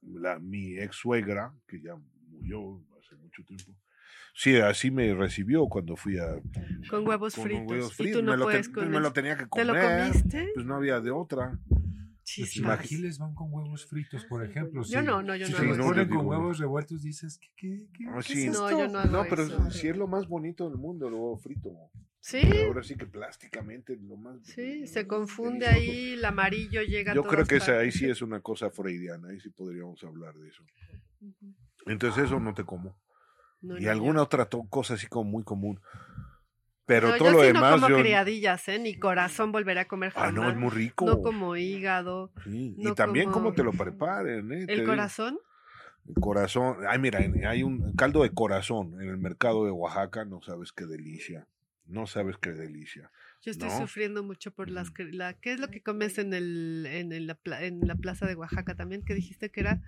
La, 0.03 0.39
mi 0.39 0.79
ex 0.79 0.95
suegra, 0.95 1.53
que 1.67 1.81
ya 1.81 1.95
murió 2.29 2.81
hace 2.99 3.15
mucho 3.17 3.43
tiempo, 3.43 3.75
sí, 4.33 4.55
así 4.57 4.91
me 4.91 5.13
recibió 5.13 5.67
cuando 5.67 5.95
fui 5.95 6.17
a... 6.17 6.27
Con 6.89 7.07
huevos 7.07 7.35
con 7.35 7.43
fritos. 7.43 7.67
huevos 7.67 7.93
Y 7.93 7.95
fritos. 7.95 8.19
tú 8.19 8.25
no 8.25 8.31
me, 8.31 8.37
lo 8.37 8.43
puedes 8.45 8.67
te- 8.67 8.73
con 8.73 8.89
me 8.89 8.99
lo 8.99 9.13
tenía 9.13 9.35
que 9.37 9.43
¿Te 9.43 9.49
comer. 9.49 9.67
lo 9.67 9.75
comiste? 9.79 10.49
Pues 10.53 10.65
no 10.65 10.75
había 10.75 10.99
de 10.99 11.11
otra. 11.11 11.59
Los 12.37 12.49
chilaquiles 12.49 13.17
van 13.19 13.33
con 13.35 13.51
huevos 13.51 13.85
fritos, 13.87 14.25
por 14.25 14.43
ejemplo. 14.45 14.83
Yo 14.83 14.99
si- 15.01 15.05
no, 15.05 15.21
no, 15.21 15.35
yo 15.35 15.45
si 15.47 15.51
no 15.51 15.57
te 15.57 15.63
hago 15.65 15.75
los 15.75 15.85
ponen 15.85 16.09
No, 16.09 16.15
con 16.17 16.25
huevos 16.27 16.59
revueltos, 16.59 17.01
dices, 17.01 17.39
¿qué, 17.39 17.49
qué, 17.57 17.87
qué, 17.93 18.05
Ah, 18.07 18.21
qué 18.25 18.33
sí. 18.33 18.45
es 18.47 18.53
No, 18.53 18.69
esto? 18.69 18.79
yo 18.79 18.87
no 18.87 18.99
hago 18.99 19.11
No, 19.11 19.25
pero 19.29 19.43
eso. 19.43 19.69
sí 19.71 19.89
es 19.89 19.97
lo 19.97 20.07
más 20.07 20.27
bonito 20.27 20.69
del 20.69 20.77
mundo, 20.77 21.07
el 21.07 21.13
huevo 21.13 21.37
frito. 21.37 21.69
Sí, 22.23 22.39
Pero 22.43 22.67
ahora 22.67 22.83
sí 22.83 22.95
que 22.95 23.07
plásticamente 23.07 23.97
lo 23.97 24.15
más... 24.15 24.37
sí, 24.43 24.85
se 24.87 25.07
confunde 25.07 25.65
delicioso. 25.65 25.91
ahí, 25.91 26.11
el 26.13 26.23
amarillo 26.23 26.81
llega 26.83 27.11
a 27.11 27.15
Yo 27.15 27.23
creo 27.23 27.45
que 27.45 27.55
esa, 27.57 27.79
ahí 27.79 27.91
sí 27.91 28.05
es 28.05 28.21
una 28.21 28.39
cosa 28.41 28.69
freudiana, 28.69 29.29
ahí 29.29 29.39
sí 29.39 29.49
podríamos 29.49 30.01
hablar 30.03 30.35
de 30.35 30.47
eso. 30.49 30.63
Entonces 31.87 32.25
eso 32.25 32.39
no 32.39 32.53
te 32.53 32.63
como. 32.63 32.95
No, 33.61 33.77
y 33.77 33.83
no, 33.85 33.91
alguna 33.91 34.15
yo- 34.19 34.23
otra 34.23 34.47
cosa 34.69 34.95
así 34.95 35.07
como 35.07 35.29
muy 35.29 35.43
común. 35.43 35.79
Pero 36.85 37.09
No, 37.09 37.17
todo 37.17 37.27
yo 37.29 37.33
lo 37.35 37.39
sí 37.41 37.47
demás 37.47 37.71
no 37.75 37.81
como 37.87 37.89
yo... 37.89 37.99
criadillas, 38.03 38.67
¿eh? 38.67 38.79
Ni 38.79 38.97
corazón 38.97 39.51
volveré 39.51 39.81
a 39.81 39.87
comer 39.87 40.11
Ah, 40.15 40.25
jamás. 40.25 40.33
no, 40.33 40.49
es 40.49 40.57
muy 40.57 40.69
rico. 40.71 41.05
No 41.05 41.21
como 41.21 41.55
hígado. 41.55 42.31
Sí, 42.43 42.75
y 42.77 42.93
también 42.95 43.25
como- 43.31 43.45
cómo 43.45 43.53
te 43.55 43.63
lo 43.63 43.71
preparen, 43.71 44.51
¿eh? 44.51 44.65
¿El 44.67 44.83
corazón? 44.85 45.39
el 46.07 46.15
corazón. 46.15 46.77
Ay, 46.89 46.97
mira, 46.99 47.23
en- 47.23 47.45
hay 47.45 47.61
un 47.63 47.93
caldo 47.95 48.23
de 48.23 48.31
corazón 48.31 48.99
en 48.99 49.07
el 49.07 49.17
mercado 49.17 49.63
de 49.65 49.71
Oaxaca, 49.71 50.25
no 50.25 50.41
sabes 50.41 50.71
qué 50.73 50.85
delicia. 50.85 51.47
No 51.85 52.07
sabes 52.07 52.37
qué 52.37 52.51
delicia. 52.51 53.11
Yo 53.43 53.51
estoy 53.51 53.69
¿no? 53.69 53.77
sufriendo 53.77 54.23
mucho 54.23 54.51
por 54.51 54.69
las... 54.69 54.91
La, 55.11 55.33
¿Qué 55.35 55.53
es 55.53 55.59
lo 55.59 55.67
que 55.69 55.81
comes 55.81 56.17
en, 56.17 56.33
el, 56.33 56.87
en, 56.89 57.11
el- 57.11 57.27
la, 57.27 57.35
pla- 57.35 57.63
en 57.63 57.81
la 57.87 57.95
plaza 57.95 58.25
de 58.25 58.35
Oaxaca 58.35 58.75
también? 58.75 59.03
que 59.03 59.13
dijiste 59.13 59.51
que 59.51 59.59
era? 59.61 59.81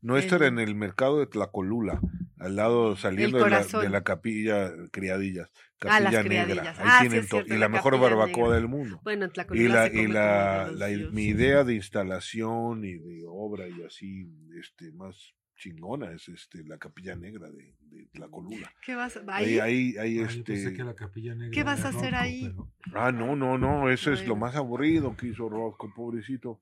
No, 0.00 0.16
esto 0.16 0.36
era 0.36 0.46
en 0.46 0.58
el 0.58 0.74
mercado 0.74 1.18
de 1.18 1.26
Tlacolula, 1.26 2.00
al 2.38 2.56
lado 2.56 2.96
saliendo 2.96 3.38
de 3.38 3.42
la, 3.44 3.48
corazón. 3.58 3.82
de 3.82 3.88
la 3.90 4.02
capilla 4.04 4.70
Criadillas, 4.92 5.50
Ah, 5.80 6.00
las 6.00 6.12
Capilla 6.14 6.22
Negra. 6.22 6.44
Criadillas. 6.62 6.78
Ahí 6.78 6.84
Ah, 6.88 6.98
sí, 7.02 7.08
tienen 7.08 7.28
cierto, 7.28 7.46
y 7.46 7.50
la 7.50 7.58
la 7.60 7.68
mejor 7.68 8.00
barbacoa 8.00 8.44
Negra. 8.44 8.54
del 8.56 8.68
mundo. 8.68 9.00
Bueno, 9.04 9.24
en 9.24 9.30
Y 9.30 9.32
Tlacolula 9.34 9.74
la, 9.74 9.88
se 9.90 10.02
y 10.02 10.06
la, 10.08 11.10
mi 11.12 11.24
idea 11.26 11.64
de 11.64 11.74
instalación 11.74 12.84
y 12.84 12.94
de 12.94 13.24
obra 13.28 13.68
y 13.68 13.82
así, 13.84 14.26
este, 14.60 14.90
más 14.92 15.34
chingona 15.56 16.12
es 16.12 16.28
este 16.28 16.62
la 16.64 16.78
capilla 16.78 17.16
negra 17.16 17.50
de, 17.50 17.74
de 17.80 18.06
Tlacolula. 18.12 18.72
¿Qué 18.84 18.94
vas 18.94 19.16
a... 19.16 19.22
Ahí, 19.34 19.58
¿Ahí? 19.58 19.94
ahí, 19.96 19.98
ahí, 19.98 20.18
Ah, 20.20 20.28
yo 20.32 20.44
pensé 20.44 20.62
este. 20.68 20.74
que 20.76 20.84
la 20.84 20.94
capilla 20.94 21.34
negra 21.34 21.50
¿Qué 21.52 21.64
vas 21.64 21.84
a 21.84 21.88
hacer 21.88 22.14
ahí? 22.14 22.52
pero- 22.54 22.68
Ah, 22.94 23.10
no, 23.12 23.34
no, 23.36 23.58
no, 23.58 23.90
eso 23.90 24.12
es 24.12 24.26
lo 24.26 24.36
más 24.36 24.54
aburrido 24.56 25.16
que 25.16 25.26
hizo 25.28 25.48
Rosco, 25.48 25.92
pobrecito. 25.94 26.60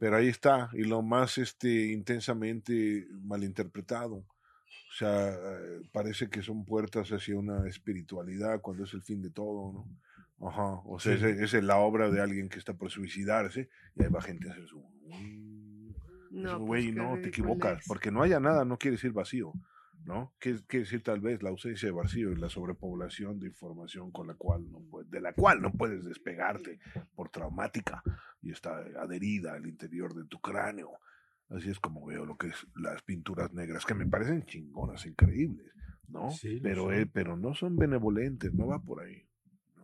Pero 0.00 0.16
ahí 0.16 0.28
está, 0.28 0.70
y 0.72 0.84
lo 0.84 1.02
más 1.02 1.36
este 1.36 1.92
intensamente 1.92 3.06
malinterpretado. 3.22 4.14
O 4.16 4.92
sea, 4.96 5.28
eh, 5.28 5.82
parece 5.92 6.30
que 6.30 6.40
son 6.42 6.64
puertas 6.64 7.10
hacia 7.10 7.38
una 7.38 7.68
espiritualidad 7.68 8.62
cuando 8.62 8.84
es 8.84 8.94
el 8.94 9.02
fin 9.02 9.20
de 9.20 9.28
todo, 9.30 9.72
¿no? 9.74 10.48
Ajá, 10.48 10.80
o 10.86 10.98
sea, 10.98 11.18
Sí. 11.18 11.24
es, 11.26 11.52
es 11.52 11.62
la 11.64 11.76
obra 11.76 12.10
de 12.10 12.22
alguien 12.22 12.48
que 12.48 12.58
está 12.58 12.72
por 12.72 12.90
suicidarse 12.90 13.68
y 13.94 14.02
ahí 14.02 14.08
va 14.08 14.22
gente 14.22 14.48
a 14.48 14.52
hacer 14.52 14.66
su... 14.66 14.82
No, 16.30 16.56
pues, 16.56 16.66
güey, 16.66 16.86
qué 16.86 16.92
no, 16.92 17.18
te 17.20 17.28
equivocas, 17.28 17.84
porque 17.86 18.10
no 18.10 18.22
haya 18.22 18.40
nada 18.40 18.64
no 18.64 18.78
quiere 18.78 18.96
decir 18.96 19.12
vacío, 19.12 19.52
¿no? 20.06 20.32
Quiere, 20.38 20.60
quiere 20.66 20.84
decir 20.84 21.02
tal 21.02 21.20
vez 21.20 21.42
la 21.42 21.50
ausencia 21.50 21.88
de 21.88 21.92
vacío 21.92 22.32
y 22.32 22.36
la 22.36 22.48
sobrepoblación 22.48 23.38
de 23.38 23.48
información 23.48 24.10
con 24.12 24.28
la 24.28 24.34
cual 24.34 24.64
no 24.72 24.80
de 25.04 25.20
la 25.20 25.34
cual 25.34 25.60
no 25.60 25.70
puedes 25.72 26.04
despegarte 26.04 26.78
por 27.14 27.28
traumática 27.28 28.02
y 28.42 28.50
está 28.52 28.78
adherida 28.98 29.54
al 29.54 29.66
interior 29.66 30.14
de 30.14 30.24
tu 30.24 30.40
cráneo. 30.40 30.92
Así 31.48 31.68
es 31.68 31.80
como 31.80 32.06
veo 32.06 32.24
lo 32.24 32.36
que 32.36 32.48
es 32.48 32.66
las 32.76 33.02
pinturas 33.02 33.52
negras, 33.52 33.84
que 33.84 33.94
me 33.94 34.06
parecen 34.06 34.44
chingonas, 34.44 35.04
increíbles, 35.06 35.72
¿no? 36.08 36.30
Sí, 36.30 36.60
pero, 36.62 36.92
eh, 36.92 37.06
pero 37.06 37.36
no 37.36 37.54
son 37.54 37.76
benevolentes, 37.76 38.52
no 38.54 38.68
va 38.68 38.80
por 38.80 39.02
ahí. 39.02 39.26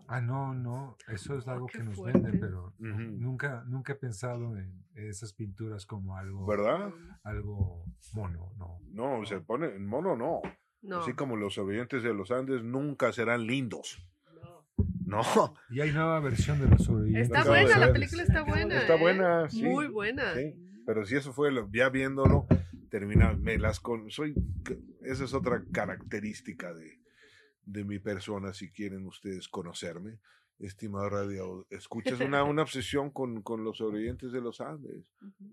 Ah, 0.09 0.21
no, 0.21 0.55
no, 0.55 0.97
eso 1.09 1.37
es 1.37 1.49
algo 1.49 1.67
Qué 1.67 1.79
que 1.79 1.85
nos 1.85 1.97
fuerte. 1.97 2.21
venden, 2.21 2.41
pero 2.41 2.75
Ujú. 2.79 3.17
nunca, 3.19 3.65
nunca 3.67 3.95
he 3.95 3.97
pensado 3.97 4.57
en 4.57 4.85
esas 4.95 5.33
pinturas 5.33 5.85
como 5.85 6.17
algo, 6.17 6.47
¿Verdad? 6.47 6.93
algo 7.25 7.85
mono, 8.15 8.53
no. 8.57 8.79
No, 8.93 9.27
se 9.27 9.41
pone 9.41 9.67
en 9.75 9.85
mono, 9.85 10.17
no. 10.17 10.41
No. 10.83 10.99
Así 10.99 11.15
como 11.15 11.35
los 11.37 11.55
sobrevivientes 11.55 12.05
de 12.05 12.15
los 12.15 12.31
Andes 12.31 12.63
nunca 12.63 13.13
serán 13.13 13.47
lindos. 13.49 13.99
No, 15.07 15.23
Y 15.71 15.81
hay 15.81 15.93
nueva 15.93 16.19
versión 16.21 16.61
de 16.61 16.69
los 16.69 16.83
sobrevivientes. 16.85 17.29
Está 17.31 17.49
buena, 17.49 17.79
la 17.79 17.93
película 17.93 18.23
está 18.25 18.43
buena. 18.43 18.79
Está 18.81 18.97
¿eh? 18.97 19.01
buena, 19.01 19.49
sí. 19.49 19.63
Muy 19.63 19.87
buena. 19.87 20.35
Sí, 20.35 20.55
pero 20.85 21.07
si 21.07 21.15
eso 21.17 21.33
fue 21.33 21.53
lo- 21.53 21.71
ya 21.73 21.89
viéndolo, 21.89 22.47
termina, 22.91 23.33
me 23.35 23.57
las 23.57 23.79
con, 23.81 24.11
soy, 24.11 24.35
esa 25.03 25.25
es 25.25 25.33
otra 25.33 25.63
característica 25.73 26.75
de, 26.75 26.99
de 27.65 27.85
mi 27.85 27.99
persona, 28.01 28.53
si 28.53 28.71
quieren 28.73 29.07
ustedes 29.07 29.49
conocerme, 29.49 30.19
estimado 30.59 31.09
radio, 31.11 31.67
escuchas 31.71 32.19
una, 32.21 32.43
una 32.45 32.63
obsesión 32.63 33.11
con, 33.11 33.43
con 33.43 33.63
los 33.65 33.77
sobrevivientes 33.79 34.33
de 34.33 34.41
los 34.41 34.61
Andes, 34.61 35.05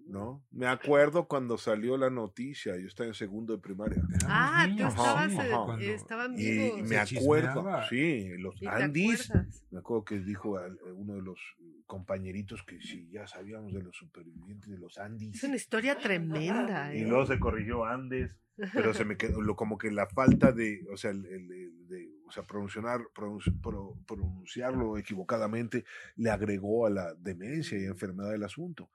¿no? 0.07 0.43
Me 0.51 0.67
acuerdo 0.67 1.27
cuando 1.27 1.57
salió 1.57 1.97
la 1.97 2.09
noticia, 2.09 2.77
yo 2.77 2.87
estaba 2.87 3.07
en 3.07 3.13
segundo 3.13 3.53
de 3.53 3.59
primaria, 3.61 4.01
Ah, 4.25 4.65
tú 4.77 4.83
estabas, 4.87 5.33
eh, 5.33 5.49
cuando- 5.51 5.83
estaban 5.85 6.33
y 6.39 6.51
vivos. 6.51 6.81
me 6.89 7.05
Se 7.05 7.17
acuerdo, 7.17 7.65
sí, 7.89 8.29
los 8.37 8.61
¿Y 8.61 8.67
Andes, 8.67 9.31
me 9.71 9.79
acuerdo 9.79 10.05
que 10.05 10.19
dijo 10.19 10.57
a- 10.57 10.65
a 10.67 10.93
uno 10.93 11.15
de 11.15 11.21
los 11.21 11.39
compañeritos 11.85 12.63
que 12.63 12.81
sí, 12.81 13.09
ya 13.11 13.27
sabíamos 13.27 13.73
de 13.73 13.83
los 13.83 13.95
supervivientes 13.95 14.69
de 14.69 14.77
los 14.77 14.97
Andes. 14.97 15.35
Es 15.35 15.43
una 15.43 15.57
historia 15.57 15.97
tremenda. 15.97 16.95
Y 16.95 17.01
¿eh? 17.01 17.07
luego 17.07 17.25
se 17.25 17.39
corrigió 17.39 17.85
Andes, 17.85 18.35
pero 18.73 18.93
se 18.93 19.03
me 19.05 19.17
quedó 19.17 19.41
lo, 19.41 19.55
como 19.55 19.77
que 19.77 19.91
la 19.91 20.07
falta 20.07 20.51
de, 20.51 20.85
o 20.91 20.97
sea, 20.97 21.11
el, 21.11 21.25
el- 21.25 21.51
el- 21.51 21.87
de, 21.87 22.09
sea, 22.33 22.43
pronunciar, 22.43 22.99
pronunci- 23.15 23.61
pro- 23.61 23.95
pronunciarlo 24.07 24.97
equivocadamente 24.97 25.85
le 26.15 26.29
agregó 26.31 26.85
a 26.85 26.89
la 26.89 27.13
demencia 27.15 27.77
y 27.79 27.85
enfermedad 27.85 28.31
del 28.31 28.43
asunto. 28.43 28.89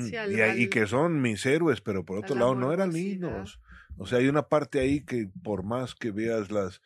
Sí, 0.00 0.16
al- 0.16 0.58
y, 0.58 0.68
que 0.68 0.86
son 0.86 1.20
mis 1.20 1.44
héroes, 1.46 1.80
pero 1.80 2.04
por 2.04 2.18
otro 2.18 2.34
la 2.34 2.40
lado 2.42 2.54
no 2.54 2.72
eran 2.72 2.92
lindos. 2.92 3.60
O 3.96 4.06
sea, 4.06 4.18
hay 4.18 4.28
una 4.28 4.48
parte 4.48 4.80
ahí 4.80 5.00
que 5.00 5.28
por 5.42 5.62
más 5.64 5.94
que 5.94 6.10
veas 6.10 6.50
las... 6.50 6.80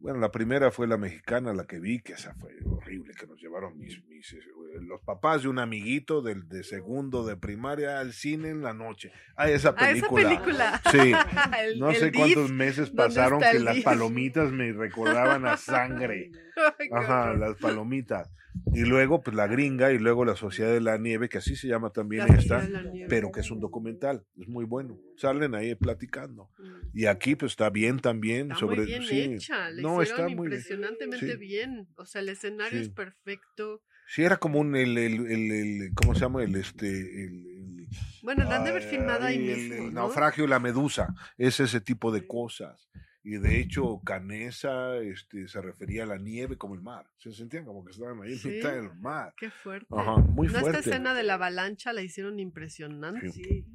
Bueno, 0.00 0.20
la 0.20 0.30
primera 0.30 0.70
fue 0.70 0.86
la 0.86 0.96
mexicana, 0.96 1.52
la 1.52 1.66
que 1.66 1.80
vi, 1.80 2.00
que 2.00 2.12
esa 2.14 2.34
fue 2.34 2.50
horrible, 2.64 3.12
que 3.18 3.26
nos 3.26 3.40
llevaron 3.40 3.76
mis, 3.76 4.02
mis, 4.06 4.32
eh, 4.32 4.38
los 4.82 5.00
papás 5.02 5.42
de 5.42 5.48
un 5.48 5.58
amiguito 5.58 6.22
del 6.22 6.48
de 6.48 6.62
segundo 6.62 7.26
de 7.26 7.36
primaria 7.36 7.98
al 8.00 8.12
cine 8.12 8.50
en 8.50 8.62
la 8.62 8.72
noche. 8.74 9.10
Ah, 9.36 9.48
esa 9.50 9.74
Ah, 9.76 9.90
esa 9.90 10.08
película. 10.08 10.28
película. 10.28 10.82
Sí, 10.90 11.12
El- 11.62 11.78
no 11.80 11.90
el 11.90 11.96
sé 11.96 12.12
cuántos 12.12 12.50
meses 12.52 12.86
¿Dónde 12.88 13.02
pasaron 13.14 13.40
que 13.40 13.58
las 13.58 13.80
palomitas 13.80 14.52
me 14.52 14.72
recordaban 14.72 15.46
a 15.46 15.56
sangre. 15.56 16.30
Ajá, 16.92 17.34
las 17.34 17.56
palomitas. 17.56 18.30
Y 18.74 18.80
luego, 18.80 19.20
pues 19.22 19.36
la 19.36 19.46
gringa 19.46 19.92
y 19.92 19.98
luego 20.00 20.24
la 20.24 20.34
Sociedad 20.34 20.72
de 20.72 20.80
la 20.80 20.98
Nieve, 20.98 21.28
que 21.28 21.38
así 21.38 21.54
se 21.54 21.68
llama 21.68 21.90
también 21.90 22.26
La 22.26 22.34
esta, 22.34 22.68
la 22.68 22.82
pero 23.08 23.30
que 23.30 23.38
es 23.40 23.50
un 23.52 23.60
documental, 23.60 24.24
es 24.36 24.48
muy 24.48 24.64
bueno. 24.64 24.98
Salen 25.16 25.54
ahí 25.54 25.76
platicando. 25.76 26.50
Mm. 26.58 26.88
Y 26.92 27.06
aquí 27.06 27.36
pues 27.36 27.52
está 27.52 27.70
bien 27.70 28.00
también 28.00 28.48
Está 28.48 28.58
sobre 28.58 28.78
muy 28.78 28.86
bien 28.86 29.02
sí. 29.04 29.20
hecha, 29.34 29.70
le 29.70 29.82
No, 29.96 30.02
está 30.02 30.22
muy 30.22 30.28
bien. 30.28 30.38
impresionantemente 30.44 31.32
Sí. 31.32 31.36
bien. 31.38 31.88
O 31.96 32.06
sea, 32.06 32.20
el 32.20 32.28
escenario 32.28 32.78
Sí. 32.78 32.84
es 32.86 32.90
perfecto. 32.90 33.82
Sí, 34.08 34.22
era 34.22 34.38
como 34.38 34.58
un 34.60 34.74
el, 34.74 34.96
el, 34.96 35.26
el, 35.30 35.50
el- 35.52 35.94
¿cómo 35.94 36.14
se 36.14 36.20
llama? 36.22 36.42
El 36.42 36.54
este 36.56 36.88
el, 37.24 37.88
Bueno, 38.22 38.44
la 38.44 38.56
han 38.56 38.64
de 38.64 38.70
haber 38.70 38.82
filmado 38.82 39.24
ahí 39.24 39.36
el- 39.36 39.56
mismo. 39.56 39.74
el 39.74 39.94
¿no? 39.94 40.00
naufragio 40.02 40.44
y 40.44 40.48
la 40.48 40.58
medusa, 40.60 41.14
es 41.36 41.60
ese 41.60 41.80
tipo 41.80 42.10
de 42.12 42.26
cosas. 42.26 42.88
Y 43.22 43.32
de 43.36 43.60
hecho, 43.60 44.00
Canesa 44.06 44.96
este, 44.98 45.48
se 45.48 45.60
refería 45.60 46.04
a 46.04 46.06
la 46.06 46.16
nieve 46.16 46.56
como 46.56 46.74
el 46.74 46.80
mar. 46.80 47.06
Se 47.18 47.30
sentían 47.32 47.66
como 47.66 47.84
que 47.84 47.90
estaban 47.90 48.22
ahí 48.22 48.32
en 48.32 48.38
Sí. 48.38 48.48
mitad 48.48 48.72
del 48.72 48.94
mar. 48.94 49.34
Qué 49.36 49.50
fuerte. 49.50 49.86
Ajá, 49.90 50.16
muy 50.16 50.46
no, 50.46 50.52
fuerte. 50.60 50.78
esta 50.78 50.90
escena 50.90 51.12
de 51.12 51.24
la 51.24 51.34
avalancha 51.34 51.92
la 51.92 52.00
hicieron 52.00 52.38
impresionante. 52.40 53.30
Sí. 53.32 53.66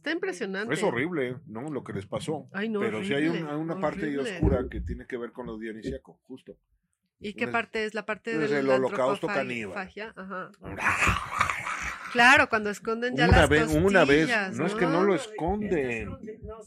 Está 0.00 0.12
impresionante. 0.12 0.72
Es 0.72 0.82
horrible, 0.82 1.36
¿no? 1.46 1.68
Lo 1.70 1.84
que 1.84 1.92
les 1.92 2.06
pasó. 2.06 2.46
Ay, 2.52 2.70
no, 2.70 2.80
Pero 2.80 3.04
sí 3.04 3.12
hay 3.12 3.26
un- 3.28 3.36
horrible, 3.36 3.54
una 3.56 3.78
parte 3.80 4.06
ahí 4.06 4.16
horrible. 4.16 4.36
oscura 4.38 4.64
que 4.70 4.80
tiene 4.80 5.06
que 5.06 5.18
ver 5.18 5.30
con 5.30 5.44
lo 5.46 5.58
dionisíaco, 5.58 6.18
justo. 6.26 6.56
¿Y 7.18 7.34
qué 7.34 7.46
parte 7.48 7.84
es? 7.84 7.92
La 7.94 8.06
parte 8.06 8.32
es 8.32 8.48
del 8.50 8.60
el 8.64 8.70
holocausto 8.70 9.26
caníbal. 9.26 9.90
Ajá. 10.16 10.50
Claro, 12.12 12.48
cuando 12.48 12.70
esconden 12.70 13.14
ya 13.16 13.28
Una 13.28 13.36
las 13.42 13.48
vez, 13.48 13.72
una 13.72 14.04
vez, 14.04 14.28
no 14.56 14.66
es 14.66 14.74
que 14.74 14.84
no 14.86 15.04
lo 15.04 15.14
esconden. 15.14 16.10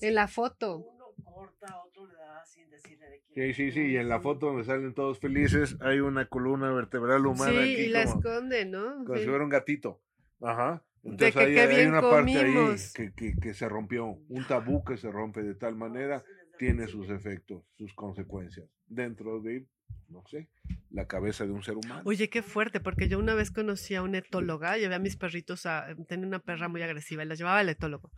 En 0.02 0.16
la 0.16 0.30
foto. 0.30 0.78
Uno 0.78 1.06
corta, 1.26 1.82
otro 1.86 2.08
le 2.08 2.14
da 2.14 2.46
sin 2.46 2.70
decirle 2.70 3.10
de 3.10 3.22
quién. 3.34 3.54
Sí, 3.54 3.72
sí, 3.72 3.72
sí, 3.74 3.82
y 3.92 3.98
en 3.98 4.08
la 4.08 4.22
foto 4.22 4.46
donde 4.48 4.64
salen 4.64 4.94
todos 4.94 5.20
felices 5.20 5.76
hay 5.82 6.00
una 6.00 6.28
columna 6.28 6.72
vertebral 6.72 7.26
humana 7.26 7.52
Sí, 7.52 7.58
aquí 7.58 7.70
y 7.82 7.88
la 7.90 8.06
como, 8.06 8.20
esconde, 8.20 8.66
¿no? 8.66 9.04
como 9.04 9.16
Sí. 9.16 9.24
si 9.24 9.28
fuera 9.28 9.44
un 9.44 9.50
gatito. 9.50 10.00
Ajá. 10.42 10.82
Entonces 11.04 11.36
que 11.36 11.60
hay, 11.60 11.86
una 11.86 12.02
parte 12.02 12.38
ahí 12.38 12.76
que, 12.96 13.14
que, 13.14 13.36
que 13.36 13.54
se 13.54 13.68
rompió, 13.68 14.06
un 14.06 14.48
tabú 14.48 14.84
que 14.84 14.98
se 14.98 15.12
rompe 15.12 15.44
de 15.44 15.56
tal 15.56 15.76
manera, 15.76 16.24
tiene 16.58 16.88
sus 16.88 17.10
efectos, 17.10 17.64
sus 17.78 17.94
consecuencias, 17.94 18.68
dentro 18.88 19.42
de, 19.42 19.66
no 20.08 20.24
sé, 20.28 20.50
la 20.92 21.08
cabeza 21.08 21.46
de 21.46 21.52
un 21.52 21.64
ser 21.64 21.76
humano. 21.76 22.02
Oye, 22.06 22.30
qué 22.30 22.42
fuerte, 22.42 22.80
porque 22.80 23.10
yo 23.10 23.20
una 23.20 23.34
vez 23.34 23.52
conocí 23.52 23.96
a 23.96 24.02
una 24.02 24.20
etóloga, 24.20 24.78
llevé 24.78 24.96
a 24.96 25.00
mis 25.00 25.18
perritos 25.18 25.66
a, 25.66 25.88
tenía 26.08 26.28
una 26.28 26.40
perra 26.40 26.70
muy 26.70 26.82
agresiva 26.82 27.24
y 27.24 27.28
la 27.28 27.36
llevaba 27.36 27.60
al 27.60 27.70
etólogo. 27.70 28.12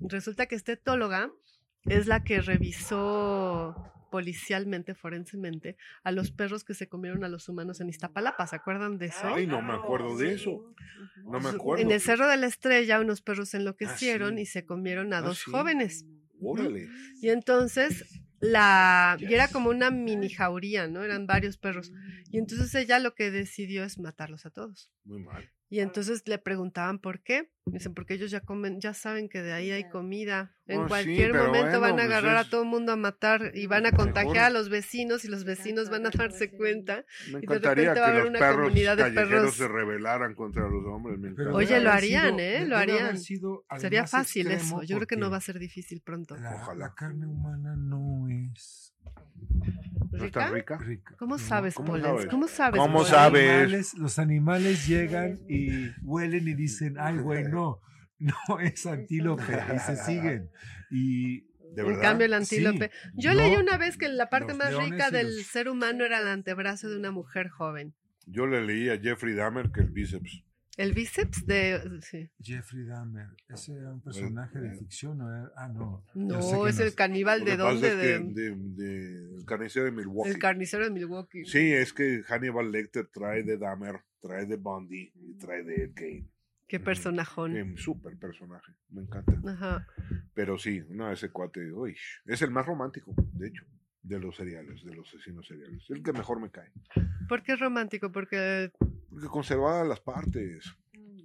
Resulta 0.00 0.46
que 0.46 0.56
esta 0.56 0.72
etóloga 0.72 1.30
es 1.84 2.06
la 2.06 2.24
que 2.24 2.40
revisó 2.40 3.92
policialmente, 4.14 4.94
forensemente, 4.94 5.76
a 6.04 6.12
los 6.12 6.30
perros 6.30 6.62
que 6.62 6.72
se 6.72 6.88
comieron 6.88 7.24
a 7.24 7.28
los 7.28 7.48
humanos 7.48 7.80
en 7.80 7.88
Iztapalapa, 7.88 8.46
¿se 8.46 8.54
acuerdan 8.54 8.96
de 8.96 9.06
eso? 9.06 9.26
Ay, 9.34 9.48
no 9.48 9.60
me 9.60 9.72
acuerdo 9.72 10.16
de 10.16 10.34
eso. 10.34 10.72
No 11.24 11.40
me 11.40 11.48
acuerdo. 11.48 11.82
En 11.82 11.90
el 11.90 12.00
Cerro 12.00 12.28
de 12.28 12.36
la 12.36 12.46
Estrella 12.46 13.00
unos 13.00 13.22
perros 13.22 13.48
se 13.48 13.56
enloquecieron 13.56 14.36
sí. 14.36 14.42
y 14.42 14.46
se 14.46 14.64
comieron 14.64 15.12
a 15.14 15.18
Ah, 15.18 15.22
dos 15.22 15.38
sí. 15.38 15.50
jóvenes. 15.50 16.06
Órale. 16.40 16.86
Y 17.20 17.30
entonces 17.30 18.04
la 18.38 19.16
y 19.18 19.34
era 19.34 19.48
como 19.48 19.70
una 19.70 19.90
mini 19.90 20.28
jauría, 20.28 20.86
¿no? 20.86 21.02
Eran 21.02 21.26
varios 21.26 21.56
perros. 21.58 21.90
Y 22.30 22.38
entonces 22.38 22.72
ella 22.76 23.00
lo 23.00 23.16
que 23.16 23.32
decidió 23.32 23.82
es 23.82 23.98
matarlos 23.98 24.46
a 24.46 24.50
todos. 24.50 24.92
Muy 25.02 25.24
mal. 25.24 25.50
Y 25.74 25.80
entonces 25.80 26.22
le 26.28 26.38
preguntaban 26.38 27.00
por 27.00 27.20
qué. 27.20 27.50
Dicen, 27.66 27.94
porque 27.94 28.14
ellos 28.14 28.30
ya 28.30 28.40
comen, 28.40 28.78
ya 28.80 28.94
saben 28.94 29.28
que 29.28 29.42
de 29.42 29.52
ahí 29.52 29.72
hay 29.72 29.88
comida. 29.88 30.54
En 30.66 30.82
Oh, 30.82 30.86
cualquier 30.86 31.34
momento 31.34 31.80
bueno, 31.80 31.80
van 31.80 31.92
a 31.92 31.94
pues 31.96 32.06
agarrar 32.06 32.36
es- 32.40 32.46
a 32.46 32.50
todo 32.50 32.62
el 32.62 32.68
mundo 32.68 32.92
a 32.92 32.96
matar 32.96 33.50
y 33.54 33.66
van 33.66 33.84
a 33.86 33.90
Mejor. 33.90 34.04
contagiar 34.04 34.44
a 34.44 34.50
los 34.50 34.68
vecinos 34.68 35.24
y 35.24 35.28
los 35.28 35.42
vecinos 35.44 35.90
van 35.90 36.06
a 36.06 36.10
darse 36.30 36.50
cuenta. 36.56 37.04
Me 37.26 37.28
Y 37.28 37.32
de 37.32 37.38
encantaría 37.56 37.94
repente 37.94 38.00
va 38.00 38.06
a 38.06 38.10
que 38.10 38.12
haber 38.12 38.22
los 38.22 38.30
una 38.30 38.38
perros 38.38 38.56
comunidad 38.68 38.96
de 38.98 39.10
perros. 39.10 39.54
se 39.56 39.66
rebelaran 39.66 40.34
contra 40.36 40.68
los 40.68 40.84
hombres. 40.86 41.18
Oye, 41.52 41.80
lo 41.80 41.90
harían, 41.90 42.34
sido- 42.36 42.38
¿eh? 42.38 42.66
Lo 42.66 42.76
harían. 42.76 43.18
Sería 43.78 44.06
fácil 44.06 44.52
eso. 44.52 44.80
Yo 44.84 44.94
creo 44.98 45.08
que 45.08 45.16
no 45.16 45.28
va 45.28 45.38
a 45.38 45.40
ser 45.40 45.58
difícil 45.58 46.02
pronto. 46.02 46.36
La, 46.36 46.54
Ojalá. 46.54 46.86
la 46.86 46.94
carne 46.94 47.26
humana 47.26 47.74
no 47.76 48.28
es 48.28 48.93
¿No 50.12 50.24
está 50.24 50.48
¿Rica? 50.50 50.78
rica? 50.78 51.14
¿Cómo 51.18 51.38
sabes, 51.38 51.74
¿cómo 51.74 51.88
Pollens? 51.88 52.06
sabes? 52.08 52.26
¿Cómo 52.26 52.48
sabes? 52.48 52.80
¿Cómo 52.80 52.98
Los 53.00 53.08
sabes? 53.08 53.50
animales- 53.50 53.94
los 53.94 54.18
animales 54.18 54.86
llegan 54.86 55.40
y 55.48 55.90
huelen 56.02 56.46
y 56.46 56.54
dicen, 56.54 56.96
ay, 56.98 57.18
güey, 57.18 57.44
no, 57.44 57.80
no 58.18 58.60
es 58.60 58.86
antílope, 58.86 59.42
y 59.74 59.78
se 59.80 59.96
siguen. 59.96 60.50
Y 60.90 61.46
¿De 61.74 61.82
En 61.82 61.98
cambio, 61.98 62.26
el 62.26 62.34
antílope. 62.34 62.92
Sí, 62.92 63.08
Yo 63.16 63.34
no, 63.34 63.40
leí 63.40 63.56
una 63.56 63.76
vez 63.76 63.96
que 63.98 64.08
la 64.08 64.30
parte 64.30 64.54
más 64.54 64.76
rica 64.76 65.10
del 65.10 65.36
los- 65.38 65.46
ser 65.46 65.68
humano 65.68 66.04
era 66.04 66.20
el 66.20 66.28
antebrazo 66.28 66.88
de 66.88 66.96
una 66.96 67.10
mujer 67.10 67.48
joven. 67.48 67.94
Yo 68.26 68.46
le 68.46 68.64
leí 68.64 68.88
a 68.90 68.98
Jeffrey 69.00 69.34
Dahmer 69.34 69.72
que 69.72 69.80
el 69.80 69.90
bíceps. 69.90 70.43
El 70.76 70.92
bíceps 70.92 71.46
de. 71.46 72.00
Sí. 72.02 72.30
Jeffrey 72.40 72.84
Dahmer, 72.84 73.28
ese 73.48 73.74
era 73.74 73.92
un 73.92 74.02
personaje 74.02 74.58
de 74.58 74.68
eh, 74.74 74.78
ficción, 74.78 75.18
¿no? 75.18 75.28
era? 75.32 75.52
Ah, 75.56 75.68
no. 75.68 76.04
No, 76.14 76.66
es 76.66 76.78
no 76.78 76.84
el 76.84 76.94
caníbal 76.94 77.44
de 77.44 77.56
dónde? 77.56 77.88
es 77.88 77.94
que 77.94 77.98
De, 78.00 78.18
de, 78.50 78.56
de- 78.56 79.36
el 79.38 79.44
carnicero 79.46 79.84
de 79.84 79.92
Milwaukee. 79.92 80.30
el 80.30 80.38
carnicero 80.38 80.84
de 80.84 80.90
Milwaukee. 80.90 81.44
Sí, 81.44 81.72
es 81.72 81.92
que 81.92 82.22
Hannibal 82.24 82.72
Lecter 82.72 83.06
trae 83.06 83.44
de 83.44 83.56
Dahmer, 83.56 84.00
trae 84.20 84.46
de 84.46 84.56
Bundy 84.56 85.12
y 85.14 85.34
trae 85.38 85.62
de 85.62 85.84
Ed 85.84 85.92
Gein. 85.96 86.30
Qué 86.66 86.80
personajón. 86.80 87.54
Un 87.54 87.76
súper 87.76 88.18
personaje, 88.18 88.72
me 88.88 89.02
encanta. 89.02 89.34
Ajá. 89.46 89.86
Pero 90.34 90.58
sí, 90.58 90.82
no, 90.88 91.12
ese 91.12 91.30
cuate, 91.30 91.70
uy, 91.72 91.94
es 92.24 92.42
el 92.42 92.50
más 92.50 92.66
romántico, 92.66 93.14
de 93.34 93.48
hecho, 93.48 93.64
de 94.04 94.20
los 94.20 94.36
seriales, 94.36 94.84
de 94.84 94.94
los 94.94 95.08
asesinos 95.08 95.46
seriales. 95.46 95.82
El 95.88 96.02
que 96.02 96.12
mejor 96.12 96.40
me 96.40 96.50
cae. 96.50 96.70
¿Por 97.28 97.42
qué 97.42 97.54
es 97.54 97.60
romántico? 97.60 98.12
Porque. 98.12 98.70
Porque 99.10 99.26
conservaba 99.26 99.82
las 99.84 100.00
partes. 100.00 100.76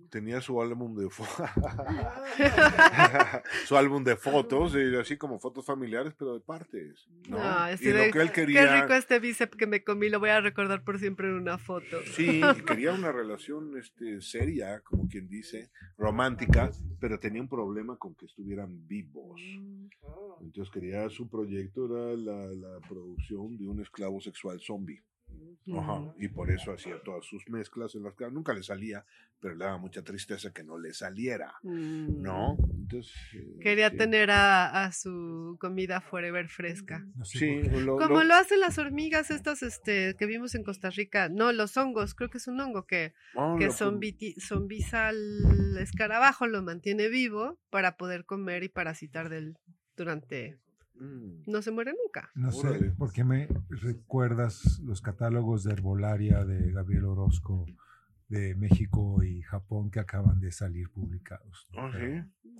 Tenía 0.10 0.42
su 0.42 0.62
álbum 0.62 0.96
de 0.96 1.10
su 3.66 3.78
álbum 3.78 4.04
de 4.04 4.16
fotos, 4.16 4.76
y 4.76 4.96
así 4.96 5.18
como 5.18 5.40
fotos 5.40 5.66
familiares, 5.66 6.14
pero 6.18 6.34
de 6.34 6.40
partes. 6.40 7.08
¿no? 7.28 7.38
No, 7.38 7.44
así 7.44 7.86
y 7.86 7.92
de, 7.92 8.08
lo 8.08 8.14
que 8.14 8.22
él 8.22 8.32
Qué 8.32 8.82
rico 8.82 8.94
este 8.94 9.20
bíceps 9.20 9.56
que 9.56 9.68
me 9.68 9.84
comí, 9.84 10.10
lo 10.10 10.20
voy 10.20 10.30
a 10.30 10.42
recordar 10.42 10.84
por 10.84 11.00
siempre 11.00 11.28
en 11.28 11.36
una 11.36 11.58
foto. 11.58 12.02
sí, 12.14 12.42
y 12.42 12.62
quería 12.64 12.94
una 12.94 13.12
relación 13.12 13.78
este, 13.78 14.22
seria, 14.22 14.82
como 14.82 15.08
quien 15.08 15.30
dice, 15.30 15.70
romántica, 15.98 16.72
pero 17.00 17.20
tenía 17.20 17.42
un 17.42 17.50
problema 17.50 17.98
con 17.98 18.16
que 18.16 18.26
estuvieran 18.26 18.88
vivos. 18.88 19.42
Entonces 20.42 20.74
quería 20.74 21.10
su 21.10 21.30
proyecto 21.30 21.86
era 21.86 22.16
la, 22.16 22.48
la 22.48 22.80
producción 22.88 23.58
de 23.58 23.68
un 23.68 23.82
esclavo 23.82 24.20
sexual 24.22 24.60
zombie. 24.60 25.02
Ajá, 25.72 26.02
y 26.18 26.28
por 26.30 26.50
eso 26.50 26.72
hacía 26.72 27.00
todas 27.04 27.24
sus 27.26 27.48
mezclas 27.48 27.94
en 27.94 28.02
las 28.02 28.16
que 28.16 28.28
nunca 28.32 28.54
le 28.56 28.64
salía, 28.64 29.06
pero 29.40 29.54
le 29.54 29.66
daba 29.66 29.78
mucha 29.78 30.02
tristeza 30.04 30.52
que 30.52 30.64
no 30.64 30.80
le 30.80 30.94
saliera, 30.96 31.54
Mm. 31.62 32.22
¿no? 32.24 32.58
Entonces, 32.74 33.14
eh, 33.36 33.58
Quería 33.62 33.92
sí. 33.92 33.98
tener 33.98 34.32
a, 34.32 34.86
a 34.86 34.92
su 34.92 35.58
comida 35.60 36.02
forever 36.02 36.50
fresca. 36.50 37.06
Sí, 37.24 37.62
lo, 37.62 37.98
Como 37.98 38.16
lo- 38.16 38.24
lo 38.24 38.34
hacen 38.34 38.60
las 38.62 38.80
hormigas 38.80 39.30
estas 39.30 39.62
este, 39.62 40.16
que 40.18 40.26
vimos 40.26 40.56
en 40.56 40.64
Costa 40.64 40.90
Rica. 40.90 41.30
No, 41.30 41.52
los 41.52 41.78
hongos, 41.78 42.16
creo 42.16 42.32
que 42.32 42.40
es 42.40 42.48
un 42.48 42.60
hongo 42.60 42.88
que, 42.88 43.14
ah, 43.36 43.56
que 43.60 43.68
zombi- 43.68 44.40
zombiza 44.42 45.10
al 45.10 45.78
escarabajo, 45.78 46.48
lo 46.48 46.64
mantiene 46.64 47.10
vivo 47.10 47.60
para 47.70 47.96
poder 47.96 48.26
comer 48.26 48.64
y 48.64 48.70
parasitar 48.70 49.30
del 49.30 49.56
durante... 49.96 50.58
Mm, 51.00 51.44
No 51.48 51.62
se 51.62 51.72
muere 51.72 51.94
nunca. 51.94 52.30
No 52.36 52.52
sé 52.52 52.92
por 52.98 53.12
qué 53.14 53.24
me 53.24 53.48
recuerdas 53.70 54.80
los 54.84 55.02
catálogos 55.02 55.64
de 55.64 55.74
herbolaria 55.74 56.44
de 56.46 56.72
Gabriel 56.72 57.06
Orozco 57.06 57.66
de 58.28 58.54
México 58.56 59.24
y 59.24 59.42
Japón 59.42 59.90
que 59.90 60.00
acaban 60.00 60.40
de 60.40 60.52
salir 60.52 60.90
publicados. 60.90 61.68
¿no? 61.74 61.82
ah, 61.88 61.92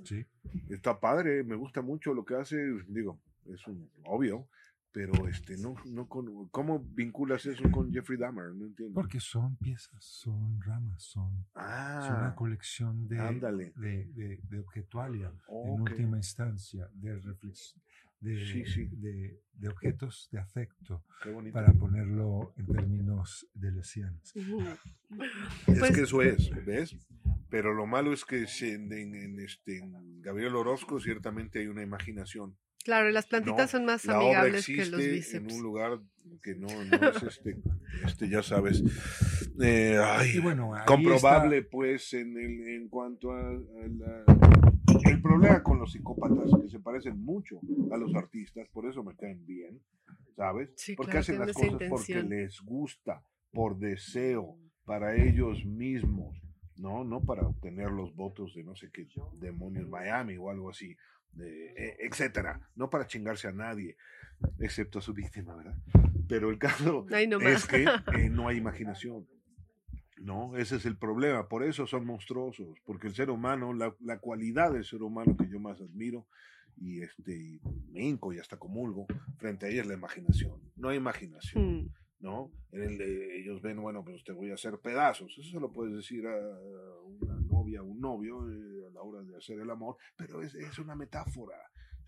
sí, 0.04 0.26
sí. 0.26 0.26
está 0.70 1.00
padre, 1.00 1.44
me 1.44 1.56
gusta 1.56 1.82
mucho 1.82 2.14
lo 2.14 2.26
que 2.26 2.36
hace, 2.36 2.58
digo, 2.88 3.20
es 3.46 3.68
un 3.68 3.88
obvio, 4.06 4.48
pero 4.92 5.28
este, 5.28 5.56
no, 5.58 5.76
no 5.86 6.08
con, 6.08 6.48
¿cómo 6.50 6.80
vinculas 6.80 7.46
eso 7.46 7.70
con 7.70 7.94
Jeffrey 7.94 8.18
Dahmer? 8.18 8.56
No 8.56 8.66
entiendo. 8.66 8.96
Porque 8.96 9.20
son 9.20 9.56
piezas, 9.58 10.04
son 10.04 10.60
ramas, 10.62 11.04
son, 11.04 11.32
es 11.56 12.10
una 12.10 12.30
Ah, 12.30 12.34
colección 12.36 13.08
de, 13.08 13.20
ándale. 13.20 13.72
de, 13.76 14.06
de, 14.16 14.40
de 14.50 14.60
objetualia, 14.60 15.32
en 15.50 15.82
última 15.82 16.18
instancia, 16.18 16.90
de 16.94 17.16
reflexión. 17.20 17.80
De, 18.22 18.46
Sí, 18.46 18.66
sí. 18.66 18.88
de, 18.92 19.40
de 19.54 19.70
objetos 19.70 20.28
de 20.32 20.40
afecto, 20.40 21.06
qué 21.24 21.30
bonito. 21.32 21.54
para 21.54 21.72
ponerlo 21.74 22.54
en 22.58 22.66
términos 22.68 23.48
deleuzianos. 23.54 24.34
Es 24.36 25.80
Pues- 25.80 25.96
que 25.96 26.02
eso 26.02 26.22
es, 26.22 26.50
¿ves? 26.66 26.96
Pero 27.50 27.74
lo 27.74 27.86
malo 27.88 28.12
es 28.14 28.26
que 28.26 28.46
en, 28.62 28.92
en- 28.92 29.16
en 29.16 29.40
este, 29.40 29.78
en 29.80 30.22
Gabriel 30.22 30.56
Orozco 30.56 31.00
ciertamente 31.00 31.60
hay 31.60 31.68
una 31.68 31.82
imaginación. 31.82 32.58
Claro, 32.84 33.10
y 33.10 33.14
las 33.14 33.26
plantitas 33.28 33.74
No, 33.74 33.80
son 33.80 33.86
más 33.86 34.06
La 34.06 34.20
obra 34.20 34.42
amigables 34.42 34.66
que 34.66 34.76
los 34.86 35.00
existe 35.02 35.38
en 35.38 35.44
bíceps. 35.48 35.54
un 35.54 35.64
lugar 35.64 36.00
que 36.44 36.56
no, 36.56 36.68
no 36.68 37.10
es 37.10 37.24
este, 37.40 37.58
este, 38.06 38.30
ya 38.30 38.44
sabes, 38.44 38.84
eh, 39.62 39.98
ay, 40.02 40.36
Y 40.36 40.40
bueno, 40.40 40.72
comprobable 40.86 41.64
pues 41.64 42.14
en, 42.14 42.38
el, 42.38 42.68
en 42.76 42.88
cuanto 42.90 43.32
a, 43.32 43.50
a 43.50 43.56
la- 43.98 44.24
el 45.20 45.24
problema 45.24 45.62
con 45.62 45.80
los 45.80 45.92
psicópatas 45.92 46.50
que 46.62 46.70
se 46.70 46.80
parecen 46.80 47.22
mucho 47.24 47.60
a 47.92 47.98
los 47.98 48.16
artistas, 48.16 48.68
por 48.70 48.86
eso 48.86 49.04
me 49.04 49.16
caen 49.16 49.46
bien, 49.46 49.82
¿sabes? 50.36 50.72
Sí, 50.78 50.96
porque 50.96 51.12
claro, 51.12 51.22
hacen 51.22 51.40
las 51.40 51.52
cosas 51.54 51.72
porque 51.90 52.14
intención. 52.14 52.30
les 52.30 52.62
gusta, 52.62 53.22
por 53.52 53.78
deseo, 53.78 54.58
para 54.86 55.16
ellos 55.16 55.66
mismos, 55.66 56.42
¿no? 56.78 57.04
No 57.04 57.22
para 57.22 57.44
obtener 57.46 57.92
los 57.92 58.16
votos 58.16 58.54
de 58.56 58.64
no 58.64 58.76
sé 58.76 58.90
qué 58.92 59.08
demonios 59.34 59.90
Miami 59.90 60.38
o 60.38 60.50
algo 60.50 60.70
así, 60.70 60.96
de- 61.34 61.72
e- 61.74 61.98
etcétera, 62.08 62.62
no 62.76 62.90
para 62.90 63.06
chingarse 63.06 63.48
a 63.48 63.52
nadie, 63.52 63.98
excepto 64.60 65.00
a 65.00 65.02
su 65.02 65.14
víctima, 65.14 65.56
¿verdad? 65.56 65.78
Pero 66.30 66.50
el 66.50 66.58
caso 66.58 67.06
Ay, 67.12 67.28
no 67.28 67.40
es 67.42 67.68
que 67.68 67.84
eh, 67.84 68.30
no 68.32 68.48
hay 68.48 68.58
imaginación. 68.58 69.28
No, 70.22 70.56
ese 70.58 70.76
es 70.76 70.86
el 70.86 70.98
problema. 70.98 71.48
Por 71.48 71.64
eso 71.64 71.88
son 71.88 72.06
monstruosos, 72.06 72.78
porque 72.86 73.08
el 73.08 73.16
ser 73.16 73.30
humano, 73.30 73.74
la, 73.74 73.96
la 74.02 74.20
cualidad 74.20 74.72
del 74.74 74.84
ser 74.84 75.02
humano 75.02 75.36
que 75.38 75.48
yo 75.50 75.60
más 75.60 75.80
admiro 75.82 76.28
y 76.76 77.02
este 77.02 77.36
y 77.36 77.60
me 77.92 78.04
hinco 78.04 78.32
y 78.34 78.40
hasta 78.40 78.58
comulgo 78.58 79.06
frente 79.38 79.66
a 79.66 79.70
ella 79.70 79.82
es 79.82 79.88
la 79.88 79.94
imaginación. 79.96 80.62
No 80.76 80.90
hay 80.90 80.98
imaginación, 80.98 81.84
Mm. 81.86 81.90
¿no? 82.20 82.52
En 82.72 82.82
el 82.84 82.98
de- 82.98 83.40
ellos 83.40 83.62
ven, 83.62 83.82
bueno, 83.82 84.04
pues 84.04 84.24
te 84.26 84.34
voy 84.34 84.52
a 84.52 84.56
hacer 84.56 84.78
pedazos. 84.80 85.32
Eso 85.38 85.50
se 85.52 85.60
lo 85.60 85.72
puedes 85.72 85.96
decir 85.96 86.28
a 86.28 86.36
una 87.06 87.40
novia, 87.40 87.80
a 87.80 87.84
un 87.84 88.00
novio 88.00 88.50
eh, 88.52 88.88
a 88.88 88.92
la 88.94 89.02
hora 89.02 89.22
de 89.24 89.38
hacer 89.38 89.60
el 89.60 89.70
amor, 89.70 89.96
pero 90.18 90.42
es, 90.42 90.54
es 90.56 90.78
una 90.80 90.96
metáfora. 90.96 91.56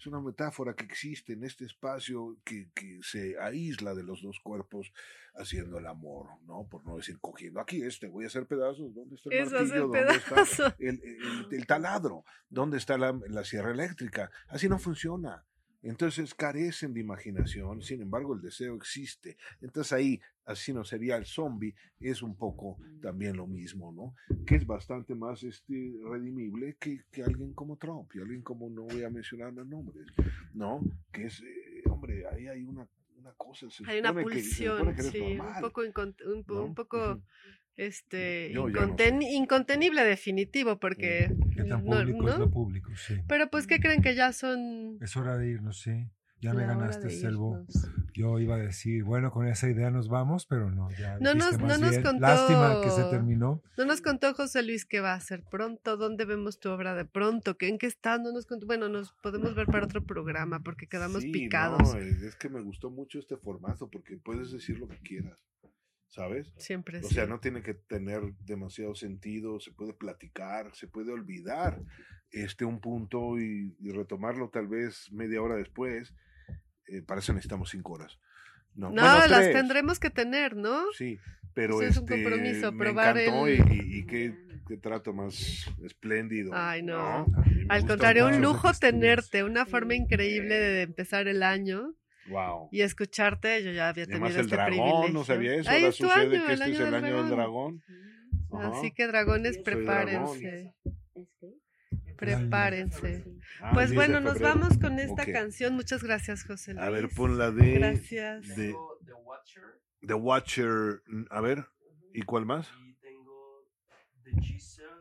Es 0.02 0.08
una 0.08 0.20
metáfora 0.20 0.74
que 0.74 0.84
existe 0.84 1.34
en 1.34 1.44
este 1.44 1.64
espacio 1.66 2.36
que, 2.44 2.72
que 2.74 2.98
se 3.04 3.38
aísla 3.40 3.94
de 3.94 4.02
los 4.02 4.24
dos 4.24 4.40
cuerpos 4.40 4.92
haciendo 5.36 5.78
el 5.78 5.86
amor, 5.86 6.26
¿no? 6.48 6.68
Por 6.68 6.84
no 6.88 6.98
decir 6.98 7.20
cogiendo. 7.22 7.60
Aquí 7.62 7.84
es, 7.84 8.00
te 8.00 8.08
voy 8.08 8.24
a 8.24 8.28
hacer 8.28 8.48
pedazos. 8.48 8.96
¿Dónde 8.96 9.14
está 9.16 9.30
el 9.30 9.36
martillo? 9.68 9.88
¿Dónde 10.08 10.18
está 10.18 10.76
el, 10.80 11.00
el- 11.04 11.48
el 11.52 11.68
taladro? 11.68 12.26
¿Dónde 12.50 12.78
está 12.80 12.98
la, 12.98 13.14
la 13.28 13.44
sierra 13.46 13.70
eléctrica? 13.70 14.32
Así 14.48 14.68
no 14.68 14.80
funciona. 14.80 15.46
Entonces 15.84 16.34
carecen 16.36 16.94
de 16.94 17.00
imaginación, 17.00 17.82
sin 17.82 18.02
embargo 18.02 18.34
el 18.36 18.42
deseo 18.42 18.76
existe. 18.76 19.38
Entonces 19.62 19.94
ahí, 19.94 20.22
así 20.46 20.74
no 20.74 20.84
sería 20.84 21.18
el 21.18 21.26
zombie, 21.26 21.74
es 22.00 22.22
un 22.22 22.36
poco 22.36 22.78
también 23.02 23.36
lo 23.38 23.48
mismo, 23.48 23.92
¿no? 23.92 24.16
Que 24.46 24.56
es 24.56 24.66
bastante 24.66 25.16
más 25.16 25.42
este, 25.44 25.94
redimible 26.04 26.76
que, 26.80 27.02
que 27.12 27.24
alguien 27.24 27.54
como 27.54 27.78
Trump 27.78 28.12
y 28.16 28.20
alguien 28.20 28.42
como, 28.42 28.70
no 28.70 28.84
voy 28.84 29.04
a 29.04 29.10
mencionar 29.10 29.54
más 29.54 29.66
nombres, 29.66 30.06
¿no? 30.54 30.82
Que 31.12 31.26
es, 31.26 31.42
eh, 31.42 31.82
hombre, 31.90 32.26
ahí 32.28 32.48
hay 32.48 32.64
una, 32.64 32.88
una 33.18 33.32
cosa. 33.34 33.68
se 33.70 33.84
Hay 33.90 34.00
una 34.00 34.10
que- 34.14 34.18
se 34.20 34.24
pulsión, 34.24 34.96
que 34.96 35.02
sí, 35.04 35.40
un 35.40 35.62
poco, 35.62 35.84
incon- 35.84 36.16
un, 36.26 36.44
po- 36.44 36.54
¿no? 36.56 36.64
un 36.66 36.76
poco 36.76 37.14
Ujú. 37.14 37.22
Este, 37.86 38.52
no 38.54 38.68
incontenible 39.22 40.04
definitivo, 40.04 40.80
porque... 40.80 41.36
Que 41.56 41.64
tan 41.64 41.84
no- 41.86 42.00
es 42.00 42.48
público, 42.50 42.90
sí. 42.96 43.16
Pero 43.28 43.50
pues, 43.50 43.68
¿qué 43.68 43.80
creen 43.80 44.02
que 44.02 44.16
ya 44.16 44.32
son... 44.34 44.98
Es 45.02 45.16
hora 45.18 45.38
de 45.38 45.50
irnos, 45.50 45.80
sí. 45.82 46.08
Ya 46.44 46.56
me 46.56 46.66
ganaste, 46.66 47.12
Selvo. 47.12 47.68
Yo 48.16 48.40
iba 48.40 48.56
a 48.56 48.58
decir, 48.58 49.04
bueno, 49.04 49.30
con 49.32 49.46
esa 49.48 49.70
idea 49.70 49.92
nos 49.92 50.08
vamos, 50.10 50.48
pero 50.48 50.72
no, 50.72 50.90
ya. 50.98 51.20
No 51.20 51.36
nos- 51.36 51.60
no 51.60 51.78
nos 51.78 51.98
contó- 52.00 52.20
Lástima 52.20 52.82
que 52.84 52.90
se 52.90 53.04
terminó. 53.12 53.62
No 53.78 53.86
nos 53.86 54.02
contó 54.02 54.34
José 54.34 54.64
Luis 54.64 54.86
qué 54.86 55.02
va 55.02 55.12
a 55.12 55.18
hacer 55.18 55.44
pronto, 55.44 55.98
dónde 55.98 56.26
vemos 56.26 56.60
tu 56.60 56.70
obra 56.72 56.96
de 56.96 57.06
pronto, 57.06 57.58
¿Qué, 57.58 57.68
en 57.68 57.78
qué 57.78 57.86
está, 57.86 58.18
no 58.18 58.32
nos 58.32 58.48
contó. 58.48 58.66
Bueno, 58.66 58.90
nos 58.90 59.14
podemos 59.22 59.54
ver 59.54 59.68
para 59.68 59.86
otro 59.86 60.04
programa 60.04 60.62
porque 60.62 60.88
quedamos 60.88 61.22
Sí, 61.22 61.32
picados. 61.32 61.94
no, 61.94 62.00
es 62.00 62.36
que 62.38 62.50
me 62.50 62.62
gustó 62.62 62.90
mucho 62.90 63.20
este 63.20 63.38
formato 63.38 63.88
porque 63.88 64.18
puedes 64.18 64.52
decir 64.52 64.80
lo 64.80 64.88
que 64.88 64.98
quieras, 64.98 65.38
¿sabes? 66.12 66.54
Siempre 66.58 67.00
O 67.00 67.04
sí. 67.08 67.16
sea, 67.16 67.26
no 67.26 67.40
tiene 67.40 67.64
que 67.64 67.74
tener 67.74 68.22
demasiado 68.46 68.94
sentido, 68.96 69.60
se 69.60 69.72
puede 69.72 69.94
platicar, 69.94 70.76
se 70.76 70.88
puede 70.88 71.12
olvidar 71.12 71.82
este 72.32 72.64
un 72.66 72.80
punto 72.80 73.40
y, 73.40 73.76
y 73.80 73.92
retomarlo 73.92 74.50
tal 74.50 74.68
vez 74.68 75.12
media 75.12 75.42
hora 75.42 75.56
después. 75.56 76.14
Eh, 76.88 77.02
para 77.02 77.20
eso 77.22 77.34
necesitamos 77.34 77.70
cinco 77.72 77.94
horas. 77.94 78.20
No, 78.76 78.90
No, 78.92 79.02
Bueno, 79.02 79.18
las 79.28 79.42
tres, 79.42 79.54
tendremos 79.54 80.00
que 80.00 80.10
tener, 80.10 80.56
¿no? 80.56 80.84
Sí, 80.98 81.18
pero 81.54 81.82
es 81.82 81.98
un 81.98 82.04
este, 82.04 82.24
compromiso, 82.24 82.72
me 82.72 82.78
probar 82.78 83.18
encantó 83.18 83.48
el- 83.48 83.74
y, 83.74 84.06
qué, 84.06 84.34
qué 84.68 84.78
trato 84.78 85.14
más 85.14 85.66
espléndido. 85.84 86.52
Ay, 86.54 86.82
no. 86.84 87.26
Me 87.28 87.66
Al 87.70 87.86
contrario, 87.86 88.28
un 88.28 88.42
lujo 88.42 88.70
estuviste. 88.70 88.92
tenerte, 88.92 89.44
una 89.44 89.66
forma 89.66 89.96
increíble 89.96 90.56
de 90.56 90.82
empezar 90.84 91.28
el 91.28 91.44
año 91.44 91.94
Wow. 92.28 92.70
y 92.72 92.82
escucharte. 92.82 93.64
Yo 93.64 93.72
ya 93.72 93.90
había 93.90 94.06
tenido 94.06 94.26
además 94.26 94.36
el 94.40 94.46
este 94.46 94.56
dragón, 94.56 94.76
privilegio. 94.76 95.14
no 95.14 95.24
sabía 95.26 95.56
eso. 95.56 95.70
Ahora 95.70 95.92
sucede 95.92 96.14
año, 96.14 96.30
que 96.46 96.54
este 96.54 96.72
es 96.72 96.80
el 96.80 96.94
año 96.96 97.18
del 97.24 97.30
dragón. 97.32 97.84
Ajá. 98.54 98.68
Así 98.78 98.92
que 98.92 99.08
dragones, 99.08 99.58
prepárense. 99.60 100.74
Prepárense. 102.18 103.24
Ah, 103.62 103.72
Pues 103.74 103.90
10 103.90 103.92
de 103.92 103.96
bueno, 103.96 104.20
nos 104.20 104.40
vamos 104.40 104.78
con 104.78 105.00
esta 105.00 105.26
canción. 105.26 105.74
Muchas 105.76 106.04
gracias, 106.04 106.44
José 106.46 106.74
Luis. 106.74 106.86
A 106.86 106.90
ver, 106.90 107.10
pon 107.10 107.38
la 107.38 107.50
de 107.52 107.74
Gracias. 107.80 108.48
de 108.56 108.76
The 110.06 110.14
Watcher. 110.14 111.02
A 111.32 111.42
ver, 111.42 111.66
¿y 112.14 112.22
cuál 112.22 112.46
más? 112.46 112.70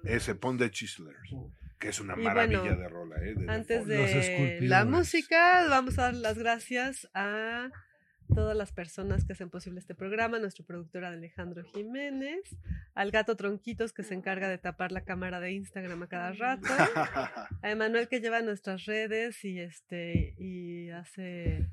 Ese, 0.05 0.35
pon 0.35 0.57
The 0.59 0.71
Chiselers. 0.71 1.31
Que 1.81 1.89
es 1.89 1.99
una 1.99 2.15
Y 2.17 2.23
maravilla 2.23 2.61
bueno, 2.61 2.77
de 2.77 2.89
rola, 2.89 3.17
¿eh? 3.17 3.35
de 3.35 3.51
Antes 3.51 3.87
de 3.87 4.61
la 4.61 4.85
música, 4.85 5.67
vamos 5.69 5.99
a 5.99 6.03
dar 6.03 6.15
las 6.15 6.39
gracias 6.39 7.09
a 7.15 7.71
todas 8.35 8.57
las 8.57 8.71
personas 8.71 9.25
que 9.25 9.33
hacen 9.33 9.51
posible 9.51 9.81
este 9.81 9.95
programa, 9.95 10.39
nuestro 10.39 10.65
productor 10.65 11.05
Alejandro 11.05 11.65
Jiménez, 11.65 12.43
al 12.95 13.11
gato 13.11 13.35
Tronquitos 13.35 13.93
que 13.93 14.03
se 14.03 14.15
encarga 14.15 14.49
de 14.49 14.59
tapar 14.59 14.93
la 14.93 15.05
cámara 15.05 15.41
de 15.41 15.53
Instagram 15.53 16.03
a 16.03 16.09
cada 16.09 16.33
rato, 16.33 16.69
a 17.63 17.71
Emanuel 17.71 18.09
que 18.09 18.21
lleva 18.21 18.43
nuestras 18.43 18.85
redes 18.85 19.43
y 19.45 19.59
este 19.59 20.35
y 20.39 20.91
hace 20.91 21.67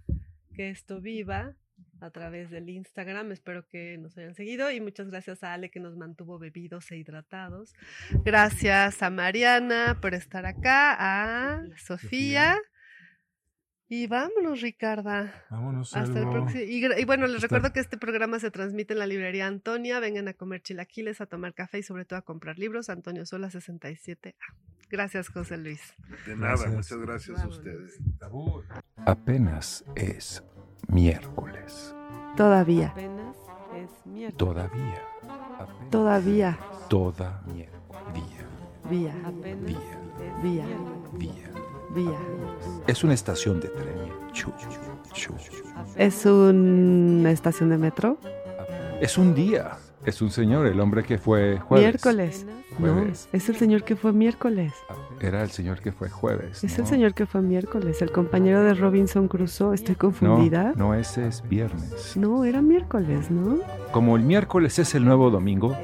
que 0.55 0.69
esto 0.69 1.01
viva 1.01 1.53
a 2.01 2.09
través 2.11 2.49
del 2.49 2.69
Instagram. 2.69 3.31
Espero 3.31 3.67
que 3.67 3.97
nos 3.97 4.17
hayan 4.17 4.35
seguido 4.35 4.71
y 4.71 4.81
muchas 4.81 5.09
gracias 5.09 5.43
a 5.43 5.53
Ale 5.53 5.69
que 5.69 5.79
nos 5.79 5.95
mantuvo 5.97 6.39
bebidos 6.39 6.91
e 6.91 6.97
hidratados. 6.97 7.73
Gracias 8.23 9.01
a 9.03 9.09
Mariana 9.09 9.99
por 10.01 10.13
estar 10.13 10.45
acá, 10.45 10.95
a 10.97 11.63
Sofía. 11.77 12.57
Y 13.89 14.07
vámonos, 14.07 14.59
Ricarda. 14.61 15.45
Vámonos, 15.49 15.95
Hasta 15.95 16.19
el 16.19 16.27
próximo. 16.29 16.61
Y, 16.61 17.05
bueno, 17.05 17.25
les 17.25 17.35
Hasta- 17.37 17.47
recuerdo 17.47 17.71
que 17.73 17.79
este 17.79 17.97
programa 17.97 18.37
se 18.39 18.51
transmite 18.51 18.91
en 18.91 18.99
la 18.99 19.07
librería 19.07 19.47
Antonia. 19.47 20.01
Vengan 20.01 20.27
a 20.27 20.33
comer 20.33 20.61
chilaquiles, 20.61 21.21
a 21.21 21.25
tomar 21.25 21.53
café 21.53 21.79
y 21.79 21.83
sobre 21.83 22.03
todo 22.03 22.19
a 22.19 22.21
comprar 22.23 22.59
libros. 22.59 22.89
Antonio 22.89 23.25
Sola 23.25 23.49
67A. 23.49 24.35
Gracias, 24.89 25.29
José 25.29 25.57
Luis. 25.57 25.79
De 26.25 26.35
nada, 26.35 26.49
Gracias. 26.55 26.73
muchas 26.73 26.97
gracias 26.97 27.39
a 27.41 27.47
ustedes. 27.47 27.97
Apenas 29.05 29.85
es 29.95 30.43
miércoles. 30.87 31.95
Todavía. 32.35 32.89
Apenas 32.89 33.35
es 33.75 34.35
Todavía. 34.35 35.01
Todavía. 35.89 36.57
Todavía. 36.89 37.69
Vía. 38.13 38.47
Día. 38.91 39.13
Vía. 40.41 40.65
Día. 41.13 41.51
Vía. 41.93 42.19
Es 42.87 43.03
una 43.03 43.13
estación 43.13 43.59
de 43.59 43.69
tren. 43.69 43.95
Chu, 44.31 44.51
chu. 45.13 45.33
¿Es 45.95 46.25
una 46.25 47.31
estación 47.31 47.69
de 47.69 47.77
metro? 47.77 48.17
Es 49.01 49.17
un 49.17 49.33
día. 49.33 49.77
Es 50.05 50.21
un 50.21 50.31
señor, 50.31 50.67
el 50.67 50.79
hombre 50.79 51.03
que 51.03 51.17
fue 51.17 51.59
jueves. 51.59 51.85
Miércoles. 51.85 52.45
No, 52.79 53.01
es 53.33 53.49
el 53.49 53.55
señor 53.55 53.83
que 53.83 53.95
fue 53.95 54.13
miércoles. 54.13 54.73
Era 55.19 55.41
el 55.43 55.49
señor 55.49 55.79
que 55.81 55.91
fue 55.91 56.09
jueves. 56.09 56.63
Es 56.63 56.77
¿no? 56.77 56.83
el 56.83 56.89
señor 56.89 57.13
que 57.13 57.25
fue 57.25 57.41
miércoles, 57.41 58.01
el 58.01 58.11
compañero 58.11 58.61
de 58.63 58.73
Robinson 58.75 59.27
Crusoe. 59.27 59.73
¿Estoy 59.73 59.95
No, 59.95 59.99
confundida? 59.99 60.73
no, 60.75 60.93
ese 60.93 61.27
es 61.27 61.43
viernes. 61.47 62.15
No, 62.15 62.45
era 62.45 62.61
miércoles, 62.61 63.31
¿no? 63.31 63.57
Como 63.91 64.15
el 64.15 64.23
miércoles 64.23 64.77
es 64.79 64.93
el 64.95 65.05
nuevo 65.05 65.29
domingo, 65.31 65.75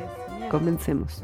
Comencemos. 0.51 1.23